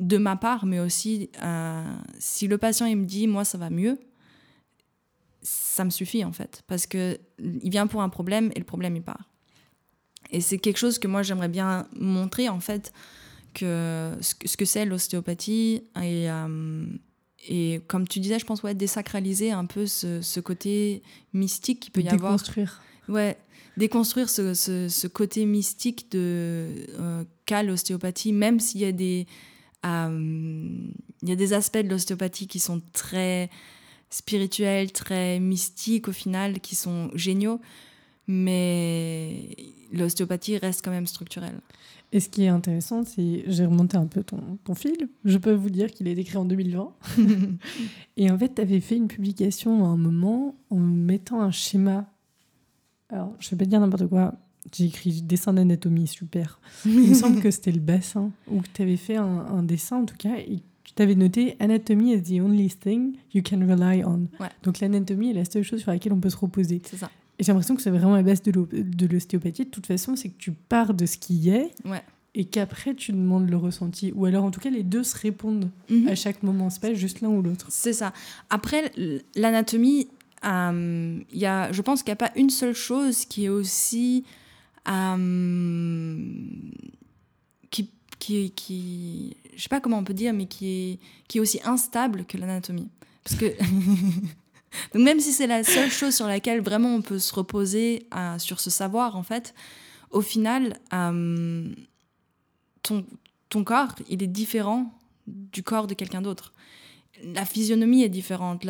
de 0.00 0.16
ma 0.16 0.36
part, 0.36 0.64
mais 0.64 0.80
aussi 0.80 1.30
euh, 1.42 1.96
si 2.18 2.46
le 2.46 2.58
patient 2.58 2.84
il 2.84 2.98
me 2.98 3.06
dit 3.06 3.26
moi 3.26 3.42
ça 3.42 3.56
va 3.56 3.70
mieux, 3.70 3.98
ça 5.40 5.82
me 5.82 5.88
suffit 5.88 6.22
en 6.26 6.32
fait, 6.32 6.62
parce 6.66 6.86
que 6.86 7.18
il 7.38 7.70
vient 7.70 7.86
pour 7.86 8.02
un 8.02 8.10
problème 8.10 8.50
et 8.54 8.58
le 8.58 8.66
problème 8.66 8.96
il 8.96 9.02
part. 9.02 9.30
Et 10.30 10.42
c'est 10.42 10.58
quelque 10.58 10.76
chose 10.76 10.98
que 10.98 11.08
moi 11.08 11.22
j'aimerais 11.22 11.48
bien 11.48 11.88
montrer 11.98 12.50
en 12.50 12.60
fait 12.60 12.92
que 13.54 14.12
ce 14.20 14.56
que 14.58 14.66
c'est 14.66 14.84
l'ostéopathie 14.84 15.84
et 16.02 16.28
et 17.46 17.80
comme 17.88 18.08
tu 18.08 18.20
disais, 18.20 18.38
je 18.38 18.46
pense 18.46 18.62
ouais, 18.62 18.74
désacraliser 18.74 19.50
un 19.52 19.66
peu 19.66 19.86
ce, 19.86 20.22
ce 20.22 20.40
côté 20.40 21.02
mystique 21.32 21.80
qui 21.80 21.90
peut 21.90 22.00
y 22.00 22.08
avoir. 22.08 22.32
Déconstruire. 22.32 22.82
Ouais, 23.08 23.36
déconstruire 23.76 24.30
ce, 24.30 24.54
ce, 24.54 24.88
ce 24.88 25.06
côté 25.06 25.44
mystique 25.44 26.10
de 26.10 26.86
euh, 26.98 27.24
qu'a 27.44 27.62
l'ostéopathie, 27.62 28.32
même 28.32 28.60
s'il 28.60 28.80
y 28.80 28.86
a 28.86 28.92
des 28.92 29.26
euh, 29.84 30.88
il 31.22 31.28
y 31.28 31.32
a 31.32 31.36
des 31.36 31.52
aspects 31.52 31.78
de 31.78 31.88
l'ostéopathie 31.88 32.46
qui 32.46 32.58
sont 32.58 32.80
très 32.92 33.50
spirituels, 34.10 34.92
très 34.92 35.40
mystiques 35.40 36.08
au 36.08 36.12
final, 36.12 36.60
qui 36.60 36.74
sont 36.74 37.10
géniaux, 37.14 37.60
mais 38.26 39.56
l'ostéopathie 39.92 40.56
reste 40.56 40.82
quand 40.84 40.90
même 40.90 41.06
structurelle. 41.06 41.60
Et 42.14 42.20
ce 42.20 42.28
qui 42.28 42.44
est 42.44 42.48
intéressant, 42.48 43.04
c'est 43.04 43.42
j'ai 43.48 43.66
remonté 43.66 43.96
un 43.96 44.06
peu 44.06 44.22
ton, 44.22 44.38
ton, 44.62 44.76
fil. 44.76 45.08
Je 45.24 45.36
peux 45.36 45.52
vous 45.52 45.68
dire 45.68 45.90
qu'il 45.90 46.06
est 46.06 46.16
écrit 46.16 46.36
en 46.36 46.44
2020. 46.44 46.92
et 48.16 48.30
en 48.30 48.38
fait, 48.38 48.54
tu 48.54 48.62
avais 48.62 48.78
fait 48.78 48.96
une 48.96 49.08
publication 49.08 49.84
à 49.84 49.88
un 49.88 49.96
moment 49.96 50.54
en 50.70 50.78
mettant 50.78 51.40
un 51.40 51.50
schéma. 51.50 52.08
Alors, 53.08 53.34
je 53.40 53.50
vais 53.50 53.56
pas 53.56 53.64
dire 53.64 53.80
n'importe 53.80 54.06
quoi. 54.06 54.32
J'ai 54.72 54.84
écrit 54.84 55.22
dessin 55.22 55.54
d'anatomie, 55.54 56.06
super. 56.06 56.60
Il 56.86 57.10
me 57.10 57.14
semble 57.14 57.40
que 57.40 57.50
c'était 57.50 57.72
le 57.72 57.80
bassin, 57.80 58.30
ou 58.48 58.60
que 58.60 58.68
tu 58.72 58.82
avais 58.82 58.96
fait 58.96 59.16
un, 59.16 59.46
un, 59.50 59.64
dessin 59.64 59.96
en 59.96 60.04
tout 60.04 60.16
cas, 60.16 60.36
et 60.38 60.62
tu 60.84 60.92
t'avais 60.94 61.16
noté 61.16 61.56
Anatomy 61.58 62.12
is 62.14 62.22
the 62.22 62.40
only 62.40 62.70
thing 62.70 63.16
you 63.34 63.42
can 63.42 63.58
rely 63.66 64.04
on. 64.04 64.28
Ouais. 64.38 64.50
Donc 64.62 64.78
l'anatomie 64.78 65.30
est 65.30 65.34
la 65.34 65.44
seule 65.44 65.64
chose 65.64 65.80
sur 65.80 65.90
laquelle 65.90 66.12
on 66.12 66.20
peut 66.20 66.30
se 66.30 66.36
reposer. 66.36 66.80
C'est 66.84 66.96
ça. 66.96 67.10
J'ai 67.44 67.52
l'impression 67.52 67.76
que 67.76 67.82
c'est 67.82 67.90
vraiment 67.90 68.16
la 68.16 68.22
base 68.22 68.42
de 68.42 68.50
l'o- 68.50 68.68
de 68.72 69.06
l'ostéopathie. 69.06 69.64
De 69.66 69.70
toute 69.70 69.86
façon, 69.86 70.16
c'est 70.16 70.30
que 70.30 70.38
tu 70.38 70.50
pars 70.52 70.94
de 70.94 71.06
ce 71.06 71.16
qui 71.18 71.50
est 71.50 71.70
Ouais. 71.84 72.02
et 72.34 72.44
qu'après 72.46 72.94
tu 72.94 73.12
demandes 73.12 73.48
le 73.50 73.56
ressenti. 73.56 74.12
Ou 74.16 74.24
alors 74.24 74.44
en 74.44 74.50
tout 74.50 74.60
cas, 74.60 74.70
les 74.70 74.82
deux 74.82 75.04
se 75.04 75.16
répondent 75.16 75.70
Mhm. 75.90 76.08
à 76.08 76.14
chaque 76.14 76.42
moment. 76.42 76.70
C'est 76.70 76.80
pas 76.80 76.94
juste 76.94 77.20
l'un 77.20 77.28
ou 77.28 77.42
l'autre. 77.42 77.66
C'est 77.70 77.92
ça. 77.92 78.12
Après, 78.50 78.90
l'anatomie, 79.36 80.08
euh, 80.44 81.20
il 81.32 81.38
y 81.38 81.46
a, 81.46 81.70
je 81.72 81.80
pense 81.82 82.02
qu'il 82.02 82.10
n'y 82.10 82.14
a 82.14 82.28
pas 82.28 82.32
une 82.36 82.50
seule 82.50 82.74
chose 82.74 83.24
qui 83.26 83.44
est 83.44 83.48
aussi. 83.50 84.24
euh, 84.86 86.16
qui, 87.70 87.90
qui, 88.18 88.50
qui. 88.50 89.36
Je 89.56 89.62
sais 89.62 89.68
pas 89.68 89.80
comment 89.80 89.98
on 89.98 90.04
peut 90.04 90.12
dire, 90.14 90.32
mais 90.34 90.46
qui 90.46 90.66
est, 90.68 90.98
qui 91.28 91.38
est 91.38 91.40
aussi 91.40 91.60
instable 91.64 92.24
que 92.26 92.36
l'anatomie. 92.38 92.88
Parce 93.22 93.36
que. 93.36 93.46
Donc, 94.92 95.02
même 95.02 95.20
si 95.20 95.32
c'est 95.32 95.46
la 95.46 95.64
seule 95.64 95.90
chose 95.90 96.14
sur 96.14 96.26
laquelle 96.26 96.60
vraiment 96.60 96.94
on 96.94 97.02
peut 97.02 97.18
se 97.18 97.34
reposer 97.34 98.06
euh, 98.14 98.38
sur 98.38 98.60
ce 98.60 98.70
savoir, 98.70 99.16
en 99.16 99.22
fait, 99.22 99.54
au 100.10 100.20
final, 100.20 100.78
euh, 100.92 101.68
ton, 102.82 103.04
ton 103.48 103.64
corps, 103.64 103.94
il 104.08 104.22
est 104.22 104.28
différent 104.28 104.92
du 105.26 105.62
corps 105.62 105.86
de 105.86 105.94
quelqu'un 105.94 106.22
d'autre 106.22 106.52
la 107.22 107.44
physionomie 107.44 108.02
est 108.02 108.08
différente. 108.08 108.66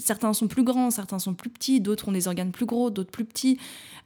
Certains 0.00 0.32
sont 0.32 0.48
plus 0.48 0.62
grands, 0.62 0.90
certains 0.90 1.18
sont 1.18 1.34
plus 1.34 1.50
petits, 1.50 1.80
d'autres 1.80 2.08
ont 2.08 2.12
des 2.12 2.28
organes 2.28 2.52
plus 2.52 2.66
gros, 2.66 2.90
d'autres 2.90 3.10
plus 3.10 3.24
petits. 3.24 3.58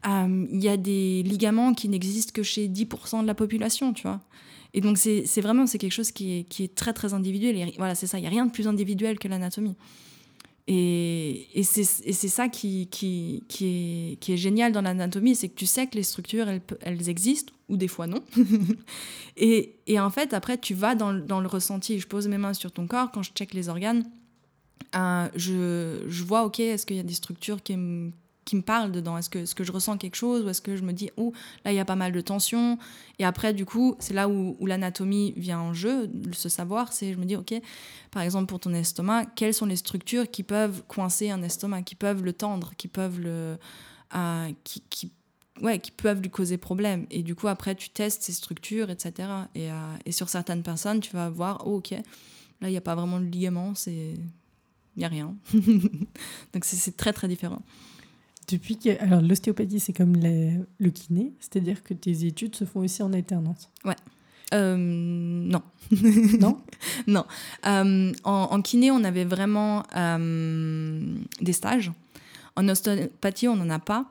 Euh, 0.06 0.46
Il 0.52 0.62
y 0.62 0.68
a 0.68 0.76
des 0.76 1.22
ligaments 1.22 1.74
qui 1.74 1.88
n'existent 1.88 2.32
que 2.32 2.42
chez 2.42 2.68
10% 2.68 3.22
de 3.22 3.26
la 3.26 3.34
population, 3.34 3.92
tu 3.92 4.02
vois. 4.02 4.20
Et 4.74 4.80
donc, 4.80 4.98
c'est 4.98 5.40
vraiment 5.40 5.66
c'est 5.66 5.78
quelque 5.78 5.92
chose 5.92 6.12
qui 6.12 6.38
est, 6.38 6.44
qui 6.44 6.62
est 6.62 6.74
très, 6.74 6.92
très 6.92 7.14
individuel. 7.14 7.72
Voilà, 7.78 7.94
c'est 7.94 8.06
ça. 8.06 8.18
Il 8.18 8.22
n'y 8.22 8.26
a 8.26 8.30
rien 8.30 8.46
de 8.46 8.52
plus 8.52 8.68
individuel 8.68 9.18
que 9.18 9.26
l'anatomie. 9.26 9.74
Et, 10.70 11.62
c'est 11.62 11.84
ça 12.28 12.48
qui, 12.48 12.88
est, 12.92 14.36
génial 14.36 14.70
dans 14.70 14.82
l'anatomie, 14.82 15.34
c'est 15.34 15.48
que 15.48 15.54
tu 15.54 15.64
sais 15.64 15.86
que 15.86 15.96
les 15.96 16.02
structures, 16.02 16.46
elles, 16.82 17.08
existent, 17.08 17.54
ou 17.70 17.78
des 17.78 17.88
fois 17.88 18.06
non. 18.06 18.22
et, 19.38 19.78
en 19.98 20.10
fait, 20.10 20.34
après, 20.34 20.58
tu 20.58 20.74
vas 20.74 20.94
dans, 20.94 21.10
le- 21.10 21.46
ressenti. 21.46 21.98
Je 21.98 22.06
pose 22.06 22.28
mes 22.28 22.36
mains 22.36 22.52
sur 22.52 22.70
ton 22.70 22.86
corps, 22.86 23.10
quand 23.10 23.22
je 23.22 23.32
check 23.32 23.54
les 23.54 23.70
organes, 23.70 24.04
euh, 24.94 25.28
je, 25.34 26.04
je 26.06 26.24
vois, 26.24 26.44
ok, 26.44 26.60
est-ce 26.60 26.84
qu'il 26.84 26.96
y 26.96 27.00
a 27.00 27.04
des 27.04 27.14
structures 27.14 27.62
qui 27.62 27.72
qui 28.48 28.56
me 28.56 28.62
parlent 28.62 28.92
dedans 28.92 29.18
Est-ce 29.18 29.28
que, 29.28 29.54
que 29.54 29.62
je 29.62 29.70
ressens 29.70 29.98
quelque 29.98 30.14
chose 30.14 30.42
Ou 30.42 30.48
est-ce 30.48 30.62
que 30.62 30.74
je 30.74 30.82
me 30.82 30.92
dis, 30.92 31.10
oh, 31.18 31.34
là, 31.66 31.72
il 31.72 31.74
y 31.76 31.78
a 31.78 31.84
pas 31.84 31.96
mal 31.96 32.12
de 32.12 32.20
tension 32.22 32.78
Et 33.18 33.24
après, 33.26 33.52
du 33.52 33.66
coup, 33.66 33.94
c'est 33.98 34.14
là 34.14 34.26
où, 34.26 34.56
l'anatomie 34.64 35.34
vient 35.36 35.60
en 35.60 35.74
jeu, 35.74 36.10
ce 36.32 36.48
savoir, 36.48 36.94
c'est, 36.94 37.12
je 37.12 37.18
me 37.18 37.26
dis, 37.26 37.36
ok, 37.36 37.54
par 38.10 38.22
exemple, 38.22 38.46
pour 38.46 38.58
ton 38.58 38.72
estomac, 38.72 39.26
quelles 39.36 39.52
sont 39.52 39.66
les 39.66 39.76
structures 39.76 40.30
qui 40.30 40.42
peuvent 40.42 40.82
coincer 40.88 41.28
un 41.28 41.42
estomac, 41.42 41.82
qui 41.82 41.94
peuvent 41.94 42.24
le 42.24 42.32
tendre, 42.32 42.72
qui 42.78 42.88
peuvent 42.88 43.20
le... 43.20 43.58
euh, 44.14 44.50
qui, 44.64 45.12
ouais, 45.60 45.78
qui 45.78 45.90
peuvent 45.90 46.22
lui 46.22 46.30
causer 46.30 46.56
problème. 46.56 47.06
Et 47.10 47.22
du 47.22 47.34
coup, 47.34 47.48
après, 47.48 47.74
tu 47.74 47.90
testes 47.90 48.22
ces 48.22 48.32
structures, 48.32 48.88
etc. 48.88 49.28
Et, 49.54 49.70
euh, 49.70 49.74
et 50.06 50.12
sur 50.12 50.30
certaines 50.30 50.62
personnes, 50.62 51.00
tu 51.00 51.12
vas 51.12 51.28
voir, 51.28 51.64
oh, 51.66 51.76
ok, 51.76 51.90
là, 51.90 52.68
il 52.68 52.70
n'y 52.70 52.78
a 52.78 52.82
pas 52.82 52.94
vraiment 52.94 53.20
de 53.20 53.26
ligament, 53.26 53.74
c'est... 53.74 54.14
Il 54.96 55.02
n'y 55.02 55.04
a 55.04 55.08
rien. 55.08 55.36
Donc, 56.52 56.64
c'est 56.64 56.96
très, 56.96 57.12
très 57.12 57.28
différent. 57.28 57.62
Depuis 58.50 58.78
que, 58.78 59.00
alors 59.02 59.20
l'ostéopathie, 59.20 59.78
c'est 59.80 59.92
comme 59.92 60.16
la- 60.16 60.62
le 60.78 60.90
kiné, 60.90 61.32
c'est-à-dire 61.40 61.82
que 61.82 61.92
tes 61.94 62.24
études 62.24 62.54
se 62.56 62.64
font 62.64 62.80
aussi 62.80 63.02
en 63.02 63.12
alternance. 63.12 63.70
Euh, 64.54 64.76
non. 64.78 65.60
Non? 66.40 66.58
Non. 67.06 67.24
Euh, 67.66 68.12
en, 68.24 68.32
en 68.50 68.62
kiné, 68.62 68.90
on 68.90 69.04
avait 69.04 69.24
vraiment 69.26 69.82
euh, 69.94 71.14
des 71.42 71.52
stages. 71.52 71.92
En 72.56 72.66
ostéopathie, 72.68 73.48
on 73.48 73.56
n'en 73.56 73.68
a 73.70 73.78
pas. 73.78 74.10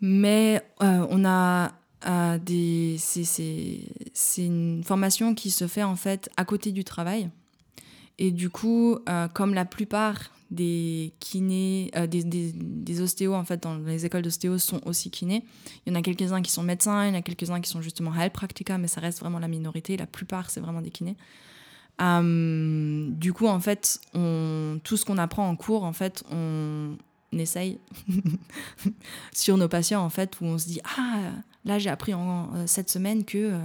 Mais 0.00 0.62
on 0.80 1.24
a 1.24 1.72
des. 2.44 2.96
c'est- 2.98 4.44
une 4.44 4.82
formation 4.84 5.34
qui 5.34 5.50
se 5.50 5.66
fait 5.66 5.82
en 5.82 5.96
fait 5.96 6.30
à 6.36 6.44
côté 6.44 6.70
du 6.72 6.84
travail. 6.84 7.30
Et 8.18 8.30
du 8.30 8.50
coup, 8.50 8.98
comme 9.32 9.54
la 9.54 9.64
plupart 9.64 10.30
des 10.50 11.12
kinés, 11.20 11.90
euh, 11.96 12.06
des, 12.06 12.22
des, 12.24 13.00
ostéos 13.00 13.34
en 13.34 13.44
fait 13.44 13.62
dans 13.62 13.76
les 13.78 14.06
écoles 14.06 14.22
d'ostéo 14.22 14.58
sont 14.58 14.80
aussi 14.86 15.10
kinés. 15.10 15.44
Il 15.84 15.92
y 15.92 15.96
en 15.96 15.98
a 15.98 16.02
quelques-uns 16.02 16.42
qui 16.42 16.50
sont 16.50 16.62
médecins, 16.62 17.04
il 17.04 17.08
y 17.08 17.16
en 17.16 17.18
a 17.18 17.22
quelques-uns 17.22 17.60
qui 17.60 17.70
sont 17.70 17.82
justement 17.82 18.14
heilpraktika, 18.14 18.78
mais 18.78 18.88
ça 18.88 19.00
reste 19.00 19.20
vraiment 19.20 19.38
la 19.38 19.48
minorité. 19.48 19.96
La 19.96 20.06
plupart, 20.06 20.50
c'est 20.50 20.60
vraiment 20.60 20.82
des 20.82 20.90
kinés. 20.90 21.16
Euh, 22.00 23.08
du 23.10 23.32
coup, 23.32 23.46
en 23.46 23.60
fait, 23.60 24.00
on, 24.14 24.80
tout 24.82 24.96
ce 24.96 25.04
qu'on 25.04 25.18
apprend 25.18 25.48
en 25.48 25.56
cours, 25.56 25.84
en 25.84 25.92
fait, 25.92 26.24
on 26.30 26.96
essaye 27.32 27.78
sur 29.32 29.56
nos 29.56 29.68
patients, 29.68 30.02
en 30.02 30.10
fait, 30.10 30.40
où 30.40 30.44
on 30.44 30.58
se 30.58 30.66
dit 30.66 30.80
Ah, 30.98 31.32
là, 31.64 31.78
j'ai 31.78 31.90
appris 31.90 32.14
en, 32.14 32.54
euh, 32.54 32.64
cette 32.66 32.90
semaine 32.90 33.24
que 33.24 33.58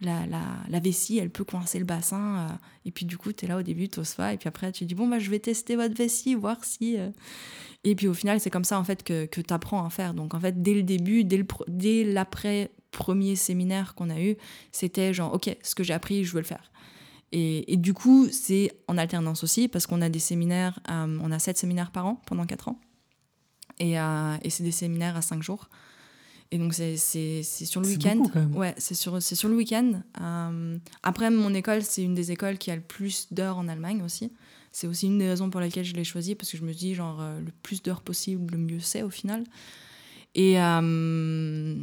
la, 0.00 0.26
la, 0.68 0.80
vessie, 0.80 1.18
elle 1.18 1.30
peut 1.30 1.44
coincer 1.44 1.78
le 1.78 1.84
bassin. 1.84 2.38
euh, 2.38 2.54
et 2.84 2.90
puis, 2.90 3.04
du 3.04 3.18
coup, 3.18 3.32
tu 3.32 3.44
es 3.44 3.48
là 3.48 3.56
au 3.58 3.62
début, 3.62 3.88
tu 3.88 4.00
pas. 4.16 4.32
Et 4.32 4.36
puis 4.38 4.48
après, 4.48 4.70
tu 4.72 4.84
dis 4.84 4.94
Bon, 4.94 5.08
bah, 5.08 5.18
je 5.18 5.30
vais 5.30 5.40
tester 5.40 5.76
votre 5.76 5.94
vessie, 5.94 6.34
voir 6.34 6.64
si. 6.64 6.96
euh. 6.98 7.10
Et 7.84 7.94
puis, 7.94 8.06
au 8.06 8.14
final, 8.14 8.40
c'est 8.40 8.50
comme 8.50 8.64
ça, 8.64 8.78
en 8.78 8.84
fait, 8.84 9.02
que, 9.02 9.26
que 9.26 9.40
tu 9.40 9.52
apprends 9.52 9.84
à 9.84 9.90
faire. 9.90 10.14
Donc, 10.14 10.34
en 10.34 10.40
fait, 10.40 10.62
dès 10.62 10.74
le 10.74 10.82
début, 10.82 11.24
dès 11.24 12.04
l'après 12.04 12.70
premier 12.90 13.36
séminaire 13.36 13.94
qu'on 13.94 14.10
a 14.10 14.20
eu, 14.20 14.36
c'était 14.72 15.12
genre 15.12 15.34
Ok, 15.34 15.54
ce 15.62 15.74
que 15.74 15.82
j'ai 15.82 15.94
appris, 15.94 16.24
je 16.24 16.32
veux 16.32 16.40
le 16.40 16.46
faire. 16.46 16.70
Et, 17.32 17.72
et 17.72 17.76
du 17.76 17.92
coup, 17.92 18.28
c'est 18.30 18.72
en 18.86 18.96
alternance 18.98 19.44
aussi, 19.44 19.68
parce 19.68 19.86
qu'on 19.86 20.00
a 20.00 20.08
des 20.08 20.18
séminaires, 20.18 20.80
euh, 20.90 21.18
on 21.22 21.30
a 21.30 21.38
sept 21.38 21.58
séminaires 21.58 21.90
par 21.90 22.06
an 22.06 22.22
pendant 22.26 22.46
quatre 22.46 22.68
ans. 22.68 22.80
Et, 23.80 23.92
et 23.92 24.50
c'est 24.50 24.64
des 24.64 24.72
séminaires 24.72 25.16
à 25.16 25.22
cinq 25.22 25.40
jours. 25.40 25.68
Et 26.50 26.58
donc, 26.58 26.72
c'est 26.72 26.96
sur 26.96 27.80
le 27.80 27.88
week-end. 27.88 28.22
Ouais, 28.54 28.74
c'est 28.78 28.94
sur, 28.94 29.22
sur 29.22 29.48
le 29.48 29.54
week-end. 29.56 30.00
Euh, 30.20 30.78
après, 31.02 31.30
mon 31.30 31.52
école, 31.54 31.82
c'est 31.82 32.02
une 32.02 32.14
des 32.14 32.32
écoles 32.32 32.58
qui 32.58 32.70
a 32.70 32.76
le 32.76 32.82
plus 32.82 33.26
d'heures 33.32 33.58
en 33.58 33.68
Allemagne 33.68 34.02
aussi. 34.02 34.32
C'est 34.72 34.86
aussi 34.86 35.06
une 35.06 35.18
des 35.18 35.28
raisons 35.28 35.50
pour 35.50 35.60
lesquelles 35.60 35.84
je 35.84 35.94
l'ai 35.94 36.04
choisie, 36.04 36.34
parce 36.34 36.50
que 36.50 36.56
je 36.56 36.62
me 36.62 36.72
dis, 36.72 36.94
genre, 36.94 37.20
euh, 37.20 37.40
le 37.40 37.52
plus 37.62 37.82
d'heures 37.82 38.02
possible, 38.02 38.52
le 38.52 38.58
mieux 38.58 38.80
c'est 38.80 39.02
au 39.02 39.10
final. 39.10 39.44
Et, 40.34 40.60
euh, 40.60 41.74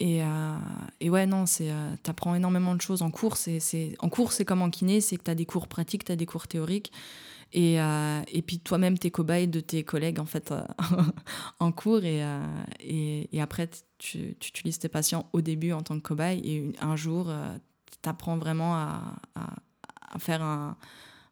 et, 0.00 0.22
euh, 0.22 0.56
et 1.00 1.10
ouais, 1.10 1.26
non, 1.26 1.46
c'est, 1.46 1.70
euh, 1.70 1.94
t'apprends 2.02 2.34
énormément 2.34 2.74
de 2.74 2.80
choses 2.80 3.02
en 3.02 3.10
cours. 3.10 3.36
C'est, 3.36 3.94
en 4.00 4.08
cours, 4.08 4.32
c'est 4.32 4.44
comme 4.44 4.62
en 4.62 4.70
kiné, 4.70 5.00
c'est 5.00 5.16
que 5.16 5.22
t'as 5.22 5.34
des 5.34 5.46
cours 5.46 5.68
pratiques, 5.68 6.04
t'as 6.04 6.16
des 6.16 6.26
cours 6.26 6.48
théoriques. 6.48 6.90
Et, 7.52 7.80
euh, 7.80 8.22
et 8.28 8.42
puis 8.42 8.60
toi-même, 8.60 8.98
t'es 8.98 9.10
cobaye 9.10 9.46
de 9.46 9.60
tes 9.60 9.84
collègues 9.84 10.18
en 10.18 10.24
fait 10.24 10.50
euh, 10.52 10.62
en 11.60 11.70
cours. 11.70 12.04
Et, 12.04 12.24
euh, 12.24 12.46
et, 12.80 13.40
après, 13.40 13.68
tu, 13.98 14.36
tu 14.38 14.48
utilises 14.48 14.78
tes 14.78 14.88
patients 14.88 15.28
au 15.32 15.42
début 15.42 15.72
en 15.72 15.82
tant 15.82 15.96
que 15.96 16.02
cobaye. 16.02 16.40
Et 16.44 16.72
un 16.80 16.96
jour, 16.96 17.28
euh, 17.28 17.56
t'apprends 18.00 18.38
vraiment 18.38 18.74
à, 18.74 19.16
à, 19.34 20.18
faire 20.18 20.42
un, 20.42 20.76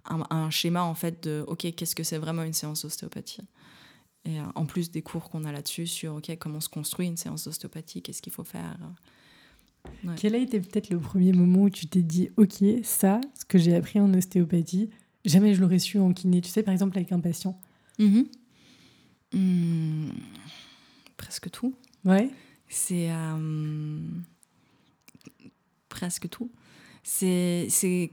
un, 0.04 0.50
schéma 0.50 0.82
en 0.82 0.94
fait 0.94 1.22
de 1.22 1.44
OK, 1.46 1.66
qu'est-ce 1.74 1.94
que 1.94 2.02
c'est 2.02 2.18
vraiment 2.18 2.42
une 2.42 2.52
séance 2.52 2.82
d'ostéopathie 2.82 3.42
et 4.26 4.36
en 4.54 4.66
plus 4.66 4.90
des 4.90 5.00
cours 5.00 5.30
qu'on 5.30 5.44
a 5.44 5.52
là-dessus 5.52 5.86
sur 5.86 6.16
ok 6.16 6.36
comment 6.38 6.60
se 6.60 6.68
construit 6.68 7.06
une 7.06 7.16
séance 7.16 7.44
d'ostéopathie, 7.44 8.02
qu'est-ce 8.02 8.20
qu'il 8.20 8.32
faut 8.32 8.44
faire. 8.44 8.76
Quel 10.16 10.34
a 10.34 10.38
été 10.38 10.60
peut-être 10.60 10.90
le 10.90 10.98
premier 10.98 11.32
moment 11.32 11.62
où 11.62 11.70
tu 11.70 11.86
t'es 11.86 12.02
dit, 12.02 12.30
ok, 12.36 12.62
ça, 12.82 13.20
ce 13.38 13.44
que 13.44 13.58
j'ai 13.58 13.74
appris 13.74 14.00
en 14.00 14.12
ostéopathie, 14.12 14.90
jamais 15.24 15.54
je 15.54 15.60
l'aurais 15.60 15.78
su 15.78 15.98
en 15.98 16.12
kiné. 16.12 16.40
Tu 16.40 16.50
sais, 16.50 16.62
par 16.62 16.72
exemple, 16.72 16.96
avec 16.96 17.12
un 17.12 17.20
patient. 17.20 17.58
Mhm. 17.98 18.26
Hmm, 19.32 20.10
presque 21.16 21.50
tout. 21.50 21.74
Ouais. 22.04 22.30
C'est 22.68 23.10
euh, 23.10 24.00
presque 25.88 26.28
tout. 26.28 26.50
C'est 27.02 27.66
c'est 27.68 28.10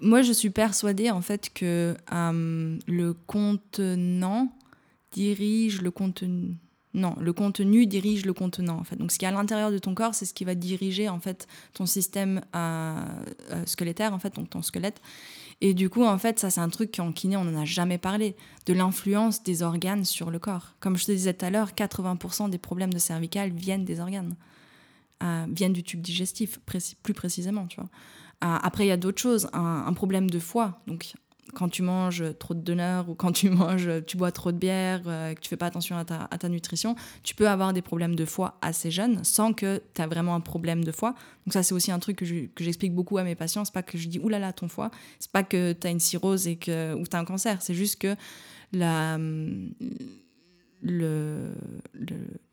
moi 0.00 0.22
je 0.22 0.32
suis 0.32 0.50
persuadée 0.50 1.10
en 1.10 1.22
fait 1.22 1.50
que 1.52 1.96
euh, 2.12 2.78
le 2.86 3.12
contenant 3.14 4.52
dirige 5.12 5.82
le 5.82 5.90
contenu. 5.90 6.56
Non, 6.94 7.16
le 7.20 7.32
contenu 7.32 7.86
dirige 7.86 8.26
le 8.26 8.34
contenant 8.34 8.78
en 8.78 8.84
fait. 8.84 8.96
Donc 8.96 9.12
ce 9.12 9.18
qui 9.18 9.24
est 9.24 9.28
à 9.28 9.32
l'intérieur 9.32 9.70
de 9.70 9.78
ton 9.78 9.94
corps, 9.94 10.14
c'est 10.14 10.26
ce 10.26 10.34
qui 10.34 10.44
va 10.44 10.54
diriger 10.54 11.08
en 11.08 11.20
fait 11.20 11.46
ton 11.72 11.86
système 11.86 12.42
euh, 12.54 13.02
euh, 13.50 13.66
squelettaire 13.66 14.12
en 14.12 14.18
fait, 14.18 14.34
donc 14.34 14.50
ton 14.50 14.62
squelette. 14.62 15.00
Et 15.64 15.74
du 15.74 15.88
coup, 15.88 16.04
en 16.04 16.18
fait, 16.18 16.40
ça, 16.40 16.50
c'est 16.50 16.60
un 16.60 16.68
truc 16.68 16.96
qu'en 16.96 17.12
kiné, 17.12 17.36
on 17.36 17.44
n'en 17.44 17.60
a 17.60 17.64
jamais 17.64 17.96
parlé, 17.96 18.34
de 18.66 18.72
l'influence 18.74 19.44
des 19.44 19.62
organes 19.62 20.04
sur 20.04 20.32
le 20.32 20.40
corps. 20.40 20.74
Comme 20.80 20.96
je 20.96 21.06
te 21.06 21.12
disais 21.12 21.34
tout 21.34 21.44
à 21.44 21.50
l'heure, 21.50 21.70
80% 21.70 22.50
des 22.50 22.58
problèmes 22.58 22.92
de 22.92 22.98
cervical 22.98 23.52
viennent 23.52 23.84
des 23.84 24.00
organes, 24.00 24.34
euh, 25.22 25.46
viennent 25.48 25.72
du 25.72 25.84
tube 25.84 26.00
digestif, 26.00 26.58
plus 26.58 27.14
précisément, 27.14 27.68
tu 27.68 27.76
vois. 27.76 27.88
Euh, 28.42 28.58
après, 28.60 28.86
il 28.86 28.88
y 28.88 28.92
a 28.92 28.96
d'autres 28.96 29.22
choses, 29.22 29.48
un, 29.52 29.84
un 29.86 29.92
problème 29.92 30.28
de 30.28 30.40
foie. 30.40 30.80
Donc, 30.88 31.14
quand 31.54 31.68
tu 31.68 31.82
manges 31.82 32.24
trop 32.38 32.54
de 32.54 32.60
donuts 32.60 33.08
ou 33.08 33.14
quand 33.14 33.32
tu 33.32 33.50
manges, 33.50 33.88
tu 34.06 34.16
bois 34.16 34.32
trop 34.32 34.52
de 34.52 34.56
bière, 34.56 35.02
euh, 35.06 35.34
que 35.34 35.40
tu 35.40 35.48
fais 35.48 35.56
pas 35.56 35.66
attention 35.66 35.96
à 35.96 36.04
ta, 36.04 36.28
à 36.30 36.38
ta, 36.38 36.48
nutrition, 36.48 36.94
tu 37.22 37.34
peux 37.34 37.48
avoir 37.48 37.72
des 37.72 37.82
problèmes 37.82 38.14
de 38.14 38.24
foie 38.24 38.58
assez 38.62 38.90
jeunes 38.90 39.22
sans 39.24 39.52
que 39.52 39.82
tu 39.94 40.02
as 40.02 40.06
vraiment 40.06 40.34
un 40.34 40.40
problème 40.40 40.84
de 40.84 40.92
foie. 40.92 41.14
Donc 41.46 41.52
ça, 41.52 41.62
c'est 41.62 41.74
aussi 41.74 41.90
un 41.90 41.98
truc 41.98 42.16
que 42.16 42.64
j'explique 42.64 42.94
beaucoup 42.94 43.18
à 43.18 43.24
mes 43.24 43.34
patients. 43.34 43.64
C'est 43.64 43.74
pas 43.74 43.82
que 43.82 43.98
je 43.98 44.08
dis, 44.08 44.18
oulala, 44.18 44.52
ton 44.52 44.68
foie. 44.68 44.90
C'est 45.18 45.30
pas 45.30 45.42
que 45.42 45.72
tu 45.72 45.86
as 45.86 45.90
une 45.90 46.00
cirrhose 46.00 46.46
et 46.46 46.56
que, 46.56 46.94
ou 46.94 47.06
tu 47.06 47.16
as 47.16 47.18
un 47.18 47.24
cancer. 47.24 47.60
C'est 47.60 47.74
juste 47.74 48.00
que 48.00 48.16
la, 48.72 49.18
le, 50.82 51.52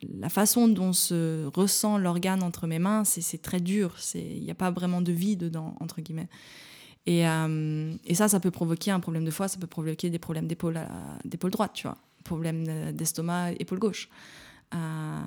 la 0.02 0.28
façon 0.28 0.68
dont 0.68 0.92
se 0.92 1.46
ressent 1.46 1.98
l'organe 1.98 2.42
entre 2.42 2.66
mes 2.66 2.78
mains, 2.78 3.04
c'est 3.04 3.40
très 3.40 3.60
dur. 3.60 3.96
Il 4.14 4.42
n'y 4.42 4.50
a 4.50 4.54
pas 4.54 4.70
vraiment 4.70 5.00
de 5.00 5.12
vie 5.12 5.36
dedans, 5.36 5.74
entre 5.80 6.00
guillemets. 6.00 6.28
Et, 7.06 7.26
euh, 7.26 7.94
et, 8.04 8.14
ça, 8.14 8.28
ça 8.28 8.40
peut 8.40 8.50
provoquer 8.50 8.90
un 8.90 9.00
problème 9.00 9.24
de 9.24 9.30
foie, 9.30 9.48
ça 9.48 9.58
peut 9.58 9.66
provoquer 9.66 10.10
des 10.10 10.18
problèmes 10.18 10.46
d'épaule, 10.46 10.78
d'épaule 11.24 11.50
droite, 11.50 11.72
tu 11.74 11.86
vois, 11.86 11.96
problème 12.24 12.92
d'estomac, 12.92 13.52
épaule 13.58 13.78
gauche. 13.78 14.08
Euh, 14.74 15.20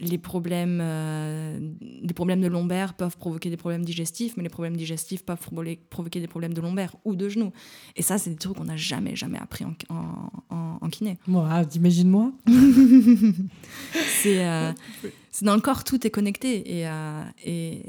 les 0.00 0.18
problèmes, 0.18 0.80
euh, 0.82 1.58
les 2.02 2.14
problèmes 2.14 2.40
de 2.40 2.48
lombaire 2.48 2.94
peuvent 2.94 3.18
provoquer 3.18 3.50
des 3.50 3.58
problèmes 3.58 3.84
digestifs, 3.84 4.36
mais 4.36 4.42
les 4.42 4.48
problèmes 4.48 4.76
digestifs 4.76 5.24
peuvent 5.24 5.38
provoquer 5.90 6.20
des 6.20 6.26
problèmes 6.26 6.54
de 6.54 6.60
lombaire 6.60 6.96
ou 7.04 7.14
de 7.14 7.28
genoux. 7.28 7.52
Et 7.96 8.02
ça, 8.02 8.18
c'est 8.18 8.30
des 8.30 8.36
trucs 8.36 8.56
qu'on 8.56 8.64
n'a 8.64 8.76
jamais, 8.76 9.14
jamais 9.14 9.38
appris 9.38 9.64
en, 9.64 9.74
en, 9.90 10.78
en, 10.80 10.88
kiné. 10.88 11.18
Moi, 11.26 11.64
t'imagines-moi 11.66 12.32
C'est 14.22 14.42
dans 15.42 15.54
le 15.54 15.60
corps, 15.60 15.84
tout 15.84 16.06
est 16.06 16.10
connecté. 16.10 16.80
Et, 16.80 16.88
et, 17.44 17.82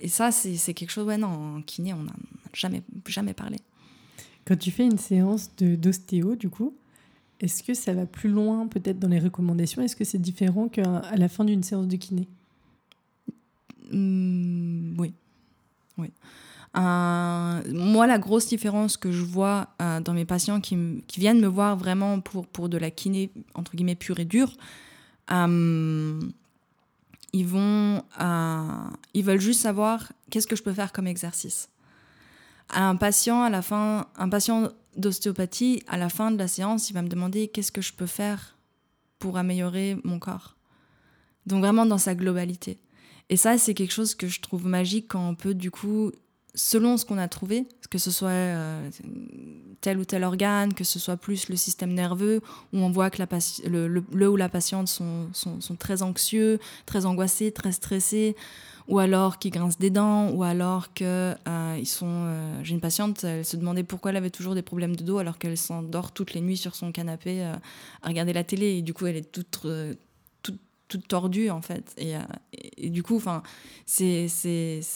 et 0.00 0.08
ça, 0.08 0.30
c'est 0.30 0.74
quelque 0.74 0.90
chose, 0.90 1.06
ouais, 1.06 1.18
non, 1.18 1.56
en 1.56 1.62
kiné, 1.62 1.92
on 1.92 2.02
n'a 2.02 2.12
jamais, 2.52 2.82
jamais 3.06 3.34
parlé. 3.34 3.58
Quand 4.44 4.56
tu 4.56 4.70
fais 4.70 4.84
une 4.84 4.98
séance 4.98 5.50
d'ostéo, 5.56 6.36
du 6.36 6.48
coup, 6.48 6.74
est-ce 7.40 7.62
que 7.62 7.74
ça 7.74 7.92
va 7.92 8.06
plus 8.06 8.30
loin 8.30 8.66
peut-être 8.66 8.98
dans 8.98 9.08
les 9.08 9.18
recommandations? 9.18 9.82
Est-ce 9.82 9.94
que 9.96 10.04
c'est 10.04 10.18
différent 10.18 10.68
qu'à 10.68 11.02
la 11.14 11.28
fin 11.28 11.44
d'une 11.44 11.62
séance 11.62 11.86
de 11.86 11.96
kiné? 11.96 12.28
Mmh, 13.92 14.98
Oui. 14.98 15.12
oui. 15.98 16.10
Euh, 16.76 17.62
moi, 17.72 18.06
la 18.06 18.18
grosse 18.18 18.46
différence 18.46 18.96
que 18.96 19.10
je 19.10 19.22
vois 19.22 19.68
euh, 19.80 20.00
dans 20.00 20.12
mes 20.12 20.24
patients 20.24 20.60
qui, 20.60 20.76
qui, 21.06 21.20
viennent 21.20 21.40
me 21.40 21.46
voir 21.46 21.76
vraiment 21.76 22.20
pour, 22.20 22.46
pour 22.46 22.68
de 22.68 22.76
la 22.76 22.90
kiné, 22.90 23.30
entre 23.54 23.74
guillemets, 23.74 23.94
pure 23.94 24.20
et 24.20 24.24
dure, 24.24 24.52
euh, 25.30 26.20
ils 27.32 27.46
vont, 27.46 28.02
euh, 28.20 28.90
ils 29.14 29.24
veulent 29.24 29.40
juste 29.40 29.60
savoir 29.60 30.12
qu'est-ce 30.30 30.46
que 30.46 30.56
je 30.56 30.62
peux 30.62 30.72
faire 30.72 30.92
comme 30.92 31.06
exercice. 31.06 31.68
un 32.70 32.96
patient, 32.96 33.42
à 33.42 33.50
la 33.50 33.62
fin, 33.62 34.06
un 34.16 34.28
patient 34.28 34.70
d'ostéopathie, 34.96 35.82
à 35.86 35.96
la 35.96 36.08
fin 36.08 36.30
de 36.30 36.38
la 36.38 36.48
séance, 36.48 36.90
il 36.90 36.92
va 36.92 37.02
me 37.02 37.08
demander 37.08 37.48
qu'est-ce 37.48 37.72
que 37.72 37.80
je 37.80 37.92
peux 37.92 38.06
faire 38.06 38.56
pour 39.18 39.38
améliorer 39.38 39.96
mon 40.04 40.18
corps. 40.18 40.56
Donc 41.46 41.60
vraiment 41.60 41.86
dans 41.86 41.98
sa 41.98 42.14
globalité. 42.14 42.78
Et 43.30 43.36
ça, 43.36 43.58
c'est 43.58 43.74
quelque 43.74 43.92
chose 43.92 44.14
que 44.14 44.28
je 44.28 44.40
trouve 44.40 44.66
magique 44.66 45.08
quand 45.08 45.26
on 45.28 45.34
peut 45.34 45.54
du 45.54 45.70
coup 45.70 46.12
selon 46.54 46.96
ce 46.96 47.04
qu'on 47.04 47.18
a 47.18 47.28
trouvé, 47.28 47.66
que 47.90 47.98
ce 47.98 48.10
soit 48.10 48.30
euh, 48.30 48.90
tel 49.80 49.98
ou 49.98 50.04
tel 50.04 50.24
organe, 50.24 50.74
que 50.74 50.84
ce 50.84 50.98
soit 50.98 51.16
plus 51.16 51.48
le 51.48 51.56
système 51.56 51.92
nerveux, 51.92 52.40
où 52.72 52.78
on 52.78 52.90
voit 52.90 53.10
que 53.10 53.22
le, 53.66 54.28
ou 54.28 54.36
la 54.36 54.48
patiente 54.48 54.88
sont, 54.88 55.28
sont, 55.32 55.60
sont, 55.60 55.76
très 55.76 56.02
anxieux, 56.02 56.58
très 56.86 57.06
angoissés, 57.06 57.52
très 57.52 57.72
stressés, 57.72 58.36
ou 58.88 58.98
alors 58.98 59.38
qu'ils 59.38 59.52
grincent 59.52 59.78
des 59.78 59.90
dents, 59.90 60.30
ou 60.30 60.42
alors 60.42 60.94
que 60.94 61.34
euh, 61.46 61.76
ils 61.78 61.86
sont. 61.86 62.06
Euh, 62.08 62.60
j'ai 62.64 62.74
une 62.74 62.80
patiente, 62.80 63.24
elle 63.24 63.44
se 63.44 63.56
demandait 63.56 63.84
pourquoi 63.84 64.10
elle 64.10 64.16
avait 64.16 64.30
toujours 64.30 64.54
des 64.54 64.62
problèmes 64.62 64.96
de 64.96 65.04
dos 65.04 65.18
alors 65.18 65.38
qu'elle 65.38 65.58
s'endort 65.58 66.12
toutes 66.12 66.32
les 66.34 66.40
nuits 66.40 66.56
sur 66.56 66.74
son 66.74 66.92
canapé 66.92 67.42
à 67.42 67.60
regarder 68.02 68.32
la 68.32 68.44
télé, 68.44 68.78
et 68.78 68.82
du 68.82 68.94
coup 68.94 69.06
elle 69.06 69.16
est 69.16 69.30
toute 69.30 69.66
toute 70.88 71.06
tordue 71.06 71.50
en 71.50 71.60
fait. 71.60 71.94
Et, 71.96 72.16
euh, 72.16 72.20
et, 72.52 72.90
du 72.90 73.02
coup 73.02 73.16
enfin 73.16 73.42
c'est 73.86 74.28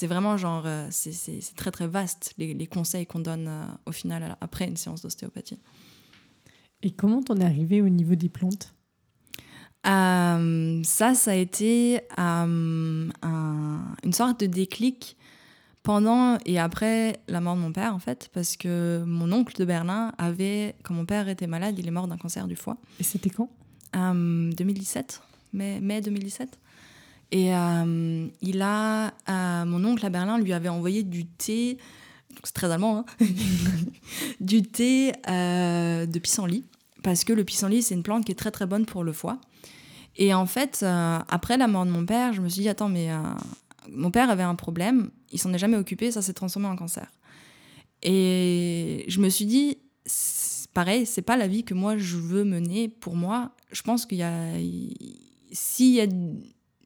vraiment 0.02 0.36
genre 0.36 0.64
euh, 0.66 0.88
c'est 0.90 1.54
très 1.54 1.70
très 1.70 1.86
vaste 1.86 2.32
les, 2.38 2.54
les 2.54 2.66
conseils 2.66 3.06
qu'on 3.06 3.20
donne 3.20 3.46
euh, 3.48 3.64
au 3.86 3.92
final 3.92 4.36
après 4.40 4.66
une 4.66 4.76
séance 4.76 5.02
d'ostéopathie. 5.02 5.60
Et 6.82 6.90
comment 6.90 7.22
t'en 7.22 7.36
es 7.36 7.44
arrivé 7.44 7.80
au 7.80 7.88
niveau 7.88 8.14
des 8.14 8.28
plantes? 8.28 8.74
Ça 9.84 11.14
ça 11.14 11.30
a 11.30 11.34
été 11.34 12.00
un, 12.16 13.08
une 14.04 14.12
sorte 14.12 14.40
de 14.40 14.46
déclic 14.46 15.16
pendant 15.82 16.38
et 16.46 16.60
après 16.60 17.20
la 17.26 17.40
mort 17.40 17.56
de 17.56 17.60
mon 17.60 17.72
père 17.72 17.92
en 17.92 17.98
fait 17.98 18.30
parce 18.32 18.56
que 18.56 19.02
mon 19.04 19.32
oncle 19.32 19.56
de 19.56 19.64
Berlin 19.64 20.12
avait 20.18 20.76
quand 20.84 20.94
mon 20.94 21.04
père 21.04 21.28
était 21.28 21.48
malade 21.48 21.76
il 21.78 21.88
est 21.88 21.90
mort 21.90 22.06
d'un 22.06 22.16
cancer 22.16 22.46
du 22.46 22.56
foie. 22.56 22.78
Et 23.00 23.02
c'était 23.02 23.30
quand? 23.30 23.50
2017 23.94 25.20
mai, 25.52 25.80
mai 25.80 26.00
2017. 26.00 26.58
Et 27.32 27.54
euh, 27.54 28.28
il 28.42 28.60
a, 28.60 29.14
euh, 29.28 29.64
mon 29.64 29.82
oncle 29.86 30.04
à 30.04 30.10
Berlin 30.10 30.38
lui 30.38 30.52
avait 30.52 30.68
envoyé 30.68 31.02
du 31.02 31.24
thé, 31.24 31.78
c'est 32.44 32.52
très 32.52 32.70
allemand, 32.70 33.06
hein 33.20 33.26
du 34.40 34.62
thé 34.62 35.12
euh, 35.28 36.04
de 36.04 36.18
pissenlit, 36.18 36.64
parce 37.02 37.24
que 37.24 37.32
le 37.32 37.42
pissenlit, 37.42 37.82
c'est 37.82 37.94
une 37.94 38.02
plante 38.02 38.26
qui 38.26 38.32
est 38.32 38.36
très 38.36 38.50
très 38.50 38.66
bonne 38.66 38.84
pour 38.84 39.02
le 39.02 39.14
foie. 39.14 39.40
Et 40.16 40.34
en 40.34 40.44
fait, 40.44 40.84
après 40.84 41.56
la 41.56 41.68
mort 41.68 41.86
de 41.86 41.90
mon 41.90 42.04
père, 42.04 42.34
je 42.34 42.42
me 42.42 42.48
suis 42.50 42.60
dit, 42.60 42.68
attends, 42.68 42.90
mais 42.90 43.08
mon 43.90 44.10
père 44.10 44.28
avait 44.28 44.42
un 44.42 44.54
problème, 44.54 45.10
il 45.30 45.38
s'en 45.38 45.54
est 45.54 45.58
jamais 45.58 45.78
occupé, 45.78 46.10
ça 46.10 46.20
s'est 46.20 46.34
transformé 46.34 46.68
en 46.68 46.76
cancer. 46.76 47.10
Et 48.02 49.06
je 49.08 49.20
me 49.20 49.30
suis 49.30 49.46
dit, 49.46 49.78
pareil, 50.74 51.06
c'est 51.06 51.22
pas 51.22 51.38
la 51.38 51.46
vie 51.46 51.64
que 51.64 51.72
moi 51.72 51.96
je 51.96 52.18
veux 52.18 52.44
mener 52.44 52.88
pour 52.88 53.16
moi. 53.16 53.52
Je 53.70 53.80
pense 53.80 54.04
qu'il 54.04 54.18
y 54.18 54.22
a 54.22 54.58
s'il 55.52 55.94
y 55.94 56.00
a 56.00 56.06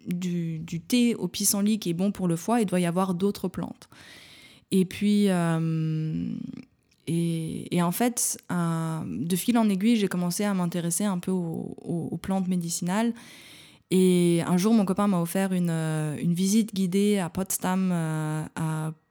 du, 0.06 0.80
thé 0.86 1.14
au 1.14 1.28
pissenlit 1.28 1.78
qui 1.78 1.90
est 1.90 1.94
bon 1.94 2.12
pour 2.12 2.28
le 2.28 2.36
foie, 2.36 2.60
il 2.60 2.66
doit 2.66 2.80
y 2.80 2.86
avoir 2.86 3.14
d'autres 3.14 3.48
plantes. 3.48 3.88
Et 4.72 4.84
puis, 4.84 5.28
euh, 5.28 6.28
et, 7.06 7.82
en 7.82 7.92
fait, 7.92 8.38
euh, 8.50 9.00
de 9.06 9.36
fil 9.36 9.56
en 9.58 9.68
aiguille, 9.68 9.96
j'ai 9.96 10.08
commencé 10.08 10.44
à 10.44 10.54
m'intéresser 10.54 11.04
un 11.04 11.18
peu 11.18 11.30
aux, 11.30 12.18
plantes 12.20 12.48
médicinales. 12.48 13.14
Et 13.92 14.42
un 14.46 14.56
jour, 14.56 14.74
mon 14.74 14.84
copain 14.84 15.06
m'a 15.06 15.20
offert 15.20 15.52
une, 15.52 15.70
euh, 15.70 16.16
visite 16.20 16.74
guidée 16.74 17.18
à 17.18 17.30
Potsdam, 17.30 17.94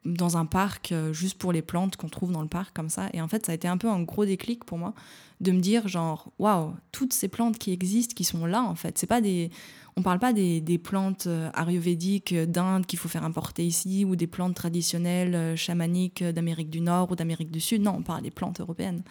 dans 0.06 0.38
un 0.38 0.46
parc, 0.46 0.94
juste 1.14 1.40
pour 1.40 1.52
les 1.52 1.64
plantes 1.64 1.96
qu'on 1.96 2.10
trouve 2.10 2.32
dans 2.32 2.44
le 2.44 2.48
parc, 2.48 2.76
comme 2.76 2.90
ça. 2.90 3.10
Et 3.14 3.22
en 3.22 3.28
fait, 3.28 3.46
ça 3.46 3.54
a 3.54 3.56
été 3.56 3.68
un 3.68 3.78
peu 3.78 3.90
un 3.90 4.04
gros 4.04 4.26
déclic 4.26 4.64
pour 4.64 4.78
moi 4.78 4.94
de 5.42 5.52
me 5.52 5.60
dire 5.60 5.88
genre 5.88 6.32
waouh 6.40 6.74
toutes 6.92 7.14
ces 7.14 7.28
plantes 7.28 7.58
qui 7.58 7.72
existent 7.72 8.14
qui 8.16 8.24
sont 8.24 8.46
là 8.46 8.64
en 8.64 8.76
fait. 8.76 8.98
C'est 8.98 9.08
pas 9.08 9.22
des 9.22 9.50
on 9.98 10.02
parle 10.02 10.20
pas 10.20 10.34
des, 10.34 10.60
des 10.60 10.78
plantes 10.78 11.28
euh, 11.28 11.50
ayurvédiques 11.54 12.34
d'Inde 12.34 12.86
qu'il 12.86 13.00
faut 13.00 13.08
faire 13.08 13.24
importer 13.24 13.66
ici 13.66 14.04
ou 14.04 14.16
des 14.16 14.28
plantes 14.28 14.56
traditionnelles 14.56 15.36
euh, 15.36 15.56
chamaniques 15.56 16.24
d'Amérique 16.24 16.70
du 16.70 16.82
Nord 16.82 17.12
ou 17.12 17.16
d'Amérique 17.16 17.52
du 17.52 17.60
Sud. 17.60 17.82
Non 17.82 17.96
on 17.98 18.02
parle 18.02 18.24
des 18.24 18.32
plantes 18.32 18.60
européennes. 18.60 19.04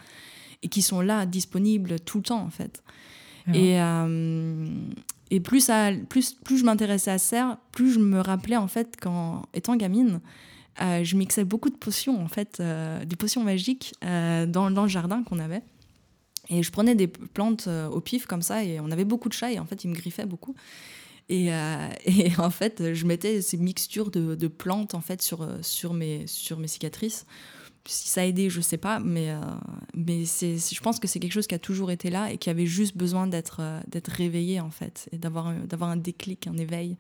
Et 0.63 0.69
qui 0.69 0.83
sont 0.83 1.01
là 1.01 1.27
disponibles 1.27 2.01
tout 2.01 2.19
le 2.19 2.25
temps 2.25 2.43
en 2.43 2.51
fait. 2.51 2.83
Et 3.53 3.79
euh, 3.81 4.67
et 5.31 5.41
plus 5.41 5.61
ça 5.61 5.91
plus 6.09 6.33
plus 6.33 6.57
je 6.59 6.65
m'intéressais 6.65 7.11
à 7.11 7.19
ça 7.19 7.59
plus 7.73 7.93
je 7.93 7.99
me 7.99 8.21
rappelais 8.21 8.57
en 8.57 8.69
fait 8.69 8.99
qu'en 8.99 9.43
étant 9.53 9.77
gamine 9.77 10.21
je 10.81 11.17
mixais 11.17 11.45
beaucoup 11.45 11.69
de 11.69 11.77
potions 11.77 12.23
en 12.23 12.29
fait 12.29 12.63
des 12.63 13.17
potions 13.17 13.45
magiques 13.45 13.93
dans, 14.01 14.71
dans 14.71 14.83
le 14.85 14.89
jardin 14.89 15.23
qu'on 15.23 15.39
avait 15.39 15.63
et 16.49 16.63
je 16.63 16.71
prenais 16.71 16.95
des 16.95 17.07
plantes 17.07 17.67
euh, 17.69 17.89
au 17.89 18.01
pif 18.01 18.27
comme 18.27 18.43
ça, 18.43 18.65
et 18.65 18.81
on 18.81 18.91
avait 18.91 19.05
beaucoup 19.05 19.29
de 19.29 19.35
chats, 19.35 19.53
et 19.53 19.59
en 19.59 19.67
fait, 19.67 19.85
ils 19.85 19.89
me 19.89 19.95
griffaient 19.95 20.27
beaucoup. 20.27 20.55
Et, 21.29 21.53
euh, 21.53 21.89
et 22.05 22.33
en 22.39 22.51
fait, 22.51 22.95
je 22.95 23.07
mettais 23.07 23.43
ces 23.43 23.57
mixtures 23.57 24.11
de, 24.11 24.49
plantes 24.49 24.95
en 24.95 25.01
fait 25.01 25.23
sur, 25.23 25.43
euh, 25.43 25.59
sur, 25.63 25.95
mes, 25.95 26.27
sur 26.27 26.59
mes 26.59 26.69
cicatrices. 26.69 27.27
Si 27.87 28.09
ça 28.09 28.23
a 28.23 28.25
aidé, 28.25 28.49
je 28.49 28.63
sais 28.63 28.79
pas, 28.79 28.99
mais, 28.99 29.29
mais 29.95 30.25
je 30.25 30.81
pense 30.81 30.99
que 30.99 31.07
c'est 31.07 31.21
quelque 31.21 31.35
chose 31.35 31.47
qui 31.47 31.55
a 31.55 31.59
toujours 31.59 31.91
été 31.91 32.09
là 32.09 32.33
et 32.33 32.39
qui 32.39 32.49
avait 32.49 32.65
juste 32.65 32.97
besoin 32.97 33.27
d'être, 33.27 33.61
d'être 33.89 34.09
réveillé 34.09 34.59
en 34.59 34.71
fait, 34.71 35.07
et 35.13 35.19
d'avoir, 35.19 35.53
d'avoir 35.53 35.91
un 35.91 35.99
déclic, 35.99 36.47
un 36.47 36.57
éveil. 36.57 36.97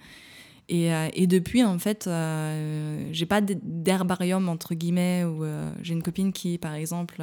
Et, 0.68 0.90
et, 1.12 1.26
depuis, 1.26 1.62
en 1.62 1.78
fait, 1.78 2.06
euh, 2.06 3.08
j'ai 3.12 3.26
pas 3.26 3.40
d'herbarium, 3.42 4.48
entre 4.48 4.74
guillemets, 4.74 5.24
où 5.24 5.44
j'ai 5.82 5.92
une 5.92 6.02
copine 6.02 6.32
qui, 6.32 6.58
par 6.58 6.74
exemple, 6.74 7.22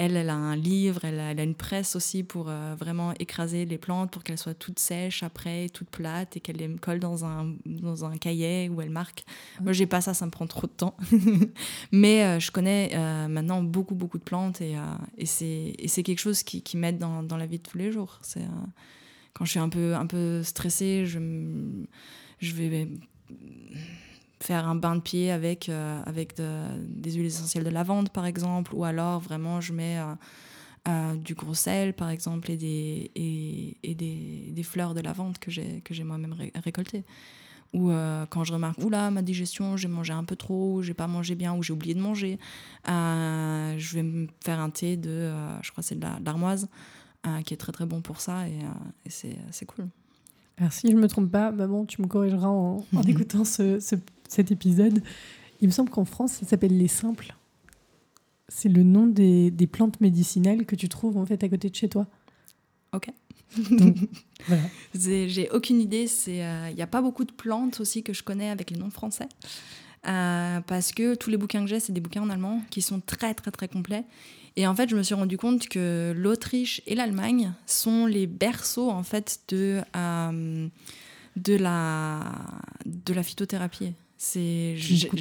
elle, 0.00 0.16
elle 0.16 0.30
a 0.30 0.34
un 0.34 0.56
livre, 0.56 1.04
elle 1.04 1.20
a, 1.20 1.42
une 1.42 1.54
presse 1.54 1.94
aussi 1.94 2.22
pour 2.22 2.46
euh, 2.48 2.74
vraiment 2.78 3.12
écraser 3.18 3.66
les 3.66 3.76
plantes 3.76 4.10
pour 4.10 4.22
qu'elles 4.22 4.38
soient 4.38 4.54
toutes 4.54 4.78
sèches 4.78 5.22
après, 5.22 5.68
toutes 5.68 5.90
plates 5.90 6.38
et 6.38 6.40
qu'elle 6.40 6.56
les 6.56 6.74
colle 6.76 7.00
dans 7.00 7.26
un, 7.26 7.54
dans 7.66 8.06
un 8.06 8.16
cahier 8.16 8.70
où 8.70 8.80
elle 8.80 8.88
marque. 8.88 9.24
Moi, 9.56 9.64
Moi, 9.64 9.72
j'ai 9.74 9.86
pas 9.86 10.00
ça, 10.00 10.14
ça 10.14 10.24
me 10.24 10.30
prend 10.30 10.46
trop 10.46 10.66
de 10.66 10.72
temps. 10.72 10.96
Mais 11.92 12.24
euh, 12.24 12.40
je 12.40 12.50
connais 12.50 12.92
euh, 12.94 13.28
maintenant 13.28 13.62
beaucoup, 13.62 13.94
beaucoup 13.94 14.16
de 14.16 14.22
plantes 14.22 14.62
et, 14.62 14.74
et 15.18 15.26
c'est 15.26 16.02
quelque 16.02 16.18
chose 16.18 16.42
qui, 16.44 16.62
qui 16.62 16.78
m'aide 16.78 16.96
dans, 16.96 17.22
dans, 17.22 17.36
la 17.36 17.44
vie 17.44 17.58
de 17.58 17.62
tous 17.62 17.76
les 17.76 17.92
jours. 17.92 18.20
C'est 18.22 18.44
quand 19.34 19.44
je 19.44 19.50
suis 19.50 19.60
un 19.60 19.68
peu, 19.68 19.94
un 19.94 20.06
peu 20.06 20.42
stressée, 20.42 21.04
je, 21.04 21.18
je 22.40 22.54
vais 22.54 22.88
faire 24.40 24.66
un 24.66 24.74
bain 24.74 24.96
de 24.96 25.00
pied 25.00 25.30
avec, 25.30 25.68
euh, 25.68 26.02
avec 26.06 26.34
des 26.36 27.12
huiles 27.12 27.26
essentielles 27.26 27.64
de 27.64 27.70
lavande, 27.70 28.10
par 28.10 28.26
exemple, 28.26 28.74
ou 28.74 28.84
alors 28.84 29.20
vraiment 29.20 29.60
je 29.60 29.72
mets 29.72 29.98
du 31.16 31.34
gros 31.34 31.54
sel, 31.54 31.92
par 31.94 32.08
exemple, 32.08 32.50
et 32.50 32.56
des, 32.56 33.10
et, 33.14 33.94
des, 33.94 34.50
des, 34.50 34.62
fleurs 34.62 34.94
de 34.94 35.00
lavande 35.00 35.38
que 35.38 35.50
j'ai 35.50 36.04
moi-même 36.04 36.34
récoltées. 36.64 37.04
Ou 37.74 37.92
quand 38.30 38.42
je 38.42 38.52
remarque, 38.54 38.78
oula, 38.78 39.10
ma 39.10 39.22
digestion, 39.22 39.76
j'ai 39.76 39.88
mangé 39.88 40.12
un 40.12 40.24
peu 40.24 40.36
trop, 40.36 40.82
j'ai 40.82 40.94
pas 40.94 41.06
mangé 41.06 41.34
bien, 41.34 41.54
ou 41.54 41.62
j'ai 41.62 41.74
oublié 41.74 41.94
de 41.94 42.00
manger, 42.00 42.38
je 42.86 43.94
vais 43.94 44.02
me 44.02 44.26
faire 44.42 44.58
un 44.58 44.70
thé 44.70 44.96
de, 44.96 45.30
je 45.60 45.70
crois 45.70 45.82
c'est 45.82 45.98
de 45.98 46.24
l'armoise, 46.24 46.68
qui 47.44 47.52
est 47.52 47.58
très 47.58 47.72
très 47.72 47.86
bon 47.86 48.00
pour 48.00 48.22
ça, 48.22 48.48
et, 48.48 48.58
et 49.04 49.10
c'est 49.10 49.66
cool. 49.66 49.86
Alors, 50.60 50.72
si 50.72 50.88
je 50.88 50.94
ne 50.94 51.00
me 51.00 51.08
trompe 51.08 51.30
pas, 51.30 51.50
maman, 51.50 51.86
tu 51.86 52.02
me 52.02 52.06
corrigeras 52.06 52.48
en, 52.48 52.84
écoutant 53.08 53.44
ce, 53.44 53.78
cet 54.28 54.50
épisode. 54.52 55.02
Il 55.60 55.68
me 55.68 55.72
semble 55.72 55.90
qu'en 55.90 56.04
France, 56.04 56.32
ça 56.32 56.46
s'appelle 56.46 56.76
les 56.76 56.88
simples. 56.88 57.34
C'est 58.48 58.68
le 58.68 58.82
nom 58.82 59.06
des, 59.06 59.50
des, 59.50 59.66
plantes 59.66 60.00
médicinales 60.00 60.66
que 60.66 60.76
tu 60.76 60.88
trouves 60.88 61.16
en 61.16 61.24
fait 61.24 61.42
à 61.44 61.48
côté 61.48 61.70
de 61.70 61.74
chez 61.74 61.88
toi. 61.88 62.06
Ok. 62.92 63.08
Voilà. 64.46 64.62
J'ai 64.94 65.50
aucune 65.50 65.80
idée. 65.80 66.06
Il 66.26 66.32
n'y 66.32 66.40
euh, 66.40 66.72
a 66.78 66.86
pas 66.86 67.02
beaucoup 67.02 67.24
de 67.24 67.32
plantes 67.32 67.80
aussi 67.80 68.02
que 68.02 68.14
je 68.14 68.22
connais 68.22 68.48
avec 68.48 68.70
les 68.70 68.78
noms 68.78 68.90
français. 68.90 69.28
Euh, 70.08 70.60
parce 70.62 70.92
que 70.92 71.14
tous 71.14 71.28
les 71.28 71.36
bouquins 71.36 71.60
que 71.60 71.66
j'ai, 71.66 71.78
c'est 71.78 71.92
des 71.92 72.00
bouquins 72.00 72.22
en 72.22 72.30
allemand 72.30 72.62
qui 72.70 72.80
sont 72.80 73.00
très 73.00 73.34
très 73.34 73.50
très 73.50 73.68
complets. 73.68 74.04
Et 74.60 74.66
en 74.66 74.74
fait, 74.74 74.90
je 74.90 74.94
me 74.94 75.02
suis 75.02 75.14
rendu 75.14 75.38
compte 75.38 75.68
que 75.68 76.12
l'Autriche 76.14 76.82
et 76.86 76.94
l'Allemagne 76.94 77.54
sont 77.64 78.04
les 78.04 78.26
berceaux 78.26 78.90
en 78.90 79.02
fait 79.02 79.40
de, 79.48 79.80
euh, 79.96 80.68
de, 81.36 81.54
la, 81.56 82.20
de 82.84 83.14
la 83.14 83.22
phytothérapie. 83.22 83.94
C'est 84.18 84.76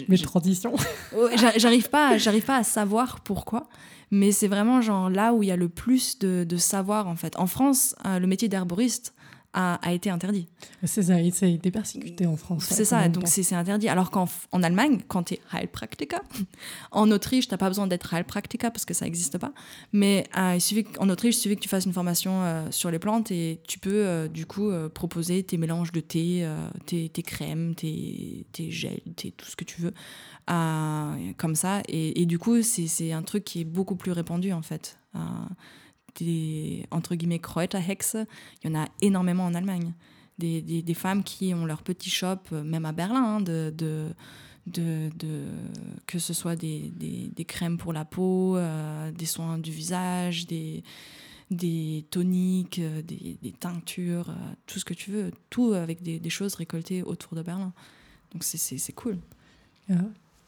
mes 0.09 0.17
transitions. 0.17 0.75
j'arrive 1.55 1.89
pas, 1.89 2.17
j'arrive 2.17 2.43
pas 2.43 2.57
à 2.57 2.63
savoir 2.63 3.21
pourquoi, 3.21 3.69
mais 4.11 4.33
c'est 4.33 4.49
vraiment 4.49 4.81
genre 4.81 5.09
là 5.09 5.33
où 5.33 5.41
il 5.41 5.47
y 5.47 5.53
a 5.53 5.55
le 5.55 5.69
plus 5.69 6.19
de, 6.19 6.43
de 6.43 6.57
savoir 6.57 7.07
en 7.07 7.15
fait. 7.15 7.39
En 7.39 7.47
France, 7.47 7.95
euh, 8.05 8.19
le 8.19 8.27
métier 8.27 8.49
d'herboriste, 8.49 9.13
a, 9.53 9.93
été 9.93 10.09
interdit. 10.09 10.47
C'est 10.83 11.03
ça, 11.03 11.15
ça 11.31 11.45
a 11.45 11.49
été 11.49 11.71
persécuté 11.71 12.25
en 12.25 12.35
France. 12.35 12.65
C'est 12.69 12.85
ça, 12.85 13.09
donc 13.09 13.27
c'est 13.27 13.55
interdit. 13.55 13.89
Alors 13.89 14.11
qu'en 14.11 14.27
en 14.51 14.63
Allemagne, 14.63 14.99
quand 15.07 15.23
tu 15.23 15.35
es 15.35 15.41
Heilpraktiker, 15.53 16.19
en 16.91 17.09
Autriche, 17.11 17.47
tu 17.47 17.53
n'as 17.53 17.57
pas 17.57 17.67
besoin 17.67 17.87
d'être 17.87 18.13
Heilpraktiker 18.13 18.69
parce 18.71 18.85
que 18.85 18.93
ça 18.93 19.05
n'existe 19.05 19.37
pas. 19.37 19.51
Mais 19.91 20.25
euh, 20.37 20.55
il 20.55 20.61
suffit, 20.61 20.85
en 20.99 21.09
Autriche, 21.09 21.35
il 21.37 21.39
suffit 21.39 21.55
que 21.55 21.61
tu 21.61 21.69
fasses 21.69 21.85
une 21.85 21.93
formation 21.93 22.43
euh, 22.43 22.67
sur 22.71 22.91
les 22.91 22.99
plantes 22.99 23.31
et 23.31 23.61
tu 23.67 23.79
peux 23.79 24.05
euh, 24.05 24.27
du 24.27 24.45
coup 24.45 24.71
proposer 24.93 25.43
tes 25.43 25.57
mélanges 25.57 25.91
de 25.91 25.99
thé, 25.99 26.47
tes, 26.85 27.09
tes, 27.09 27.23
crèmes, 27.23 27.75
tes, 27.75 28.45
tes 28.51 28.71
gels, 28.71 29.01
tes, 29.15 29.31
tout 29.31 29.45
ce 29.45 29.55
que 29.55 29.63
tu 29.63 29.81
veux, 29.81 29.93
comme 31.37 31.55
ça. 31.55 31.81
Et, 31.87 32.21
et 32.21 32.25
du 32.25 32.37
coup, 32.37 32.61
c'est 32.61 33.11
un 33.11 33.23
truc 33.23 33.43
qui 33.43 33.61
est 33.61 33.65
beaucoup 33.65 33.95
plus 33.95 34.11
répandu 34.11 34.53
en 34.53 34.61
fait 34.61 34.99
des, 36.15 36.85
entre 36.91 37.15
guillemets, 37.15 37.39
Kräuterhexe, 37.39 38.17
il 38.63 38.69
y 38.69 38.75
en 38.75 38.79
a 38.79 38.87
énormément 39.01 39.45
en 39.45 39.53
Allemagne. 39.53 39.93
Des, 40.37 40.61
des, 40.61 40.81
des, 40.81 40.93
femmes 40.93 41.23
qui 41.23 41.53
ont 41.53 41.65
leur 41.65 41.83
petit 41.83 42.09
shop, 42.09 42.37
euh, 42.53 42.63
même 42.63 42.85
à 42.85 42.93
Berlin, 42.93 43.35
hein, 43.35 43.41
de, 43.41 43.73
de, 43.75 44.07
de, 44.65 45.43
que 46.07 46.17
ce 46.17 46.33
soit 46.33 46.55
des, 46.55 46.91
des, 47.35 47.45
crèmes 47.45 47.77
pour 47.77 47.91
la 47.91 48.05
peau, 48.05 48.55
euh, 48.55 49.11
des 49.11 49.25
soins 49.25 49.57
du 49.57 49.71
visage, 49.71 50.47
des, 50.47 50.83
des 51.51 52.05
toniques, 52.09 52.79
euh, 52.79 53.01
des, 53.01 53.53
teintures, 53.59 54.33
tout 54.65 54.79
ce 54.79 54.85
que 54.85 54.93
tu 54.93 55.11
veux, 55.11 55.31
tout 55.49 55.73
avec 55.73 56.01
des, 56.01 56.29
choses 56.29 56.55
récoltées 56.55 57.03
autour 57.03 57.35
de 57.35 57.41
Berlin. 57.41 57.73
Donc 58.31 58.43
c'est 58.45 58.93
cool. 58.93 59.17
Ah. 59.89 59.95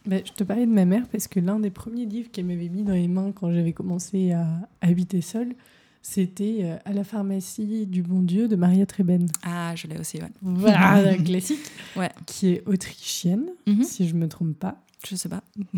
Ben, 0.05 0.21
je 0.25 0.31
te 0.31 0.43
parlais 0.43 0.65
de 0.65 0.71
ma 0.71 0.85
mère 0.85 1.07
parce 1.11 1.27
que 1.27 1.39
l'un 1.39 1.59
des 1.59 1.69
premiers 1.69 2.05
livres 2.05 2.29
qu'elle 2.31 2.45
m'avait 2.45 2.69
mis 2.69 2.83
dans 2.83 2.93
les 2.93 3.07
mains 3.07 3.31
quand 3.31 3.51
j'avais 3.51 3.73
commencé 3.73 4.31
à 4.31 4.47
habiter 4.81 5.21
seule, 5.21 5.53
c'était 6.01 6.59
euh, 6.61 6.77
À 6.85 6.93
la 6.93 7.03
pharmacie 7.03 7.85
du 7.85 8.01
bon 8.01 8.21
Dieu 8.21 8.47
de 8.47 8.55
Maria 8.55 8.85
Treben. 8.85 9.27
Ah, 9.43 9.75
je 9.75 9.87
l'ai 9.87 9.99
aussi, 9.99 10.17
ouais. 10.17 10.31
Voilà, 10.41 11.15
classique. 11.25 11.59
Ouais. 11.95 12.09
Qui 12.25 12.53
est 12.53 12.67
autrichienne, 12.67 13.45
mhm. 13.67 13.83
si 13.83 14.07
je 14.07 14.15
ne 14.15 14.19
me 14.21 14.27
trompe 14.27 14.57
pas. 14.57 14.83
Je 15.07 15.15
sais 15.15 15.29
pas. 15.29 15.43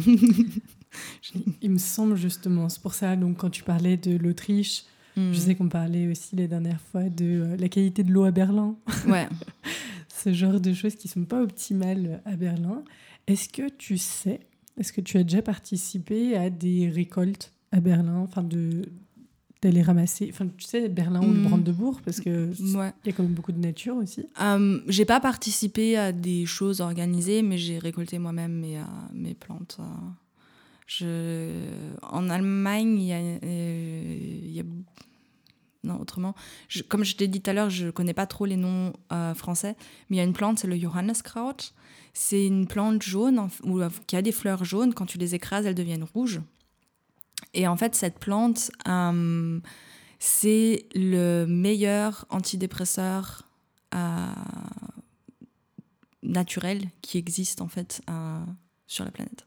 Il 1.62 1.72
me 1.72 1.78
semble 1.78 2.16
justement, 2.16 2.70
c'est 2.70 2.82
pour 2.82 2.94
ça, 2.94 3.16
donc 3.16 3.38
quand 3.38 3.50
tu 3.50 3.64
parlais 3.64 3.98
de 3.98 4.16
l'Autriche, 4.18 4.84
je 5.16 5.22
mhm. 5.22 5.34
sais 5.34 5.56
qu'on 5.56 5.70
parlait 5.70 6.08
aussi 6.08 6.36
les 6.36 6.48
dernières 6.48 6.82
fois 6.92 7.04
de 7.04 7.26
euh, 7.26 7.58
la 7.58 7.70
qualité 7.70 8.04
de 8.04 8.12
l'eau 8.12 8.24
à 8.24 8.32
Berlin. 8.32 8.76
Ouais. 9.08 9.28
Ce 10.08 10.32
genre 10.32 10.60
de 10.60 10.74
choses 10.74 10.96
qui 10.96 11.08
sont 11.08 11.26
pas 11.26 11.42
optimales 11.42 12.22
à 12.26 12.36
Berlin. 12.36 12.84
Est-ce 13.28 13.50
que 13.50 13.70
tu 13.70 13.98
sais, 13.98 14.42
est-ce 14.78 14.92
que 14.92 15.02
tu 15.02 15.18
as 15.18 15.24
déjà 15.24 15.42
participé 15.42 16.36
à 16.36 16.50
des 16.50 16.90
récoltes 16.90 17.54
à 17.72 17.80
Berlin, 17.80 18.18
enfin 18.20 18.44
de 18.44 18.84
d'aller 19.64 19.82
ramasser, 19.82 20.30
enfin 20.30 20.46
tu 20.58 20.66
sais 20.66 20.90
Berlin 20.90 21.22
ou 21.22 21.32
le 21.32 21.40
hmm. 21.40 21.44
Brandebourg 21.44 22.02
parce 22.04 22.20
que 22.20 22.52
il 22.60 22.74
y 22.74 23.10
a 23.10 23.14
quand 23.14 23.24
même 23.24 23.34
beaucoup 23.34 23.54
de 23.54 23.60
nature 23.60 23.96
aussi. 23.96 24.26
Euh, 24.42 24.82
j'ai 24.88 25.06
pas 25.06 25.22
participé 25.22 25.98
à 25.98 26.12
des 26.12 26.46
choses 26.46 26.82
organisées, 26.82 27.42
mais 27.42 27.58
j'ai 27.58 27.80
récolté 27.80 28.20
moi-même 28.20 28.60
mes, 28.60 28.78
euh, 28.78 28.84
mes 29.14 29.34
plantes. 29.34 29.78
Euh. 29.80 29.84
Je... 30.86 31.50
En 32.02 32.30
Allemagne, 32.30 33.00
il 33.00 33.08
y 33.08 33.14
a, 33.14 33.20
y 33.22 34.60
a 34.60 34.64
non, 35.86 36.00
autrement. 36.00 36.36
comme 36.90 37.06
je 37.06 37.16
t'ai 37.16 37.30
dit 37.30 37.42
tout 37.42 37.50
à 37.50 37.54
l'heure, 37.54 37.70
je 37.70 37.90
connais 37.90 38.14
pas 38.14 38.26
trop 38.26 38.46
les 38.46 38.58
noms 38.58 38.94
français, 39.34 39.76
mais 40.10 40.18
il 40.18 40.20
y 40.20 40.22
a 40.22 40.26
une 40.26 40.34
plante, 40.34 40.60
c'est 40.60 40.68
le 40.68 40.78
Johanneskraut. 40.78 41.74
C'est 42.14 42.46
une 42.46 42.68
plante 42.68 43.02
jaune 43.02 43.50
euh, 43.66 43.90
qui 44.06 44.16
a 44.16 44.22
des 44.22 44.32
fleurs 44.32 44.64
jaunes. 44.64 44.94
Quand 44.94 45.06
tu 45.06 45.18
les 45.18 45.34
écrases, 45.36 45.66
elles 45.66 45.76
deviennent 45.76 46.04
rouges. 46.04 46.42
Et 47.56 47.68
en 47.68 47.76
fait, 47.76 47.96
cette 47.96 48.20
plante, 48.20 48.72
euh, 48.88 49.60
c'est 50.20 50.86
le 50.94 51.46
meilleur 51.46 52.26
antidépresseur 52.30 53.50
euh, 53.96 54.28
naturel 56.22 56.90
qui 57.02 57.18
existe 57.18 57.62
en 57.62 57.68
fait 57.68 58.02
sur 58.88 59.04
la 59.04 59.12
planète. 59.12 59.46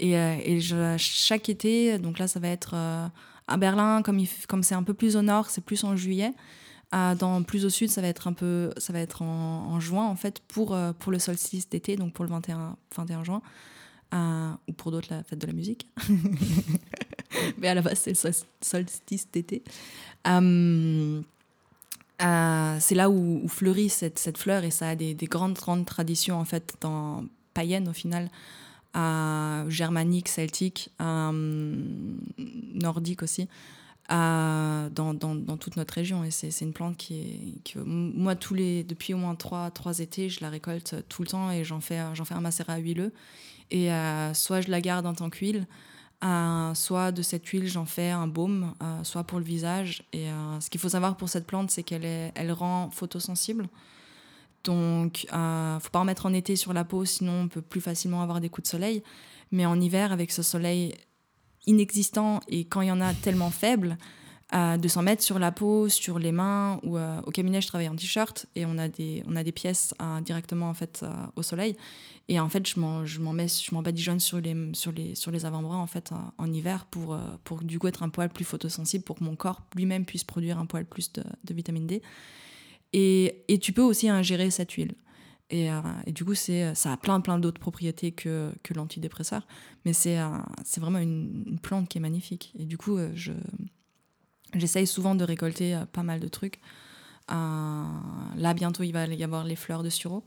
Et 0.00 0.60
chaque 0.96 1.48
été, 1.48 1.98
donc 1.98 2.18
là, 2.18 2.28
ça 2.28 2.38
va 2.38 2.48
être 2.48 2.74
à 2.74 3.56
Berlin, 3.56 4.02
comme 4.02 4.62
c'est 4.62 4.74
un 4.74 4.82
peu 4.84 4.94
plus 4.94 5.16
au 5.16 5.22
nord, 5.22 5.50
c'est 5.50 5.60
plus 5.60 5.84
en 5.84 5.96
juillet 5.96 6.32
dans 6.92 7.42
plus 7.42 7.64
au 7.64 7.70
sud, 7.70 7.90
ça 7.90 8.00
va 8.00 8.08
être 8.08 8.26
un 8.28 8.32
peu, 8.32 8.72
ça 8.78 8.92
va 8.92 9.00
être 9.00 9.22
en, 9.22 9.78
juin 9.80 10.06
en 10.06 10.16
fait 10.16 10.40
pour 10.48 10.74
euh, 10.74 10.92
pour 10.92 11.12
le 11.12 11.18
solstice 11.18 11.68
d'été, 11.68 11.96
donc 11.96 12.12
pour 12.14 12.24
le 12.24 12.30
21 12.30 12.76
21 12.96 13.24
juin, 13.24 13.42
euh, 14.14 14.50
ou 14.68 14.72
pour 14.72 14.90
d'autres 14.90 15.08
la 15.10 15.22
fête 15.22 15.38
de 15.38 15.46
la 15.46 15.52
musique. 15.52 15.86
Mais 17.58 17.68
à 17.68 17.74
la 17.74 17.82
base, 17.82 17.98
c'est 17.98 18.24
le 18.24 18.32
solstice 18.62 19.30
d'été. 19.30 19.62
Euh, 20.26 21.20
c'est 22.80 22.94
là 22.96 23.10
où, 23.10 23.46
fleurit 23.46 23.90
cette, 23.90 24.38
fleur 24.38 24.64
et 24.64 24.72
ça 24.72 24.88
a 24.88 24.96
des, 24.96 25.14
des, 25.14 25.26
grandes 25.26 25.54
grandes 25.54 25.86
traditions 25.86 26.40
en 26.40 26.44
fait 26.44 26.74
dans 26.80 27.24
païennes 27.54 27.88
au 27.88 27.92
final. 27.92 28.30
germanique, 29.68 30.28
celtique, 30.28 30.90
nordique 32.74 33.22
aussi 33.22 33.46
dans, 34.08 35.56
toute 35.60 35.76
notre 35.76 35.94
région. 35.94 36.24
Et 36.24 36.30
c'est 36.30 36.60
une 36.60 36.72
plante 36.72 36.96
qui. 36.96 37.60
Que, 37.64 37.78
moi, 37.78 38.34
tous 38.34 38.54
les, 38.54 38.84
depuis 38.84 39.14
au 39.14 39.18
moins 39.18 39.34
trois, 39.34 39.70
trois 39.70 39.98
étés, 39.98 40.28
je 40.28 40.40
la 40.40 40.50
récolte 40.50 41.04
tout 41.08 41.22
le 41.22 41.28
temps 41.28 41.50
et 41.50 41.64
j'en 41.64 41.80
fais, 41.80 42.02
fais 42.24 42.34
un 42.34 42.40
macérat 42.40 42.78
huileux. 42.78 43.12
Et 43.70 43.92
euh, 43.92 44.32
soit 44.34 44.60
je 44.60 44.70
la 44.70 44.80
garde 44.80 45.06
en 45.06 45.14
tant 45.14 45.30
qu'huile, 45.30 45.66
euh, 46.24 46.74
soit 46.74 47.12
de 47.12 47.22
cette 47.22 47.46
huile, 47.46 47.68
j'en 47.68 47.84
fais 47.84 48.10
un 48.10 48.26
baume, 48.26 48.74
euh, 48.82 49.04
soit 49.04 49.24
pour 49.24 49.38
le 49.38 49.44
visage. 49.44 50.04
Et 50.12 50.28
ce 50.60 50.70
qu'il 50.70 50.80
faut 50.80 50.88
savoir 50.88 51.16
pour 51.16 51.28
cette 51.28 51.46
plante, 51.46 51.70
c'est 51.70 51.82
qu'elle 51.82 52.04
elle 52.04 52.52
rend 52.52 52.90
photosensible. 52.90 53.68
Donc, 54.64 55.24
il 55.24 55.28
ne 55.32 55.78
faut 55.80 55.90
pas 55.90 56.00
en 56.00 56.04
mettre 56.04 56.26
en 56.26 56.32
été 56.32 56.56
sur 56.56 56.72
la 56.72 56.84
peau, 56.84 57.04
sinon 57.04 57.42
on 57.42 57.48
peut 57.48 57.62
plus 57.62 57.80
facilement 57.80 58.22
avoir 58.22 58.40
des 58.40 58.48
coups 58.48 58.66
de 58.66 58.70
soleil. 58.70 59.02
Mais 59.50 59.64
en 59.64 59.80
hiver, 59.80 60.12
avec 60.12 60.30
ce 60.30 60.42
soleil 60.42 60.94
inexistant 61.68 62.40
et 62.48 62.64
quand 62.64 62.80
il 62.80 62.88
y 62.88 62.92
en 62.92 63.00
a 63.00 63.14
tellement 63.14 63.50
faible, 63.50 63.96
euh, 64.54 64.78
de 64.78 64.88
s'en 64.88 65.02
mettre 65.02 65.22
sur 65.22 65.38
la 65.38 65.52
peau, 65.52 65.90
sur 65.90 66.18
les 66.18 66.32
mains 66.32 66.80
ou 66.82 66.96
euh, 66.96 67.20
au 67.26 67.30
cabinet 67.30 67.60
je 67.60 67.66
travaille 67.66 67.88
en 67.90 67.94
t-shirt 67.94 68.46
et 68.56 68.64
on 68.64 68.78
a 68.78 68.88
des 68.88 69.22
on 69.26 69.36
a 69.36 69.44
des 69.44 69.52
pièces 69.52 69.94
euh, 70.00 70.22
directement 70.22 70.70
en 70.70 70.74
fait 70.74 71.04
au 71.36 71.42
soleil. 71.42 71.76
Et 72.28 72.40
en 72.40 72.48
fait 72.48 72.66
je 72.66 72.80
m'en 72.80 73.04
je 73.04 73.20
m'en 73.20 73.82
badigeonne 73.82 74.20
sur 74.20 74.40
les 74.40 74.56
sur 74.72 74.90
les 74.90 75.14
sur 75.14 75.30
les 75.30 75.44
avant-bras 75.44 75.76
en 75.76 75.86
fait 75.86 76.12
en 76.38 76.50
hiver 76.50 76.86
pour 76.86 77.18
pour 77.44 77.62
du 77.62 77.78
coup 77.78 77.88
être 77.88 78.02
un 78.02 78.08
poil 78.08 78.30
plus 78.30 78.46
photosensible 78.46 79.04
pour 79.04 79.16
que 79.16 79.24
mon 79.24 79.36
corps 79.36 79.60
lui-même 79.76 80.06
puisse 80.06 80.24
produire 80.24 80.58
un 80.58 80.64
poil 80.64 80.86
plus 80.86 81.12
de, 81.12 81.22
de 81.44 81.54
vitamine 81.54 81.86
D. 81.86 82.00
Et, 82.94 83.44
et 83.48 83.58
tu 83.58 83.74
peux 83.74 83.82
aussi 83.82 84.08
ingérer 84.08 84.50
cette 84.50 84.72
huile 84.72 84.94
et, 85.50 85.70
euh, 85.70 85.80
et, 86.06 86.12
du 86.12 86.24
coup, 86.24 86.34
c'est, 86.34 86.74
ça 86.74 86.92
a 86.92 86.96
plein, 86.96 87.20
plein 87.20 87.38
d'autres 87.38 87.60
propriétés 87.60 88.12
que, 88.12 88.52
que 88.62 88.74
l'antidépresseur. 88.74 89.46
Mais 89.84 89.92
c'est, 89.92 90.18
euh, 90.18 90.28
vraiment 90.76 90.98
une, 90.98 91.58
plante 91.62 91.88
qui 91.88 91.98
est 91.98 92.00
magnifique. 92.00 92.52
Et 92.58 92.64
du 92.64 92.76
coup, 92.76 92.98
euh, 92.98 93.10
je, 93.14 93.32
j'essaye 94.54 94.86
souvent 94.86 95.14
de 95.14 95.24
récolter 95.24 95.82
pas 95.92 96.02
mal 96.02 96.20
de 96.20 96.28
trucs. 96.28 96.60
là, 97.28 98.54
bientôt, 98.54 98.82
il 98.82 98.92
va 98.92 99.06
y 99.06 99.24
avoir 99.24 99.44
les 99.44 99.56
fleurs 99.56 99.82
de 99.82 99.90
sureau 99.90 100.24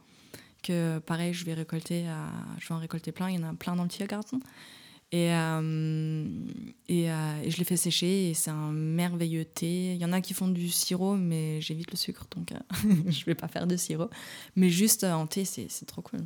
que 0.64 1.00
pareil, 1.00 1.34
je 1.34 1.44
vais 1.44 1.56
récolter, 1.56 2.06
je 2.60 2.68
vais 2.68 2.76
en 2.76 2.78
récolter 2.78 3.12
plein. 3.12 3.30
Il 3.30 3.40
y 3.40 3.44
en 3.44 3.50
a 3.50 3.54
plein 3.56 3.76
dans 3.76 3.84
le 3.84 3.90
Tiergarten. 3.90 4.40
Et, 5.14 5.34
euh, 5.34 6.26
et, 6.88 7.12
euh, 7.12 7.42
et, 7.44 7.52
je 7.52 7.58
les 7.58 7.66
fais 7.66 7.76
sécher 7.76 8.30
et 8.30 8.34
c'est 8.34 8.50
un 8.50 8.72
merveilleux 8.72 9.44
thé. 9.44 9.94
Il 9.94 10.02
y 10.02 10.06
en 10.06 10.14
a 10.14 10.22
qui 10.22 10.34
font 10.34 10.48
du 10.48 10.70
sirop, 10.70 11.16
mais 11.16 11.60
j'évite 11.60 11.92
le 11.92 11.98
sucre, 11.98 12.28
donc 12.36 12.54
je 13.08 13.26
vais 13.26 13.36
pas 13.36 13.50
faire 13.50 13.68
de 13.68 13.76
sirop. 13.76 14.10
Mais 14.56 14.70
juste 14.70 15.04
en 15.04 15.28
thé, 15.28 15.44
c'est 15.44 15.86
trop 15.86 16.02
cool. 16.02 16.22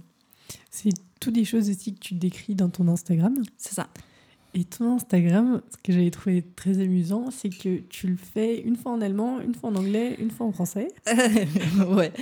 C'est 0.70 0.92
toutes 1.20 1.34
des 1.34 1.46
choses 1.46 1.70
aussi 1.70 1.96
que 1.96 2.00
tu 2.00 2.14
décris 2.14 2.54
dans 2.54 2.70
ton 2.70 2.88
Instagram? 2.88 3.34
C'est 3.58 3.74
ça. 3.74 3.90
Et 4.58 4.64
ton 4.64 4.96
Instagram, 4.96 5.62
ce 5.70 5.76
que 5.84 5.92
j'avais 5.92 6.10
trouvé 6.12 6.42
très 6.42 6.80
amusant, 6.80 7.30
c'est 7.30 7.50
que 7.50 7.80
tu 7.90 8.08
le 8.08 8.16
fais 8.16 8.62
une 8.62 8.78
fois 8.78 8.94
en 8.94 9.02
allemand, 9.02 9.42
une 9.42 9.54
fois 9.54 9.70
en 9.70 9.76
anglais, 9.76 10.16
une 10.18 10.32
fois 10.32 10.48
en 10.48 10.54
français. 10.54 10.88
ouais. 11.90 12.14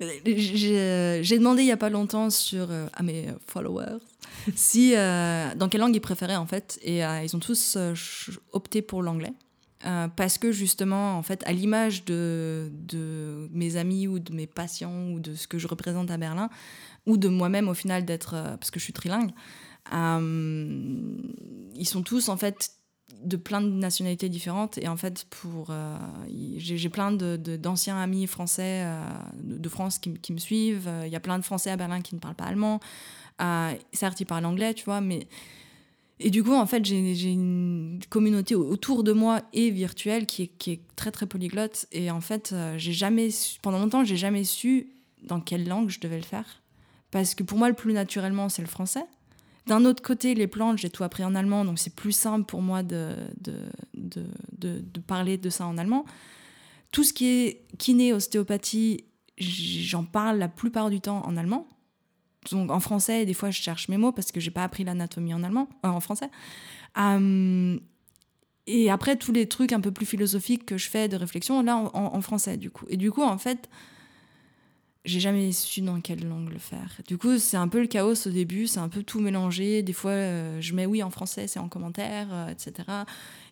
J'ai 0.00 1.38
demandé 1.38 1.60
il 1.60 1.66
n'y 1.66 1.72
a 1.72 1.76
pas 1.76 1.90
longtemps 1.90 2.30
sur, 2.30 2.70
euh, 2.70 2.86
à 2.94 3.02
mes 3.02 3.26
followers 3.46 3.98
si, 4.54 4.94
euh, 4.96 5.54
dans 5.56 5.68
quelle 5.68 5.82
langue 5.82 5.94
ils 5.94 6.00
préféraient 6.00 6.36
en 6.36 6.46
fait. 6.46 6.78
Et 6.82 7.04
euh, 7.04 7.22
ils 7.22 7.36
ont 7.36 7.40
tous 7.40 7.76
opté 8.52 8.80
pour 8.80 9.02
l'anglais. 9.02 9.34
parce 10.16 10.38
que 10.38 10.52
justement, 10.52 11.18
en 11.18 11.22
fait, 11.22 11.42
à 11.44 11.52
l'image 11.52 12.06
de, 12.06 12.72
de 12.72 13.46
mes 13.52 13.76
amis 13.76 14.08
ou 14.08 14.18
de 14.18 14.32
mes 14.32 14.46
patients 14.46 15.10
ou 15.10 15.20
de 15.20 15.34
ce 15.34 15.46
que 15.46 15.58
je 15.58 15.68
représente 15.68 16.10
à 16.10 16.16
Berlin, 16.16 16.48
ou 17.04 17.18
de 17.18 17.28
moi-même 17.28 17.68
au 17.68 17.74
final 17.74 18.06
d'être, 18.06 18.30
parce 18.58 18.70
que 18.70 18.80
je 18.80 18.84
suis 18.84 18.94
trilingue, 18.94 19.32
ils 19.92 21.86
sont 21.86 22.02
tous 22.02 22.28
en 22.28 22.36
fait 22.36 22.72
de 23.22 23.36
plein 23.36 23.60
de 23.60 23.68
nationalités 23.68 24.28
différentes. 24.28 24.78
Et 24.78 24.88
en 24.88 24.96
fait 24.96 25.26
pour 25.30 25.68
euh, 25.70 25.96
j'ai 26.56 26.88
plein 26.88 27.12
d'anciens 27.12 27.96
de, 27.96 28.00
amis 28.00 28.26
français 28.26 28.82
euh, 28.84 29.02
de, 29.42 29.68
France 29.68 29.98
qui, 29.98 30.14
qui, 30.14 30.32
me 30.32 30.38
suivent. 30.38 30.90
Il 31.04 31.12
y 31.12 31.16
a 31.16 31.20
plein 31.20 31.38
de 31.38 31.44
français 31.44 31.70
à 31.70 31.76
Berlin 31.76 32.00
qui 32.00 32.14
ne 32.14 32.20
parlent 32.20 32.34
pas 32.34 32.44
allemand. 32.44 32.80
Certes 33.92 34.20
ils 34.20 34.26
parlent 34.26 34.44
anglais 34.44 34.74
tu 34.74 34.84
vois 34.84 35.00
mais 35.00 35.26
et 36.22 36.28
du 36.28 36.44
coup 36.44 36.52
en 36.52 36.66
fait 36.66 36.84
j'ai 36.84 37.30
une 37.30 37.98
communauté 38.10 38.54
autour 38.54 39.02
de 39.02 39.12
moi 39.12 39.40
et 39.54 39.70
virtuelle 39.70 40.26
qui 40.26 40.42
est, 40.42 40.48
qui 40.48 40.72
est 40.72 40.80
très 40.94 41.10
très 41.10 41.26
polyglotte. 41.26 41.86
Et 41.92 42.10
en 42.10 42.20
fait 42.20 42.54
j'ai 42.76 42.92
jamais 42.92 43.30
pendant 43.62 43.78
longtemps 43.78 44.04
j'ai 44.04 44.18
jamais 44.18 44.44
su 44.44 44.90
dans 45.22 45.40
quelle 45.40 45.66
langue 45.66 45.88
je 45.88 46.00
devais 46.00 46.18
le 46.18 46.24
faire. 46.24 46.62
Parce 47.10 47.34
que 47.34 47.42
pour 47.42 47.58
moi 47.58 47.68
le 47.68 47.74
plus 47.74 47.92
naturellement 47.92 48.48
c'est 48.48 48.62
le 48.62 48.68
français 48.68 49.04
d'un 49.66 49.84
autre 49.84 50.02
côté, 50.02 50.34
les 50.34 50.46
plantes, 50.46 50.78
j'ai 50.78 50.90
tout 50.90 51.04
appris 51.04 51.24
en 51.24 51.34
allemand, 51.34 51.64
donc 51.64 51.78
c'est 51.78 51.94
plus 51.94 52.12
simple 52.12 52.46
pour 52.46 52.62
moi 52.62 52.82
de, 52.82 53.14
de, 53.40 53.54
de, 53.94 54.82
de, 54.82 55.00
parler 55.00 55.38
de 55.38 55.50
ça 55.50 55.66
en 55.66 55.78
allemand. 55.78 56.04
Tout 56.92 57.04
ce 57.04 57.12
qui 57.12 57.26
est 57.26 57.66
kiné, 57.78 58.12
ostéopathie, 58.12 59.04
j'en 59.38 60.04
parle 60.04 60.38
la 60.38 60.48
plupart 60.48 60.90
du 60.90 61.00
temps 61.00 61.24
en 61.26 61.36
allemand. 61.36 61.68
Donc 62.50 62.70
en 62.70 62.80
français, 62.80 63.26
des 63.26 63.34
fois, 63.34 63.50
je 63.50 63.60
cherche 63.60 63.88
mes 63.88 63.98
mots 63.98 64.12
parce 64.12 64.32
que 64.32 64.40
j'ai 64.40 64.50
pas 64.50 64.64
appris 64.64 64.82
l'anatomie 64.82 65.34
en 65.34 65.42
allemand, 65.42 65.68
euh, 65.84 65.88
en 65.88 66.00
français. 66.00 66.30
Hum, 66.96 67.80
et 68.66 68.90
après, 68.90 69.16
tous 69.16 69.32
les 69.32 69.48
trucs 69.48 69.72
un 69.72 69.80
peu 69.80 69.90
plus 69.90 70.06
philosophiques 70.06 70.64
que 70.64 70.78
je 70.78 70.88
fais 70.88 71.08
de 71.08 71.16
réflexion, 71.16 71.62
là, 71.62 71.76
en, 71.76 71.90
en 71.94 72.20
français, 72.20 72.56
du 72.56 72.70
coup. 72.70 72.86
Et 72.88 72.96
du 72.96 73.10
coup, 73.10 73.22
en 73.22 73.38
fait, 73.38 73.68
j'ai 75.04 75.20
jamais 75.20 75.50
su 75.52 75.80
dans 75.80 76.00
quelle 76.00 76.28
langue 76.28 76.50
le 76.50 76.58
faire. 76.58 77.00
Du 77.06 77.16
coup, 77.16 77.38
c'est 77.38 77.56
un 77.56 77.68
peu 77.68 77.80
le 77.80 77.86
chaos 77.86 78.26
au 78.26 78.30
début, 78.30 78.66
c'est 78.66 78.80
un 78.80 78.88
peu 78.88 79.02
tout 79.02 79.20
mélangé. 79.20 79.82
Des 79.82 79.92
fois, 79.92 80.10
euh, 80.10 80.60
je 80.60 80.74
mets 80.74 80.86
oui 80.86 81.02
en 81.02 81.10
français, 81.10 81.46
c'est 81.46 81.58
en 81.58 81.68
commentaire, 81.68 82.28
euh, 82.30 82.48
etc. 82.48 82.88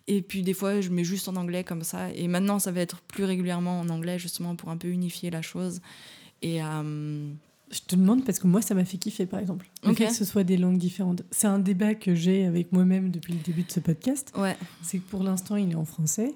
Et 0.07 0.21
puis 0.21 0.43
des 0.43 0.53
fois, 0.53 0.79
je 0.81 0.89
mets 0.89 1.03
juste 1.03 1.27
en 1.27 1.35
anglais 1.35 1.63
comme 1.63 1.83
ça. 1.83 2.11
Et 2.13 2.27
maintenant, 2.27 2.59
ça 2.59 2.71
va 2.71 2.81
être 2.81 3.01
plus 3.01 3.23
régulièrement 3.23 3.79
en 3.79 3.89
anglais, 3.89 4.19
justement, 4.19 4.55
pour 4.55 4.69
un 4.69 4.77
peu 4.77 4.89
unifier 4.89 5.29
la 5.29 5.41
chose. 5.41 5.81
Et. 6.41 6.63
Euh, 6.63 7.31
je 7.71 7.81
te 7.81 7.95
demande 7.95 8.25
parce 8.25 8.39
que 8.39 8.47
moi, 8.47 8.63
ça 8.63 8.73
m'a 8.73 8.83
fait 8.83 8.97
kiffer, 8.97 9.27
par 9.27 9.39
exemple. 9.39 9.69
Le 9.83 9.93
que 9.93 10.11
ce 10.11 10.25
soit 10.25 10.43
des 10.43 10.57
langues 10.57 10.79
différentes. 10.79 11.21
C'est 11.29 11.45
un 11.45 11.59
débat 11.59 11.93
que 11.93 12.15
j'ai 12.15 12.45
avec 12.45 12.71
moi-même 12.71 13.11
depuis 13.11 13.33
le 13.33 13.39
début 13.39 13.61
de 13.61 13.71
ce 13.71 13.79
podcast. 13.79 14.33
Ouais. 14.35 14.57
C'est 14.81 14.97
que 14.97 15.07
pour 15.07 15.21
l'instant, 15.21 15.55
il 15.55 15.71
est 15.71 15.75
en 15.75 15.85
français. 15.85 16.33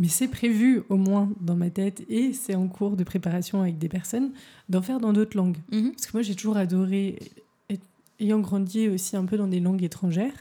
Mais 0.00 0.08
c'est 0.08 0.28
prévu 0.28 0.82
au 0.88 0.96
moins 0.96 1.30
dans 1.40 1.56
ma 1.56 1.68
tête 1.68 2.02
et 2.08 2.32
c'est 2.32 2.54
en 2.54 2.68
cours 2.68 2.96
de 2.96 3.04
préparation 3.04 3.60
avec 3.60 3.76
des 3.76 3.90
personnes 3.90 4.32
d'en 4.70 4.80
faire 4.80 4.98
dans 4.98 5.12
d'autres 5.12 5.36
langues. 5.36 5.58
Mhm. 5.70 5.90
Parce 5.90 6.06
que 6.06 6.12
moi 6.14 6.22
j'ai 6.22 6.34
toujours 6.34 6.56
adoré, 6.56 7.18
ayant 8.18 8.40
grandi 8.40 8.88
aussi 8.88 9.14
un 9.14 9.26
peu 9.26 9.36
dans 9.36 9.46
des 9.46 9.60
langues 9.60 9.82
étrangères, 9.82 10.32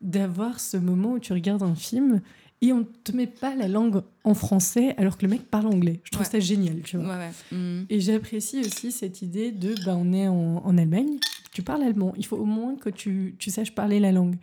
d'avoir 0.00 0.60
ce 0.60 0.76
moment 0.76 1.14
où 1.14 1.18
tu 1.18 1.32
regardes 1.32 1.64
un 1.64 1.74
film 1.74 2.20
et 2.60 2.72
on 2.72 2.78
ne 2.78 2.84
te 2.84 3.10
met 3.10 3.26
pas 3.26 3.56
la 3.56 3.66
langue 3.66 4.02
en 4.22 4.34
français 4.34 4.94
alors 4.96 5.18
que 5.18 5.26
le 5.26 5.32
mec 5.32 5.50
parle 5.50 5.66
anglais. 5.66 6.00
Je 6.04 6.12
trouve 6.12 6.24
ça 6.24 6.38
génial, 6.38 6.80
tu 6.82 6.96
vois. 6.96 7.18
Mhm. 7.50 7.86
Et 7.90 8.00
j'apprécie 8.00 8.60
aussi 8.60 8.92
cette 8.92 9.20
idée 9.20 9.50
de, 9.50 9.74
bah, 9.84 9.96
on 9.98 10.12
est 10.12 10.28
en, 10.28 10.62
en, 10.64 10.78
Allemagne, 10.78 11.18
tu 11.52 11.62
parles 11.62 11.82
allemand, 11.82 12.14
il 12.16 12.24
faut 12.24 12.36
au 12.36 12.44
moins 12.44 12.76
que 12.76 12.88
tu, 12.88 13.34
tu 13.40 13.50
saches 13.50 13.74
parler 13.74 13.98
la 13.98 14.12
langue. 14.12 14.36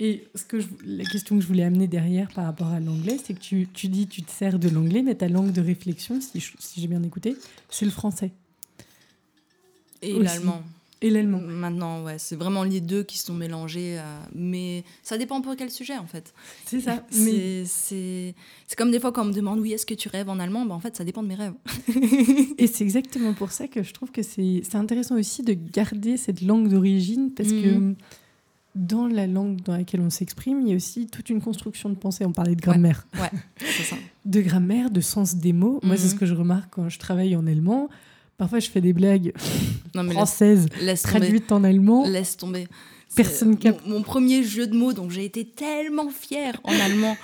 Et 0.00 0.28
ce 0.34 0.44
que 0.44 0.60
je, 0.60 0.68
la 0.84 1.04
question 1.04 1.36
que 1.36 1.42
je 1.42 1.48
voulais 1.48 1.64
amener 1.64 1.88
derrière 1.88 2.28
par 2.32 2.44
rapport 2.44 2.68
à 2.68 2.78
l'anglais, 2.78 3.18
c'est 3.22 3.34
que 3.34 3.40
tu, 3.40 3.68
tu, 3.74 3.88
dis 3.88 4.06
tu 4.06 4.22
te 4.22 4.30
sers 4.30 4.58
de 4.58 4.68
l'anglais, 4.68 5.02
mais 5.02 5.16
ta 5.16 5.28
langue 5.28 5.50
de 5.50 5.60
réflexion, 5.60 6.20
si, 6.20 6.40
si 6.40 6.80
j'ai 6.80 6.86
bien 6.86 7.02
écouté, 7.02 7.36
c'est 7.68 7.84
le 7.84 7.90
français. 7.90 8.30
Et 10.00 10.12
l'allemand. 10.12 10.62
Et 11.00 11.10
l'allemand. 11.10 11.40
Maintenant, 11.40 12.04
ouais, 12.04 12.18
c'est 12.18 12.36
vraiment 12.36 12.62
les 12.62 12.80
deux 12.80 13.02
qui 13.02 13.18
sont 13.18 13.34
mélangés. 13.34 13.98
Euh, 13.98 14.20
mais 14.34 14.84
ça 15.02 15.18
dépend 15.18 15.40
pour 15.40 15.56
quel 15.56 15.70
sujet, 15.70 15.96
en 15.96 16.06
fait. 16.06 16.32
C'est 16.64 16.80
ça. 16.80 17.04
Mais... 17.12 17.64
C'est 17.64 18.34
comme 18.76 18.92
des 18.92 19.00
fois 19.00 19.10
quand 19.10 19.22
on 19.22 19.26
me 19.26 19.32
demande 19.32 19.58
oui, 19.58 19.72
est-ce 19.72 19.86
que 19.86 19.94
tu 19.94 20.08
rêves 20.08 20.28
en 20.28 20.38
allemand? 20.38 20.64
Ben, 20.64 20.76
En 20.76 20.80
fait, 20.80 20.96
ça 20.96 21.04
dépend 21.04 21.24
de 21.24 21.28
mes 21.28 21.34
rêves. 21.34 21.54
et 22.58 22.68
c'est 22.68 22.84
exactement 22.84 23.34
pour 23.34 23.50
ça 23.50 23.66
que 23.66 23.82
je 23.82 23.92
trouve 23.92 24.12
que 24.12 24.22
c'est 24.22 24.62
intéressant 24.74 25.18
aussi 25.18 25.42
de 25.42 25.54
garder 25.54 26.16
cette 26.16 26.40
langue 26.40 26.68
d'origine 26.68 27.32
parce 27.34 27.48
que 27.48 27.74
mhm 27.74 27.96
dans 28.74 29.06
la 29.06 29.26
langue 29.26 29.60
dans 29.62 29.76
laquelle 29.76 30.00
on 30.00 30.10
s'exprime, 30.10 30.60
il 30.62 30.68
y 30.68 30.72
a 30.72 30.76
aussi 30.76 31.06
toute 31.06 31.30
une 31.30 31.40
construction 31.40 31.88
de 31.88 31.94
pensée. 31.94 32.24
On 32.24 32.32
parlait 32.32 32.54
de 32.54 32.60
grammaire. 32.60 33.06
Ouais, 33.14 33.30
c'est 33.58 33.82
ça. 33.82 33.96
de 34.24 34.40
grammaire, 34.40 34.90
de 34.90 35.00
sens 35.00 35.36
des 35.36 35.52
mots. 35.52 35.80
Moi, 35.82 35.96
c'est 35.96 36.08
ce 36.08 36.14
mhm. 36.14 36.20
que 36.20 36.26
je 36.26 36.34
remarque 36.34 36.70
quand 36.70 36.88
je 36.88 36.98
travaille 36.98 37.34
en 37.34 37.46
allemand. 37.46 37.88
Parfois, 38.36 38.60
je 38.60 38.70
fais 38.70 38.80
des 38.80 38.92
blagues 38.92 39.32
françaises 40.10 40.68
traduites 41.02 41.50
en 41.50 41.64
allemand. 41.64 42.06
Laisse 42.08 42.36
tomber. 42.36 42.68
Personne 43.16 43.56
cap... 43.56 43.80
mon, 43.86 43.94
mon, 43.94 44.02
premier 44.02 44.42
jeu 44.42 44.66
de 44.66 44.76
mots, 44.76 44.92
donc 44.92 45.10
j'ai 45.10 45.24
été 45.24 45.46
tellement 45.46 46.10
fière 46.10 46.60
en 46.62 46.72
allemand. 46.80 47.16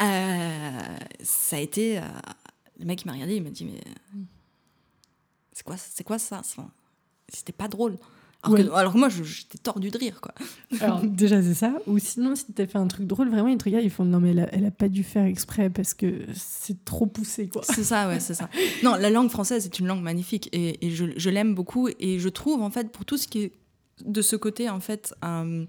Euh, 0.00 0.78
ça 1.22 1.56
a 1.56 1.58
été. 1.58 1.98
Euh, 1.98 2.02
le 2.78 2.86
mec, 2.86 3.04
m'a 3.04 3.12
regardé, 3.12 3.36
il 3.36 3.42
m'a 3.42 3.50
dit 3.50 3.64
Mais. 3.64 3.80
C'est 5.52 5.64
quoi, 5.64 5.76
c'est 5.78 6.04
quoi 6.04 6.18
ça? 6.18 6.42
C'était 7.28 7.52
pas 7.52 7.66
drôle. 7.66 7.96
Alors, 8.54 8.92
que, 8.92 8.98
moi, 8.98 9.08
j'étais 9.08 9.58
tordu 9.58 9.90
de 9.90 9.98
rire, 9.98 10.20
quoi. 10.20 10.34
Alors, 10.80 11.00
déjà, 11.04 11.42
c'est 11.42 11.54
ça. 11.54 11.72
Ou 11.86 11.98
sinon, 11.98 12.34
si 12.34 12.46
t'as 12.52 12.66
fait 12.66 12.78
un 12.78 12.86
truc 12.86 13.06
drôle, 13.06 13.28
vraiment, 13.28 13.48
ils 13.48 13.58
te 13.58 13.64
regardent, 13.64 13.84
ils 13.84 13.90
font 13.90 14.04
non, 14.04 14.20
mais 14.20 14.34
elle 14.52 14.64
a, 14.64 14.70
pas 14.70 14.88
dû 14.88 15.02
faire 15.02 15.24
exprès 15.24 15.70
parce 15.70 15.94
que 15.94 16.24
c'est 16.34 16.84
trop 16.84 17.06
poussé, 17.06 17.48
quoi. 17.48 17.62
C'est 17.64 17.84
ça, 17.84 18.08
ouais, 18.08 18.20
c'est 18.20 18.34
ça. 18.34 18.48
Non, 18.82 18.94
la 18.96 19.10
langue 19.10 19.30
française 19.30 19.64
est 19.64 19.78
une 19.78 19.86
langue 19.86 20.02
magnifique 20.02 20.48
et, 20.52 20.90
je, 20.90 21.06
je 21.16 21.30
l'aime 21.30 21.54
beaucoup. 21.54 21.88
Et 21.98 22.18
je 22.18 22.28
trouve, 22.28 22.62
en 22.62 22.70
fait, 22.70 22.90
pour 22.92 23.04
tout 23.04 23.16
ce 23.16 23.26
qui 23.26 23.42
est 23.42 23.52
de 24.04 24.22
ce 24.22 24.36
côté, 24.36 24.68
en 24.68 24.80
fait, 24.80 25.14
euh, 25.24 25.64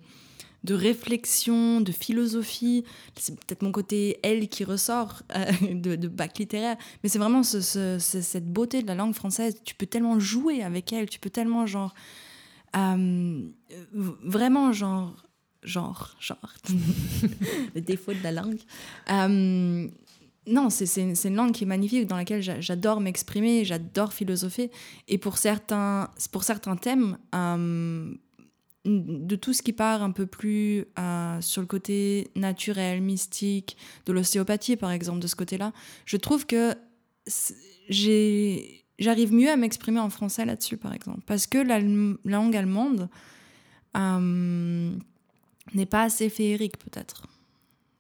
de 0.63 0.73
réflexion, 0.73 1.81
de 1.81 1.91
philosophie, 1.91 2.83
c'est 3.15 3.35
peut-être 3.35 3.61
mon 3.61 3.71
côté 3.71 4.19
elle 4.23 4.49
qui 4.49 4.63
ressort 4.63 5.21
euh, 5.35 5.45
de, 5.73 5.95
de, 5.95 6.07
bac 6.07 6.37
littéraire, 6.37 6.77
mais 7.01 7.09
c'est 7.09 7.19
vraiment 7.19 7.43
cette 7.43 8.51
beauté 8.51 8.81
de 8.81 8.87
la 8.87 8.95
langue 8.95 9.13
française. 9.13 9.55
Tu 9.63 9.75
peux 9.75 9.85
tellement 9.85 10.19
jouer 10.19 10.63
avec 10.63 10.91
elle, 10.91 11.09
tu 11.09 11.19
peux 11.19 11.29
tellement, 11.29 11.65
genre 11.65 11.93
euh, 12.75 13.41
vraiment, 13.93 14.71
genre, 14.73 15.15
genre, 15.63 16.15
genre, 16.19 16.53
le 17.75 17.81
défaut 17.81 18.13
de 18.13 18.23
la 18.23 18.31
langue. 18.31 18.59
Euh, 19.09 19.87
non, 20.47 20.69
c'est 20.69 21.01
une, 21.01 21.13
une, 21.25 21.35
langue 21.35 21.51
qui 21.51 21.65
est 21.65 21.67
magnifique, 21.67 22.07
dans 22.07 22.15
laquelle 22.15 22.41
j'adore 22.41 23.01
m'exprimer, 23.01 23.65
j'adore 23.65 24.13
philosopher. 24.13 24.71
Et 25.07 25.17
pour 25.17 25.37
certains, 25.37 26.09
pour 26.31 26.43
certains 26.43 26.77
thèmes, 26.77 27.17
euh, 27.35 28.13
de 28.85 29.35
tout 29.35 29.51
ce 29.51 29.61
qui 29.61 29.73
part 29.73 30.01
un 30.01 30.11
peu 30.11 30.25
plus 30.25 30.85
sur 31.41 31.61
le 31.61 31.67
côté 31.67 32.31
naturel, 32.35 33.01
mystique, 33.01 33.75
de 34.05 34.13
l'ostéopathie 34.13 34.77
par 34.77 34.91
exemple, 34.91 35.19
de 35.19 35.27
ce 35.27 35.35
côté-là, 35.35 35.73
je 36.05 36.15
trouve 36.15 36.45
que 36.45 36.73
j'ai 37.89 38.86
j'arrive 38.99 39.33
mieux 39.33 39.49
à 39.49 39.55
m'exprimer 39.55 39.99
en 39.99 40.09
français 40.09 40.45
là-dessus, 40.45 40.77
par 40.77 40.93
exemple. 40.93 41.21
Parce 41.25 41.47
que 41.47 41.57
la 41.57 41.79
langue 41.79 42.55
allemande 42.55 43.09
euh, 43.95 44.91
n'est 45.73 45.85
pas 45.85 46.03
assez 46.03 46.29
féerique, 46.29 46.77
peut-être. 46.77 47.27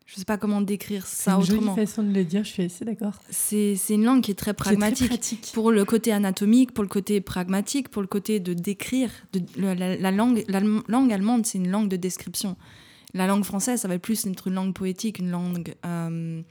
Je 0.05 0.13
ne 0.13 0.19
sais 0.19 0.25
pas 0.25 0.37
comment 0.37 0.61
décrire 0.61 1.05
ça 1.05 1.37
autrement. 1.37 1.75
C'est 1.75 1.81
une 1.81 1.87
façon 1.87 2.03
de 2.03 2.13
le 2.13 2.23
dire, 2.23 2.45
je 2.45 2.49
suis 2.49 2.63
assez 2.63 2.85
d'accord. 2.85 3.15
C'est 3.29 3.75
une 3.89 4.05
langue 4.05 4.21
qui 4.21 4.31
est 4.31 4.35
très 4.35 4.53
pragmatique. 4.53 5.51
pour 5.53 5.69
le 5.69 5.83
côté 5.83 6.13
anatomique, 6.13 6.73
pour 6.73 6.85
le 6.85 6.89
côté 6.89 7.19
pragmatique, 7.19 7.89
pour 7.89 8.01
le 8.01 8.07
côté 8.07 8.39
de 8.39 8.53
décrire. 8.53 9.11
De, 9.33 9.41
la, 9.57 10.11
langue, 10.11 10.45
la 10.47 10.61
langue 10.61 11.11
allemande, 11.11 11.45
c'est 11.45 11.57
une 11.57 11.69
langue 11.69 11.89
de 11.89 11.97
description. 11.97 12.55
La 13.13 13.27
langue 13.27 13.43
française, 13.43 13.81
ça 13.81 13.89
va 13.89 13.99
plus 13.99 14.25
être 14.25 14.47
une 14.47 14.53
langue 14.53 14.73
poétique, 14.73 15.19
une 15.19 15.29
langue... 15.29 15.75
Euh, 15.85 16.41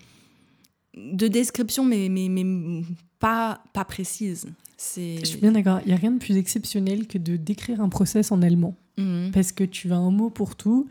de 0.97 1.29
description, 1.29 1.85
mais, 1.85 2.09
mais, 2.09 2.29
mais 2.29 2.83
pas, 3.19 3.63
pas 3.73 3.85
précise. 3.85 4.47
Je 4.79 5.25
suis 5.25 5.39
bien 5.39 5.53
d'accord. 5.53 5.81
Il 5.85 5.89
n'y 5.89 5.95
a 5.95 5.97
rien 5.97 6.11
de 6.11 6.19
plus 6.19 6.37
exceptionnel 6.37 7.07
que 7.07 7.19
de 7.19 7.37
décrire 7.37 7.81
un 7.81 7.89
process 7.89 8.31
en 8.33 8.43
allemand. 8.43 8.77
Mhm. 8.99 9.31
Parce 9.33 9.53
que 9.53 9.65
tu 9.65 9.93
as 9.93 9.97
un 9.97 10.11
mot 10.11 10.31
pour 10.31 10.57
tout. 10.57 10.89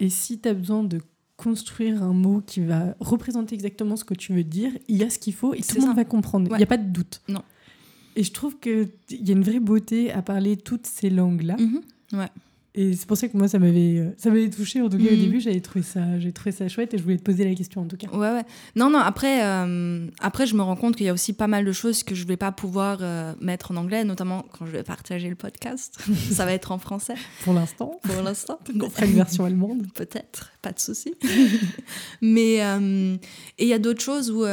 Et 0.00 0.10
si 0.10 0.38
tu 0.38 0.48
as 0.48 0.54
besoin 0.54 0.84
de 0.84 1.00
construire 1.36 2.02
un 2.02 2.12
mot 2.12 2.42
qui 2.44 2.60
va 2.60 2.96
représenter 2.98 3.54
exactement 3.54 3.96
ce 3.96 4.04
que 4.04 4.14
tu 4.14 4.32
veux 4.32 4.44
dire, 4.44 4.72
il 4.88 4.96
y 4.96 5.04
a 5.04 5.10
ce 5.10 5.18
qu'il 5.18 5.34
faut 5.34 5.54
et 5.54 5.60
tout 5.60 5.76
le 5.76 5.86
monde 5.86 5.96
va 5.96 6.04
comprendre. 6.04 6.48
Il 6.50 6.56
n'y 6.56 6.62
a 6.62 6.66
pas 6.66 6.76
de 6.76 6.90
doute. 6.90 7.22
Non. 7.28 7.42
Et 8.16 8.24
je 8.24 8.32
trouve 8.32 8.58
qu'il 8.58 8.90
y 9.10 9.30
a 9.30 9.32
une 9.32 9.44
vraie 9.44 9.60
beauté 9.60 10.10
à 10.10 10.22
parler 10.22 10.56
toutes 10.56 10.86
ces 10.86 11.10
langues-là. 11.10 11.56
Mhm. 11.58 11.80
Ouais. 12.14 12.28
Et 12.74 12.94
c'est 12.94 13.06
pour 13.06 13.16
ça 13.16 13.28
que 13.28 13.36
moi, 13.36 13.48
ça 13.48 13.58
m'avait, 13.58 13.98
euh, 13.98 14.14
ça 14.18 14.30
m'avait 14.30 14.50
touché. 14.50 14.80
En 14.80 14.88
tout 14.88 14.98
cas, 14.98 15.10
au 15.10 15.16
mm. 15.16 15.20
début, 15.20 15.40
j'avais 15.40 15.60
trouvé 15.60 15.82
ça, 15.82 16.18
j'ai 16.18 16.32
trouvé 16.32 16.52
ça 16.52 16.68
chouette 16.68 16.94
et 16.94 16.98
je 16.98 17.02
voulais 17.02 17.16
te 17.16 17.22
poser 17.22 17.44
la 17.44 17.54
question 17.54 17.80
en 17.80 17.86
tout 17.86 17.96
cas. 17.96 18.08
Ouais, 18.08 18.30
ouais. 18.30 18.44
Non, 18.76 18.90
non. 18.90 18.98
Après, 18.98 19.44
euh, 19.44 20.06
après, 20.20 20.46
je 20.46 20.54
me 20.54 20.62
rends 20.62 20.76
compte 20.76 20.94
qu'il 20.94 21.06
y 21.06 21.08
a 21.08 21.12
aussi 21.12 21.32
pas 21.32 21.46
mal 21.46 21.64
de 21.64 21.72
choses 21.72 22.02
que 22.02 22.14
je 22.14 22.26
vais 22.26 22.36
pas 22.36 22.52
pouvoir 22.52 22.98
euh, 23.00 23.34
mettre 23.40 23.72
en 23.72 23.76
anglais, 23.76 24.04
notamment 24.04 24.44
quand 24.52 24.66
je 24.66 24.72
vais 24.72 24.82
partager 24.82 25.28
le 25.28 25.34
podcast. 25.34 25.98
ça 26.30 26.44
va 26.44 26.52
être 26.52 26.70
en 26.70 26.78
français. 26.78 27.14
Pour 27.42 27.54
l'instant. 27.54 27.98
Pour 28.02 28.22
l'instant. 28.22 28.58
On 28.80 28.90
fera 28.90 29.06
une 29.06 29.14
version 29.14 29.44
allemande. 29.44 29.86
Peut-être. 29.94 30.52
Pas 30.62 30.72
de 30.72 30.78
souci. 30.78 31.14
Mais 32.20 32.58
et 32.58 33.64
il 33.64 33.68
y 33.68 33.72
a 33.72 33.78
d'autres 33.78 34.02
choses 34.02 34.30
où, 34.30 34.44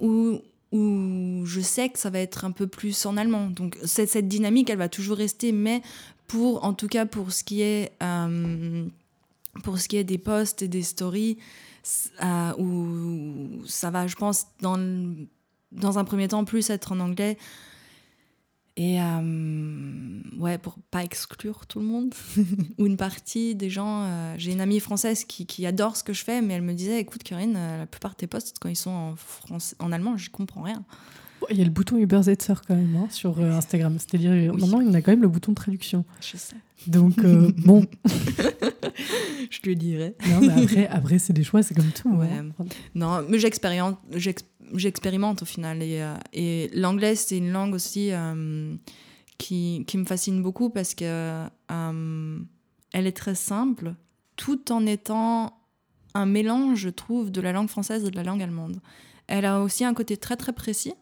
où 0.00 0.40
où 0.72 1.44
je 1.44 1.60
sais 1.60 1.90
que 1.90 1.98
ça 1.98 2.08
va 2.08 2.18
être 2.18 2.46
un 2.46 2.50
peu 2.50 2.66
plus 2.66 3.04
en 3.04 3.18
allemand. 3.18 3.48
Donc 3.48 3.78
cette, 3.84 4.08
cette 4.08 4.26
dynamique, 4.26 4.70
elle 4.70 4.78
va 4.78 4.88
toujours 4.88 5.18
rester, 5.18 5.52
mais 5.52 5.82
pour, 6.32 6.64
en 6.64 6.72
tout 6.72 6.88
cas 6.88 7.04
pour 7.04 7.30
ce 7.30 7.44
qui 7.44 7.60
est, 7.60 7.92
euh, 8.02 8.86
pour 9.62 9.78
ce 9.78 9.86
qui 9.86 9.98
est 9.98 10.04
des 10.04 10.16
posts 10.16 10.62
et 10.62 10.68
des 10.68 10.82
stories, 10.82 11.36
euh, 12.24 12.54
où 12.56 13.66
ça 13.66 13.90
va, 13.90 14.06
je 14.06 14.16
pense, 14.16 14.46
dans, 14.60 14.78
dans 15.72 15.98
un 15.98 16.04
premier 16.04 16.28
temps, 16.28 16.46
plus 16.46 16.70
être 16.70 16.92
en 16.92 17.00
anglais. 17.00 17.36
Et 18.78 18.98
euh, 19.02 20.22
ouais, 20.38 20.56
pour 20.56 20.78
pas 20.90 21.04
exclure 21.04 21.66
tout 21.66 21.80
le 21.80 21.84
monde, 21.84 22.14
ou 22.78 22.86
une 22.86 22.96
partie 22.96 23.54
des 23.54 23.68
gens. 23.68 24.08
J'ai 24.38 24.52
une 24.52 24.62
amie 24.62 24.80
française 24.80 25.26
qui, 25.26 25.44
qui, 25.44 25.66
adore 25.66 25.98
ce 25.98 26.02
que 26.02 26.14
je 26.14 26.24
fais, 26.24 26.40
mais 26.40 26.54
elle 26.54 26.62
me 26.62 26.72
disait 26.72 26.98
écoute, 26.98 27.22
Karine, 27.22 27.52
la 27.52 27.86
plupart 27.86 28.12
de 28.12 28.16
tes 28.16 28.26
posts, 28.26 28.56
quand 28.58 28.70
ils 28.70 28.76
sont 28.76 28.90
en, 28.90 29.16
français, 29.16 29.76
en 29.80 29.92
allemand, 29.92 30.16
je 30.16 30.30
comprends 30.30 30.62
rien. 30.62 30.82
Il 31.50 31.58
y 31.58 31.60
a 31.60 31.64
le 31.64 31.70
bouton 31.70 31.96
Uber 31.96 32.22
Zetzer 32.22 32.54
quand 32.66 32.74
même 32.74 32.96
hein, 32.96 33.06
sur 33.10 33.38
euh, 33.40 33.52
Instagram. 33.52 33.96
C'est-à-dire, 33.98 34.52
maintenant, 34.54 34.80
il 34.80 34.90
y 34.90 34.96
a 34.96 35.02
quand 35.02 35.12
même 35.12 35.22
le 35.22 35.28
bouton 35.28 35.52
de 35.52 35.56
traduction. 35.56 36.04
Je 36.20 36.36
sais. 36.36 36.56
Donc, 36.86 37.18
euh, 37.18 37.52
bon. 37.58 37.86
je 39.50 39.60
lui 39.62 39.76
dirai. 39.76 40.14
Non, 40.28 40.40
mais 40.40 40.62
après, 40.62 40.86
après 40.88 41.18
c'est 41.18 41.32
des 41.32 41.44
choix, 41.44 41.62
c'est 41.62 41.74
comme 41.74 41.90
tout. 41.90 42.14
Ouais. 42.14 42.28
Hein. 42.28 42.64
Non, 42.94 43.24
mais 43.28 43.38
j'expérimente, 43.38 43.98
j'expérimente 44.74 45.42
au 45.42 45.44
final. 45.44 45.82
Et, 45.82 46.00
euh, 46.00 46.14
et 46.32 46.70
l'anglais, 46.74 47.14
c'est 47.14 47.38
une 47.38 47.52
langue 47.52 47.74
aussi 47.74 48.10
qui, 49.38 49.84
qui, 49.86 49.98
me 49.98 50.04
fascine 50.04 50.42
beaucoup 50.42 50.70
parce 50.70 50.94
que 50.94 51.46
elle 51.68 53.06
est 53.06 53.16
très 53.16 53.34
simple, 53.34 53.94
tout 54.36 54.70
en 54.70 54.86
étant 54.86 55.58
un 56.14 56.26
mélange, 56.26 56.78
je 56.78 56.88
trouve, 56.90 57.30
de 57.30 57.40
la 57.40 57.52
langue 57.52 57.68
française 57.68 58.04
et 58.04 58.10
de 58.10 58.16
la 58.16 58.22
langue 58.22 58.42
allemande. 58.42 58.80
Elle 59.26 59.44
a 59.44 59.60
aussi 59.60 59.84
un 59.84 59.94
côté 59.94 60.16
très 60.16 60.36
très 60.36 60.52
précis 60.52 60.92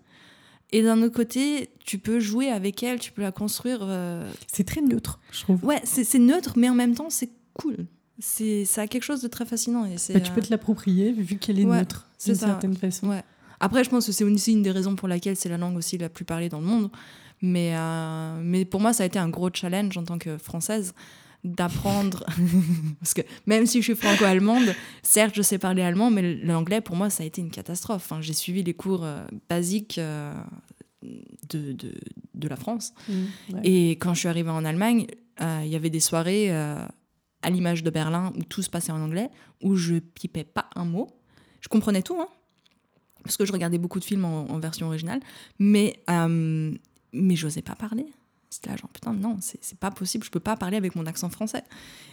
et 0.73 0.83
d'un 0.83 1.03
autre 1.03 1.15
côté, 1.15 1.71
tu 1.85 1.99
peux 1.99 2.21
jouer 2.21 2.49
avec 2.49 2.83
elle, 2.83 3.01
tu 3.01 3.13
peux 3.13 3.23
la 3.23 3.33
construire. 3.33 3.81
Euh, 3.83 4.31
c'est 4.47 4.65
très 4.65 4.81
neutre, 4.81 5.19
je 5.33 5.43
trouve. 5.43 5.65
Ouais, 5.65 5.81
c'est 5.85 6.19
neutre, 6.19 6.55
mais 6.57 6.69
en 6.69 6.75
même 6.75 6.95
temps, 6.95 7.11
c'est 7.11 7.31
cool. 7.55 7.87
C'est 8.19 8.65
ça 8.65 8.83
a 8.83 8.87
quelque 8.87 9.03
chose 9.03 9.23
de 9.23 9.29
très 9.29 9.47
fascinant. 9.47 9.85
Et 9.87 9.97
bah, 10.13 10.21
tu 10.21 10.31
peux 10.33 10.43
te 10.43 10.51
l'approprier 10.51 11.13
vu 11.13 11.37
qu'elle 11.37 11.59
est 11.59 11.65
neutre, 11.65 12.09
d'une 12.25 12.35
certaine 12.35 12.77
façon. 12.77 13.09
Ouais. 13.09 13.23
Après, 13.61 13.85
je 13.85 13.91
pense 13.91 14.07
que 14.07 14.13
c'est 14.13 14.25
aussi 14.25 14.53
une 14.53 14.63
des 14.63 14.71
raisons 14.71 14.95
pour 14.95 15.09
laquelle 15.09 15.37
c'est 15.37 15.49
la 15.49 15.59
langue 15.59 15.77
aussi 15.77 15.99
la 15.99 16.09
plus 16.09 16.25
parlée 16.25 16.49
dans 16.49 16.61
le 16.61 16.67
monde. 16.67 16.91
Mais, 17.43 17.73
euh, 17.75 18.41
mais 18.43 18.65
pour 18.65 18.81
moi, 18.81 18.93
ça 18.93 19.03
a 19.03 19.07
été 19.07 19.19
un 19.19 19.29
gros 19.29 19.51
challenge 19.53 19.97
en 19.97 20.05
tant 20.05 20.19
que 20.19 20.37
française 20.39 20.95
d'apprendre 21.45 22.25
parce 23.01 23.15
que 23.15 23.23
même 23.47 23.67
si 23.67 23.79
je 23.79 23.85
suis 23.85 23.95
franco-allemande 23.95 24.75
certes 25.03 25.35
je 25.35 25.43
sais 25.43 25.59
parler 25.59 25.83
allemand 25.83 26.11
mais 26.11 26.35
l'anglais 26.37 26.81
pour 26.81 26.97
moi 26.97 27.09
ça 27.09 27.23
a 27.23 27.27
été 27.27 27.41
une 27.41 27.51
catastrophe. 27.51 28.03
Enfin, 28.05 28.21
j'ai 28.21 28.33
suivi 28.33 28.63
les 28.63 28.75
cours 28.75 29.05
euh, 29.05 29.25
basiques 29.49 29.99
euh, 29.99 30.35
de, 31.03 31.73
de, 31.73 31.95
de, 32.35 32.49
la 32.49 32.57
France. 32.57 32.93
Mmh, 33.09 33.15
et 33.65 33.91
quand 33.93 34.13
je 34.13 34.21
suis 34.21 34.29
arrivée 34.29 34.51
en 34.51 34.65
Allemagne 34.65 35.07
euh, 35.41 35.63
il 35.65 35.71
y 35.71 35.77
avait 35.77 35.91
des 35.91 36.01
soirées 36.01 36.51
à 36.51 37.51
l'image 37.51 37.83
de 37.83 37.91
Berlin 37.91 38.33
où 38.37 38.43
tout 38.43 38.63
se 38.63 38.69
passait 38.69 38.93
en 38.93 39.01
anglais 39.01 39.31
où 39.63 39.77
je 39.77 39.95
pipais 39.95 40.45
pas 40.45 40.69
un 40.77 40.85
mot. 40.85 41.09
Je 41.61 41.69
comprenais 41.69 42.03
tout 42.03 42.21
hein, 42.21 42.29
parce 43.25 43.39
que 43.39 43.47
je 43.47 43.53
regardais 43.53 43.79
beaucoup 43.79 43.99
de 43.99 44.05
films 44.05 44.27
en, 44.27 44.51
en 44.51 44.59
version 44.59 44.89
originale 44.89 45.21
mais 45.59 46.03
mais 47.13 47.37
j'osais 47.37 47.63
pas 47.63 47.75
parler 47.75 48.07
c'était 48.51 48.71
là, 48.71 48.77
genre, 48.77 48.91
putain, 48.91 49.13
non, 49.13 49.37
c'est 49.41 49.79
pas 49.79 49.91
possible, 49.91 50.25
je 50.25 50.31
peux 50.31 50.41
pas 50.41 50.57
parler 50.57 50.77
avec 50.77 50.97
mon 50.97 51.07
accent 51.07 51.31
français. 51.31 51.63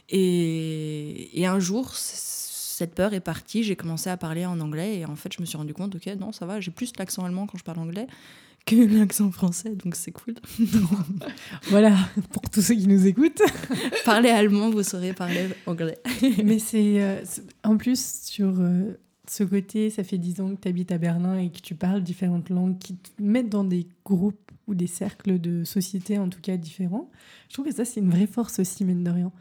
Et, 0.09 1.41
et 1.41 1.47
un 1.47 1.59
jour, 1.59 1.95
cette 1.95 2.93
peur 2.93 3.13
est 3.13 3.19
partie, 3.19 3.63
j'ai 3.63 3.75
commencé 3.75 4.09
à 4.09 4.17
parler 4.17 4.45
en 4.45 4.59
anglais, 4.59 4.99
et 4.99 5.05
en 5.05 5.15
fait, 5.15 5.33
je 5.33 5.41
me 5.41 5.45
suis 5.45 5.57
rendu 5.57 5.73
compte, 5.73 5.95
ok, 5.95 6.05
non, 6.19 6.31
ça 6.31 6.45
va, 6.45 6.59
j'ai 6.59 6.71
plus 6.71 6.93
l'accent 6.97 7.25
allemand 7.25 7.47
quand 7.47 7.57
je 7.57 7.63
parle 7.63 7.79
anglais 7.79 8.07
que 8.67 8.75
l'accent 8.99 9.31
français, 9.31 9.71
donc 9.83 9.95
c'est 9.95 10.11
cool. 10.11 10.35
voilà, 11.69 11.95
pour 12.31 12.43
tous 12.51 12.61
ceux 12.61 12.75
qui 12.75 12.87
nous 12.87 13.07
écoutent. 13.07 13.41
Parlez 14.05 14.29
allemand, 14.29 14.69
vous 14.69 14.83
saurez 14.83 15.13
parler 15.13 15.47
anglais. 15.65 15.97
Mais 16.43 16.59
c'est 16.59 17.01
euh, 17.01 17.23
en 17.63 17.77
plus 17.77 18.21
sur 18.25 18.53
euh, 18.59 18.99
ce 19.29 19.43
côté, 19.43 19.89
ça 19.89 20.03
fait 20.03 20.17
10 20.17 20.41
ans 20.41 20.55
que 20.55 20.61
tu 20.61 20.67
habites 20.67 20.91
à 20.91 20.97
Berlin 20.97 21.37
et 21.37 21.49
que 21.49 21.59
tu 21.59 21.75
parles 21.75 22.03
différentes 22.03 22.49
langues 22.49 22.77
qui 22.77 22.95
te 22.95 23.09
mettent 23.21 23.49
dans 23.49 23.63
des 23.63 23.87
groupes 24.05 24.51
ou 24.67 24.75
des 24.75 24.87
cercles 24.87 25.39
de 25.39 25.63
société 25.63 26.17
en 26.17 26.29
tout 26.29 26.41
cas 26.41 26.57
différents. 26.57 27.09
Je 27.49 27.53
trouve 27.53 27.65
que 27.65 27.73
ça, 27.73 27.85
c'est 27.85 27.99
une 27.99 28.09
vraie 28.09 28.27
force 28.27 28.59
aussi, 28.59 28.83
mine 28.85 29.03
de 29.03 29.11
rien. 29.11 29.31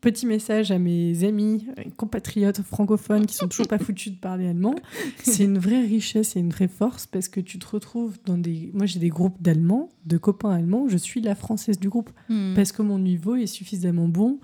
Petit 0.00 0.24
message 0.24 0.70
à 0.70 0.78
mes 0.78 1.24
amis, 1.24 1.66
compatriotes 1.98 2.62
francophones 2.62 3.26
qui 3.26 3.34
sont 3.34 3.48
toujours 3.48 3.68
pas 3.68 3.78
foutus 3.78 4.14
de 4.14 4.18
parler 4.18 4.48
allemand. 4.48 4.74
C'est 5.22 5.44
une 5.44 5.58
vraie 5.58 5.82
richesse 5.82 6.36
et 6.36 6.40
une 6.40 6.50
vraie 6.50 6.68
force 6.68 7.06
parce 7.06 7.28
que 7.28 7.40
tu 7.40 7.58
te 7.58 7.66
retrouves 7.66 8.16
dans 8.24 8.38
des. 8.38 8.70
Moi, 8.72 8.86
j'ai 8.86 8.98
des 8.98 9.10
groupes 9.10 9.42
d'Allemands, 9.42 9.90
de 10.06 10.16
copains 10.16 10.52
allemands. 10.52 10.88
Je 10.88 10.96
suis 10.96 11.20
la 11.20 11.34
française 11.34 11.78
du 11.78 11.90
groupe 11.90 12.10
hmm. 12.30 12.54
parce 12.54 12.72
que 12.72 12.80
mon 12.80 12.98
niveau 12.98 13.36
est 13.36 13.46
suffisamment 13.46 14.08
bon 14.08 14.40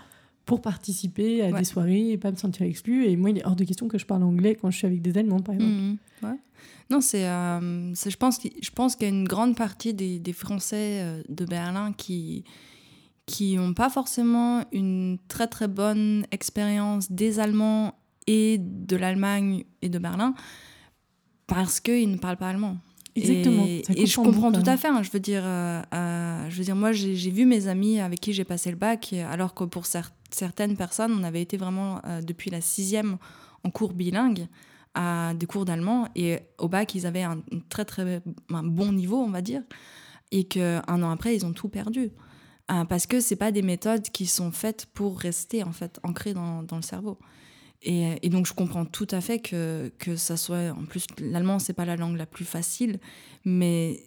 pour 0.47 0.63
participer 0.63 1.43
à 1.43 1.53
des 1.53 1.65
soirées 1.65 2.13
et 2.13 2.19
pas 2.19 2.31
me 2.31 2.37
sentir 2.37 2.65
exclue. 2.65 3.07
Et 3.07 3.17
moi, 3.17 3.31
il 3.31 3.39
est 3.39 3.47
hors 3.47 3.57
de 3.57 3.65
question 3.65 3.89
que 3.89 3.99
je 3.99 4.07
parle 4.07 4.23
anglais 4.23 4.55
quand 4.55 4.71
je 4.71 4.79
suis 4.79 4.87
avec 4.87 5.03
des 5.03 5.19
Allemands, 5.19 5.41
par 5.41 5.57
exemple. 5.57 5.73
Mhm. 5.73 5.99
Ouais. 6.23 6.39
Non, 6.89 7.01
c'est, 7.01 7.27
euh, 7.27 7.93
je 7.95 8.17
pense, 8.17 8.39
je 8.41 8.71
pense 8.71 8.95
qu'il 8.95 9.09
y 9.09 9.11
a 9.11 9.15
une 9.15 9.27
grande 9.27 9.57
partie 9.57 9.93
des, 9.93 10.21
des 10.21 10.33
Français 10.33 11.01
euh, 11.03 11.23
de 11.29 11.45
Berlin 11.45 11.93
qui 11.93 12.45
qui 13.27 13.57
n'ont 13.57 13.75
pas 13.75 13.91
forcément 13.91 14.65
une 14.71 15.19
très 15.27 15.49
très 15.49 15.67
bonne 15.67 16.25
expérience 16.31 17.11
des 17.11 17.41
Allemands 17.41 17.99
et 18.29 18.59
de 18.59 18.95
l'Allemagne 18.95 19.65
et 19.83 19.89
de 19.89 19.99
Berlin 19.99 20.33
parce 21.49 21.81
qu'ils 21.81 22.09
ne 22.09 22.19
parlent 22.19 22.37
pas 22.37 22.49
allemand. 22.49 22.77
Exactement. 23.17 23.65
Et, 23.65 24.07
je 24.07 24.17
comprends 24.17 24.53
tout 24.53 24.63
à 24.67 24.77
fait. 24.77 24.89
Hein. 24.89 25.03
je 25.03 25.11
veux 25.11 25.21
dire, 25.21 25.43
euh, 25.45 25.83
euh, 25.95 26.47
je 26.51 26.57
veux 26.57 26.65
dire, 26.65 26.77
moi, 26.77 26.93
j'ai 26.93 27.31
vu 27.31 27.47
mes 27.47 27.67
amis 27.67 27.99
avec 28.01 28.21
qui 28.21 28.33
j'ai 28.33 28.45
passé 28.45 28.71
le 28.71 28.77
bac, 28.77 29.15
alors 29.31 29.55
que 29.55 29.65
pour 29.65 29.87
certaines 30.31 30.77
personnes, 30.77 31.13
on 31.13 31.25
avait 31.25 31.43
été 31.43 31.57
vraiment 31.57 32.01
euh, 32.05 32.21
depuis 32.23 32.51
la 32.51 32.61
sixième 32.61 33.19
en 33.65 33.71
cours 33.71 33.93
bilingue 33.93 34.47
à 34.95 35.35
des 35.35 35.47
cours 35.47 35.67
d'allemand, 35.67 36.09
et 36.15 36.39
au 36.59 36.69
bac, 36.69 36.95
ils 36.95 37.07
avaient 37.07 37.23
un, 37.23 37.43
très 37.69 37.85
très 37.85 38.23
bon 38.49 38.93
niveau, 38.93 39.19
on 39.19 39.29
va 39.29 39.43
dire, 39.43 39.63
et 40.31 40.45
qu'un 40.45 40.83
an 40.89 41.11
après, 41.11 41.37
ils 41.37 41.45
ont 41.45 41.53
tout 41.53 41.69
perdu. 41.69 42.11
parce 42.67 43.07
que 43.07 43.21
c'est 43.21 43.37
pas 43.37 43.53
des 43.53 43.61
méthodes 43.61 44.09
qui 44.09 44.25
sont 44.25 44.51
faites 44.53 44.87
pour 44.87 45.21
rester 45.21 45.63
en 45.63 45.73
fait 45.73 46.01
ancrées 46.03 46.33
dans, 46.33 46.65
le 46.73 46.83
cerveau. 46.83 47.19
Et, 47.83 48.29
donc 48.31 48.47
je 48.47 48.55
comprends 48.55 48.87
tout 48.87 49.07
à 49.11 49.21
fait 49.21 49.39
que, 49.39 49.93
que 49.99 50.17
ça 50.17 50.39
soit... 50.39 50.71
En 50.71 50.87
plus, 50.87 51.07
l'allemand, 51.19 51.59
c'est 51.59 51.75
pas 51.75 51.85
la 51.85 51.97
langue 51.97 52.17
la 52.17 52.25
plus 52.25 52.47
facile, 52.47 52.99
mais 53.45 54.03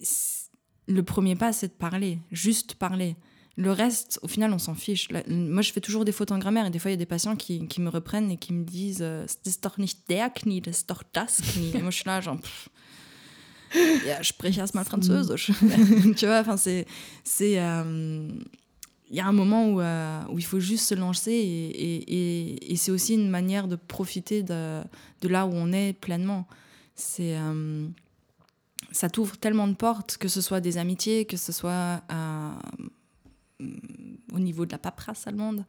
le 0.88 1.04
premier 1.04 1.36
pas, 1.36 1.54
c'est 1.54 1.68
de 1.68 1.74
parler, 1.74 2.20
juste 2.32 2.76
parler. 2.76 3.16
Le 3.60 3.74
reste, 3.74 4.20
au 4.22 4.30
final, 4.30 4.54
on 4.54 4.58
s'en 4.58 4.74
fiche. 4.74 5.10
moi, 5.28 5.62
je 5.62 5.74
fais 5.74 5.82
toujours 5.82 6.06
des 6.06 6.14
fautes 6.14 6.32
en 6.32 6.38
grammaire 6.38 6.66
et 6.66 6.70
des 6.70 6.80
fois, 6.80 6.92
il 6.92 6.94
y 6.94 6.96
a 6.96 6.98
des 6.98 7.06
patients 7.06 7.36
qui, 7.36 7.68
qui, 7.68 7.82
me 7.82 7.90
reprennent 7.90 8.32
et 8.32 8.38
qui 8.38 8.54
me 8.54 8.64
disent 8.64 9.02
euh, 9.02 9.26
ist 9.46 9.66
doch 9.66 9.78
nicht 9.78 10.08
der 10.08 10.30
Knie, 10.30 10.62
das 10.62 10.78
ist 10.78 10.90
doch 10.90 11.04
das 11.12 11.42
Knie. 11.42 11.72
Et 11.76 11.82
moi, 11.82 11.92
je 11.92 11.98
suis 11.98 12.06
là, 12.06 12.22
genre. 12.22 12.40
Pff, 12.40 12.70
ja, 14.08 14.24
spreche 14.24 14.60
erstmal 14.60 14.86
Französisch. 14.86 15.52
tu 16.16 16.26
vois, 16.26 16.40
enfin, 16.40 16.56
c'est. 16.56 16.86
c'est 17.26 17.60
euh, 17.60 18.30
il 19.10 19.18
y 19.18 19.20
a 19.20 19.26
un 19.26 19.34
moment 19.34 19.68
où, 19.70 19.82
euh, 19.82 20.22
où, 20.30 20.38
il 20.38 20.46
faut 20.46 20.60
juste 20.60 20.88
se 20.88 20.96
lancer 20.96 21.32
et, 21.32 21.68
et, 21.72 22.72
et, 22.72 22.76
c'est 22.76 22.92
aussi 22.92 23.16
une 23.16 23.30
manière 23.30 23.68
de 23.68 23.76
profiter 23.76 24.44
de, 24.44 24.82
de, 25.22 25.28
là 25.28 25.48
où 25.48 25.52
on 25.54 25.72
est 25.74 25.94
pleinement. 25.94 26.48
C'est, 26.94 27.36
euh, 27.36 27.88
ça 28.92 29.10
t'ouvre 29.10 29.38
tellement 29.38 29.68
de 29.68 29.74
portes, 29.74 30.18
que 30.18 30.28
ce 30.28 30.42
soit 30.42 30.62
des 30.62 30.78
amitiés, 30.78 31.26
que 31.26 31.38
ce 31.38 31.52
soit 31.52 32.04
euh, 32.12 32.52
au 34.32 34.40
niveau 34.40 34.66
de 34.66 34.72
la 34.72 34.78
paperasse 34.78 35.28
allemande. 35.28 35.66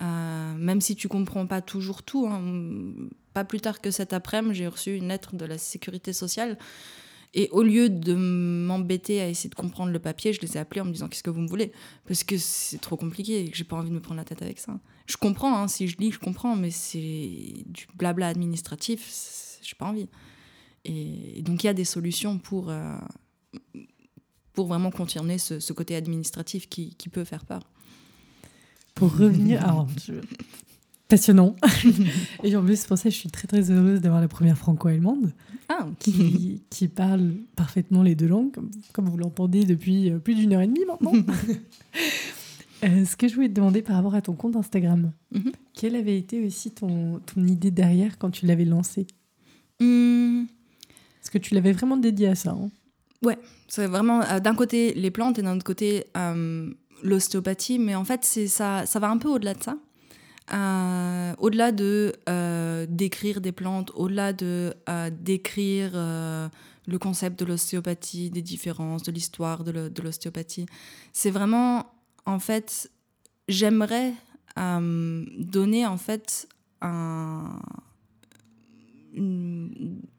même 0.00 0.80
si 0.80 0.96
tu 0.96 1.08
comprends 1.08 1.46
pas 1.46 1.62
toujours 1.62 2.02
tout. 2.02 2.26
Hein. 2.26 3.08
Pas 3.34 3.44
plus 3.44 3.60
tard 3.60 3.80
que 3.80 3.90
cet 3.90 4.12
après-midi, 4.12 4.54
j'ai 4.54 4.66
reçu 4.68 4.94
une 4.96 5.08
lettre 5.08 5.36
de 5.36 5.44
la 5.44 5.58
sécurité 5.58 6.12
sociale 6.12 6.56
et 7.38 7.50
au 7.52 7.62
lieu 7.62 7.90
de 7.90 8.14
m'embêter 8.14 9.20
à 9.20 9.28
essayer 9.28 9.50
de 9.50 9.54
comprendre 9.54 9.92
le 9.92 9.98
papier, 9.98 10.32
je 10.32 10.40
les 10.40 10.56
ai 10.56 10.60
appelés 10.60 10.80
en 10.80 10.86
me 10.86 10.92
disant 10.92 11.06
qu'est-ce 11.06 11.22
que 11.22 11.28
vous 11.28 11.42
me 11.42 11.48
voulez? 11.48 11.70
Parce 12.06 12.24
que 12.24 12.38
c'est 12.38 12.78
trop 12.78 12.96
compliqué 12.96 13.44
et 13.44 13.50
que 13.50 13.56
j'ai 13.56 13.64
pas 13.64 13.76
envie 13.76 13.90
de 13.90 13.94
me 13.94 14.00
prendre 14.00 14.16
la 14.16 14.24
tête 14.24 14.40
avec 14.40 14.58
ça. 14.58 14.80
Je 15.04 15.18
comprends, 15.18 15.54
hein, 15.54 15.68
si 15.68 15.86
je 15.86 15.98
lis, 15.98 16.12
je 16.12 16.18
comprends, 16.18 16.56
mais 16.56 16.70
c'est 16.70 16.98
du 17.66 17.86
blabla 17.94 18.28
administratif, 18.28 19.60
j'ai 19.60 19.74
pas 19.74 19.84
envie. 19.84 20.08
Et, 20.86 21.42
donc 21.42 21.62
il 21.62 21.66
y 21.66 21.70
a 21.70 21.74
des 21.74 21.84
solutions 21.84 22.38
pour, 22.38 22.70
euh, 22.70 22.96
pour 24.56 24.66
vraiment 24.66 24.90
contourner 24.90 25.38
ce, 25.38 25.72
côté 25.72 25.94
administratif 25.94 26.68
qui, 26.68 26.94
qui, 26.96 27.10
peut 27.10 27.24
faire 27.24 27.44
peur. 27.44 27.60
Pour 28.94 29.14
revenir, 29.14 29.62
alors, 29.62 29.86
passionnant. 31.08 31.54
et 32.42 32.56
en 32.56 32.64
plus, 32.64 32.84
pour 32.86 32.96
ça, 32.96 33.10
je 33.10 33.14
suis 33.14 33.28
très 33.28 33.46
très 33.46 33.70
heureuse 33.70 34.00
d'avoir 34.00 34.22
la 34.22 34.28
première 34.28 34.56
franco-allemande 34.56 35.30
ah. 35.68 35.86
qui, 35.98 36.62
qui, 36.70 36.88
parle 36.88 37.34
parfaitement 37.54 38.02
les 38.02 38.14
deux 38.14 38.26
langues, 38.26 38.50
comme, 38.94 39.08
vous 39.08 39.18
l'entendez 39.18 39.64
depuis 39.64 40.10
euh, 40.10 40.18
plus 40.18 40.34
d'une 40.34 40.54
heure 40.54 40.62
et 40.62 40.66
demie 40.66 40.86
maintenant. 40.86 41.12
euh, 42.84 43.04
ce 43.04 43.14
que 43.14 43.28
je 43.28 43.34
voulais 43.34 43.50
te 43.50 43.54
demander 43.54 43.82
par 43.82 43.96
rapport 43.96 44.14
à 44.14 44.22
ton 44.22 44.32
compte 44.32 44.56
Instagram, 44.56 45.12
mhm. 45.32 45.52
quelle 45.74 45.96
avait 45.96 46.16
été 46.16 46.44
aussi 46.46 46.70
ton, 46.70 47.20
ton 47.20 47.44
idée 47.46 47.70
derrière 47.70 48.16
quand 48.16 48.30
tu 48.30 48.46
l'avais 48.46 48.64
lancé? 48.64 49.06
Hmm. 49.80 50.44
Est-ce 51.22 51.30
que 51.30 51.36
tu 51.36 51.54
l'avais 51.54 51.72
vraiment 51.72 51.98
dédié 51.98 52.28
à 52.28 52.34
ça 52.34 52.52
hein 52.52 52.70
Ouais, 53.22 53.38
c'est 53.68 53.86
vraiment 53.86 54.22
euh, 54.22 54.40
d'un 54.40 54.54
côté 54.54 54.92
les 54.94 55.10
plantes 55.10 55.38
et 55.38 55.42
d'un 55.42 55.56
autre 55.56 55.64
côté 55.64 56.06
euh, 56.16 56.70
l'ostéopathie, 57.02 57.78
mais 57.78 57.94
en 57.94 58.04
fait 58.04 58.24
ça, 58.24 58.86
ça 58.86 58.98
va 58.98 59.08
un 59.08 59.18
peu 59.18 59.28
au-delà 59.28 59.54
de 59.54 59.62
ça. 59.62 59.76
Euh, 60.54 61.34
au-delà 61.38 61.72
de 61.72 62.12
d'écrire 62.88 63.40
des 63.40 63.52
plantes, 63.52 63.90
au-delà 63.94 64.32
de 64.32 64.74
d'écrire 65.10 65.92
le 65.94 66.98
concept 67.00 67.40
de 67.40 67.44
l'ostéopathie, 67.44 68.30
des 68.30 68.42
différences, 68.42 69.02
de 69.02 69.10
l'histoire 69.10 69.64
de 69.64 70.02
l'ostéopathie, 70.02 70.66
c'est 71.12 71.30
vraiment 71.30 71.86
en 72.26 72.38
fait 72.38 72.90
j'aimerais 73.48 74.12
donner 74.56 75.84
en 75.84 75.96
fait 75.96 76.48
un 76.80 77.58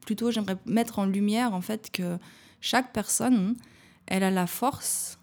plutôt 0.01 0.31
j'aimerais 0.31 0.57
mettre 0.65 0.99
en 0.99 1.05
lumière 1.05 1.53
en 1.53 1.61
fait 1.61 1.89
que 1.91 2.17
chaque 2.67 2.91
personne 2.91 3.55
elle 4.07 4.23
a 4.23 4.31
la 4.31 4.47
force 4.47 5.19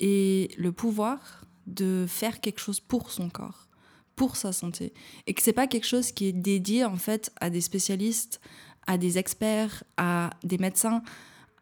et 0.00 0.50
le 0.56 0.72
pouvoir 0.72 1.44
de 1.66 2.04
faire 2.08 2.40
quelque 2.40 2.60
chose 2.60 2.80
pour 2.80 3.10
son 3.10 3.28
corps 3.28 3.68
pour 4.16 4.36
sa 4.36 4.52
santé 4.52 4.92
et 5.26 5.34
que 5.34 5.42
c'est 5.42 5.52
pas 5.52 5.66
quelque 5.66 5.86
chose 5.86 6.12
qui 6.12 6.26
est 6.26 6.32
dédié 6.32 6.84
en 6.84 6.96
fait 6.96 7.32
à 7.40 7.50
des 7.50 7.60
spécialistes, 7.60 8.40
à 8.86 8.96
des 8.96 9.18
experts, 9.18 9.82
à 9.96 10.30
des 10.44 10.58
médecins, 10.58 11.02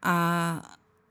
à 0.03 0.61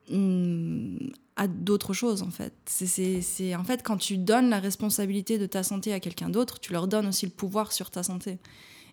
hmm, 0.09 0.97
à 1.35 1.47
d'autres 1.47 1.93
choses 1.93 2.21
en 2.21 2.29
fait. 2.29 2.53
C'est 2.65 3.55
en 3.55 3.63
fait 3.63 3.81
quand 3.81 3.97
tu 3.97 4.17
donnes 4.17 4.49
la 4.49 4.59
responsabilité 4.59 5.39
de 5.39 5.47
ta 5.47 5.63
santé 5.63 5.93
à 5.93 5.99
quelqu'un 5.99 6.29
d'autre, 6.29 6.59
tu 6.59 6.73
leur 6.73 6.87
donnes 6.87 7.07
aussi 7.07 7.25
le 7.25 7.31
pouvoir 7.31 7.71
sur 7.71 7.89
ta 7.89 8.03
santé. 8.03 8.37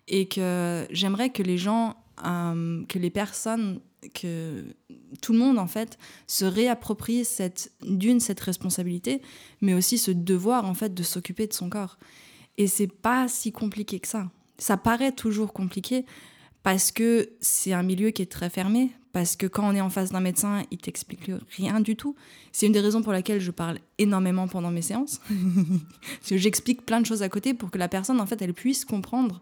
Et 0.07 0.27
que 0.27 0.87
j'aimerais 0.89 1.29
que 1.29 1.43
les 1.43 1.59
gens, 1.59 1.95
euh, 2.25 2.83
que 2.87 2.99
les 2.99 3.09
personnes, 3.09 3.79
que 4.13 4.65
tout 5.21 5.33
le 5.33 5.39
monde 5.39 5.59
en 5.59 5.67
fait 5.67 5.97
se 6.27 6.45
réapproprie 6.45 7.27
d'une 7.81 8.19
cette 8.19 8.39
responsabilité, 8.39 9.21
mais 9.61 9.73
aussi 9.73 9.97
ce 9.97 10.11
devoir 10.11 10.65
en 10.65 10.73
fait 10.73 10.93
de 10.93 11.03
s'occuper 11.03 11.47
de 11.47 11.53
son 11.53 11.69
corps. 11.69 11.97
Et 12.57 12.67
c'est 12.67 12.87
pas 12.87 13.27
si 13.27 13.51
compliqué 13.51 13.99
que 13.99 14.07
ça. 14.07 14.29
Ça 14.57 14.77
paraît 14.77 15.13
toujours 15.13 15.53
compliqué 15.53 16.05
parce 16.63 16.91
que 16.91 17.29
c'est 17.39 17.73
un 17.73 17.83
milieu 17.83 18.09
qui 18.11 18.21
est 18.21 18.31
très 18.31 18.49
fermé, 18.49 18.91
parce 19.11 19.35
que 19.35 19.47
quand 19.47 19.67
on 19.67 19.73
est 19.73 19.81
en 19.81 19.89
face 19.89 20.11
d'un 20.11 20.19
médecin, 20.19 20.63
il 20.71 20.77
t'explique 20.77 21.31
rien 21.55 21.79
du 21.79 21.95
tout. 21.95 22.15
C'est 22.51 22.67
une 22.67 22.73
des 22.73 22.79
raisons 22.79 23.01
pour 23.01 23.13
laquelle 23.13 23.39
je 23.39 23.51
parle 23.51 23.79
énormément 23.97 24.47
pendant 24.47 24.69
mes 24.69 24.81
séances. 24.81 25.19
j'explique 26.29 26.85
plein 26.85 27.01
de 27.01 27.05
choses 27.05 27.23
à 27.23 27.29
côté 27.29 27.53
pour 27.53 27.71
que 27.71 27.77
la 27.77 27.87
personne, 27.87 28.19
en 28.21 28.25
fait, 28.25 28.41
elle 28.41 28.53
puisse 28.53 28.85
comprendre 28.85 29.41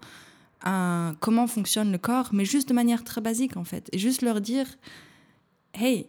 comment 0.62 1.48
fonctionne 1.48 1.92
le 1.92 1.98
corps, 1.98 2.30
mais 2.34 2.46
juste 2.46 2.70
de 2.70 2.74
manière 2.74 3.04
très 3.04 3.22
basique, 3.22 3.58
en 3.58 3.64
fait. 3.64 3.90
Et 3.92 3.98
juste 3.98 4.22
leur 4.22 4.42
dire, 4.42 4.68
hey, 5.74 6.08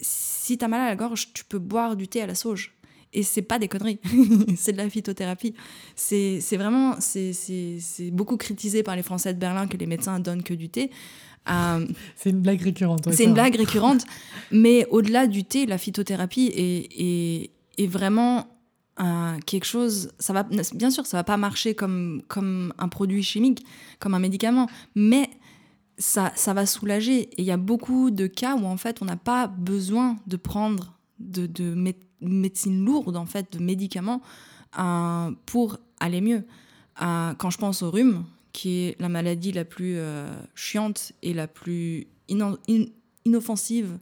si 0.00 0.58
t'as 0.58 0.68
mal 0.68 0.80
à 0.80 0.86
la 0.86 0.96
gorge, 0.96 1.32
tu 1.32 1.44
peux 1.44 1.58
boire 1.58 1.96
du 1.96 2.08
thé 2.08 2.22
à 2.22 2.26
la 2.26 2.34
sauge. 2.34 2.72
Et 3.12 3.22
c'est 3.22 3.42
pas 3.42 3.58
des 3.58 3.68
conneries, 3.68 3.98
c'est 4.56 4.72
de 4.72 4.76
la 4.76 4.90
phytothérapie. 4.90 5.54
C'est 5.94 6.40
vraiment, 6.56 6.96
c'est 7.00 7.32
beaucoup 8.12 8.36
critiqué 8.36 8.82
par 8.82 8.96
les 8.96 9.02
Français 9.02 9.32
de 9.32 9.38
Berlin 9.38 9.66
que 9.66 9.76
les 9.76 9.86
médecins 9.86 10.20
donnent 10.20 10.42
que 10.42 10.54
du 10.54 10.68
thé. 10.68 10.90
Euh, 11.48 11.86
c'est 12.16 12.30
une 12.30 12.40
blague 12.40 12.60
récurrente. 12.60 13.08
C'est 13.12 13.24
une 13.24 13.34
blague 13.34 13.56
récurrente, 13.56 14.04
mais 14.50 14.86
au-delà 14.90 15.26
du 15.26 15.44
thé, 15.44 15.66
la 15.66 15.78
phytothérapie 15.78 16.52
est, 16.54 17.50
est, 17.78 17.86
vraiment 17.86 18.46
quelque 19.44 19.66
chose. 19.66 20.10
Ça 20.18 20.32
va, 20.32 20.44
bien 20.44 20.90
sûr, 20.90 21.04
ça 21.06 21.18
va 21.18 21.24
pas 21.24 21.36
marcher 21.36 21.74
comme, 21.74 22.22
comme 22.28 22.72
un 22.78 22.88
produit 22.88 23.22
chimique, 23.22 23.64
comme 23.98 24.14
un 24.14 24.18
médicament, 24.18 24.68
mais 24.94 25.28
ça, 25.98 26.32
ça 26.34 26.54
va 26.54 26.66
soulager. 26.66 27.22
Et 27.22 27.42
il 27.42 27.44
y 27.44 27.50
a 27.50 27.56
beaucoup 27.56 28.10
de 28.10 28.26
cas 28.26 28.56
où 28.56 28.66
en 28.66 28.76
fait, 28.76 29.02
on 29.02 29.04
n'a 29.04 29.16
pas 29.16 29.46
besoin 29.46 30.16
de 30.26 30.36
prendre 30.36 30.94
de, 31.18 31.46
de, 31.46 31.74
médecine 32.20 32.84
lourde, 32.84 33.16
en 33.16 33.26
fait, 33.26 33.52
de 33.52 33.58
médicaments 33.62 34.22
euh, 34.78 35.30
pour 35.46 35.78
aller 36.00 36.20
mieux. 36.20 36.44
Euh, 37.02 37.34
quand 37.34 37.50
je 37.50 37.58
pense 37.58 37.82
au 37.82 37.90
rhume, 37.90 38.24
qui 38.52 38.80
est 38.80 39.00
la 39.00 39.08
maladie 39.08 39.52
la 39.52 39.64
plus 39.64 39.96
euh, 39.96 40.28
chiante 40.54 41.12
et 41.22 41.34
la 41.34 41.46
plus 41.46 42.06
inoffensive 42.28 43.98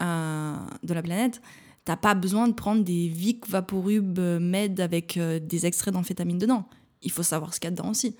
de 0.00 0.94
la 0.94 1.02
planète, 1.02 1.42
t'as 1.84 1.96
pas 1.96 2.14
besoin 2.14 2.48
de 2.48 2.54
prendre 2.54 2.84
des 2.84 3.08
Vic 3.08 3.48
Vaporub 3.48 4.18
Med 4.18 4.80
avec 4.80 5.18
des 5.18 5.66
extraits 5.66 5.94
d'amphétamine 5.94 6.38
dedans. 6.38 6.68
Il 7.02 7.10
faut 7.10 7.22
savoir 7.22 7.52
ce 7.54 7.60
qu'il 7.60 7.68
y 7.68 7.72
a 7.72 7.76
dedans 7.76 7.90
aussi. 7.90 8.16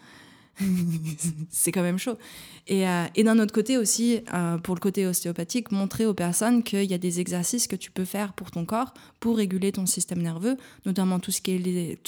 c'est 1.50 1.72
quand 1.72 1.82
même 1.82 1.98
chaud. 1.98 2.18
Et, 2.66 2.86
euh, 2.86 3.06
d'un 3.16 3.38
autre 3.38 3.52
côté 3.52 3.78
aussi, 3.78 4.20
euh, 4.32 4.58
pour 4.58 4.74
le 4.74 4.80
côté 4.80 5.06
ostéopathique, 5.06 5.72
montrer 5.72 6.06
aux 6.06 6.14
personnes 6.14 6.62
qu'il 6.62 6.90
y 6.90 6.94
a 6.94 6.98
des 6.98 7.20
exercices 7.20 7.66
que 7.66 7.76
tu 7.76 7.90
peux 7.90 8.04
faire 8.04 8.32
pour 8.32 8.50
ton 8.50 8.64
corps 8.64 8.92
pour 9.20 9.36
réguler 9.36 9.72
ton 9.72 9.86
système 9.86 10.20
nerveux, 10.20 10.56
notamment 10.84 11.20
tout 11.20 11.32
ce 11.32 11.40
qui 11.40 11.52
est 11.52 11.98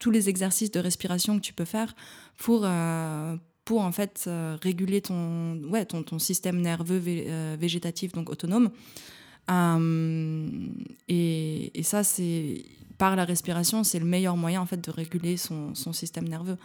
tous 0.00 0.10
les 0.10 0.30
exercices 0.30 0.70
de 0.70 0.80
respiration 0.80 1.36
que 1.36 1.44
tu 1.44 1.52
peux 1.52 1.66
faire 1.66 1.94
pour, 2.38 2.62
euh, 2.64 3.36
pour 3.66 3.82
en 3.82 3.92
fait 3.92 4.28
réguler 4.62 5.02
ton, 5.02 5.60
ton 6.06 6.18
système 6.18 6.60
nerveux 6.60 7.00
végétatif, 7.58 8.12
donc 8.12 8.30
autonome. 8.30 8.70
Et, 11.08 11.78
et, 11.78 11.82
ça, 11.82 12.04
c'est 12.04 12.64
par 12.98 13.16
la 13.16 13.24
respiration, 13.24 13.82
c'est 13.82 13.98
le 13.98 14.04
meilleur 14.04 14.36
moyen 14.36 14.60
en 14.60 14.66
fait 14.66 14.80
de 14.80 14.90
réguler 14.90 15.36
son, 15.36 15.74
système 15.92 16.28
nerveux 16.28 16.58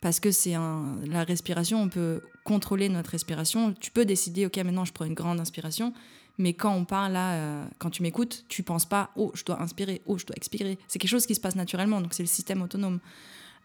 parce 0.00 0.18
que 0.18 0.32
c'est 0.32 0.54
la 0.54 1.22
respiration, 1.22 1.80
on 1.80 1.88
peut 1.88 2.22
contrôler 2.44 2.88
notre 2.88 3.10
respiration. 3.10 3.72
Tu 3.78 3.92
peux 3.92 4.04
décider, 4.04 4.46
ok, 4.46 4.56
maintenant 4.56 4.84
je 4.84 4.92
prends 4.92 5.04
une 5.04 5.14
grande 5.14 5.38
inspiration, 5.38 5.92
mais 6.38 6.54
quand 6.54 6.74
on 6.74 6.84
parle 6.84 7.12
là, 7.12 7.34
euh, 7.34 7.64
quand 7.78 7.90
tu 7.90 8.02
m'écoutes, 8.02 8.44
tu 8.48 8.64
penses 8.64 8.84
pas, 8.84 9.10
oh, 9.14 9.30
je 9.34 9.44
dois 9.44 9.62
inspirer, 9.62 10.02
oh, 10.06 10.18
je 10.18 10.26
dois 10.26 10.34
expirer. 10.34 10.76
C'est 10.88 10.98
quelque 10.98 11.10
chose 11.10 11.26
qui 11.26 11.36
se 11.36 11.40
passe 11.40 11.54
naturellement, 11.54 12.00
donc 12.00 12.14
c'est 12.14 12.24
le 12.24 12.28
système 12.28 12.62
autonome. 12.62 12.98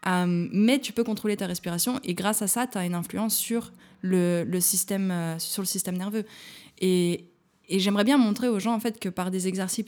Euh, 0.06 0.48
mais 0.52 0.78
tu 0.78 0.92
peux 0.92 1.02
contrôler 1.02 1.36
ta 1.36 1.46
respiration 1.46 1.98
et 2.04 2.14
grâce 2.14 2.40
à 2.40 2.46
ça, 2.46 2.68
tu 2.68 2.78
as 2.78 2.84
une 2.84 2.94
influence 2.94 3.34
sur 3.34 3.72
le, 4.02 4.46
système, 4.60 5.10
euh, 5.10 5.38
sur 5.38 5.62
le 5.62 5.66
système 5.66 5.96
nerveux. 5.96 6.24
Et, 6.80 7.24
et 7.68 7.78
j'aimerais 7.78 8.04
bien 8.04 8.18
montrer 8.18 8.48
aux 8.48 8.58
gens 8.58 8.74
en 8.74 8.80
fait 8.80 8.98
que 8.98 9.08
par 9.08 9.30
des 9.30 9.48
exercices 9.48 9.86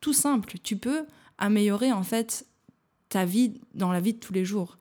tout 0.00 0.12
simples, 0.12 0.56
tu 0.62 0.76
peux 0.76 1.06
améliorer 1.38 1.92
en 1.92 2.02
fait 2.02 2.46
ta 3.08 3.24
vie 3.24 3.54
dans 3.74 3.92
la 3.92 4.00
vie 4.00 4.14
de 4.14 4.18
tous 4.18 4.32
les 4.32 4.44
jours 4.44 4.78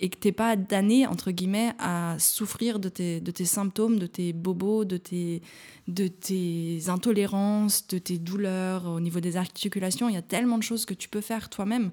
et 0.00 0.08
que 0.08 0.16
t'es 0.16 0.32
pas 0.32 0.56
damné, 0.56 1.06
entre 1.06 1.30
guillemets, 1.30 1.72
à 1.78 2.16
souffrir 2.18 2.78
de 2.78 2.88
tes, 2.88 3.20
de 3.20 3.30
tes 3.30 3.44
symptômes, 3.44 3.98
de 3.98 4.06
tes 4.06 4.32
bobos, 4.32 4.86
de 4.86 4.96
tes, 4.96 5.42
de 5.88 6.08
tes 6.08 6.88
intolérances, 6.88 7.86
de 7.86 7.98
tes 7.98 8.18
douleurs 8.18 8.86
au 8.86 8.98
niveau 8.98 9.20
des 9.20 9.36
articulations. 9.36 10.08
Il 10.08 10.14
y 10.14 10.18
a 10.18 10.22
tellement 10.22 10.56
de 10.56 10.62
choses 10.62 10.86
que 10.86 10.94
tu 10.94 11.10
peux 11.10 11.20
faire 11.20 11.50
toi-même. 11.50 11.90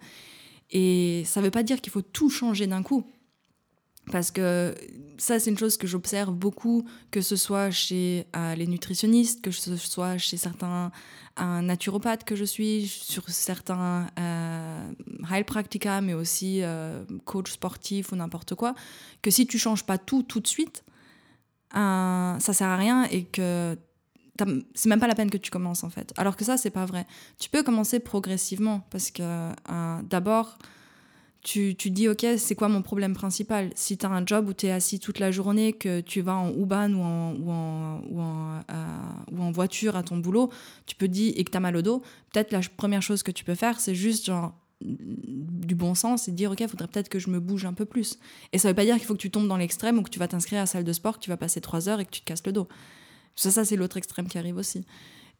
Et 0.71 1.23
ça 1.25 1.41
veut 1.41 1.51
pas 1.51 1.63
dire 1.63 1.81
qu'il 1.81 1.91
faut 1.91 2.01
tout 2.01 2.29
changer 2.29 2.65
d'un 2.65 2.81
coup. 2.81 3.05
Parce 4.11 4.31
que 4.31 4.73
ça, 5.17 5.39
c'est 5.39 5.49
une 5.49 5.57
chose 5.57 5.77
que 5.77 5.87
j'observe 5.87 6.33
beaucoup, 6.33 6.85
que 7.11 7.21
ce 7.21 7.35
soit 7.35 7.71
chez 7.71 8.25
euh, 8.35 8.55
les 8.55 8.67
nutritionnistes, 8.67 9.41
que 9.41 9.51
ce 9.51 9.75
soit 9.75 10.17
chez 10.17 10.37
certains 10.37 10.91
un 11.39 11.61
naturopathe 11.61 12.23
que 12.23 12.35
je 12.35 12.45
suis, 12.45 12.87
sur 12.87 13.29
certains 13.29 14.07
euh, 14.19 14.91
Heilpraktika, 15.31 16.01
mais 16.01 16.13
aussi 16.13 16.61
euh, 16.63 17.03
coach 17.25 17.51
sportif 17.51 18.11
ou 18.11 18.15
n'importe 18.15 18.55
quoi, 18.55 18.73
que 19.21 19.29
si 19.29 19.45
tu 19.45 19.57
changes 19.59 19.85
pas 19.85 19.97
tout 19.97 20.23
tout 20.23 20.39
de 20.39 20.47
suite, 20.47 20.83
euh, 21.75 22.39
ça 22.39 22.53
sert 22.53 22.67
à 22.67 22.77
rien 22.77 23.03
et 23.05 23.23
que 23.25 23.77
c'est 24.75 24.89
même 24.89 24.99
pas 24.99 25.07
la 25.07 25.15
peine 25.15 25.31
que 25.31 25.37
tu 25.37 25.49
commences 25.49 25.83
en 25.83 25.89
fait. 25.89 26.13
Alors 26.17 26.35
que 26.35 26.45
ça, 26.45 26.57
c'est 26.57 26.69
pas 26.69 26.85
vrai. 26.85 27.07
Tu 27.39 27.49
peux 27.49 27.63
commencer 27.63 27.99
progressivement 27.99 28.81
parce 28.91 29.09
que 29.09 29.23
euh, 29.23 30.01
d'abord, 30.03 30.57
tu, 31.47 31.75
tu 31.77 31.91
dis, 31.91 32.09
OK, 32.09 32.25
c'est 32.37 32.55
quoi 32.55 32.67
mon 32.67 32.81
problème 32.81 33.13
principal? 33.13 33.69
Si 33.73 33.97
tu 33.97 34.05
as 34.05 34.09
un 34.09 34.25
job 34.25 34.49
où 34.49 34.53
tu 34.53 34.65
es 34.65 34.71
assis 34.71 34.99
toute 34.99 35.17
la 35.17 35.31
journée, 35.31 35.71
que 35.71 36.01
tu 36.01 36.19
vas 36.19 36.35
en 36.35 36.51
Uban 36.51 36.91
ou 36.91 37.01
en, 37.01 37.35
ou 37.35 37.49
en, 37.49 38.01
ou 38.09 38.19
en, 38.19 38.57
euh, 38.69 38.85
ou 39.31 39.41
en 39.41 39.49
voiture 39.51 39.95
à 39.95 40.03
ton 40.03 40.17
boulot, 40.17 40.51
tu 40.87 40.97
peux 40.97 41.07
dire, 41.07 41.31
et 41.37 41.45
que 41.45 41.51
tu 41.51 41.55
as 41.55 41.61
mal 41.61 41.77
au 41.77 41.81
dos, 41.81 42.01
peut-être 42.33 42.51
la 42.51 42.59
première 42.75 43.01
chose 43.01 43.23
que 43.23 43.31
tu 43.31 43.45
peux 43.45 43.55
faire, 43.55 43.79
c'est 43.79 43.95
juste 43.95 44.25
genre 44.25 44.55
du 44.81 45.73
bon 45.73 45.95
sens 45.95 46.27
et 46.27 46.31
dire 46.33 46.51
ok 46.51 46.67
faudrait 46.67 46.87
peut-être 46.87 47.09
que 47.09 47.17
je 47.17 47.29
me 47.29 47.39
bouge 47.39 47.63
un 47.63 47.73
peu 47.73 47.85
plus. 47.85 48.19
Et 48.51 48.57
ça 48.57 48.67
veut 48.67 48.75
pas 48.75 48.83
dire 48.83 48.97
qu'il 48.97 49.05
faut 49.05 49.15
que 49.15 49.21
tu 49.21 49.31
tombes 49.31 49.47
dans 49.47 49.55
l'extrême 49.55 49.97
ou 49.99 50.03
que 50.03 50.09
tu 50.09 50.19
vas 50.19 50.27
t'inscrire 50.27 50.59
à 50.59 50.63
la 50.63 50.67
salle 50.67 50.83
de 50.83 50.93
sport 50.93 51.15
que 51.15 51.23
tu 51.23 51.29
vas 51.29 51.37
passer 51.37 51.61
trois 51.61 51.87
heures 51.87 52.01
et 52.01 52.05
que 52.05 52.11
tu 52.11 52.19
te 52.19 52.25
casses 52.25 52.45
le 52.45 52.51
dos. 52.51 52.67
Ça, 53.35 53.51
ça 53.51 53.63
c'est 53.63 53.77
l'autre 53.77 53.95
extrême 53.95 54.27
qui 54.27 54.37
arrive 54.37 54.57
aussi. 54.57 54.83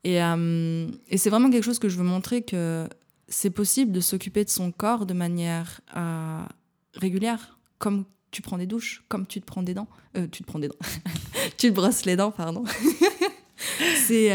Et, 0.06 0.24
euh, 0.24 0.88
et 1.10 1.18
c'est 1.18 1.30
vraiment 1.30 1.50
quelque 1.50 1.66
chose 1.66 1.80
que 1.80 1.90
je 1.90 1.98
veux 1.98 2.06
montrer 2.06 2.44
que 2.44 2.88
c'est 3.28 3.50
possible 3.50 3.92
de 3.92 4.00
s'occuper 4.00 4.44
de 4.44 4.50
son 4.50 4.72
corps 4.72 5.06
de 5.06 5.14
manière 5.14 5.82
euh, 5.96 6.44
régulière 6.94 7.58
comme 7.78 8.06
tu 8.32 8.42
prends 8.42 8.58
des 8.58 8.68
douches 8.68 9.04
comme 9.10 9.26
tu 9.28 9.42
te 9.42 9.46
prends 9.46 9.64
des 9.64 9.74
dents 9.74 9.88
euh, 10.18 10.28
tu 10.28 10.44
te 10.44 10.48
prends 10.48 10.60
des 10.60 10.68
dents 10.68 10.76
tu 11.58 11.70
te 11.70 11.74
brosses 11.74 12.06
les 12.06 12.16
dents 12.16 12.32
pardon 12.32 12.64
c'est 14.06 14.32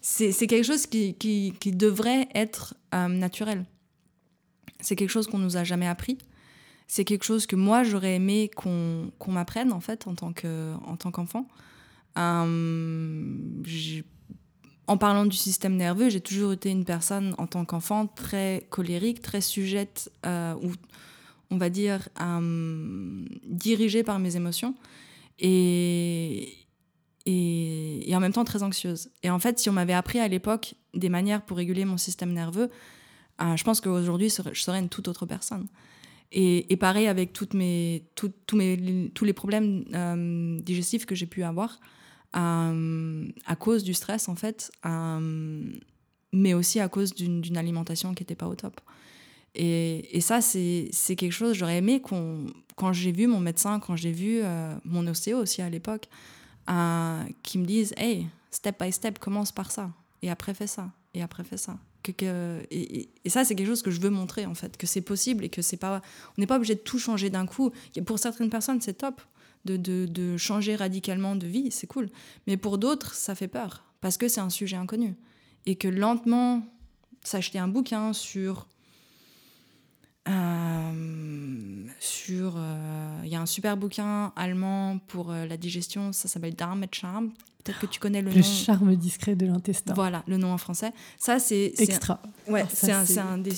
c'est 0.00 0.46
quelque 0.46 0.64
chose 0.64 0.86
qui, 0.86 1.14
qui, 1.14 1.72
devrait 1.72 2.28
être 2.34 2.74
naturel 2.92 3.66
c'est 4.80 4.96
quelque 4.96 5.10
chose 5.10 5.26
qu'on 5.26 5.38
nous 5.38 5.56
a 5.56 5.64
jamais 5.64 5.86
appris. 5.86 6.18
C'est 6.86 7.04
quelque 7.04 7.24
chose 7.24 7.46
que 7.46 7.56
moi 7.56 7.82
j'aurais 7.84 8.14
aimé 8.14 8.50
qu'on 8.54 9.10
m'apprenne 9.26 9.72
en 9.72 9.80
fait 9.80 10.06
en 10.06 10.14
tant 10.14 10.32
qu'enfant. 10.32 11.46
Euh, 12.16 13.34
en 14.88 14.96
parlant 14.96 15.26
du 15.26 15.36
système 15.36 15.76
nerveux, 15.76 16.08
j'ai 16.08 16.20
toujours 16.20 16.52
été 16.52 16.70
une 16.70 16.86
personne 16.86 17.34
en 17.36 17.46
tant 17.46 17.64
qu'enfant 17.66 18.06
très 18.06 18.66
colérique, 18.70 19.20
très 19.20 19.42
sujette 19.42 20.10
euh, 20.24 20.54
ou 20.62 20.72
on 21.50 21.58
va 21.58 21.68
dire 21.68 22.08
euh, 22.20 23.24
dirigée 23.44 24.02
par 24.02 24.18
mes 24.18 24.36
émotions 24.36 24.74
et, 25.38 26.54
et, 27.26 28.12
en 28.14 28.20
même 28.20 28.32
temps 28.32 28.44
très 28.44 28.62
anxieuse. 28.62 29.10
Et 29.22 29.30
en 29.30 29.38
fait, 29.38 29.58
si 29.58 29.68
on 29.68 29.74
m'avait 29.74 29.92
appris 29.92 30.20
à 30.20 30.28
l'époque 30.28 30.74
des 30.94 31.10
manières 31.10 31.42
pour 31.42 31.58
réguler 31.58 31.84
mon 31.84 31.98
système 31.98 32.32
nerveux, 32.32 32.70
ah, 33.36 33.56
je 33.56 33.64
pense 33.64 33.82
qu'aujourd'hui, 33.82 34.30
je 34.30 34.60
serais 34.60 34.78
une 34.78 34.88
toute 34.88 35.06
autre 35.06 35.26
personne. 35.26 35.68
Et, 36.32 36.76
pareil 36.76 37.06
avec 37.08 37.38
mes, 37.54 38.04
tous 38.14 38.58
les 38.58 39.32
problèmes 39.34 39.84
euh, 39.94 40.58
digestifs 40.60 41.04
que 41.04 41.14
j'ai 41.14 41.26
pu 41.26 41.42
avoir 41.42 41.78
euh, 42.36 43.28
à 43.46 43.56
cause 43.56 43.84
du 43.84 43.94
stress, 43.94 44.28
en 44.28 44.34
fait, 44.34 44.70
euh, 44.86 45.72
mais 46.32 46.54
aussi 46.54 46.80
à 46.80 46.88
cause 46.88 47.14
d'une 47.14 47.56
alimentation 47.56 48.14
qui 48.14 48.22
n'était 48.22 48.34
pas 48.34 48.48
au 48.48 48.54
top. 48.54 48.80
Et, 49.54 50.20
ça, 50.20 50.40
c'est 50.40 51.16
quelque 51.16 51.32
chose, 51.32 51.56
j'aurais 51.56 51.78
aimé 51.78 52.00
qu'on, 52.00 52.46
quand 52.76 52.92
j'ai 52.92 53.12
vu 53.12 53.26
mon 53.26 53.40
médecin, 53.40 53.80
quand 53.80 53.96
j'ai 53.96 54.12
vu 54.12 54.42
mon 54.84 55.06
ostéo 55.06 55.38
aussi 55.38 55.62
à 55.62 55.70
l'époque, 55.70 56.08
qui 57.42 57.58
me 57.58 57.64
disent 57.64 57.92
Hey, 57.96 58.26
step 58.50 58.80
by 58.80 58.92
step, 58.92 59.18
commence 59.18 59.50
par 59.50 59.72
ça, 59.72 59.90
et 60.22 60.30
après 60.30 60.54
fais 60.54 60.68
ça, 60.68 60.92
et 61.14 61.22
après 61.22 61.42
fais 61.42 61.56
ça 61.56 61.78
et, 62.70 63.10
ça, 63.26 63.44
c'est 63.44 63.54
quelque 63.54 63.66
chose 63.66 63.82
que 63.82 63.90
je 63.90 64.00
veux 64.00 64.10
montrer, 64.10 64.46
en 64.46 64.54
fait, 64.54 64.76
que 64.76 64.86
c'est 64.86 65.00
possible 65.00 65.44
et 65.44 65.48
que 65.48 65.62
c'est 65.62 65.76
pas. 65.76 66.00
On 66.36 66.40
n'est 66.40 66.46
pas 66.46 66.56
obligé 66.56 66.74
de 66.74 66.80
tout 66.80 66.98
changer 66.98 67.30
d'un 67.30 67.46
coup. 67.46 67.70
Pour 68.06 68.18
certaines 68.18 68.50
personnes, 68.50 68.80
c'est 68.80 68.94
top 68.94 69.20
de, 69.64 70.36
changer 70.36 70.76
radicalement 70.76 71.36
de 71.36 71.46
vie, 71.46 71.70
c'est 71.70 71.86
cool. 71.86 72.08
Mais 72.46 72.56
pour 72.56 72.78
d'autres, 72.78 73.14
ça 73.14 73.34
fait 73.34 73.48
peur 73.48 73.84
parce 74.00 74.16
que 74.16 74.28
c'est 74.28 74.40
un 74.40 74.50
sujet 74.50 74.76
inconnu. 74.76 75.14
Et 75.66 75.76
que 75.76 75.88
lentement, 75.88 76.62
s'acheter 77.24 77.58
un 77.58 77.68
bouquin 77.68 78.12
sur. 78.12 78.68
Euh, 80.28 81.86
sur. 82.00 82.54
Euh, 82.56 83.20
il 83.24 83.30
y 83.30 83.34
a 83.34 83.40
un 83.40 83.46
super 83.46 83.76
bouquin 83.76 84.32
allemand 84.36 84.98
pour 85.08 85.30
euh, 85.30 85.46
la 85.46 85.56
digestion, 85.56 86.12
ça 86.12 86.28
s'appelle 86.28 86.54
Darmstamm 86.54 87.30
Peut-être 87.64 87.80
que 87.80 87.86
tu 87.86 88.00
connais 88.00 88.22
le, 88.22 88.30
le 88.30 88.42
charme 88.42 88.94
discret 88.96 89.34
de 89.34 89.44
l'intestin. 89.44 89.92
Voilà, 89.92 90.22
le 90.26 90.38
nom 90.38 90.52
en 90.52 90.58
français. 90.58 90.92
Ça, 91.18 91.38
c'est. 91.38 91.74
Extra. 91.78 92.22
ouais, 92.46 92.64
c'est 92.72 92.92
un, 92.92 93.04
un, 93.18 93.38
des, 93.38 93.52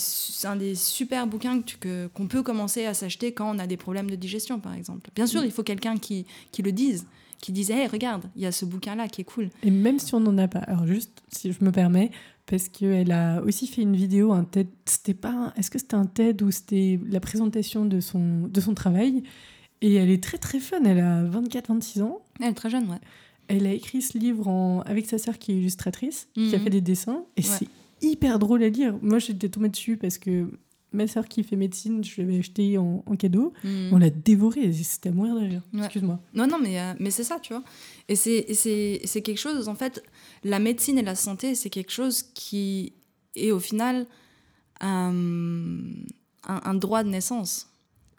un 0.44 0.56
des 0.56 0.74
super 0.74 1.26
bouquins 1.26 1.60
qu'on 1.60 1.78
que, 1.78 2.06
qu'on 2.08 2.26
peut 2.26 2.42
commencer 2.42 2.86
à 2.86 2.94
s'acheter 2.94 3.32
quand 3.32 3.54
on 3.54 3.58
a 3.58 3.66
des 3.66 3.76
problèmes 3.76 4.10
de 4.10 4.16
digestion, 4.16 4.58
par 4.58 4.74
exemple. 4.74 5.10
Bien 5.14 5.26
sûr, 5.26 5.42
mm. 5.42 5.44
il 5.44 5.52
faut 5.52 5.62
quelqu'un 5.62 5.96
qui, 5.96 6.26
qui 6.50 6.62
le 6.62 6.72
dise, 6.72 7.06
qui 7.40 7.52
dise 7.52 7.70
Hé, 7.70 7.86
regarde, 7.86 8.24
il 8.34 8.42
y 8.42 8.46
a 8.46 8.52
ce 8.52 8.64
bouquin-là 8.64 9.06
qui 9.06 9.20
est 9.20 9.24
cool. 9.24 9.50
Et 9.62 9.70
même 9.70 9.98
si 9.98 10.14
on 10.14 10.20
n'en 10.20 10.36
a 10.38 10.48
pas. 10.48 10.60
Alors, 10.60 10.86
juste, 10.86 11.22
si 11.28 11.52
je 11.52 11.62
me 11.62 11.70
permets, 11.70 12.10
parce 12.50 12.68
qu'elle 12.68 13.12
a 13.12 13.40
aussi 13.42 13.66
fait 13.66 13.80
une 13.82 13.96
vidéo, 13.96 14.32
un 14.32 14.44
TED. 14.44 14.66
C'était 14.84 15.14
pas. 15.14 15.54
Est-ce 15.56 15.70
que 15.70 15.78
c'était 15.78 15.94
un 15.94 16.04
TED 16.04 16.42
ou 16.42 16.50
c'était 16.50 17.00
la 17.08 17.20
présentation 17.20 17.86
de 17.86 18.00
son, 18.00 18.46
de 18.48 18.60
son 18.60 18.74
travail? 18.74 19.22
Et 19.80 19.94
elle 19.94 20.10
est 20.10 20.22
très, 20.22 20.36
très 20.36 20.58
fun. 20.60 20.82
Elle 20.84 20.98
a 21.00 21.22
24-26 21.24 22.02
ans. 22.02 22.20
Elle 22.40 22.48
est 22.50 22.54
très 22.54 22.68
jeune, 22.70 22.90
ouais 22.90 22.98
elle 23.52 23.66
a 23.66 23.72
écrit 23.72 24.00
ce 24.00 24.16
livre 24.16 24.46
en... 24.46 24.82
avec 24.82 25.06
sa 25.06 25.18
sœur 25.18 25.36
qui 25.36 25.50
est 25.50 25.56
illustratrice, 25.56 26.28
qui 26.34 26.54
a 26.54 26.58
Mhm. 26.58 26.62
fait 26.64 26.70
des 26.70 26.80
dessins, 26.80 27.24
et 27.36 27.42
c'est 27.42 27.66
hyper 28.00 28.38
drôle 28.38 28.62
à 28.62 28.68
lire. 28.68 28.94
Moi, 29.02 29.18
j'étais 29.18 29.48
tombée 29.48 29.68
dessus 29.70 29.96
parce 29.96 30.18
que 30.18 30.46
ma 30.92 31.06
sœur 31.06 31.28
qui 31.28 31.42
fait 31.44 31.56
médecine, 31.56 32.02
je 32.02 32.20
l'avais 32.20 32.38
acheté 32.38 32.78
en, 32.78 33.02
en 33.06 33.16
cadeau. 33.16 33.52
Mhm. 33.64 33.90
On 33.92 33.98
l'a 33.98 34.10
dévoré, 34.10 34.72
c'était 34.72 35.10
à 35.10 35.12
mourir 35.12 35.34
de 35.34 35.40
rire. 35.40 35.62
Ouais. 35.72 35.84
Excuse-moi. 35.84 36.18
Non, 36.34 36.46
non, 36.46 36.58
mais, 36.60 36.80
euh, 36.80 36.92
mais 36.98 37.10
c'est 37.10 37.24
ça, 37.24 37.38
tu 37.40 37.52
vois. 37.52 37.62
Et 38.08 38.16
c'est 38.16 39.22
quelque 39.22 39.38
chose, 39.38 39.68
en 39.68 39.74
fait, 39.74 40.02
la 40.44 40.58
médecine 40.58 40.98
et 40.98 41.02
la 41.02 41.14
santé, 41.14 41.54
c'est 41.54 41.70
quelque 41.70 41.92
chose 41.92 42.22
qui 42.34 42.92
est 43.36 43.52
au 43.52 43.60
final 43.60 44.06
euh, 44.82 44.86
un, 46.46 46.60
un 46.64 46.74
droit 46.74 47.04
de 47.04 47.08
naissance 47.08 47.68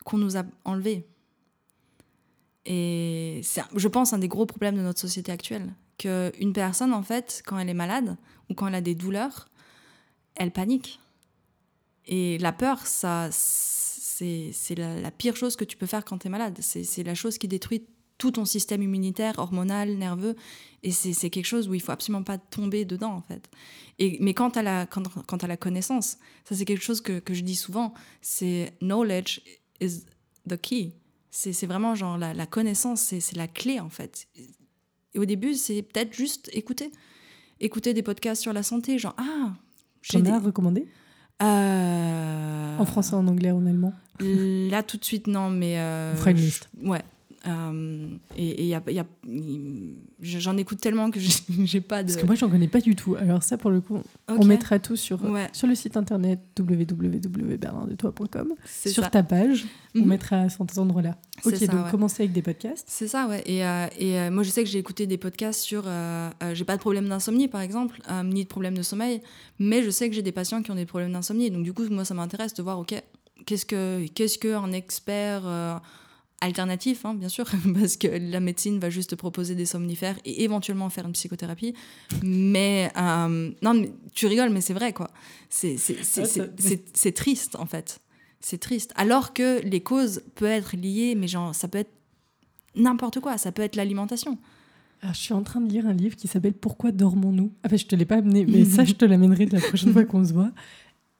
qu'on 0.05 0.17
nous 0.17 0.37
a 0.37 0.43
enlevé. 0.65 1.05
Et 2.65 3.41
c'est, 3.43 3.63
je 3.75 3.87
pense, 3.87 4.13
un 4.13 4.19
des 4.19 4.27
gros 4.27 4.45
problèmes 4.45 4.75
de 4.75 4.81
notre 4.81 4.99
société 4.99 5.31
actuelle. 5.31 5.73
Qu'une 5.97 6.53
personne, 6.53 6.93
en 6.93 7.03
fait, 7.03 7.43
quand 7.45 7.59
elle 7.59 7.69
est 7.69 7.73
malade 7.75 8.15
ou 8.49 8.53
quand 8.53 8.67
elle 8.67 8.75
a 8.75 8.81
des 8.81 8.95
douleurs, 8.95 9.49
elle 10.35 10.51
panique. 10.51 10.99
Et 12.07 12.37
la 12.39 12.51
peur, 12.51 12.85
ça, 12.87 13.29
c'est, 13.31 14.75
la, 14.77 14.99
la 14.99 15.11
pire 15.11 15.35
chose 15.35 15.55
que 15.55 15.63
tu 15.63 15.77
peux 15.77 15.85
faire 15.85 16.05
quand 16.05 16.19
tu 16.19 16.27
es 16.27 16.29
malade. 16.29 16.57
C'est, 16.61 17.03
la 17.03 17.15
chose 17.15 17.37
qui 17.37 17.47
détruit 17.47 17.85
tout 18.17 18.31
ton 18.31 18.45
système 18.45 18.83
immunitaire, 18.83 19.39
hormonal, 19.39 19.95
nerveux. 19.95 20.35
Et 20.83 20.91
c'est, 20.91 21.29
quelque 21.29 21.45
chose 21.45 21.67
où 21.67 21.73
il 21.73 21.81
faut 21.81 21.91
absolument 21.91 22.23
pas 22.23 22.37
tomber 22.37 22.85
dedans, 22.85 23.13
en 23.13 23.21
fait. 23.21 23.49
Et, 23.99 24.17
mais 24.19 24.33
quant 24.33 24.49
à, 24.49 24.61
la, 24.61 24.85
quand, 24.85 25.03
quant 25.25 25.37
à 25.37 25.47
la 25.47 25.57
connaissance, 25.57 26.17
ça 26.45 26.55
c'est 26.55 26.65
quelque 26.65 26.83
chose 26.83 27.01
que, 27.01 27.19
que 27.19 27.33
je 27.33 27.41
dis 27.41 27.55
souvent, 27.55 27.93
c'est 28.21 28.73
knowledge 28.81 29.41
is 29.79 30.03
the 30.47 30.59
key. 30.59 30.93
C'est, 31.29 31.65
vraiment 31.65 31.95
genre 31.95 32.17
la, 32.17 32.33
la 32.33 32.45
connaissance, 32.45 33.01
c'est, 33.01 33.35
la 33.35 33.47
clé, 33.47 33.79
en 33.79 33.89
fait. 33.89 34.27
Et 35.13 35.19
au 35.19 35.25
début, 35.25 35.55
c'est 35.55 35.81
peut-être 35.81 36.13
juste 36.13 36.49
écouter. 36.53 36.91
Écouter 37.59 37.93
des 37.93 38.03
podcasts 38.03 38.41
sur 38.41 38.53
la 38.53 38.63
santé, 38.63 38.97
genre, 38.97 39.15
ah, 39.17 39.53
j'ai 40.01 40.21
des... 40.21 40.29
ai 40.29 40.33
à 40.33 40.39
recommander? 40.39 40.81
Euh, 40.81 41.00
En 42.79 42.85
français, 42.85 43.15
en 43.15 43.27
anglais, 43.27 43.51
en 43.51 43.65
allemand? 43.65 43.93
Là, 44.69 44.83
tout 44.83 44.97
de 44.97 45.05
suite, 45.05 45.27
non, 45.27 45.49
mais. 45.49 45.79
Euh, 45.79 46.13
je- 46.37 46.87
Ouais. 46.87 47.01
Euh, 47.47 48.07
et 48.37 48.61
il 48.63 48.67
y 48.67 48.75
a, 48.75 48.83
y 48.89 48.99
a- 48.99 49.05
j'en 50.21 50.57
écoute 50.57 50.79
tellement 50.79 51.09
que 51.09 51.19
j'ai 51.65 51.81
pas 51.81 52.03
de. 52.03 52.09
Parce 52.11 52.21
que 52.21 52.27
moi, 52.27 52.35
j'en 52.35 52.49
connais 52.49 52.67
pas 52.67 52.81
du 52.81 52.95
tout. 52.95 53.15
Alors 53.15 53.41
ça, 53.41 53.57
pour 53.57 53.71
le 53.71 53.81
coup, 53.81 53.97
on 54.27 54.45
mettra 54.45 54.77
tout 54.77 54.95
sur, 54.95 55.23
Ouais. 55.23 55.49
sur 55.51 55.67
le 55.67 55.73
site 55.73 55.97
internet 55.97 56.39
www.bernardetoi.com. 56.59 58.53
C'est 58.65 58.89
Sur 58.89 59.03
ça. 59.03 59.09
ta 59.09 59.23
page, 59.23 59.65
on 59.95 59.99
Mhm. 60.01 60.07
mettra 60.07 60.35
à 60.41 60.49
cet 60.49 60.77
endroit-là. 60.77 61.17
Ok, 61.43 61.55
ça, 61.55 61.67
donc 61.67 61.85
ouais. 61.85 61.91
commencer 61.91 62.23
avec 62.23 62.33
des 62.33 62.41
podcasts. 62.43 62.85
C'est 62.87 63.07
ça, 63.07 63.27
ouais. 63.27 63.41
Et, 63.47 63.65
euh, 63.65 63.87
et 63.97 64.19
euh, 64.19 64.29
moi, 64.31 64.43
je 64.43 64.49
sais 64.51 64.63
que 64.63 64.69
j'ai 64.69 64.77
écouté 64.79 65.07
des 65.07 65.17
podcasts 65.17 65.61
sur. 65.61 65.83
j'ai 66.53 66.65
pas 66.65 66.75
de 66.75 66.81
problème 66.81 67.07
d'insomnie, 67.09 67.47
par 67.47 67.61
exemple, 67.61 67.99
ni 68.25 68.43
de 68.43 68.49
problème 68.49 68.77
de 68.77 68.83
sommeil, 68.83 69.21
mais 69.59 69.81
je 69.83 69.89
sais 69.89 70.07
que 70.09 70.15
j'ai 70.15 70.21
des 70.21 70.31
patients 70.31 70.61
qui 70.61 70.69
ont 70.71 70.75
des 70.75 70.85
problèmes 70.85 71.13
d'insomnie. 71.13 71.49
Donc, 71.49 71.63
du 71.63 71.73
coup, 71.73 71.83
moi, 71.89 72.05
ça 72.05 72.13
m'intéresse 72.13 72.53
de 72.53 72.61
voir, 72.61 72.77
OK, 72.79 72.93
qu'est-ce 73.45 73.65
que 73.65 74.05
qu'est-ce 74.09 74.37
qu'un 74.37 74.71
expert. 74.73 75.41
Alternatif, 76.41 77.05
hein, 77.05 77.13
bien 77.13 77.29
sûr, 77.29 77.45
parce 77.73 77.97
que 77.97 78.07
la 78.07 78.39
médecine 78.39 78.79
va 78.79 78.89
juste 78.89 79.11
te 79.11 79.15
proposer 79.15 79.55
des 79.55 79.65
somnifères 79.65 80.17
et 80.25 80.43
éventuellement 80.43 80.89
faire 80.89 81.05
une 81.05 81.13
psychothérapie. 81.13 81.73
Mais 82.23 82.91
euh, 82.97 83.51
non, 83.61 83.73
mais 83.75 83.91
tu 84.13 84.27
rigoles, 84.27 84.49
mais 84.49 84.61
c'est 84.61 84.73
vrai, 84.73 84.91
quoi. 84.93 85.09
C'est 85.49 85.75
Ah, 86.17 87.11
triste, 87.13 87.55
en 87.55 87.65
fait. 87.65 88.01
C'est 88.39 88.57
triste. 88.57 88.91
Alors 88.95 89.33
que 89.33 89.61
les 89.61 89.81
causes 89.81 90.23
peuvent 90.35 90.49
être 90.49 90.75
liées, 90.75 91.15
mais 91.15 91.27
genre, 91.27 91.53
ça 91.53 91.67
peut 91.67 91.77
être 91.77 91.93
n'importe 92.75 93.19
quoi. 93.19 93.37
Ça 93.37 93.51
peut 93.51 93.61
être 93.61 93.75
l'alimentation. 93.75 94.37
Alors, 95.01 95.13
je 95.13 95.19
suis 95.19 95.33
en 95.33 95.43
train 95.43 95.61
de 95.61 95.71
lire 95.71 95.85
un 95.87 95.93
livre 95.93 96.15
qui 96.15 96.27
s'appelle 96.27 96.53
Pourquoi 96.53 96.91
dormons-nous? 96.91 97.51
Enfin, 97.65 97.77
je 97.77 97.85
te 97.85 97.95
l'ai 97.95 98.05
pas 98.05 98.17
amené, 98.17 98.45
mais 98.45 98.65
ça, 98.65 98.83
je 98.83 98.93
te 98.93 99.05
l'amènerai 99.05 99.45
la 99.47 99.59
prochaine 99.59 99.93
fois 99.93 100.05
qu'on 100.05 100.25
se 100.25 100.33
voit. 100.33 100.51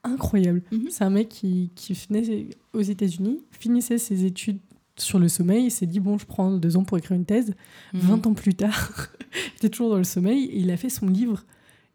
Incroyable. 0.03 0.63
Mhm. 0.71 0.87
C'est 0.89 1.03
un 1.03 1.09
mec 1.11 1.29
qui, 1.29 1.71
qui 1.75 1.93
venait 1.93 2.47
aux 2.73 2.81
États-Unis, 2.81 3.39
finissait 3.51 3.99
ses 3.99 4.25
études 4.25 4.59
sur 4.97 5.19
le 5.19 5.27
sommeil, 5.29 5.65
il 5.65 5.71
s'est 5.71 5.85
dit 5.87 5.99
Bon, 5.99 6.17
je 6.17 6.25
prends 6.25 6.51
deux 6.51 6.77
ans 6.77 6.83
pour 6.83 6.97
écrire 6.97 7.17
une 7.17 7.25
thèse. 7.25 7.53
Mhm. 7.93 8.01
20 8.01 8.27
ans 8.27 8.33
plus 8.33 8.53
tard, 8.53 8.91
il 9.35 9.57
était 9.57 9.69
toujours 9.69 9.89
dans 9.91 9.97
le 9.97 10.03
sommeil 10.03 10.45
et 10.45 10.59
il 10.59 10.69
a 10.71 10.77
fait 10.77 10.89
son 10.89 11.07
livre. 11.07 11.45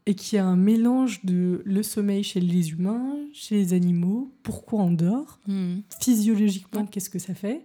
et 0.08 0.14
qui 0.14 0.38
a 0.38 0.46
un 0.46 0.54
mélange 0.54 1.24
de 1.24 1.62
le 1.64 1.82
sommeil 1.82 2.22
chez 2.22 2.38
les 2.38 2.70
humains, 2.70 3.16
chez 3.32 3.56
les 3.56 3.72
animaux, 3.74 4.30
pourquoi 4.44 4.82
on 4.82 4.92
dort, 4.92 5.40
Mhm. 5.48 5.82
physiologiquement, 6.00 6.86
qu'est-ce 6.86 7.10
que 7.10 7.18
ça 7.18 7.34
fait. 7.34 7.62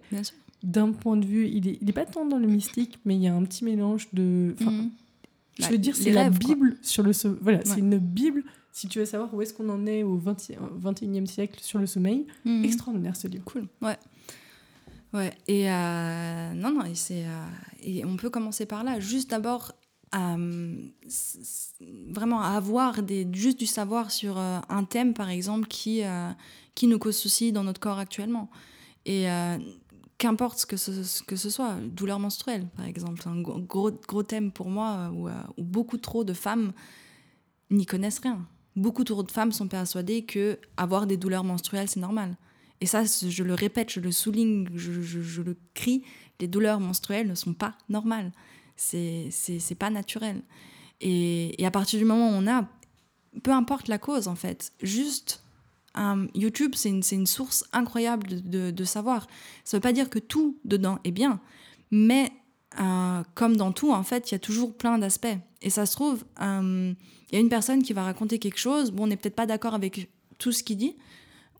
D'un 0.64 0.90
point 0.90 1.16
de 1.16 1.24
vue, 1.24 1.46
il 1.48 1.68
est, 1.68 1.78
il 1.80 1.88
est 1.88 1.92
pas 1.92 2.04
tant 2.04 2.26
dans 2.26 2.38
le 2.38 2.48
mystique, 2.48 2.98
mais 3.04 3.14
il 3.14 3.22
y 3.22 3.28
a 3.28 3.34
un 3.34 3.44
petit 3.44 3.64
mélange 3.64 4.08
de. 4.12 4.56
Mhm. 4.60 4.90
Je 5.58 5.62
Bah, 5.62 5.68
veux 5.70 5.78
dire, 5.78 5.94
c'est 5.94 6.10
la 6.10 6.24
rêves, 6.24 6.38
quoi. 6.40 6.54
Bible 6.54 6.76
sur 6.82 7.02
le 7.04 7.12
sommeil. 7.12 7.38
Voilà, 7.42 7.58
Ouais. 7.58 7.64
c'est 7.64 7.78
une 7.78 7.98
Bible. 7.98 8.42
Si 8.72 8.88
tu 8.88 8.98
veux 8.98 9.04
savoir 9.04 9.32
où 9.34 9.40
est-ce 9.42 9.52
qu'on 9.54 9.68
en 9.68 9.86
est 9.86 10.02
au 10.02 10.16
20 10.16 10.36
21e 10.80 11.26
siècle 11.28 11.60
sur 11.62 11.78
le 11.78 11.86
sommeil, 11.86 12.26
Mhm. 12.44 12.64
extraordinaire 12.64 13.14
ce 13.14 13.28
livre. 13.28 13.44
Cool, 13.44 13.66
ouais. 13.82 13.96
Ouais, 15.12 15.32
et 15.46 15.70
euh, 15.70 16.52
non, 16.54 16.72
non, 16.72 16.84
et, 16.84 16.94
c'est, 16.94 17.26
euh, 17.26 17.46
et 17.82 18.04
on 18.04 18.16
peut 18.16 18.30
commencer 18.30 18.64
par 18.64 18.82
là. 18.82 18.98
Juste 18.98 19.30
d'abord, 19.30 19.72
euh, 20.14 20.76
vraiment 22.08 22.40
avoir 22.40 23.02
des, 23.02 23.28
juste 23.32 23.58
du 23.58 23.66
savoir 23.66 24.10
sur 24.10 24.38
un 24.38 24.84
thème, 24.84 25.12
par 25.12 25.28
exemple, 25.28 25.68
qui, 25.68 26.02
qui 26.74 26.86
nous 26.86 26.98
cause 26.98 27.16
souci 27.16 27.52
dans 27.52 27.64
notre 27.64 27.80
corps 27.80 27.98
actuellement. 27.98 28.50
Et 29.04 29.26
qu'importe 30.16 30.60
ce 30.60 30.66
que 30.66 30.76
ce, 30.76 31.22
que 31.22 31.36
ce 31.36 31.50
soit, 31.50 31.74
douleur 31.82 32.18
menstruelle, 32.18 32.66
par 32.76 32.86
exemple, 32.86 33.22
un 33.26 33.40
gros, 33.40 33.90
gros, 33.90 34.22
thème 34.22 34.50
pour 34.50 34.70
moi 34.70 35.10
où, 35.14 35.28
où 35.28 35.62
beaucoup 35.62 35.98
trop 35.98 36.24
de 36.24 36.32
femmes 36.32 36.72
n'y 37.70 37.84
connaissent 37.84 38.20
rien. 38.20 38.46
Beaucoup 38.76 39.04
trop 39.04 39.22
de 39.22 39.30
femmes 39.30 39.52
sont 39.52 39.68
persuadées 39.68 40.24
que 40.24 40.58
avoir 40.78 41.06
des 41.06 41.18
douleurs 41.18 41.44
menstruelles, 41.44 41.88
c'est 41.88 42.00
normal. 42.00 42.36
Et 42.82 42.86
ça, 42.86 43.04
je 43.04 43.44
le 43.44 43.54
répète, 43.54 43.90
je 43.92 44.00
le 44.00 44.10
souligne, 44.10 44.66
je, 44.74 45.40
le 45.40 45.56
crie, 45.72 46.02
les 46.40 46.48
douleurs 46.48 46.80
menstruelles 46.80 47.28
ne 47.28 47.36
sont 47.36 47.54
pas 47.54 47.76
normales. 47.88 48.32
C'est 48.74 49.30
pas 49.78 49.88
naturel. 49.88 50.42
Et, 51.00 51.54
à 51.64 51.70
partir 51.70 52.00
du 52.00 52.04
moment 52.04 52.30
où 52.30 52.32
on 52.32 52.48
a, 52.48 52.68
peu 53.44 53.52
importe 53.52 53.86
la 53.86 53.98
cause 53.98 54.26
en 54.26 54.34
fait, 54.34 54.72
juste 54.82 55.44
YouTube, 56.34 56.72
c'est 56.74 56.88
une, 56.88 57.26
source 57.26 57.64
incroyable 57.72 58.26
de, 58.42 58.84
savoir. 58.84 59.28
Ça 59.62 59.76
veut 59.76 59.80
pas 59.80 59.92
dire 59.92 60.10
que 60.10 60.18
tout 60.18 60.58
dedans 60.64 60.98
est 61.04 61.12
bien, 61.12 61.40
mais 61.92 62.32
euh, 62.80 63.22
comme 63.36 63.56
dans 63.56 63.70
tout, 63.70 63.92
en 63.92 64.02
fait, 64.02 64.32
il 64.32 64.34
y 64.34 64.36
a 64.36 64.40
toujours 64.40 64.76
plein 64.76 64.98
d'aspects. 64.98 65.38
Et 65.60 65.70
ça 65.70 65.86
se 65.86 65.92
trouve, 65.92 66.24
euh, 66.40 66.92
il 67.30 67.34
y 67.34 67.38
a 67.38 67.40
une 67.40 67.48
personne 67.48 67.84
qui 67.84 67.92
va 67.92 68.02
raconter 68.02 68.40
quelque 68.40 68.58
chose, 68.58 68.90
bon, 68.90 69.04
on 69.04 69.06
n'est 69.06 69.16
peut-être 69.16 69.36
pas 69.36 69.46
d'accord 69.46 69.74
avec 69.74 70.10
tout 70.38 70.50
ce 70.50 70.64
qu'il 70.64 70.78
dit, 70.78 70.96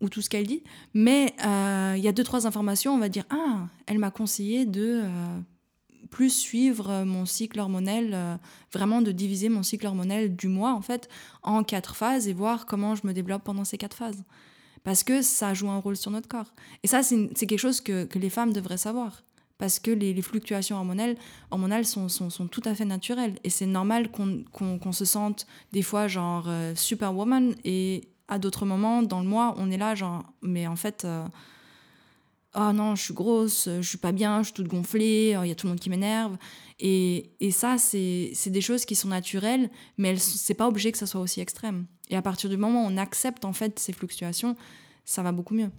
ou 0.02 0.08
tout 0.08 0.20
ce 0.20 0.28
qu'elle 0.28 0.46
dit, 0.46 0.62
mais 0.92 1.34
euh, 1.46 1.94
il 1.96 2.02
y 2.02 2.08
a 2.08 2.12
deux, 2.12 2.24
trois 2.24 2.46
informations, 2.46 2.92
on 2.92 2.98
va 2.98 3.08
dire, 3.08 3.24
ah, 3.30 3.68
elle 3.86 3.98
m'a 3.98 4.10
conseillé 4.10 4.66
de 4.66 5.00
euh, 5.04 5.38
plus 6.10 6.30
suivre 6.30 7.04
mon 7.04 7.24
cycle 7.24 7.58
hormonal, 7.58 8.10
euh, 8.12 8.36
vraiment 8.72 9.00
de 9.00 9.12
diviser 9.12 9.48
mon 9.48 9.62
cycle 9.62 9.86
hormonal 9.86 10.36
du 10.36 10.48
mois, 10.48 10.74
en 10.74 10.82
fait, 10.82 11.08
en 11.42 11.64
quatre 11.64 11.96
phases 11.96 12.28
et 12.28 12.34
voir 12.34 12.66
comment 12.66 12.94
je 12.94 13.06
me 13.06 13.12
développe 13.12 13.44
pendant 13.44 13.64
ces 13.64 13.78
quatre 13.78 13.96
phases. 13.96 14.22
Parce 14.84 15.04
que 15.04 15.22
ça 15.22 15.54
joue 15.54 15.70
un 15.70 15.78
rôle 15.78 15.96
sur 15.96 16.10
notre 16.10 16.28
corps. 16.28 16.52
Et 16.82 16.88
ça, 16.88 17.02
c'est 17.02 17.46
quelque 17.46 17.56
chose 17.56 17.80
que, 17.80 18.06
les 18.18 18.30
femmes 18.30 18.52
devraient 18.52 18.76
savoir. 18.76 19.22
Parce 19.56 19.78
que 19.78 19.92
les, 19.92 20.20
fluctuations 20.22 20.76
hormonales, 20.76 21.16
hormonales 21.52 21.86
sont, 21.86 22.08
tout 22.50 22.62
à 22.64 22.74
fait 22.74 22.84
naturelles. 22.84 23.36
Et 23.44 23.50
c'est 23.50 23.66
normal 23.66 24.10
qu'on 24.10 24.92
se 24.92 25.04
sente 25.04 25.46
des 25.72 25.82
fois 25.82 26.08
genre 26.08 26.46
euh, 26.48 26.74
superwoman 26.74 27.54
et 27.64 28.11
à 28.32 28.38
d'autres 28.38 28.64
moments 28.66 29.02
dans 29.02 29.20
le 29.20 29.26
mois, 29.28 29.54
on 29.58 29.70
est 29.70 29.76
là 29.78 29.94
genre, 29.94 30.24
mais 30.42 30.66
en 30.66 30.76
fait, 30.76 31.04
euh, 31.04 31.24
oh 32.54 32.72
non, 32.72 32.94
je 32.96 33.02
suis 33.04 33.14
grosse, 33.14 33.68
je 33.68 33.88
suis 33.88 33.98
pas 33.98 34.12
bien, 34.12 34.38
je 34.40 34.46
suis 34.46 34.54
toute 34.54 34.68
gonflée, 34.68 35.36
il 35.42 35.48
y 35.48 35.50
a 35.50 35.54
tout 35.54 35.66
le 35.66 35.72
monde 35.72 35.80
qui 35.80 35.90
m'énerve. 35.90 36.36
Et, 36.80 37.30
et 37.40 37.50
ça, 37.50 37.78
c'est 37.78 38.32
des 38.46 38.60
choses 38.60 38.84
qui 38.84 38.94
sont 38.94 39.08
naturelles, 39.08 39.70
mais 39.98 40.16
c'est 40.16 40.54
pas 40.54 40.68
obligé 40.68 40.92
que 40.92 40.98
ça 40.98 41.06
soit 41.06 41.20
aussi 41.20 41.40
extrême. 41.40 41.86
Et 42.10 42.16
à 42.16 42.22
partir 42.22 42.50
du 42.50 42.56
moment 42.56 42.84
où 42.84 42.88
on 42.88 42.96
accepte 42.96 43.44
en 43.44 43.52
fait 43.52 43.78
ces 43.78 43.92
fluctuations, 43.92 44.56
ça 45.04 45.22
va 45.22 45.32
beaucoup 45.32 45.54
mieux. 45.54 45.70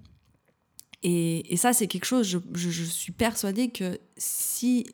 Et, 1.04 1.54
et 1.54 1.58
ça, 1.58 1.74
c'est 1.74 1.88
quelque 1.88 2.06
chose, 2.06 2.28
je, 2.28 2.38
je- 2.54 2.84
suis 2.84 3.12
persuadée 3.12 3.70
que 3.70 4.00
si, 4.18 4.86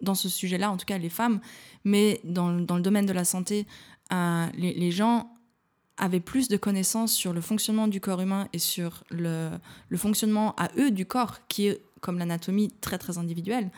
dans 0.00 0.14
ce 0.14 0.28
sujet-là, 0.28 0.70
en 0.70 0.76
tout 0.76 0.86
cas 0.86 0.96
les 0.98 1.08
femmes, 1.08 1.40
mais 1.84 2.20
dans, 2.24 2.52
dans 2.60 2.76
le 2.76 2.82
domaine 2.82 3.06
de 3.06 3.12
la 3.12 3.24
santé, 3.24 3.66
euh, 4.12 4.46
les 4.56 4.92
gens 4.92 5.35
avaient 5.96 6.20
plus 6.20 6.48
de 6.48 6.56
connaissances 6.56 7.12
sur 7.12 7.32
le 7.32 7.40
fonctionnement 7.40 7.88
du 7.88 8.00
corps 8.00 8.20
humain 8.20 8.48
et 8.52 8.58
sur 8.58 9.04
le, 9.10 9.50
fonctionnement 9.96 10.54
à 10.56 10.68
eux 10.78 10.90
du 10.90 11.06
corps, 11.06 11.38
qui 11.48 11.68
est, 11.68 11.80
comme 12.00 12.18
l'anatomie, 12.18 12.70
très 12.80 12.98
très 12.98 13.18
individuelle, 13.18 13.70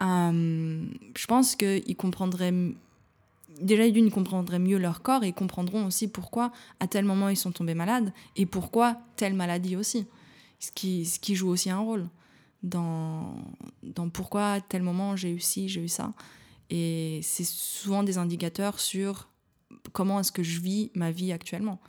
euh, 0.00 0.86
je 1.16 1.26
pense 1.26 1.56
qu'ils 1.56 1.96
comprendraient... 1.96 2.54
Déjà, 3.60 3.84
ils 3.84 4.10
comprendraient 4.10 4.58
mieux 4.58 4.78
leur 4.78 5.02
corps 5.02 5.22
et 5.22 5.28
ils 5.28 5.34
comprendront 5.34 5.84
aussi 5.84 6.08
pourquoi, 6.08 6.50
à 6.78 6.86
tel 6.86 7.04
moment, 7.04 7.28
ils 7.28 7.36
sont 7.36 7.52
tombés 7.52 7.74
malades 7.74 8.12
et 8.36 8.46
pourquoi 8.46 8.98
telle 9.16 9.34
maladie 9.34 9.76
aussi 9.76 10.06
ce 10.60 10.70
qui, 10.70 11.06
ce 11.06 11.18
qui 11.18 11.34
joue 11.34 11.48
aussi 11.48 11.70
un 11.70 11.80
rôle 11.80 12.06
dans, 12.62 13.34
dans 13.82 14.10
pourquoi 14.10 14.52
à 14.52 14.60
tel 14.60 14.82
moment 14.82 15.16
j'ai 15.16 15.30
eu 15.30 15.40
ci, 15.40 15.68
j'ai 15.68 15.82
eu 15.82 15.88
ça. 15.88 16.12
Et 16.68 17.20
c'est 17.22 17.44
souvent 17.44 18.02
des 18.04 18.18
indicateurs 18.18 18.78
sur 18.78 19.28
comment 19.92 20.20
est-ce 20.20 20.32
que 20.32 20.42
je 20.42 20.60
vis 20.60 20.90
ma 20.94 21.10
vie 21.10 21.32
actuellement. 21.32 21.80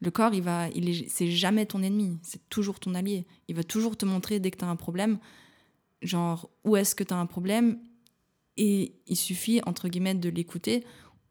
Le 0.00 0.10
corps, 0.10 0.32
il 0.32 0.42
va, 0.42 0.68
il 0.70 0.88
est, 0.88 1.08
c'est 1.08 1.30
jamais 1.30 1.66
ton 1.66 1.82
ennemi, 1.82 2.18
c'est 2.22 2.48
toujours 2.48 2.78
ton 2.78 2.94
allié. 2.94 3.26
Il 3.48 3.56
va 3.56 3.64
toujours 3.64 3.96
te 3.96 4.06
montrer 4.06 4.38
dès 4.38 4.50
que 4.50 4.58
tu 4.58 4.64
as 4.64 4.68
un 4.68 4.76
problème, 4.76 5.18
genre 6.02 6.50
où 6.64 6.76
est-ce 6.76 6.94
que 6.94 7.02
tu 7.02 7.12
as 7.12 7.18
un 7.18 7.26
problème, 7.26 7.78
et 8.56 8.92
il 9.06 9.16
suffit, 9.16 9.60
entre 9.66 9.88
guillemets, 9.88 10.14
de 10.14 10.28
l'écouter 10.28 10.84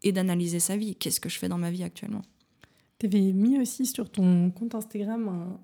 et 0.03 0.11
d'analyser 0.11 0.59
sa 0.59 0.77
vie. 0.77 0.95
Qu'est-ce 0.95 1.19
que 1.19 1.29
je 1.29 1.39
fais 1.39 1.49
dans 1.49 1.57
ma 1.57 1.71
vie 1.71 1.83
actuellement? 1.83 2.21
Tu 2.99 3.05
avais 3.05 3.31
mis 3.31 3.59
aussi 3.59 3.85
sur 3.85 4.09
ton 4.09 4.49
compte 4.51 4.75
Instagram 4.75 5.27
un- 5.27 5.59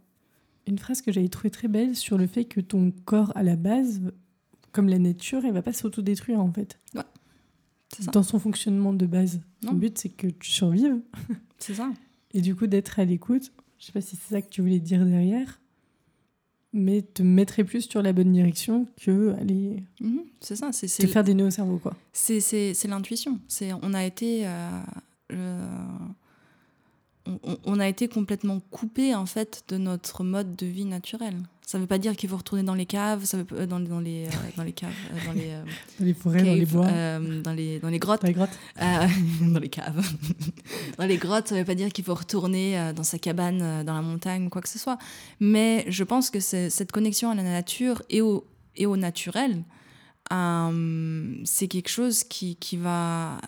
une 0.67 0.77
phrase 0.77 1.01
que 1.01 1.11
j'avais 1.11 1.27
trouvée 1.27 1.49
très 1.49 1.67
belle 1.67 1.95
sur 1.95 2.17
le 2.17 2.27
fait 2.27 2.45
que 2.45 2.61
ton 2.61 2.91
corps, 3.05 3.31
à 3.35 3.43
la 3.43 3.55
base, 3.55 4.01
comme 4.71 4.87
la 4.87 4.99
nature, 4.99 5.43
il 5.43 5.51
va 5.51 5.61
pas 5.61 5.73
s'autodétruire 5.73 6.39
en 6.39 6.51
fait. 6.51 6.79
C'est 6.93 7.03
ça. 8.01 8.11
Dans 8.11 8.23
son 8.23 8.39
fonctionnement 8.39 8.93
de 8.93 9.05
base. 9.05 9.39
Non. 9.61 9.73
But, 9.73 9.97
c'est 9.97 10.09
que 10.09 10.27
tu 10.27 10.49
survives. 10.49 10.99
C'est 11.59 11.75
ça. 11.75 11.91
Et 12.33 12.41
du 12.41 12.55
coup, 12.55 12.65
d'être 12.67 12.99
à 12.99 13.05
l'écoute, 13.05 13.51
je 13.77 13.85
sais 13.85 13.91
pas 13.91 14.01
si 14.01 14.15
c'est 14.15 14.33
ça 14.33 14.41
que 14.41 14.49
tu 14.49 14.61
voulais 14.61 14.79
dire 14.79 15.05
derrière, 15.05 15.61
mais 16.73 17.03
te 17.03 17.21
mettrais 17.21 17.63
plus 17.63 17.87
sur 17.87 18.01
la 18.01 18.11
bonne 18.13 18.31
direction 18.33 18.87
que 18.99 19.33
aller 19.39 19.83
Mhm, 20.01 20.23
c'est 20.41 20.55
ça. 20.55 20.71
C'est, 20.71 20.87
te 20.87 21.05
faire 21.07 21.23
des 21.23 21.35
nœuds 21.35 21.45
au 21.47 21.51
cerveau, 21.51 21.77
quoi. 21.77 21.95
C'est, 22.11 22.39
c'est, 22.39 22.73
c'est 22.73 22.87
l'intuition. 22.87 23.39
C'est, 23.47 23.71
on 23.73 23.93
a 23.93 24.03
été, 24.03 24.47
euh, 24.47 24.69
le- 25.29 25.67
on- 27.27 27.57
on 27.63 27.79
a 27.79 27.87
été 27.87 28.07
complètement 28.07 28.59
coupé 28.71 29.15
en 29.15 29.25
fait 29.25 29.63
de 29.69 29.77
notre 29.77 30.23
mode 30.23 30.55
de 30.55 30.65
vie 30.65 30.85
naturel. 30.85 31.35
Ça 31.65 31.79
veut 31.79 31.87
pas 31.87 31.97
dire 31.97 32.15
qu'il 32.15 32.29
faut 32.29 32.35
retourner 32.35 32.63
dans 32.63 32.75
les 32.75 32.85
caves, 32.85 33.23
ça 33.23 33.37
veut 33.37 33.45
euh, 33.53 33.65
dans, 33.65 33.79
dans 33.79 34.01
les, 34.01 34.25
euh, 34.25 34.29
dans 34.57 34.63
les 34.63 34.73
caves, 34.73 34.91
euh, 35.13 35.25
dans 35.25 35.31
les 35.33 35.49
Dans 35.99 36.05
les 36.05 36.13
forêts, 36.13 36.43
dans 36.43 36.53
les 36.53 36.65
bois, 36.65 36.87
dans 37.41 37.53
les, 37.53 37.79
dans 37.79 37.89
les 37.89 37.99
grottes. 37.99 38.21
dans 38.21 38.27
les 38.27 38.33
grottes. 38.33 38.59
Dans 39.41 39.59
les 39.59 39.69
caves. 39.69 40.05
dans 40.97 41.05
les 41.05 41.17
grottes, 41.17 41.47
ça 41.47 41.55
veut 41.55 41.63
pas 41.63 41.75
dire 41.75 41.91
qu'il 41.91 42.03
faut 42.03 42.13
retourner 42.13 42.91
dans 42.95 43.03
sa 43.03 43.17
cabane, 43.17 43.83
dans 43.83 43.93
la 43.93 44.01
montagne, 44.01 44.49
quoi 44.49 44.61
que 44.61 44.69
ce 44.69 44.77
soit. 44.77 44.97
Mais 45.39 45.85
je 45.87 46.03
pense 46.03 46.29
que 46.29 46.39
cette 46.39 46.91
connexion 46.91 47.29
à 47.31 47.35
la 47.35 47.43
nature 47.43 48.01
et 48.09 48.21
au, 48.21 48.45
et 48.75 48.85
au 48.85 48.97
naturel, 48.97 49.63
c'est 50.29 51.67
quelque 51.67 51.89
chose 51.89 52.23
qui, 52.23 52.55
qui 52.57 52.77
va. 52.77 53.39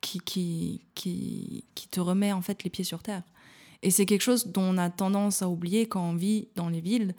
Qui, 0.00 0.18
qui, 0.20 0.80
qui, 0.94 1.64
qui 1.74 1.88
te 1.88 2.00
remet 2.00 2.32
en 2.32 2.40
fait 2.40 2.64
les 2.64 2.70
pieds 2.70 2.84
sur 2.84 3.02
terre. 3.02 3.22
Et 3.82 3.90
c'est 3.90 4.06
quelque 4.06 4.22
chose 4.22 4.46
dont 4.46 4.62
on 4.62 4.78
a 4.78 4.88
tendance 4.88 5.42
à 5.42 5.48
oublier 5.48 5.86
quand 5.86 6.02
on 6.02 6.14
vit 6.14 6.48
dans 6.56 6.70
les 6.70 6.80
villes, 6.80 7.14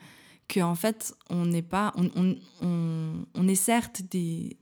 qu'en 0.53 0.76
fait, 0.76 1.15
on 1.30 1.45
n'est 1.45 1.61
pas. 1.61 1.94
On, 1.95 2.10
on, 2.61 3.26
on, 3.34 3.48
est 3.48 3.56
certes 3.56 4.02
des, 4.11 4.57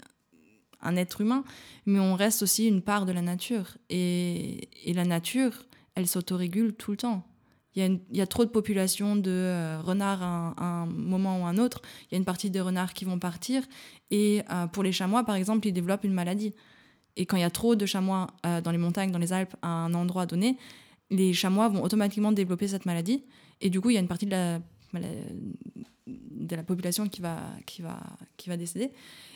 un 0.81 0.95
être 0.95 1.21
humain, 1.21 1.43
mais 1.85 1.99
on 1.99 2.15
reste 2.15 2.43
aussi 2.43 2.67
une 2.67 2.81
part 2.81 3.05
de 3.05 3.11
la 3.11 3.21
nature. 3.21 3.77
Et, 3.89 4.69
et 4.85 4.93
la 4.93 5.05
nature, 5.05 5.53
elle 5.95 6.07
s'autorégule 6.07 6.73
tout 6.73 6.91
le 6.91 6.97
temps. 6.97 7.25
Il 7.75 7.79
y, 7.79 7.83
a 7.83 7.85
une- 7.85 7.99
il 8.11 8.17
y 8.17 8.21
a 8.21 8.27
trop 8.27 8.45
de 8.45 8.49
populations 8.49 9.15
de 9.15 9.29
euh, 9.31 9.79
renards 9.81 10.23
à 10.23 10.53
un, 10.63 10.85
moment 10.87 11.41
ou 11.41 11.45
un 11.45 11.57
autre. 11.57 11.81
Il 12.05 12.13
y 12.13 12.15
a 12.15 12.17
une 12.17 12.25
partie 12.25 12.49
des 12.49 12.61
renards 12.61 12.93
qui 12.93 13.05
vont 13.05 13.19
partir. 13.19 13.63
Et 14.11 14.41
euh, 14.51 14.67
pour 14.67 14.83
les 14.83 14.91
chamois, 14.91 15.23
par 15.23 15.35
exemple, 15.35 15.67
ils 15.67 15.71
développent 15.73 16.03
une 16.03 16.13
maladie. 16.13 16.53
Et 17.15 17.25
quand 17.25 17.37
il 17.37 17.41
y 17.41 17.43
a 17.43 17.49
trop 17.51 17.75
de 17.75 17.85
chamois 17.85 18.27
euh, 18.45 18.61
dans 18.61 18.71
les 18.71 18.77
montagnes, 18.77 19.11
dans 19.11 19.19
les 19.19 19.33
Alpes, 19.33 19.55
à 19.61 19.67
un 19.67 19.93
endroit 19.93 20.25
donné, 20.25 20.57
les 21.11 21.33
chamois 21.33 21.67
vont 21.69 21.83
automatiquement 21.83 22.31
développer 22.31 22.67
cette 22.67 22.85
maladie. 22.85 23.23
Et 23.61 23.69
du 23.69 23.81
coup, 23.81 23.89
il 23.91 23.93
y 23.93 23.97
a 23.97 23.99
une 23.99 24.07
partie 24.07 24.25
de 24.25 24.31
la, 24.31 24.59
de 24.97 26.55
la 26.55 26.63
population 26.63 27.07
qui 27.07 27.21
va, 27.21 27.37
qui 27.65 27.81
va, 27.81 27.99
qui 28.37 28.49
va 28.49 28.57
décéder. 28.57 28.91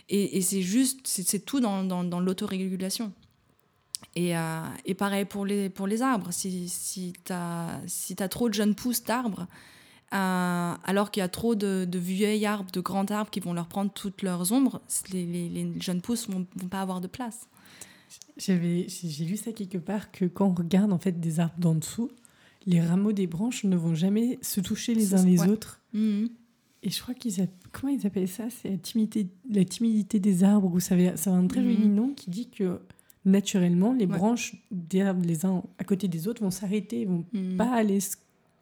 Et, 0.10 0.42
c'est 0.42 0.62
juste, 0.62 1.00
c'est 1.06 1.46
tout 1.46 1.60
dans, 1.60 1.84
dans, 1.84 2.20
l'autorégulation. 2.20 3.14
Et, 4.16 4.38
euh, 4.38 4.62
et 4.86 4.94
pareil 4.94 5.26
pour 5.26 5.46
les, 5.46 5.70
pour 5.70 5.88
les 5.88 6.02
arbres. 6.02 6.32
Si, 6.32 6.68
si 6.68 7.14
tu 7.24 7.32
as, 7.32 7.80
si 7.88 8.16
trop 8.16 8.50
de 8.50 8.54
jeunes 8.54 8.76
pousses 8.76 9.04
d'arbres, 9.04 9.48
euh, 10.14 10.74
alors 10.84 11.10
qu'il 11.10 11.22
y 11.22 11.24
a 11.24 11.30
trop 11.30 11.56
de, 11.56 11.86
de 11.90 12.00
vieilles 12.00 12.46
arbres, 12.46 12.70
de 12.72 12.82
grands 12.82 13.06
arbres 13.06 13.32
qui 13.32 13.40
vont 13.40 13.54
leur 13.54 13.68
prendre 13.68 13.92
toutes 13.92 14.22
leurs 14.22 14.52
ombres, 14.52 14.82
les, 15.12 15.26
les, 15.26 15.82
jeunes 15.82 16.02
pousses 16.02 16.30
vont, 16.30 16.46
vont 16.56 16.68
pas 16.68 16.82
avoir 16.82 17.02
de 17.02 17.08
place. 17.08 17.48
J'ai 18.38 18.56
lu 18.58 19.38
ça 19.38 19.52
quelque 19.54 19.78
part 19.78 20.12
que 20.12 20.26
quand 20.26 20.48
on 20.48 20.54
regarde 20.54 20.92
en 20.94 21.00
fait 21.00 21.20
des 21.20 21.40
arbres 21.40 21.58
d'en 21.58 21.76
dessous, 21.76 22.12
les 22.65 22.81
rameaux 22.81 23.11
des 23.11 23.27
branches 23.27 23.64
ne 23.64 23.76
vont 23.76 23.95
jamais 23.95 24.40
se 24.41 24.61
toucher 24.61 24.94
les 24.94 25.14
uns 25.14 25.23
les 25.23 25.44
autres. 25.48 25.81
Mhm. 25.94 26.30
Et 26.84 26.90
je 26.90 27.02
crois 27.02 27.14
qu'ils 27.14 27.48
comment 27.72 27.94
ils 27.94 28.06
appellent 28.06 28.27
ça? 28.27 28.45
C'est 28.49 28.69
la 28.69 28.77
timidité, 28.77 29.27
la 29.49 29.64
timidité 29.64 30.19
des 30.19 30.44
arbres 30.44 30.73
ou 30.73 30.80
ça, 30.80 30.95
ça 31.15 31.31
a 31.31 31.34
un 31.34 31.48
très 31.48 31.64
joli 31.64 31.88
mhm. 31.88 31.95
nom 31.95 32.14
qui 32.14 32.30
dit 32.30 32.49
que 32.49 32.80
naturellement 33.26 33.94
les 33.94 34.06
branches 34.06 34.56
des 34.69 35.02
arbres 35.02 35.26
les 35.26 35.45
uns 35.45 35.64
à 35.77 35.85
côté 35.85 36.10
des 36.10 36.27
autres 36.27 36.44
vont 36.44 36.52
s'arrêter, 36.52 37.06
vont 37.06 37.26
mhm. 37.31 37.56
pas 37.57 37.72
aller 37.73 37.99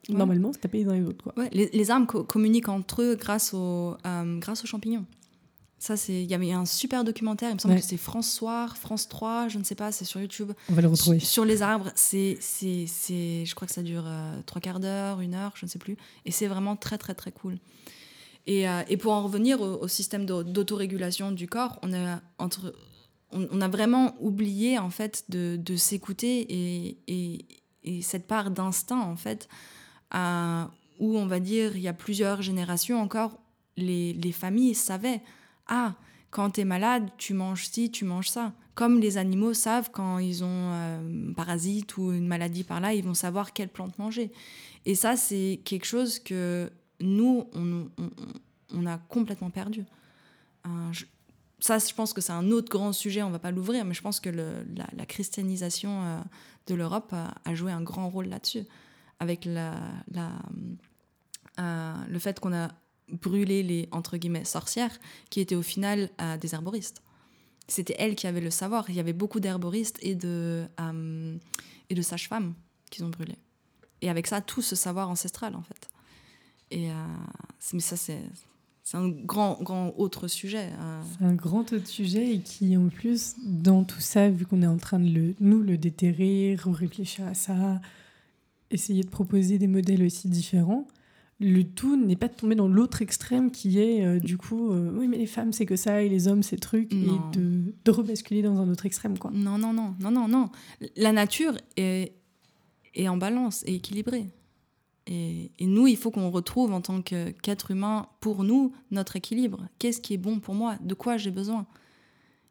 normalement 0.09 0.53
se 0.53 0.59
taper 0.59 0.79
les 0.79 0.89
uns 0.89 0.93
les 0.93 1.03
autres. 1.03 1.23
Quoi. 1.23 1.33
les, 1.51 1.69
les, 1.73 1.91
arbres 1.91 2.23
communiquent 2.23 2.69
entre 2.69 3.01
eux 3.01 3.15
grâce 3.15 3.53
aux, 3.53 3.95
euh, 4.05 4.39
grâce 4.39 4.63
aux 4.63 4.67
champignons. 4.67 5.05
Ça, 5.81 5.97
c'est 5.97 6.21
il 6.21 6.29
y 6.29 6.35
avait 6.35 6.51
un 6.51 6.67
super 6.67 7.03
documentaire, 7.03 7.49
il 7.49 7.55
me 7.55 7.59
semble 7.59 7.73
que 7.73 7.81
c'est 7.81 7.97
France 7.97 8.31
Soir, 8.31 8.77
France 8.77 9.07
3, 9.07 9.47
je 9.47 9.57
ne 9.57 9.63
sais 9.63 9.73
pas, 9.73 9.91
c'est 9.91 10.05
sur 10.05 10.21
YouTube. 10.21 10.51
On 10.69 10.73
va 10.73 10.83
le 10.83 10.87
retrouver. 10.87 11.17
Sur, 11.17 11.43
les 11.43 11.63
arbres, 11.63 11.89
c'est 11.95 12.37
c'est 12.39 12.85
je 12.87 13.55
crois 13.55 13.67
que 13.67 13.73
ça 13.73 13.81
dure 13.81 14.03
euh, 14.05 14.39
trois 14.45 14.61
quarts 14.61 14.79
d'heure, 14.79 15.21
une 15.21 15.33
heure, 15.33 15.53
je 15.55 15.65
ne 15.65 15.71
sais 15.71 15.79
plus 15.79 15.97
et 16.23 16.29
c'est 16.29 16.45
vraiment 16.45 16.75
très 16.75 16.99
très 16.99 17.15
très 17.15 17.31
cool. 17.31 17.57
Et, 18.45 18.69
euh, 18.69 18.83
et 18.89 18.97
pour 18.97 19.13
en 19.13 19.23
revenir 19.23 19.59
au, 19.59 19.87
système 19.87 20.27
d'autorégulation 20.27 21.31
du 21.31 21.47
corps, 21.47 21.79
on 21.81 21.91
a 21.93 22.21
entre 22.37 22.75
on, 23.31 23.59
a 23.59 23.67
vraiment 23.67 24.13
oublié 24.19 24.77
en 24.77 24.91
fait 24.91 25.23
de, 25.29 25.57
de 25.59 25.75
s'écouter 25.75 26.41
et, 26.41 26.97
et, 27.07 27.45
et, 27.83 28.03
cette 28.03 28.27
part 28.27 28.51
d'instinct 28.51 29.01
en 29.01 29.15
fait 29.15 29.49
à, 30.11 30.69
où 30.99 31.17
on 31.17 31.25
va 31.25 31.39
dire 31.39 31.75
il 31.75 31.81
y 31.81 31.87
a 31.87 31.93
plusieurs 31.93 32.43
générations 32.43 33.01
encore 33.01 33.39
les, 33.77 34.13
les 34.13 34.31
familles 34.31 34.75
savaient 34.75 35.23
ah, 35.71 35.95
quand 36.31 36.51
tu 36.51 36.61
es 36.61 36.65
malade, 36.65 37.09
tu 37.17 37.33
manges 37.33 37.67
ci, 37.67 37.89
tu 37.89 38.03
manges 38.03 38.29
ça. 38.29 38.53
Comme 38.75 38.99
les 38.99 39.17
animaux 39.17 39.53
savent 39.53 39.89
quand 39.89 40.19
ils 40.19 40.43
ont 40.43 40.71
euh, 40.73 41.29
un 41.29 41.33
parasite 41.33 41.97
ou 41.97 42.11
une 42.11 42.27
maladie 42.27 42.65
par 42.65 42.81
là, 42.81 42.93
ils 42.93 43.03
vont 43.03 43.13
savoir 43.13 43.53
quelle 43.53 43.69
plante 43.69 43.97
manger. 43.97 44.31
Et 44.85 44.95
ça, 44.95 45.15
c'est 45.15 45.61
quelque 45.63 45.85
chose 45.85 46.19
que 46.19 46.69
nous, 46.99 47.47
on, 47.53 48.85
a 48.85 48.97
complètement 48.97 49.49
perdu. 49.49 49.85
Euh, 50.65 50.91
ça, 51.59 51.77
je 51.79 51.93
pense 51.93 52.11
que 52.11 52.19
c'est 52.19 52.33
un 52.33 52.51
autre 52.51 52.69
grand 52.69 52.91
sujet, 52.91 53.23
on 53.23 53.29
va 53.29 53.39
pas 53.39 53.51
l'ouvrir, 53.51 53.85
mais 53.85 53.93
je 53.93 54.01
pense 54.01 54.19
que 54.19 54.29
la, 54.29 55.05
christianisation 55.05 56.03
euh, 56.03 56.19
de 56.67 56.75
l'Europe 56.75 57.13
a, 57.13 57.55
joué 57.55 57.71
un 57.71 57.81
grand 57.81 58.09
rôle 58.09 58.27
là-dessus, 58.27 58.65
avec 59.19 59.45
la, 59.45 59.79
le 61.57 62.19
fait 62.19 62.41
qu'on 62.41 62.53
a 62.53 62.69
brûler 63.11 63.63
les 63.63 63.87
entre 63.91 64.17
guillemets 64.17 64.45
sorcières 64.45 64.97
qui 65.29 65.39
étaient 65.39 65.55
au 65.55 65.61
final 65.61 66.09
euh, 66.21 66.37
des 66.37 66.53
herboristes. 66.53 67.01
C'était 67.67 67.95
elles 67.99 68.15
qui 68.15 68.27
avaient 68.27 68.41
le 68.41 68.49
savoir. 68.49 68.89
Il 68.89 68.95
y 68.95 68.99
avait 68.99 69.13
beaucoup 69.13 69.39
d'herboristes 69.39 69.97
et 70.01 70.15
de, 70.15 70.65
euh, 70.79 71.37
et 71.89 71.95
de 71.95 72.01
sages-femmes 72.01 72.53
qu'ils 72.89 73.05
ont 73.05 73.09
brûlé. 73.09 73.35
Et 74.01 74.09
avec 74.09 74.27
ça, 74.27 74.41
tout 74.41 74.61
ce 74.61 74.75
savoir 74.75 75.09
ancestral 75.09 75.55
en 75.55 75.61
fait. 75.61 75.89
Et 76.71 76.89
euh, 76.89 76.93
mais 77.73 77.79
ça, 77.79 77.97
c'est 77.97 78.17
un 78.93 79.09
grand, 79.09 79.57
grand 79.61 79.93
autre 79.97 80.27
sujet. 80.27 80.69
C'est 81.17 81.25
un 81.25 81.33
grand 81.33 81.71
autre 81.71 81.87
sujet 81.87 82.33
et 82.33 82.39
qui, 82.39 82.75
en 82.75 82.89
plus, 82.89 83.35
dans 83.43 83.83
tout 83.83 84.01
ça, 84.01 84.29
vu 84.29 84.45
qu'on 84.45 84.61
est 84.61 84.67
en 84.67 84.77
train 84.77 84.99
de 84.99 85.09
le, 85.09 85.35
nous 85.39 85.61
le 85.61 85.77
déterrer, 85.77 86.57
réfléchir 86.65 87.25
à 87.25 87.33
ça, 87.33 87.79
essayer 88.71 89.03
de 89.03 89.09
proposer 89.09 89.57
des 89.57 89.67
modèles 89.67 90.03
aussi 90.03 90.27
différents, 90.27 90.87
le 91.41 91.63
tout 91.63 91.97
n'est 91.97 92.15
pas 92.15 92.27
de 92.27 92.35
tomber 92.35 92.55
dans 92.55 92.67
l'autre 92.67 93.01
extrême 93.01 93.49
qui 93.51 93.79
est 93.79 94.05
euh, 94.05 94.19
du 94.19 94.37
coup 94.37 94.71
euh, 94.71 94.91
oui 94.95 95.07
mais 95.07 95.17
les 95.17 95.25
femmes 95.25 95.51
c'est 95.51 95.65
que 95.65 95.75
ça 95.75 96.03
et 96.03 96.07
les 96.07 96.27
hommes 96.27 96.43
c'est 96.43 96.57
truc 96.57 96.93
et 96.93 97.07
de, 97.37 97.73
de 97.83 97.91
rebasculer 97.91 98.43
dans 98.43 98.57
un 98.59 98.69
autre 98.69 98.85
extrême 98.85 99.17
quoi. 99.17 99.31
Non 99.33 99.57
non 99.57 99.73
non 99.73 99.95
non 99.99 100.11
non 100.11 100.27
non. 100.27 100.49
La 100.95 101.11
nature 101.11 101.57
est, 101.77 102.13
est 102.93 103.07
en 103.07 103.17
balance 103.17 103.63
et 103.65 103.75
équilibrée. 103.75 104.27
Et, 105.07 105.51
et 105.57 105.65
nous 105.65 105.87
il 105.87 105.97
faut 105.97 106.11
qu'on 106.11 106.29
retrouve 106.29 106.71
en 106.73 106.81
tant 106.81 107.01
qu'être 107.01 107.71
humain 107.71 108.07
pour 108.19 108.43
nous 108.43 108.71
notre 108.91 109.15
équilibre. 109.15 109.67
Qu'est-ce 109.79 109.99
qui 109.99 110.13
est 110.13 110.17
bon 110.17 110.39
pour 110.39 110.53
moi? 110.53 110.77
De 110.83 110.93
quoi 110.93 111.17
j'ai 111.17 111.31
besoin? 111.31 111.65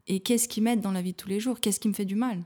Et 0.09 0.19
qu'est-ce 0.19 0.49
qui 0.49 0.61
m'aide 0.61 0.81
dans 0.81 0.91
la 0.91 1.03
vie 1.03 1.13
de 1.13 1.17
tous 1.17 1.29
les 1.29 1.39
jours? 1.39 1.61
Qu'est-ce 1.61 1.79
qui 1.79 1.87
me 1.89 1.95
fait 1.95 2.05
du 2.05 2.17
mal? 2.17 2.43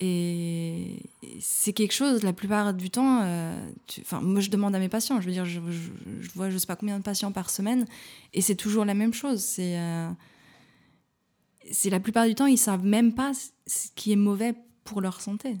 Et 0.00 1.02
c'est 1.40 1.72
quelque 1.72 1.92
chose, 1.92 2.22
la 2.22 2.32
plupart 2.32 2.74
du 2.74 2.90
temps, 2.90 3.20
euh, 3.22 3.70
enfin, 4.00 4.20
moi 4.20 4.40
je 4.40 4.50
demande 4.50 4.74
à 4.74 4.78
mes 4.78 4.88
patients, 4.88 5.20
je 5.20 5.26
veux 5.26 5.32
dire, 5.32 5.44
je, 5.44 5.60
vois 6.34 6.50
je 6.50 6.58
sais 6.58 6.66
pas 6.66 6.76
combien 6.76 6.98
de 6.98 7.04
patients 7.04 7.30
par 7.30 7.50
semaine, 7.50 7.86
et 8.32 8.40
c'est 8.40 8.56
toujours 8.56 8.84
la 8.84 8.94
même 8.94 9.14
chose. 9.14 9.40
C'est 9.40 9.78
euh, 9.78 10.10
la 11.84 12.00
plupart 12.00 12.26
du 12.26 12.34
temps, 12.34 12.46
ils 12.46 12.58
savent 12.58 12.84
même 12.84 13.14
pas 13.14 13.32
ce 13.66 13.88
qui 13.94 14.12
est 14.12 14.16
mauvais 14.16 14.54
pour 14.84 15.00
leur 15.00 15.20
santé. 15.20 15.56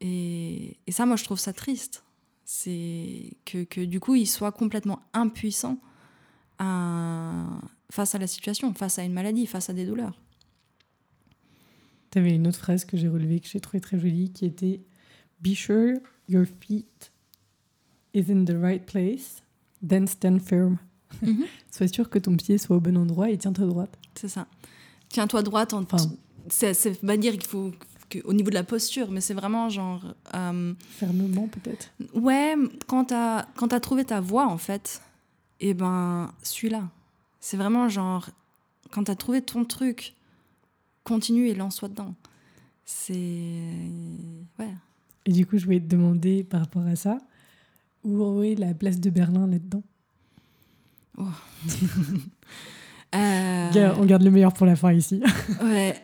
Et, 0.00 0.78
ça, 0.88 1.04
moi 1.06 1.16
je 1.16 1.24
trouve 1.24 1.38
ça 1.38 1.52
triste. 1.52 2.02
C'est 2.46 3.32
que, 3.46 3.84
du 3.84 4.00
coup, 4.00 4.14
ils 4.14 4.26
soient 4.26 4.52
complètement 4.52 5.00
impuissants 5.12 5.78
face 6.58 8.14
à 8.14 8.18
la 8.18 8.26
situation, 8.26 8.72
face 8.74 8.98
à 8.98 9.02
une 9.02 9.12
maladie, 9.12 9.46
face 9.46 9.70
à 9.70 9.72
des 9.72 9.86
douleurs. 9.86 10.18
Tu 12.14 12.20
avais 12.20 12.36
une 12.36 12.46
autre 12.46 12.58
phrase 12.58 12.84
que 12.84 12.96
j'ai 12.96 13.08
relevée, 13.08 13.40
que 13.40 13.48
j'ai 13.48 13.58
trouvée 13.58 13.80
très 13.80 13.98
jolie, 13.98 14.30
qui 14.30 14.44
était 14.44 14.80
Be 15.40 15.52
sure 15.52 15.98
your 16.28 16.44
feet 16.60 17.10
is 18.14 18.30
in 18.30 18.44
the 18.44 18.56
right 18.56 18.86
place, 18.86 19.42
then 19.84 20.06
stand 20.06 20.40
firm. 20.40 20.78
Mhm. 21.22 21.44
Sois 21.72 21.88
sûr 21.88 22.08
que 22.08 22.20
ton 22.20 22.36
pied 22.36 22.56
soit 22.56 22.76
au 22.76 22.80
bon 22.80 22.96
endroit 22.96 23.30
et 23.30 23.36
tiens-toi 23.36 23.66
droite. 23.66 23.98
C'est 24.14 24.28
ça. 24.28 24.46
Tiens-toi 25.08 25.42
droite. 25.42 25.74
En... 25.74 25.82
Enfin, 25.82 25.96
c'est 26.46 27.00
pas 27.04 27.16
dire 27.16 27.32
qu'il 27.32 27.48
faut 27.48 27.72
au 28.22 28.32
niveau 28.32 28.50
de 28.50 28.54
la 28.54 28.62
posture, 28.62 29.10
mais 29.10 29.20
c'est 29.20 29.34
vraiment 29.34 29.68
genre. 29.68 30.14
Euh, 30.36 30.72
Fermement, 30.90 31.48
peut-être. 31.48 31.90
Ouais, 32.14 32.54
quand 32.86 33.06
t'as 33.06 33.46
quand 33.56 33.72
as 33.72 33.80
trouvé 33.80 34.04
ta 34.04 34.20
voix, 34.20 34.46
en 34.46 34.58
fait, 34.58 35.02
et 35.58 35.70
eh 35.70 35.74
ben, 35.74 36.32
suis-la. 36.44 36.88
C'est 37.40 37.56
vraiment 37.56 37.88
genre. 37.88 38.30
Quand 38.92 39.02
t'as 39.02 39.16
trouvé 39.16 39.42
ton 39.42 39.64
truc, 39.64 40.14
continue 41.04 41.48
et 41.48 41.54
lance-toi 41.54 41.88
dedans. 41.88 42.14
C'est. 42.84 43.14
Ouais. 44.58 44.74
Et 45.26 45.32
du 45.32 45.46
coup, 45.46 45.56
je 45.56 45.64
voulais 45.64 45.80
te 45.80 45.86
demander 45.86 46.44
par 46.44 46.60
rapport 46.60 46.86
à 46.86 46.96
ça, 46.96 47.18
où 48.02 48.42
est 48.42 48.56
la 48.56 48.74
place 48.74 49.00
de 49.00 49.10
Berlin 49.10 49.46
là-dedans? 49.46 49.82
Oh. 51.16 51.22
euh... 53.14 53.94
On 53.98 54.04
garde 54.04 54.22
le 54.22 54.30
meilleur 54.30 54.52
pour 54.52 54.66
la 54.66 54.76
fin 54.76 54.92
ici. 54.92 55.22
ouais, 55.62 55.94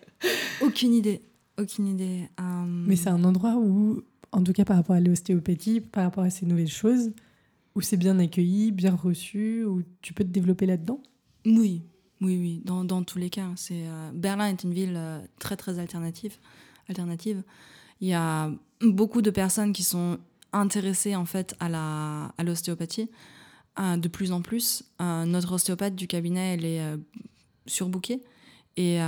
aucune 0.62 0.94
idée. 0.94 1.22
Aucune 1.58 1.88
idée. 1.88 2.28
Euh, 2.40 2.64
Mais 2.66 2.96
c'est 2.96 3.10
un 3.10 3.24
endroit 3.24 3.56
où, 3.56 4.02
en 4.32 4.42
tout 4.42 4.52
cas 4.52 4.64
par 4.64 4.76
rapport 4.76 4.96
à 4.96 5.00
l'ostéopathie, 5.00 5.80
par 5.80 6.04
rapport 6.04 6.24
à 6.24 6.30
ces 6.30 6.46
nouvelles 6.46 6.68
choses, 6.68 7.12
où 7.74 7.80
c'est 7.82 7.98
bien 7.98 8.18
accueilli, 8.18 8.72
bien 8.72 8.94
reçu, 8.94 9.64
où 9.64 9.82
tu 10.00 10.14
peux 10.14 10.24
te 10.24 10.30
développer 10.30 10.64
là-dedans? 10.64 11.02
Oui, 11.44 11.82
oui, 12.20 12.36
oui, 12.38 12.62
dans, 12.64 12.84
dans 12.84 13.02
tous 13.02 13.18
les 13.18 13.30
cas. 13.30 13.48
C'est, 13.56 13.86
euh, 13.86 14.10
Berlin 14.12 14.48
est 14.48 14.62
une 14.62 14.74
ville 14.74 14.94
euh, 14.96 15.20
très, 15.38 15.56
très 15.56 15.78
alternative, 15.78 16.36
alternative. 16.88 17.42
Il 18.00 18.08
y 18.08 18.14
a 18.14 18.50
beaucoup 18.82 19.22
de 19.22 19.30
personnes 19.30 19.72
qui 19.72 19.84
sont 19.84 20.18
intéressées 20.52 21.16
en 21.16 21.24
fait 21.24 21.54
à, 21.60 21.68
la, 21.68 22.34
à 22.36 22.44
l'ostéopathie, 22.44 23.08
euh, 23.78 23.96
de 23.96 24.08
plus 24.08 24.32
en 24.32 24.42
plus. 24.42 24.84
notre 24.98 25.52
ostéopathe 25.52 25.94
du 25.94 26.06
cabinet, 26.06 26.54
elle 26.54 26.64
est 26.64 26.82
surbookée. 27.66 28.22
Et, 28.76 28.98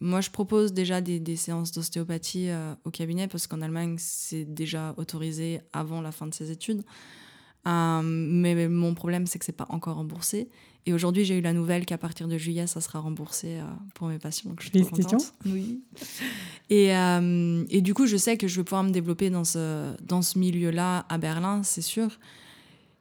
moi, 0.00 0.20
je 0.20 0.30
propose 0.30 0.72
déjà 0.72 1.00
des 1.00 1.36
séances 1.36 1.72
d'ostéopathie 1.72 2.48
au 2.84 2.90
cabinet 2.90 3.28
parce 3.28 3.46
qu'en 3.46 3.60
Allemagne, 3.60 3.96
c'est 3.98 4.44
déjà 4.44 4.94
autorisé 4.96 5.60
avant 5.72 6.00
la 6.00 6.10
fin 6.10 6.26
de 6.26 6.34
ses 6.34 6.50
études. 6.50 6.82
Mais 7.64 8.68
mon 8.68 8.94
problème, 8.94 9.26
c'est 9.26 9.38
que 9.38 9.44
c'est 9.44 9.52
pas 9.52 9.66
encore 9.68 9.96
remboursé. 9.96 10.48
Et 10.86 10.92
aujourd'hui, 10.92 11.24
j'ai 11.24 11.38
eu 11.38 11.40
la 11.40 11.54
nouvelle 11.54 11.86
qu'à 11.86 11.96
partir 11.96 12.28
de 12.28 12.36
juillet, 12.36 12.66
ça 12.66 12.80
sera 12.80 13.00
remboursé 13.00 13.56
euh, 13.56 13.64
pour 13.94 14.08
mes 14.08 14.18
patients. 14.18 14.50
Donc 14.50 14.60
je 14.60 14.68
suis 14.68 14.82
trop 14.82 14.96
contente. 14.96 15.32
Oui. 15.46 15.82
Et, 16.68 16.94
euh, 16.94 17.64
et, 17.70 17.80
du 17.80 17.94
coup, 17.94 18.06
je 18.06 18.16
sais 18.16 18.36
que 18.36 18.48
je 18.48 18.56
vais 18.56 18.64
pouvoir 18.64 18.84
me 18.84 18.90
développer 18.90 19.30
dans 19.30 19.44
ce, 19.44 19.94
dans 20.02 20.20
ce 20.20 20.38
milieu-là 20.38 21.06
à 21.08 21.16
Berlin, 21.16 21.62
c'est 21.62 21.82
sûr. 21.82 22.18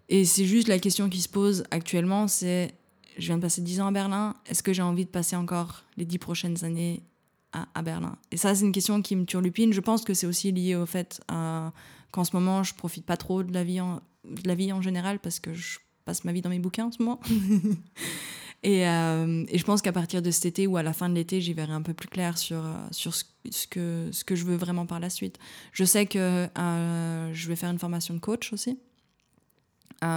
Et 0.08 0.24
c'est 0.24 0.46
juste 0.46 0.68
la 0.70 0.80
question 0.80 1.10
qui 1.10 1.22
se 1.22 1.30
pose 1.30 1.64
actuellement, 1.72 2.28
c'est, 2.28 2.74
je 3.18 3.26
viens 3.26 3.38
de 3.38 3.42
passer 3.42 3.62
10 3.62 3.82
ans 3.82 3.88
à 3.88 3.92
Berlin, 3.92 4.36
est-ce 4.46 4.64
que 4.64 4.72
j'ai 4.72 4.82
envie 4.82 5.06
de 5.06 5.10
passer 5.10 5.36
encore 5.36 5.84
les 5.98 6.06
10 6.06 6.20
prochaines 6.20 6.64
années 6.64 7.04
à, 7.52 7.68
à 7.74 7.82
Berlin? 7.82 8.18
Et 8.32 8.38
ça, 8.38 8.56
c'est 8.56 8.64
une 8.64 8.72
question 8.72 9.02
qui 9.02 9.16
me 9.16 9.26
turlupine. 9.26 9.74
Je 9.74 9.82
pense 9.82 10.04
que 10.04 10.14
c'est 10.14 10.28
aussi 10.28 10.52
lié 10.52 10.76
au 10.76 10.86
fait 10.86 11.22
euh, 11.32 11.70
qu'en 12.12 12.24
ce 12.24 12.36
moment, 12.36 12.64
je 12.64 12.74
profite 12.76 13.06
pas 13.06 13.18
trop 13.18 13.44
de 13.44 13.54
la 13.54 13.64
vie 13.64 13.82
en, 13.82 14.02
de 14.26 14.48
la 14.48 14.56
vie 14.56 14.72
en 14.72 14.82
général 14.82 15.20
parce 15.20 15.40
que 15.40 15.54
je 15.54 15.80
passe 16.06 16.24
ma 16.24 16.32
vie 16.32 16.42
dans 16.42 16.50
mes 16.50 16.60
bouquins 16.60 16.86
en 16.86 16.92
ce 16.92 17.02
moment. 17.02 17.20
et, 18.64 18.88
euh, 18.88 19.46
et, 19.48 19.58
je 19.58 19.64
pense 19.64 19.82
qu'à 19.82 19.92
partir 19.92 20.22
de 20.22 20.32
cet 20.32 20.46
été 20.46 20.68
ou 20.68 20.78
à 20.78 20.84
la 20.84 20.94
fin 20.94 21.10
de 21.10 21.16
l'été, 21.16 21.42
j'y 21.42 21.54
verrai 21.54 21.74
un 21.74 21.82
peu 21.82 21.94
plus 21.94 22.10
clair 22.10 22.38
sur, 22.38 22.66
euh, 22.66 22.76
sur 22.92 23.14
ce, 23.14 23.24
que, 23.70 24.10
ce 24.12 24.24
que 24.24 24.36
je 24.36 24.46
veux 24.46 24.56
vraiment 24.56 24.86
par 24.86 25.00
la 25.00 25.10
suite. 25.10 25.40
Je 25.72 25.84
sais 25.86 26.06
que 26.06 26.48
euh, 26.58 27.34
je 27.34 27.48
vais 27.48 27.56
faire 27.56 27.70
une 27.70 27.80
formation 27.80 28.14
de 28.14 28.20
coach 28.20 28.52
aussi. 28.54 28.80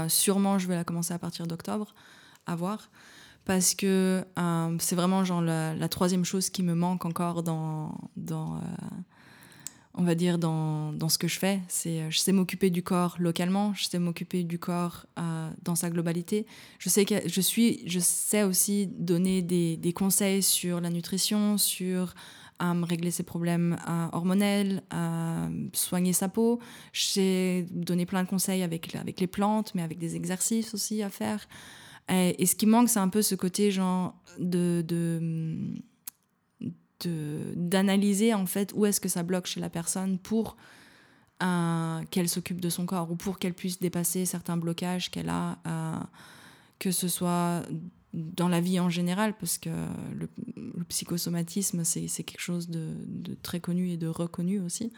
sûrement, 0.08 0.58
je 0.58 0.66
vais 0.66 0.74
la 0.74 0.84
commencer 0.84 1.14
à 1.14 1.18
partir 1.18 1.46
d'octobre, 1.46 1.94
à 2.46 2.56
voir. 2.56 2.90
parce 3.44 3.74
que 3.74 4.24
c'est 4.80 4.96
vraiment 4.96 5.24
genre 5.24 5.40
la, 5.42 5.88
troisième 5.88 6.24
chose 6.24 6.50
qui 6.50 6.62
me 6.64 6.74
manque 6.74 7.04
encore 7.04 7.44
dans, 7.44 7.96
dans 8.16 8.60
on 9.96 10.04
va 10.04 10.14
dire, 10.14 10.38
dans, 10.38 10.92
dans, 10.92 11.08
ce 11.08 11.18
que 11.18 11.28
je 11.28 11.38
fais. 11.38 11.60
C'est, 11.68 12.10
je 12.10 12.18
sais 12.18 12.32
m'occuper 12.32 12.70
du 12.70 12.82
corps 12.82 13.16
localement, 13.18 13.74
je 13.74 13.84
sais 13.84 13.98
m'occuper 13.98 14.44
du 14.44 14.58
corps 14.58 15.06
dans 15.62 15.74
sa 15.74 15.90
globalité. 15.90 16.46
Je 16.78 16.88
sais, 16.88 17.04
que, 17.04 17.14
je, 17.26 17.40
suis, 17.40 17.82
je 17.86 17.98
sais 17.98 18.42
aussi 18.42 18.86
donner 18.86 19.42
des, 19.42 19.76
des 19.76 19.92
conseils 19.92 20.42
sur 20.42 20.80
la 20.80 20.90
nutrition, 20.90 21.58
sur 21.58 22.14
à 22.58 22.72
régler 22.72 23.10
ses 23.10 23.22
problèmes 23.22 23.76
euh, 23.88 24.06
hormonels, 24.12 24.82
soigner 25.72 26.12
sa 26.12 26.28
peau. 26.28 26.60
J'ai 26.92 27.66
donné 27.70 28.06
plein 28.06 28.22
de 28.22 28.28
conseils 28.28 28.62
avec, 28.62 28.94
avec 28.94 29.20
les 29.20 29.26
plantes, 29.26 29.74
mais 29.74 29.82
avec 29.82 29.98
des 29.98 30.16
exercices 30.16 30.74
aussi 30.74 31.02
à 31.02 31.10
faire. 31.10 31.46
Et, 32.08 32.46
ce 32.46 32.54
qui 32.54 32.66
manque, 32.66 32.88
c'est 32.88 33.00
un 33.00 33.08
peu 33.08 33.20
ce 33.20 33.34
côté 33.34 33.70
genre 33.70 34.14
de, 34.38 34.84
de 34.86 35.74
d'analyser 37.04 38.34
en 38.34 38.46
fait 38.46 38.72
où 38.74 38.86
est-ce 38.86 39.00
que 39.00 39.08
ça 39.08 39.22
bloque 39.22 39.46
chez 39.46 39.60
la 39.60 39.70
personne 39.70 40.18
pour 40.18 40.56
qu'elle 41.38 42.28
s'occupe 42.28 42.60
de 42.60 42.70
son 42.70 42.86
corps 42.86 43.10
ou 43.10 43.16
pour 43.16 43.38
qu'elle 43.38 43.54
puisse 43.54 43.78
dépasser 43.78 44.24
certains 44.24 44.56
blocages 44.56 45.10
qu'elle 45.10 45.28
a, 45.28 45.58
euh, 45.66 46.00
que 46.78 46.90
ce 46.90 47.08
soit 47.08 47.62
dans 48.14 48.48
la 48.48 48.60
vie 48.60 48.80
en 48.80 48.88
général, 48.88 49.36
parce 49.36 49.58
que 49.58 49.70
le, 50.14 50.28
psychosomatisme, 50.88 51.84
c'est 51.84 52.08
quelque 52.22 52.40
chose 52.40 52.70
de, 52.70 52.94
très 53.42 53.60
connu 53.60 53.90
et 53.90 53.96
de 53.96 54.06
reconnu 54.06 54.60
aussi. 54.60 54.92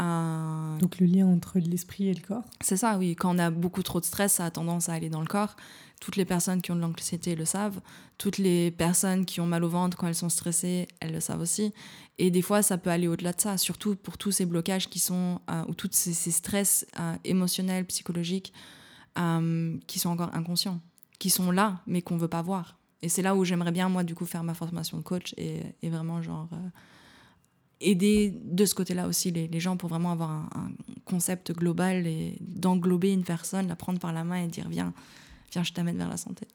Euh, 0.00 0.78
Donc 0.78 0.98
le 0.98 1.06
lien 1.06 1.26
entre 1.26 1.58
l'esprit 1.58 2.08
et 2.08 2.14
le 2.14 2.20
corps 2.20 2.44
C'est 2.60 2.76
ça, 2.76 2.96
oui. 2.98 3.14
Quand 3.16 3.34
on 3.34 3.38
a 3.38 3.50
beaucoup 3.50 3.82
trop 3.82 4.00
de 4.00 4.04
stress, 4.04 4.34
ça 4.34 4.46
a 4.46 4.50
tendance 4.50 4.88
à 4.88 4.94
aller 4.94 5.10
dans 5.10 5.20
le 5.20 5.26
corps. 5.26 5.56
Toutes 6.00 6.16
les 6.16 6.24
personnes 6.24 6.62
qui 6.62 6.70
ont 6.70 6.76
de 6.76 6.80
l'anxiété 6.80 7.36
le 7.36 7.44
savent. 7.44 7.80
Toutes 8.16 8.38
les 8.38 8.70
personnes 8.70 9.26
qui 9.26 9.40
ont 9.40 9.46
mal 9.46 9.62
au 9.62 9.68
ventre 9.68 9.96
quand 9.96 10.06
elles 10.06 10.14
sont 10.14 10.30
stressées, 10.30 10.88
elles 11.00 11.12
le 11.12 11.20
savent 11.20 11.40
aussi. 11.40 11.74
Et 12.18 12.30
des 12.30 12.42
fois, 12.42 12.62
ça 12.62 12.78
peut 12.78 12.90
aller 12.90 13.08
au-delà 13.08 13.32
de 13.32 13.40
ça, 13.40 13.58
surtout 13.58 13.94
pour 13.96 14.16
tous 14.16 14.32
ces 14.32 14.46
blocages 14.46 14.88
qui 14.88 14.98
sont, 14.98 15.40
euh, 15.50 15.64
ou 15.68 15.74
tous 15.74 15.88
ces, 15.92 16.30
stress 16.30 16.86
euh, 16.98 17.16
émotionnels, 17.24 17.84
psychologiques, 17.86 18.52
qui 19.86 19.98
sont 19.98 20.08
encore 20.08 20.34
inconscients 20.34 20.80
qui 21.20 21.30
sont 21.30 21.52
là, 21.52 21.82
mais 21.86 22.02
qu'on 22.02 22.16
veut 22.16 22.28
pas 22.28 22.42
voir. 22.42 22.78
Et 23.02 23.08
c'est 23.08 23.22
là 23.22 23.36
où 23.36 23.44
j'aimerais 23.44 23.70
bien, 23.70 23.88
moi, 23.88 24.02
du 24.02 24.16
coup, 24.16 24.26
faire 24.26 24.42
ma 24.42 24.54
formation 24.54 24.98
de 24.98 25.02
coach 25.02 25.34
et, 25.36 25.62
vraiment, 25.84 26.20
genre, 26.20 26.48
euh, 26.52 26.68
aider 27.80 28.34
de 28.44 28.64
ce 28.64 28.74
côté-là 28.74 29.06
aussi 29.08 29.30
les, 29.30 29.60
gens 29.60 29.76
pour 29.76 29.88
vraiment 29.88 30.12
avoir 30.12 30.30
un, 30.30 30.72
concept 31.04 31.52
global 31.52 32.06
et 32.06 32.36
d'englober 32.40 33.12
une 33.12 33.24
personne, 33.24 33.66
la 33.66 33.74
prendre 33.74 33.98
par 33.98 34.12
la 34.12 34.22
main 34.22 34.44
et 34.44 34.46
dire 34.46 34.68
viens, 34.68 34.92
viens, 35.52 35.64
je 35.64 35.72
t'amène 35.72 35.96
vers 35.96 36.08
la 36.08 36.16
santé. 36.16 36.46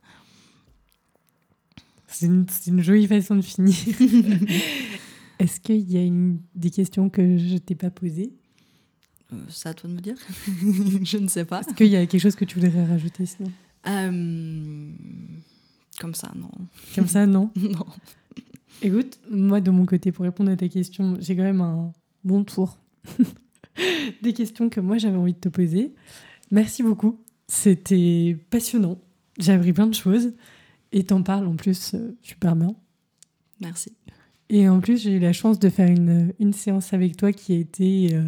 C'est 2.07 2.27
une, 2.27 2.81
jolie 2.81 3.07
façon 3.07 3.35
de 3.35 3.41
finir. 3.41 3.75
Est-ce 5.39 5.59
qu'il 5.59 5.91
y 5.91 5.97
a 5.97 6.01
une, 6.01 6.39
des 6.53 6.69
questions 6.69 7.09
que 7.09 7.37
je 7.37 7.57
t'ai 7.57 7.75
pas 7.75 7.89
posées? 7.89 8.31
Euh, 9.33 9.37
C'est 9.49 9.67
à 9.67 9.73
toi 9.73 9.89
de 9.89 9.95
me 9.95 9.99
dire. 9.99 10.15
je 11.03 11.17
ne 11.17 11.27
sais 11.27 11.43
pas. 11.43 11.59
Est-ce 11.61 11.73
qu'il 11.73 11.87
y 11.87 11.97
a 11.97 12.05
quelque 12.05 12.21
chose 12.21 12.35
que 12.35 12.45
tu 12.45 12.59
voudrais 12.59 12.85
rajouter 12.85 13.25
sinon? 13.25 13.51
Euh, 13.87 14.91
comme 15.99 16.13
ça, 16.13 16.31
non. 16.35 16.51
Comme 16.95 17.07
ça, 17.07 17.25
non? 17.25 17.51
Non. 17.57 17.85
Écoute, 18.81 19.19
moi, 19.29 19.61
de 19.61 19.71
mon 19.71 19.85
côté, 19.85 20.11
pour 20.11 20.25
répondre 20.25 20.51
à 20.51 20.55
ta 20.55 20.67
question, 20.67 21.17
j'ai 21.19 21.35
quand 21.35 21.43
même 21.43 21.61
un 21.61 21.91
bon 22.23 22.43
tour 22.43 22.77
des 24.21 24.33
questions 24.33 24.69
que 24.69 24.79
moi, 24.79 24.97
j'avais 24.97 25.17
envie 25.17 25.33
de 25.33 25.39
te 25.39 25.49
poser. 25.49 25.93
Merci 26.51 26.83
beaucoup. 26.83 27.19
C'était 27.47 28.37
passionnant. 28.49 28.99
J'ai 29.39 29.53
appris 29.53 29.73
plein 29.73 29.87
de 29.87 29.93
choses. 29.93 30.33
Et 30.91 31.03
t'en 31.03 31.23
parles 31.23 31.47
en 31.47 31.55
plus 31.55 31.93
euh, 31.93 32.17
super 32.21 32.55
bien. 32.55 32.75
Merci. 33.59 33.93
Et 34.49 34.69
en 34.69 34.79
plus, 34.79 35.01
j'ai 35.01 35.13
eu 35.13 35.19
la 35.19 35.33
chance 35.33 35.59
de 35.59 35.69
faire 35.69 35.89
une, 35.89 36.33
une 36.39 36.53
séance 36.53 36.93
avec 36.93 37.17
toi 37.17 37.31
qui 37.31 37.53
a 37.53 37.57
été 37.57 38.15
euh, 38.15 38.23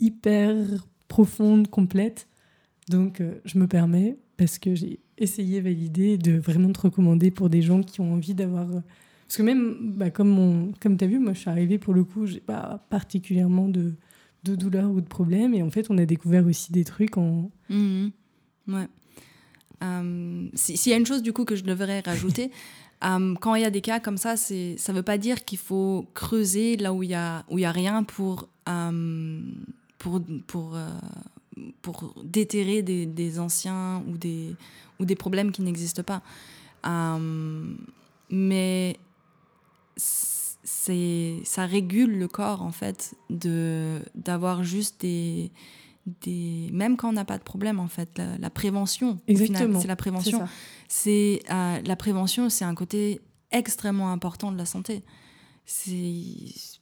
hyper 0.00 0.54
profonde, 1.08 1.68
complète. 1.68 2.28
Donc, 2.88 3.22
je 3.44 3.58
me 3.58 3.68
permets, 3.68 4.18
parce 4.36 4.58
que 4.58 4.74
j'ai 4.74 4.98
essayé, 5.18 5.60
validé, 5.60 6.18
de 6.18 6.32
vraiment 6.32 6.72
te 6.72 6.80
recommander 6.80 7.30
pour 7.30 7.48
des 7.48 7.62
gens 7.62 7.82
qui 7.82 8.00
ont 8.00 8.14
envie 8.14 8.34
d'avoir. 8.34 8.66
Euh, 9.32 9.36
parce 9.36 9.36
que 9.36 9.42
même, 9.42 9.76
bah, 9.96 10.10
comme, 10.10 10.72
comme 10.80 10.96
tu 10.96 11.04
as 11.04 11.08
vu, 11.08 11.18
moi 11.18 11.32
je 11.32 11.40
suis 11.40 11.50
arrivée 11.50 11.78
pour 11.78 11.94
le 11.94 12.04
coup, 12.04 12.26
j'ai 12.26 12.40
pas 12.40 12.84
particulièrement 12.90 13.68
de, 13.68 13.94
de 14.44 14.54
douleur 14.54 14.90
ou 14.90 15.00
de 15.00 15.08
problème. 15.08 15.54
Et 15.54 15.62
en 15.62 15.70
fait, 15.70 15.86
on 15.90 15.98
a 15.98 16.04
découvert 16.04 16.46
aussi 16.46 16.72
des 16.72 16.84
trucs 16.84 17.16
en. 17.16 17.50
Mmh. 17.68 18.08
Ouais. 18.68 18.88
Euh, 19.82 20.48
S'il 20.54 20.92
y 20.92 20.94
a 20.94 20.98
une 20.98 21.06
chose 21.06 21.22
du 21.22 21.32
coup 21.32 21.44
que 21.44 21.56
je 21.56 21.64
devrais 21.64 22.00
rajouter, 22.00 22.50
euh, 23.04 23.34
quand 23.40 23.54
il 23.54 23.62
y 23.62 23.64
a 23.64 23.70
des 23.70 23.80
cas 23.80 24.00
comme 24.00 24.18
ça, 24.18 24.36
ça 24.36 24.54
ne 24.54 24.92
veut 24.92 25.02
pas 25.02 25.18
dire 25.18 25.44
qu'il 25.44 25.58
faut 25.58 26.06
creuser 26.14 26.76
là 26.76 26.92
où 26.92 27.02
il 27.02 27.08
n'y 27.08 27.14
a, 27.14 27.44
où 27.50 27.58
y 27.58 27.64
a 27.64 27.72
rien 27.72 28.04
pour, 28.04 28.48
pour, 29.98 30.22
pour 30.46 30.78
pour 31.82 32.14
déterrer 32.24 32.82
des, 32.82 33.04
des, 33.06 33.38
anciens 33.38 34.02
ou 34.08 34.16
des, 34.16 34.54
ou 34.98 35.04
des 35.04 35.14
problèmes 35.14 35.52
qui 35.52 35.62
n'existent 35.62 36.02
pas. 36.02 36.22
Euh, 36.86 37.74
mais 38.30 38.96
c'est 39.96 41.40
ça 41.44 41.66
régule 41.66 42.18
le 42.18 42.28
corps 42.28 42.62
en 42.62 42.72
fait 42.72 43.14
de 43.30 44.00
d'avoir 44.14 44.64
juste 44.64 45.00
des 45.00 45.50
des 46.22 46.68
même 46.72 46.96
quand 46.96 47.10
on 47.10 47.12
n'a 47.12 47.24
pas 47.24 47.38
de 47.38 47.42
problème 47.42 47.78
en 47.78 47.88
fait 47.88 48.20
la, 48.38 48.50
prévention 48.50 49.20
exactement. 49.28 49.80
c'est 49.80 49.88
la 49.88 49.96
prévention. 49.96 50.48
c'est 50.88 51.42
euh, 51.50 51.80
la 51.84 51.96
prévention 51.96 52.48
c'est 52.48 52.64
un 52.64 52.74
côté 52.74 53.20
extrêmement 53.52 54.10
important 54.10 54.50
de 54.50 54.58
la 54.58 54.66
santé. 54.66 55.02
C'est 55.64 55.94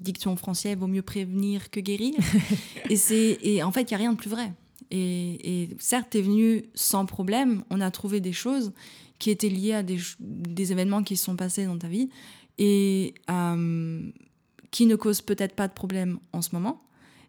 diction 0.01 0.37
française 0.37 0.79
vaut 0.79 0.87
mieux 0.87 1.03
prévenir 1.03 1.71
que 1.71 1.81
guérir. 1.81 2.15
Et 2.89 2.97
c'est 2.97 3.39
et 3.43 3.63
en 3.63 3.73
fait 3.73 3.83
il 3.83 3.91
y 3.91 3.95
a 3.95 3.99
rien 3.99 4.13
de 4.13 4.17
plus 4.17 4.31
vrai. 4.31 4.53
Et, 4.91 5.69
certes 5.79 6.09
tu 6.11 6.19
es 6.19 6.23
venu 6.23 6.65
sans 6.75 7.07
problème 7.07 7.63
on 7.71 7.81
a 7.81 7.91
trouvé 7.91 8.21
des 8.21 8.33
choses 8.33 8.73
qui 9.19 9.31
étaient 9.31 9.51
liées 9.51 9.75
à 9.75 9.83
des, 9.83 9.99
des 10.19 10.73
événements 10.73 11.03
qui 11.03 11.17
se 11.17 11.27
sont 11.27 11.37
passés 11.37 11.67
dans 11.67 11.77
ta 11.77 11.89
vie 11.89 12.09
et 12.59 13.15
euh, 13.31 14.11
qui 14.71 14.87
ne 14.87 14.97
causent 14.97 15.23
peut-être 15.23 15.55
pas 15.55 15.69
de 15.69 15.73
problème 15.73 16.19
en 16.33 16.43
ce 16.43 16.55
moment 16.55 16.83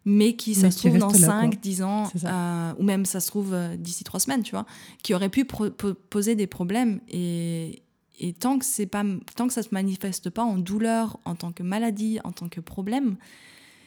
mais 0.04 0.34
qui, 0.34 0.54
ça 0.54 0.70
se 0.70 0.78
trouve, 0.78 0.98
dans 0.98 1.10
5, 1.10 1.60
10 1.60 1.82
ans, 1.82 2.10
euh, 2.24 2.72
ou 2.78 2.82
même 2.82 3.04
ça 3.04 3.20
se 3.20 3.28
trouve 3.28 3.54
euh, 3.54 3.76
d'ici 3.76 4.02
3 4.02 4.20
semaines, 4.20 4.42
tu 4.42 4.50
vois, 4.50 4.66
qui 5.02 5.14
aurait 5.14 5.28
pu 5.28 5.44
poser 5.44 6.34
des 6.34 6.48
problèmes. 6.48 7.00
Et, 7.08 7.82
et 8.18 8.32
tant 8.32 8.58
que 8.58 8.84
pas 8.86 9.04
tant 9.36 9.46
que 9.46 9.52
ça 9.52 9.62
se 9.62 9.68
manifeste 9.72 10.30
pas 10.30 10.42
en 10.42 10.58
douleur 10.58 11.18
en 11.24 11.34
tant 11.34 11.52
que 11.52 11.62
maladie 11.62 12.18
en 12.24 12.32
tant 12.32 12.48
que 12.48 12.60
problème 12.60 13.16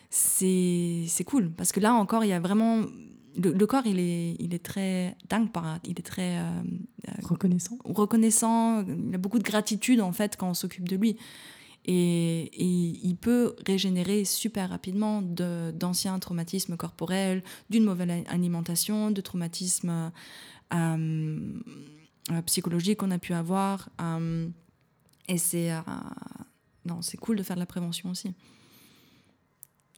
c'est 0.09 1.23
cool 1.25 1.51
parce 1.51 1.71
que 1.71 1.79
là 1.79 1.93
encore 1.93 2.23
il 2.23 2.29
y 2.29 2.33
a 2.33 2.39
vraiment 2.39 2.81
le, 3.37 3.65
corps 3.65 3.85
il 3.85 3.99
est 3.99 4.35
il 4.39 4.53
est 4.53 4.63
très 4.63 5.15
dingue 5.29 5.51
par 5.51 5.79
il 5.83 5.99
est 5.99 6.05
très 6.05 6.37
euh, 6.37 6.41
euh, 7.07 7.11
reconnaissant 7.23 7.77
reconnaissant 7.83 8.83
il 8.83 9.13
a 9.13 9.17
beaucoup 9.17 9.39
de 9.39 9.43
gratitude 9.43 10.01
en 10.01 10.11
fait 10.11 10.37
quand 10.37 10.49
on 10.49 10.53
s'occupe 10.53 10.87
de 10.87 10.95
lui 10.95 11.17
et, 11.87 12.49
il 13.07 13.15
peut 13.15 13.55
régénérer 13.67 14.25
super 14.25 14.69
rapidement 14.69 15.21
d'anciens 15.21 16.17
traumatismes 16.17 16.77
corporels 16.77 17.43
d'une 17.69 17.83
mauvaise 17.83 18.23
alimentation 18.27 19.11
de 19.11 19.21
traumatismes 19.21 20.11
euh, 20.73 21.37
euh, 22.31 22.41
psychologique 22.41 22.99
qu'on 22.99 23.11
a 23.11 23.19
pu 23.19 23.33
avoir. 23.33 23.89
Euh, 24.01 24.47
et 25.27 25.37
c'est 25.37 25.71
euh, 25.71 25.81
non, 26.85 27.03
c'est 27.03 27.17
cool 27.17 27.35
de 27.35 27.43
faire 27.43 27.55
de 27.55 27.61
la 27.61 27.67
prévention 27.67 28.09
aussi. 28.09 28.33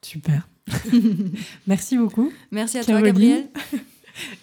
Super. 0.01 0.47
Merci 1.67 1.97
beaucoup. 1.97 2.31
Merci 2.51 2.79
à 2.79 2.83
toi, 2.83 3.01
Gabriel. 3.01 3.47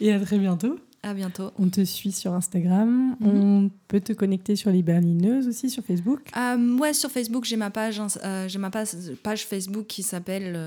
Et 0.01 0.13
à 0.13 0.21
très 0.21 0.39
bientôt. 0.39 0.79
À 1.03 1.13
bientôt. 1.13 1.51
On 1.59 1.69
te 1.69 1.85
suit 1.85 2.13
sur 2.13 2.33
Instagram. 2.33 3.17
Mhm. 3.21 3.29
On 3.29 3.71
peut 3.89 4.01
te 4.01 4.13
connecter 4.13 4.57
sur 4.57 4.71
les 4.71 4.83
Berlineuses 4.83 5.49
aussi 5.49 5.69
sur 5.69 5.85
Facebook. 5.85 6.21
ouais, 6.81 6.95
sur 6.95 7.11
Facebook, 7.11 7.45
j'ai 7.45 7.57
ma 7.57 7.71
page, 7.71 8.01
j'ai 8.47 8.59
ma 8.59 8.71
page, 8.71 8.89
page, 9.23 9.47
Facebook 9.47 9.87
qui 9.87 10.03
s'appelle 10.03 10.59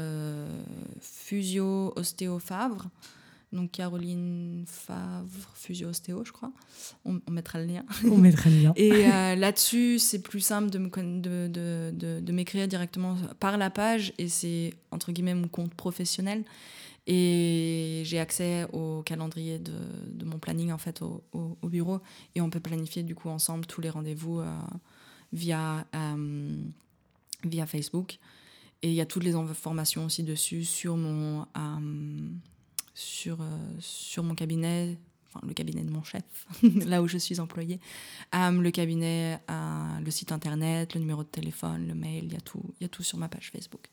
Fusio 1.02 1.94
Ostéo 1.96 2.38
Favre 2.38 2.88
donc 3.54 3.72
Caroline 3.72 4.66
Favre, 4.68 5.52
Fusio 5.56 5.90
Ostéo, 5.90 6.24
je 6.26 6.32
crois. 6.32 6.52
On, 7.06 7.20
mettra 7.32 7.60
le 7.60 7.66
lien. 7.66 7.86
On 8.04 8.18
mettra 8.18 8.50
le 8.50 8.62
lien. 8.62 8.74
Et 8.76 8.92
euh, 8.92 9.36
là-dessus, 9.36 10.00
c'est 10.00 10.22
plus 10.22 10.42
simple 10.42 10.70
de, 10.70 10.80
de, 10.80 11.92
de, 11.92 12.20
de, 12.20 12.32
m'écrire 12.34 12.68
directement 12.68 13.16
par 13.40 13.58
la 13.58 13.70
page 13.70 14.14
et 14.18 14.28
c'est 14.28 14.74
entre 14.92 15.14
guillemets 15.14 15.34
mon 15.34 15.48
compte 15.48 15.74
professionnel. 15.74 16.44
Et 17.10 18.02
j'ai 18.04 18.20
accès 18.20 18.66
au 18.74 19.02
calendrier 19.02 19.60
de, 19.60 19.72
de, 20.08 20.26
mon 20.26 20.40
planning 20.40 20.74
en 20.74 20.78
fait 20.78 21.02
au, 21.02 21.24
au, 21.32 21.70
bureau 21.70 22.02
et 22.36 22.42
on 22.42 22.50
peut 22.50 22.60
planifier 22.60 23.02
du 23.02 23.16
coup 23.16 23.30
ensemble 23.30 23.66
tous 23.66 23.80
les 23.80 23.90
rendez-vous 23.90 24.42
euh, 24.42 24.46
via, 25.32 25.88
euh, 25.96 26.64
via 27.46 27.66
Facebook. 27.66 28.20
Et 28.82 28.90
il 28.90 28.94
y 28.94 29.00
a 29.00 29.06
toutes 29.06 29.24
les 29.24 29.36
informations 29.36 30.04
aussi 30.04 30.24
dessus 30.24 30.66
sur 30.66 30.98
mon 30.98 31.48
sur, 32.98 33.42
euh, 33.42 33.46
sur 33.80 34.24
mon 34.24 34.34
cabinet, 34.34 34.98
enfin 35.28 35.46
le 35.48 35.54
cabinet 35.54 35.84
de 35.84 35.92
mon 35.92 36.04
chef, 36.04 36.24
là 36.86 37.02
où 37.02 37.08
je 37.08 37.18
suis 37.18 37.40
employée, 37.40 37.80
le 38.34 38.70
cabinet, 38.72 39.40
le 40.04 40.12
site 40.12 40.32
internet, 40.32 40.96
le 40.96 41.02
numéro 41.02 41.24
de 41.24 41.30
téléphone, 41.30 41.88
le 41.88 41.94
mail, 41.94 42.26
il 42.26 42.34
y 42.34 42.38
a 42.38 42.42
tout, 42.42 42.64
il 42.80 42.84
y 42.84 42.86
a 42.86 42.90
tout 42.90 43.04
sur 43.04 43.18
ma 43.18 43.30
page 43.30 43.52
Facebook. 43.52 43.88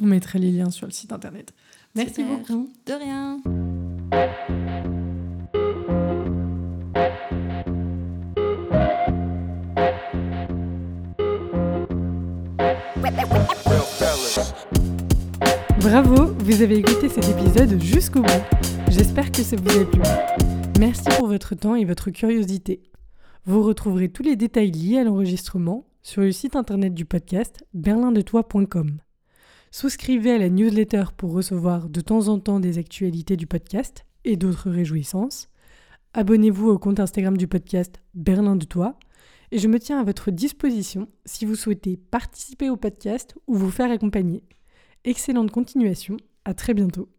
On 0.00 0.06
mettra 0.06 0.38
les 0.38 0.50
liens 0.50 0.70
sur 0.70 0.86
le 0.86 0.92
site 0.92 1.12
internet. 1.12 1.52
Merci 1.94 2.24
beaucoup. 2.24 2.72
De 2.86 2.92
rien. 2.92 3.40
Bravo, 15.84 16.32
vous 16.38 16.62
avez 16.62 16.78
écouté 16.78 17.10
cet 17.10 17.28
épisode 17.28 17.78
jusqu'au 17.78 18.22
bout. 18.22 18.42
J'espère 18.88 19.30
que 19.30 19.42
ça 19.42 19.54
vous 19.54 19.80
a 19.80 19.84
plu. 19.84 20.00
Merci 20.80 21.04
pour 21.18 21.28
votre 21.28 21.54
temps 21.54 21.74
et 21.74 21.84
votre 21.84 22.08
curiosité. 22.08 22.82
Vous 23.44 23.62
retrouverez 23.62 24.08
tous 24.08 24.22
les 24.22 24.34
détails 24.34 24.70
liés 24.70 24.96
à 24.96 25.04
l'enregistrement 25.04 25.86
sur 26.00 26.22
le 26.22 26.32
site 26.32 26.56
internet 26.56 26.94
du 26.94 27.04
podcast 27.04 27.66
berlindetoi.com. 27.74 28.96
Souscrivez 29.70 30.32
à 30.32 30.38
la 30.38 30.48
newsletter 30.48 31.04
pour 31.18 31.32
recevoir 31.32 31.90
de 31.90 32.00
temps 32.00 32.28
en 32.28 32.38
temps 32.38 32.60
des 32.60 32.78
actualités 32.78 33.36
du 33.36 33.46
podcast 33.46 34.06
et 34.24 34.36
d'autres 34.36 34.70
réjouissances. 34.70 35.50
Abonnez-vous 36.14 36.70
au 36.70 36.78
compte 36.78 36.98
Instagram 36.98 37.36
du 37.36 37.46
podcast 37.46 38.00
Berlin 38.14 38.56
de 38.56 38.64
Toi 38.64 38.98
et 39.52 39.58
je 39.58 39.68
me 39.68 39.78
tiens 39.78 40.00
à 40.00 40.04
votre 40.04 40.30
disposition 40.30 41.08
si 41.26 41.44
vous 41.44 41.56
souhaitez 41.56 41.98
participer 41.98 42.70
au 42.70 42.78
podcast 42.78 43.34
ou 43.46 43.56
vous 43.56 43.70
faire 43.70 43.90
accompagner. 43.90 44.44
Excellente 45.06 45.50
continuation, 45.50 46.16
à 46.46 46.54
très 46.54 46.72
bientôt. 46.72 47.10